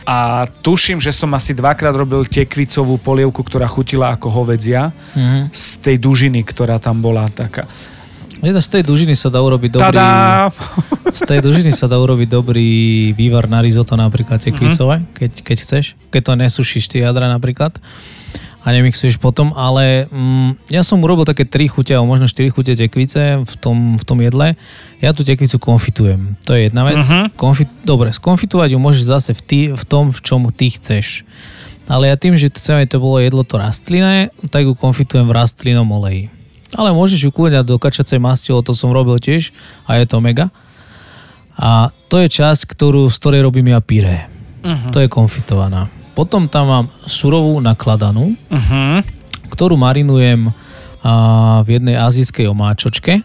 A 0.04 0.18
tuším, 0.60 0.96
že 0.96 1.12
som 1.12 1.28
asi 1.32 1.52
dvakrát 1.52 1.92
robil 1.92 2.24
tekvicovú 2.24 2.96
polievku, 2.96 3.40
ktorá 3.40 3.64
chutila 3.66 4.12
ako 4.12 4.28
hovedzia 4.30 4.92
Mhm. 5.12 5.52
z 5.52 5.66
tej 5.78 5.96
dužiny, 5.98 6.40
ktorá 6.40 6.76
tam 6.76 7.00
bola 7.00 7.28
taká. 7.28 7.64
Jedna 8.42 8.60
z 8.60 8.68
tej 8.68 8.82
dužiny 8.84 9.14
sa 9.16 9.32
dá 9.32 9.40
urobiť 9.40 9.80
dobrý... 9.80 9.96
Tada! 9.96 10.52
Z 11.12 11.22
tej 11.24 11.40
dužiny 11.40 11.72
sa 11.72 11.88
dá 11.88 11.96
urobiť 11.96 12.28
dobrý 12.28 12.68
vývar 13.16 13.48
na 13.48 13.64
risotto 13.64 13.96
napríklad 13.96 14.42
tekvicové, 14.42 15.00
keď, 15.16 15.40
keď 15.40 15.56
chceš. 15.56 15.84
Keď 16.12 16.22
to 16.22 16.32
nesušíš 16.36 16.84
tie 16.92 17.00
jadra 17.08 17.32
napríklad 17.32 17.80
a 18.66 18.74
nemixuješ 18.74 19.22
potom, 19.22 19.54
ale 19.54 20.10
mm, 20.10 20.74
ja 20.74 20.82
som 20.82 20.98
urobil 20.98 21.22
také 21.22 21.46
3 21.46 21.70
chute, 21.70 21.94
alebo 21.94 22.10
možno 22.10 22.26
4 22.26 22.50
chute 22.50 22.74
tekvice 22.74 23.38
v 23.46 23.54
tom, 23.62 23.94
v 23.94 24.02
tom 24.02 24.18
jedle. 24.18 24.58
Ja 24.98 25.14
tú 25.14 25.22
tekvicu 25.22 25.62
konfitujem. 25.62 26.34
To 26.50 26.58
je 26.58 26.66
jedna 26.66 26.82
vec. 26.82 26.98
Mhm. 26.98 27.38
Konfit, 27.38 27.70
dobre, 27.86 28.10
skonfitovať 28.10 28.74
ju 28.74 28.78
môžeš 28.82 29.04
zase 29.06 29.30
v, 29.38 29.42
tý, 29.46 29.60
v 29.70 29.84
tom, 29.86 30.10
v 30.10 30.18
čom 30.18 30.50
ty 30.50 30.74
chceš. 30.74 31.22
Ale 31.86 32.10
ja 32.10 32.18
tým, 32.18 32.34
že 32.34 32.50
chcem, 32.50 32.82
aby 32.82 32.90
to 32.90 32.98
bolo 32.98 33.22
jedlo 33.22 33.46
to 33.46 33.62
rastlinné, 33.62 34.34
tak 34.50 34.66
ju 34.66 34.74
konfitujem 34.74 35.30
v 35.30 35.36
rastlinnom 35.38 35.86
oleji. 35.86 36.34
Ale 36.74 36.90
môžeš 36.90 37.28
ju 37.28 37.30
dať 37.30 37.62
do 37.62 37.78
kačacej 37.78 38.18
masti, 38.18 38.50
to 38.50 38.72
som 38.74 38.90
robil 38.90 39.20
tiež 39.22 39.54
a 39.86 40.02
je 40.02 40.06
to 40.08 40.18
mega. 40.18 40.50
A 41.56 41.94
to 42.10 42.20
je 42.20 42.28
časť, 42.28 42.68
ktorú, 42.68 43.08
z 43.08 43.16
ktorej 43.16 43.40
robím 43.46 43.72
ja 43.72 43.80
pyré. 43.80 44.28
Uh-huh. 44.60 44.90
To 44.92 44.98
je 45.00 45.08
konfitovaná. 45.08 45.88
Potom 46.12 46.48
tam 46.48 46.64
mám 46.68 46.86
surovú 47.06 47.60
nakladanú, 47.62 48.34
Uh-huh. 48.50 49.00
ktorú 49.52 49.78
marinujem 49.78 50.50
a, 51.04 51.62
v 51.62 51.78
jednej 51.80 51.96
azijskej 51.96 52.50
omáčočke. 52.50 53.24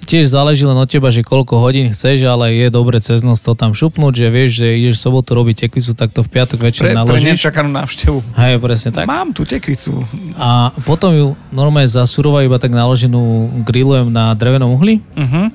Tiež 0.00 0.26
záleží 0.26 0.64
len 0.66 0.74
od 0.74 0.88
teba, 0.88 1.06
že 1.12 1.22
koľko 1.22 1.60
hodín 1.60 1.92
chceš, 1.92 2.24
ale 2.24 2.50
je 2.56 2.66
dobre 2.66 2.98
cez 2.98 3.20
noc 3.22 3.38
to 3.38 3.54
tam 3.54 3.76
šupnúť, 3.76 4.12
že 4.16 4.26
vieš, 4.26 4.50
že 4.58 4.66
ideš 4.74 4.98
v 4.98 5.04
sobotu 5.06 5.30
robiť 5.38 5.68
tekvicu, 5.68 5.92
tak 5.94 6.10
to 6.10 6.24
v 6.24 6.28
piatok 6.34 6.58
večer 6.66 6.88
Pre, 6.88 6.90
pre 6.90 6.98
naložíš. 6.98 7.28
nečakanú 7.36 7.70
návštevu. 7.70 8.18
Hej, 8.34 8.58
presne 8.58 8.90
tak. 8.90 9.04
Mám 9.06 9.30
tú 9.36 9.46
tekvicu. 9.46 10.02
A 10.34 10.74
potom 10.82 11.14
ju 11.14 11.26
normálne 11.54 11.86
zasurovať 11.86 12.42
iba 12.48 12.58
tak 12.58 12.74
naloženú 12.74 13.20
grillujem 13.62 14.10
na 14.10 14.34
drevenom 14.34 14.74
uhli, 14.74 14.98
Uh-huh. 15.14 15.46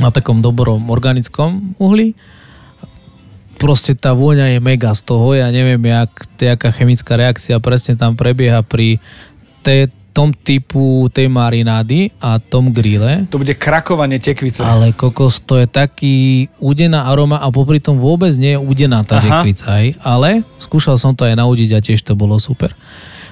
na 0.00 0.08
takom 0.10 0.42
dobrom 0.42 0.88
organickom 0.90 1.76
uhli. 1.78 2.16
Proste 3.60 3.94
tá 3.94 4.10
vôňa 4.10 4.56
je 4.56 4.58
mega 4.58 4.90
z 4.90 5.06
toho, 5.06 5.38
ja 5.38 5.46
neviem, 5.54 5.78
jak, 5.78 6.10
jaká 6.34 6.74
chemická 6.74 7.14
reakcia 7.14 7.62
presne 7.62 7.94
tam 7.94 8.18
prebieha 8.18 8.66
pri 8.66 8.98
te, 9.62 9.86
tom 10.12 10.30
typu 10.36 11.08
tej 11.08 11.26
marinády 11.32 12.12
a 12.20 12.36
tom 12.36 12.68
grille. 12.68 13.24
To 13.32 13.40
bude 13.40 13.56
krakovanie 13.56 14.20
tekvice. 14.20 14.60
Ale 14.60 14.92
kokos, 14.92 15.40
to 15.40 15.56
je 15.56 15.66
taký 15.66 16.46
údená 16.60 17.08
aroma 17.08 17.40
a 17.40 17.48
popri 17.48 17.80
tom 17.80 17.96
vôbec 17.96 18.36
nie 18.36 18.54
je 18.54 18.60
údená 18.60 19.02
tá 19.08 19.18
Aha. 19.18 19.40
tekvica, 19.40 19.66
hej. 19.80 19.96
Ale 20.04 20.44
skúšal 20.60 21.00
som 21.00 21.16
to 21.16 21.24
aj 21.24 21.34
naudiť 21.40 21.70
a 21.74 21.80
tiež 21.80 22.04
to 22.04 22.12
bolo 22.12 22.36
super. 22.36 22.76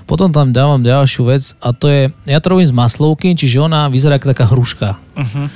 Potom 0.08 0.32
tam 0.32 0.50
dávam 0.50 0.80
ďalšiu 0.80 1.22
vec 1.28 1.54
a 1.60 1.70
to 1.70 1.86
je, 1.86 2.02
ja 2.26 2.42
to 2.42 2.56
robím 2.56 2.66
z 2.66 2.74
maslovky, 2.74 3.36
čiže 3.36 3.62
ona 3.62 3.86
vyzerá 3.86 4.18
ako 4.18 4.32
taká 4.34 4.44
hruška. 4.48 4.88
Uh-huh. 5.14 5.46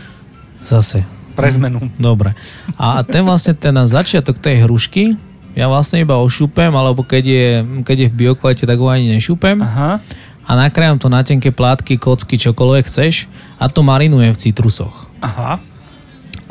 Zase. 0.62 1.02
Pre 1.34 1.50
zmenu. 1.50 1.90
Dobre. 1.98 2.38
A 2.78 3.02
ten 3.02 3.26
vlastne 3.26 3.58
ten 3.58 3.74
začiatok 3.74 4.38
tej 4.38 4.62
hrušky, 4.62 5.18
ja 5.54 5.66
vlastne 5.70 6.02
iba 6.02 6.18
ošúpem, 6.18 6.70
alebo 6.70 7.06
keď 7.06 7.24
je, 7.26 7.46
keď 7.82 7.96
je 8.06 8.08
v 8.10 8.14
biokvalite, 8.14 8.66
tak 8.66 8.78
ho 8.78 8.90
ani 8.90 9.14
nešúpem 9.14 9.62
Aha. 9.62 10.02
A 10.44 10.50
nakrájam 10.56 11.00
to 11.00 11.08
na 11.08 11.24
tenké 11.24 11.48
plátky, 11.48 11.96
kocky, 11.96 12.36
čokoľvek 12.36 12.84
chceš 12.84 13.26
a 13.56 13.68
to 13.72 13.80
marinujem 13.80 14.32
v 14.32 14.40
citrusoch. 14.40 15.08
Aha. 15.24 15.56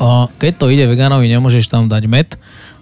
A 0.01 0.27
keď 0.41 0.51
to 0.57 0.65
ide 0.73 0.89
vegánovi, 0.89 1.29
nemôžeš 1.29 1.69
tam 1.69 1.85
dať 1.85 2.03
med, 2.09 2.33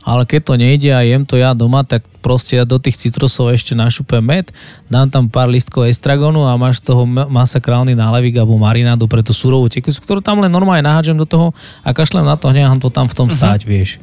ale 0.02 0.26
keď 0.26 0.42
to 0.42 0.54
nejde 0.58 0.90
a 0.90 1.06
jem 1.06 1.28
to 1.28 1.38
ja 1.38 1.54
doma, 1.54 1.86
tak 1.86 2.02
proste 2.26 2.58
ja 2.58 2.66
do 2.66 2.82
tých 2.82 2.98
citrusov 2.98 3.54
ešte 3.54 3.78
našupem 3.78 4.24
med, 4.24 4.50
dám 4.90 5.12
tam 5.14 5.30
pár 5.30 5.52
listkov 5.52 5.86
estragonu 5.86 6.50
a 6.50 6.58
máš 6.58 6.82
z 6.82 6.90
toho 6.90 7.06
ma- 7.06 7.30
masakrálny 7.30 7.94
nálevik 7.94 8.34
alebo 8.40 8.58
marinádu 8.58 9.06
pre 9.06 9.22
tú 9.22 9.36
surovú 9.36 9.70
tekvicu, 9.70 10.02
ktorú 10.02 10.20
tam 10.26 10.42
len 10.42 10.50
normálne 10.50 10.82
nahádžem 10.82 11.20
do 11.20 11.28
toho 11.28 11.54
a 11.86 11.94
kašlem 11.94 12.26
na 12.26 12.34
to, 12.34 12.50
nechám 12.50 12.82
to 12.82 12.90
tam 12.90 13.06
v 13.06 13.18
tom 13.18 13.28
stáť, 13.30 13.68
vieš. 13.70 14.02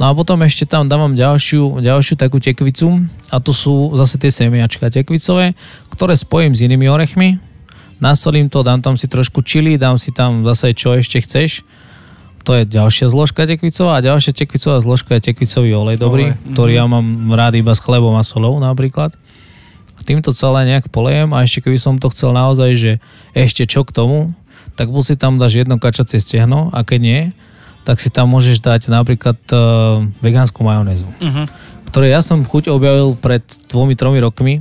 No 0.00 0.08
a 0.08 0.16
potom 0.16 0.40
ešte 0.40 0.64
tam 0.64 0.88
dávam 0.88 1.12
ďalšiu, 1.12 1.84
ďalšiu 1.84 2.16
takú 2.16 2.40
tekvicu 2.40 3.04
a 3.28 3.36
to 3.36 3.52
sú 3.52 3.92
zase 4.00 4.16
tie 4.16 4.32
semiačka 4.32 4.88
tekvicové, 4.88 5.52
ktoré 5.92 6.16
spojím 6.16 6.56
s 6.56 6.64
inými 6.64 6.88
orechmi, 6.88 7.36
nasolím 8.00 8.48
to, 8.48 8.64
dám 8.64 8.80
tam 8.80 8.96
si 8.96 9.12
trošku 9.12 9.44
čili, 9.44 9.76
dám 9.76 10.00
si 10.00 10.08
tam 10.08 10.40
zase 10.40 10.72
čo 10.72 10.96
ešte 10.96 11.20
chceš, 11.20 11.68
to 12.48 12.56
je 12.56 12.64
ďalšia 12.64 13.12
zložka 13.12 13.44
tekvicová 13.44 14.00
a 14.00 14.04
ďalšia 14.04 14.32
tekvicová 14.32 14.80
zložka 14.80 15.20
je 15.20 15.28
tekvicový 15.28 15.76
olej 15.76 16.00
dobrý, 16.00 16.32
Olej, 16.32 16.40
ktorý 16.56 16.72
ja 16.80 16.88
mám 16.88 17.28
rád 17.36 17.60
iba 17.60 17.76
s 17.76 17.84
chlebom 17.84 18.16
a 18.16 18.24
solou 18.24 18.56
napríklad. 18.56 19.12
Týmto 20.08 20.32
celé 20.32 20.64
nejak 20.64 20.88
polejem 20.88 21.36
a 21.36 21.44
ešte 21.44 21.68
keby 21.68 21.76
som 21.76 22.00
to 22.00 22.08
chcel 22.08 22.32
naozaj, 22.32 22.72
že 22.72 22.92
ešte 23.36 23.68
čo 23.68 23.84
k 23.84 23.92
tomu, 23.92 24.32
tak 24.80 24.88
buď 24.88 25.04
si 25.04 25.14
tam 25.20 25.36
dáš 25.36 25.60
jedno 25.60 25.76
kačacie 25.76 26.16
stehno 26.16 26.72
a 26.72 26.80
keď 26.88 27.00
nie, 27.04 27.20
tak 27.82 27.96
si 27.98 28.08
tam 28.08 28.28
môžeš 28.30 28.60
dať 28.60 28.88
napríklad 28.88 29.38
uh, 29.50 30.04
vegánsku 30.20 30.60
majonézu, 30.60 31.08
Uh-huh. 31.18 31.46
ktoré 31.88 32.12
ja 32.12 32.20
som 32.20 32.44
chuť 32.44 32.68
objavil 32.68 33.16
pred 33.16 33.40
dvomi, 33.66 33.96
tromi 33.96 34.20
rokmi 34.20 34.54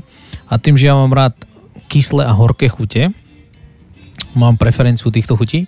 a 0.48 0.58
tým, 0.58 0.74
že 0.74 0.88
ja 0.88 0.96
mám 0.96 1.12
rád 1.12 1.36
kyslé 1.88 2.26
a 2.26 2.34
horké 2.34 2.70
chute, 2.70 3.12
mám 4.34 4.56
preferenciu 4.56 5.10
týchto 5.10 5.36
chutí, 5.36 5.66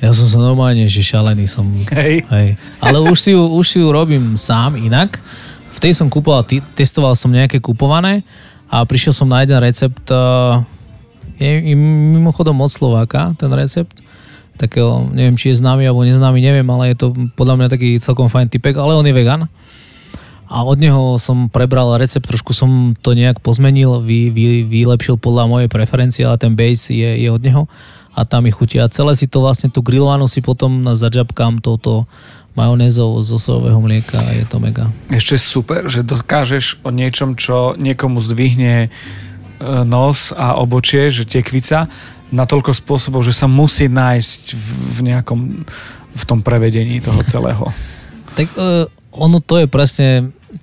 ja 0.00 0.16
som 0.16 0.24
sa 0.24 0.40
normálne, 0.40 0.88
že 0.88 1.04
šalený 1.04 1.44
som. 1.44 1.68
Hej. 1.92 2.24
Hej. 2.24 2.48
Ale 2.80 3.04
už 3.04 3.18
si, 3.20 3.30
ju, 3.36 3.42
už 3.52 3.66
si 3.68 3.78
ju 3.84 3.92
robím 3.92 4.40
sám 4.40 4.80
inak. 4.80 5.20
V 5.70 5.78
tej 5.78 5.92
som 5.92 6.08
kúpoval, 6.08 6.40
t- 6.48 6.64
testoval 6.72 7.12
som 7.12 7.28
nejaké 7.28 7.60
kupované 7.60 8.24
a 8.72 8.80
prišiel 8.88 9.12
som 9.12 9.28
na 9.28 9.44
jeden 9.44 9.60
recept, 9.60 10.08
uh, 10.08 10.64
je 11.36 11.76
im- 11.76 12.16
mimochodom 12.16 12.56
od 12.56 12.72
Slováka, 12.72 13.36
ten 13.36 13.52
recept. 13.52 13.92
Takého, 14.60 15.08
neviem, 15.16 15.40
či 15.40 15.56
je 15.56 15.64
známy 15.64 15.88
alebo 15.88 16.04
neznámy, 16.04 16.36
neviem, 16.44 16.68
ale 16.68 16.92
je 16.92 16.96
to 17.00 17.06
podľa 17.32 17.54
mňa 17.56 17.68
taký 17.72 17.96
celkom 17.96 18.28
fajn 18.28 18.52
typek, 18.52 18.76
ale 18.76 18.92
on 18.92 19.08
je 19.08 19.16
vegan. 19.16 19.48
A 20.50 20.66
od 20.66 20.76
neho 20.76 21.16
som 21.16 21.48
prebral 21.48 21.96
recept, 21.96 22.26
trošku 22.28 22.52
som 22.52 22.92
to 22.98 23.16
nejak 23.16 23.40
pozmenil, 23.40 24.04
vy, 24.04 24.28
vy, 24.28 24.66
vylepšil 24.68 25.16
podľa 25.16 25.48
mojej 25.48 25.68
preferencie, 25.70 26.26
ale 26.26 26.36
ten 26.36 26.52
base 26.52 26.92
je, 26.92 27.24
je 27.24 27.28
od 27.32 27.40
neho 27.40 27.70
a 28.12 28.26
tam 28.26 28.44
mi 28.44 28.52
chutí. 28.52 28.76
A 28.82 28.90
celé 28.90 29.14
si 29.14 29.30
to 29.30 29.40
vlastne, 29.40 29.70
tú 29.70 29.80
grillovanú 29.80 30.26
si 30.26 30.42
potom 30.42 30.82
zadžabkám 30.92 31.62
touto 31.62 32.10
majonézou 32.58 33.22
zo 33.22 33.38
sojového 33.38 33.78
mlieka 33.78 34.18
a 34.18 34.34
je 34.34 34.44
to 34.44 34.58
mega. 34.58 34.90
Ešte 35.06 35.38
super, 35.38 35.86
že 35.86 36.02
dokážeš 36.02 36.82
o 36.82 36.90
niečom, 36.90 37.38
čo 37.38 37.78
niekomu 37.78 38.18
zdvihne 38.18 38.74
e, 38.84 38.88
nos 39.86 40.34
a 40.34 40.58
obočie, 40.58 41.14
že 41.14 41.30
tekvica, 41.30 41.86
na 42.30 42.46
toľko 42.46 42.72
spôsobov, 42.74 43.26
že 43.26 43.34
sa 43.34 43.50
musí 43.50 43.90
nájsť 43.90 44.54
v, 44.54 44.98
nejakom 45.10 45.40
v 46.10 46.22
tom 46.26 46.40
prevedení 46.42 47.02
toho 47.02 47.20
celého. 47.26 47.70
Tak 48.38 48.46
uh, 48.54 48.86
ono 49.10 49.42
to 49.42 49.62
je 49.62 49.66
presne 49.66 50.08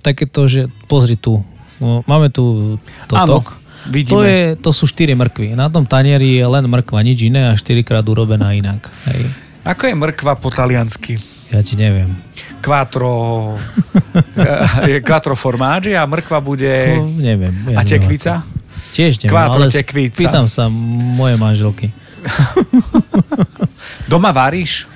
takéto, 0.00 0.48
že 0.48 0.68
pozri 0.88 1.16
tu, 1.16 1.44
no, 1.80 2.04
máme 2.08 2.32
tu 2.32 2.76
toto. 3.08 3.44
Áno, 3.44 3.88
vidíme. 3.88 4.12
To, 4.12 4.18
je, 4.24 4.40
to 4.56 4.70
sú 4.72 4.84
štyri 4.88 5.12
mrkvy. 5.12 5.56
Na 5.56 5.68
tom 5.68 5.84
tanieri 5.84 6.40
je 6.40 6.44
len 6.44 6.64
mrkva, 6.68 7.04
nič 7.04 7.28
iné 7.28 7.52
a 7.52 7.56
štyrikrát 7.56 8.04
urobená 8.04 8.52
inak. 8.56 8.88
Hej. 9.12 9.28
Ako 9.68 9.92
je 9.92 9.94
mrkva 9.96 10.32
po 10.40 10.48
taliansky? 10.48 11.20
Ja 11.48 11.64
ti 11.64 11.80
neviem. 11.80 12.12
Quattro, 12.60 13.56
je 14.90 15.00
quattro 15.00 15.32
formaggi 15.32 15.96
a 15.96 16.04
mrkva 16.04 16.44
bude... 16.44 16.72
No, 17.00 17.08
neviem. 17.16 17.52
Ja 17.72 17.80
a 17.80 17.82
neviem 17.84 17.92
tekvica? 17.96 18.32
ako. 18.44 18.57
Tiež 18.94 19.20
neviem, 19.22 19.32
Quattro 19.32 19.62
ale 19.64 19.72
tekvíca. 19.72 20.18
pýtam 20.18 20.46
sa 20.48 20.68
moje 20.70 21.36
manželky. 21.36 21.92
Doma 24.10 24.32
varíš? 24.34 24.88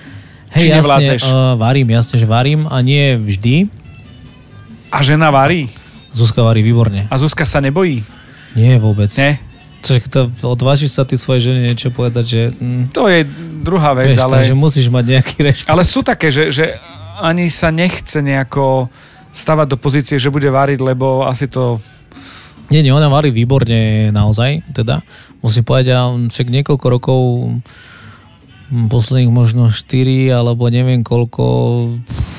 Hej, 0.52 0.68
Či 0.68 0.68
jasne, 0.76 1.14
uh, 1.32 1.56
varím, 1.56 1.88
jasne, 1.96 2.20
že 2.20 2.26
varím 2.28 2.68
a 2.68 2.84
nie 2.84 3.16
vždy. 3.16 3.72
A 4.92 5.00
žena 5.00 5.32
varí? 5.32 5.72
Zuzka 6.12 6.44
varí 6.44 6.60
výborne. 6.60 7.08
A 7.08 7.16
Zuzka 7.16 7.48
sa 7.48 7.64
nebojí? 7.64 8.04
Nie 8.52 8.76
vôbec. 8.76 9.08
Nie? 9.16 9.40
Čiže 9.80 10.12
to 10.12 10.20
odvážiš 10.44 10.92
sa 10.94 11.08
ty 11.08 11.16
svojej 11.16 11.50
žene 11.50 11.72
niečo 11.72 11.88
povedať, 11.88 12.24
že... 12.28 12.42
Mm, 12.54 12.92
To 12.92 13.08
je 13.08 13.24
druhá 13.64 13.96
vec, 13.96 14.12
vieš, 14.12 14.22
ale... 14.22 14.44
takže 14.44 14.54
musíš 14.54 14.86
mať 14.92 15.04
nejaký 15.18 15.36
rešpekt. 15.40 15.72
Ale 15.72 15.82
sú 15.82 16.04
také, 16.04 16.28
že, 16.28 16.52
že 16.52 16.76
ani 17.18 17.48
sa 17.48 17.72
nechce 17.72 18.20
nejako 18.20 18.92
stavať 19.32 19.66
do 19.72 19.76
pozície, 19.80 20.20
že 20.20 20.28
bude 20.28 20.46
variť, 20.52 20.84
lebo 20.84 21.24
asi 21.24 21.48
to... 21.48 21.80
Nie, 22.72 22.80
nie, 22.80 22.88
ona 22.88 23.12
varí 23.12 23.28
výborne 23.28 24.08
naozaj, 24.08 24.64
teda. 24.72 25.04
Musím 25.44 25.68
povedať, 25.68 25.92
a 25.92 26.08
však 26.08 26.48
niekoľko 26.48 26.86
rokov, 26.88 27.20
mm, 28.72 28.88
posledných 28.88 29.28
možno 29.28 29.68
4 29.68 30.32
alebo 30.32 30.72
neviem 30.72 31.04
koľko, 31.04 31.44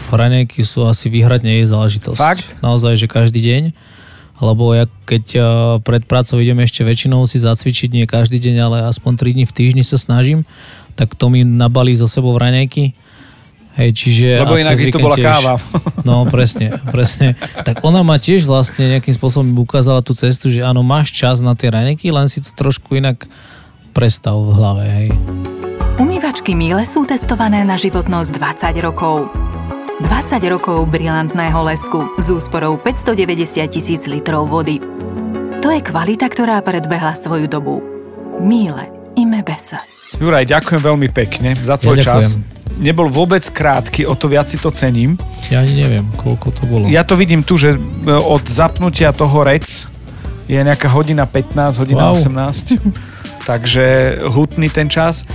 raňajky 0.09 0.65
sú 0.65 0.89
asi 0.89 1.13
výhradne 1.13 1.61
jej 1.61 1.69
záležitosť. 1.69 2.17
Fakt? 2.17 2.57
Naozaj, 2.65 2.97
že 2.97 3.05
každý 3.05 3.45
deň. 3.45 3.63
Lebo 4.41 4.73
ja 4.73 4.89
keď 5.05 5.25
a, 5.37 5.41
pred 5.85 6.01
prácou 6.09 6.41
idem 6.41 6.57
ešte 6.65 6.81
väčšinou 6.81 7.21
si 7.29 7.37
zacvičiť, 7.37 7.93
nie 7.93 8.09
každý 8.09 8.41
deň, 8.41 8.55
ale 8.57 8.77
aspoň 8.89 9.21
3 9.21 9.37
dní 9.37 9.45
v 9.45 9.53
týždni 9.53 9.85
sa 9.85 10.01
snažím, 10.01 10.49
tak 10.97 11.13
to 11.13 11.29
mi 11.29 11.45
nabalí 11.45 11.93
za 11.93 12.09
sebou 12.09 12.33
raňajky. 12.33 12.97
Hej, 13.73 13.89
čiže... 13.97 14.27
Lebo 14.37 14.53
inak 14.61 14.77
by 14.77 14.91
to 14.93 15.01
bola 15.01 15.17
tiež- 15.17 15.25
káva. 15.25 15.53
No, 16.07 16.27
presne, 16.29 16.77
presne. 16.93 17.33
Tak 17.65 17.81
ona 17.81 18.05
ma 18.05 18.21
tiež 18.21 18.45
vlastne 18.45 18.85
nejakým 18.91 19.15
spôsobom 19.15 19.49
ukázala 19.57 20.05
tú 20.05 20.13
cestu, 20.13 20.53
že 20.53 20.61
áno, 20.61 20.85
máš 20.85 21.09
čas 21.15 21.41
na 21.41 21.57
tie 21.57 21.73
raňajky, 21.73 22.11
len 22.13 22.29
si 22.29 22.43
to 22.43 22.53
trošku 22.53 22.93
inak 22.99 23.25
prestav 23.95 24.37
v 24.37 24.51
hlave, 24.53 24.83
hej. 24.85 25.09
Umývačky 25.97 26.53
Miele 26.57 26.85
sú 26.85 27.05
testované 27.05 27.61
na 27.65 27.77
životnosť 27.77 28.29
20 28.35 28.85
rokov. 28.85 29.29
20 30.01 30.41
rokov 30.49 30.89
brilantného 30.89 31.59
lesku 31.63 32.13
s 32.17 32.27
úsporou 32.33 32.81
590 32.81 33.63
tisíc 33.69 34.01
litrov 34.09 34.49
vody. 34.49 34.81
To 35.61 35.71
je 35.71 35.79
kvalita, 35.79 36.27
ktorá 36.27 36.59
predbehla 36.65 37.15
svoju 37.15 37.47
dobu. 37.47 37.79
Miele, 38.41 38.89
ime 39.15 39.45
besa. 39.45 39.79
Juraj, 40.17 40.49
ďakujem 40.49 40.81
veľmi 40.81 41.07
pekne 41.13 41.55
za 41.61 41.77
tvoj 41.77 42.01
Ja 42.01 42.19
čas. 42.19 42.41
Nebol 42.77 43.05
vôbec 43.09 43.43
krátky, 43.45 44.09
o 44.09 44.17
to 44.17 44.27
viac 44.27 44.49
si 44.49 44.57
to 44.57 44.73
cením. 44.73 45.13
Ja 45.53 45.61
ani 45.61 45.77
neviem, 45.77 46.05
koľko 46.17 46.47
to 46.53 46.63
bolo. 46.65 46.89
Ja 46.89 47.05
to 47.05 47.13
vidím 47.13 47.45
tu, 47.45 47.57
že 47.57 47.75
e, 47.75 47.79
od 48.09 48.43
zapnutia 48.49 49.13
toho 49.13 49.45
rec 49.45 49.85
je 50.49 50.59
nejaká 50.59 50.89
hodina 50.91 51.23
15, 51.29 51.79
hodina 51.79 52.11
Wow. 52.11 52.17
18. 52.17 52.81
Takže 53.49 53.85
hutný 54.33 54.71
ten 54.71 54.87
čas. 54.87 55.27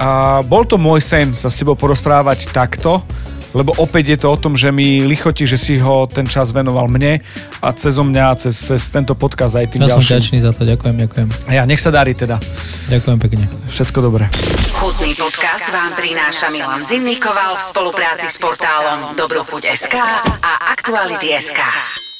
A 0.00 0.42
bol 0.42 0.66
to 0.66 0.74
môj 0.74 0.98
sen 0.98 1.30
sa 1.36 1.46
s 1.46 1.60
tebou 1.60 1.78
porozprávať 1.78 2.50
takto, 2.50 3.04
lebo 3.54 3.70
opäť 3.78 4.04
je 4.14 4.18
to 4.26 4.28
o 4.28 4.36
tom, 4.36 4.58
že 4.58 4.74
mi 4.74 5.06
lichotí, 5.06 5.46
že 5.46 5.56
si 5.56 5.78
ho 5.78 6.04
ten 6.10 6.26
čas 6.26 6.50
venoval 6.50 6.90
mne 6.90 7.22
a 7.62 7.68
cez 7.72 7.94
mňa, 7.96 8.34
cez, 8.36 8.52
cez 8.52 8.82
tento 8.90 9.14
podcast 9.14 9.54
aj 9.54 9.78
tým 9.78 9.86
ja 9.86 9.94
som 9.94 10.02
ďalším. 10.02 10.14
vďačný 10.18 10.38
za 10.42 10.50
to, 10.52 10.66
ďakujem, 10.66 10.96
ďakujem. 11.06 11.28
A 11.48 11.50
ja, 11.54 11.62
nech 11.64 11.78
sa 11.78 11.94
darí 11.94 12.12
teda. 12.12 12.42
Ďakujem 12.90 13.18
pekne. 13.22 13.44
Všetko 13.70 13.98
dobré. 14.02 14.26
Chutný 14.74 15.14
podcast 15.14 15.70
vám 15.70 15.94
prináša 15.94 16.50
Milan 16.50 16.82
Zimnikoval 16.82 17.56
v 17.56 17.62
spolupráci 17.62 18.26
s 18.26 18.42
portálom 18.42 19.14
Dobrochuť.sk 19.14 19.94
a 20.42 20.52
Aktuality.sk. 20.74 22.13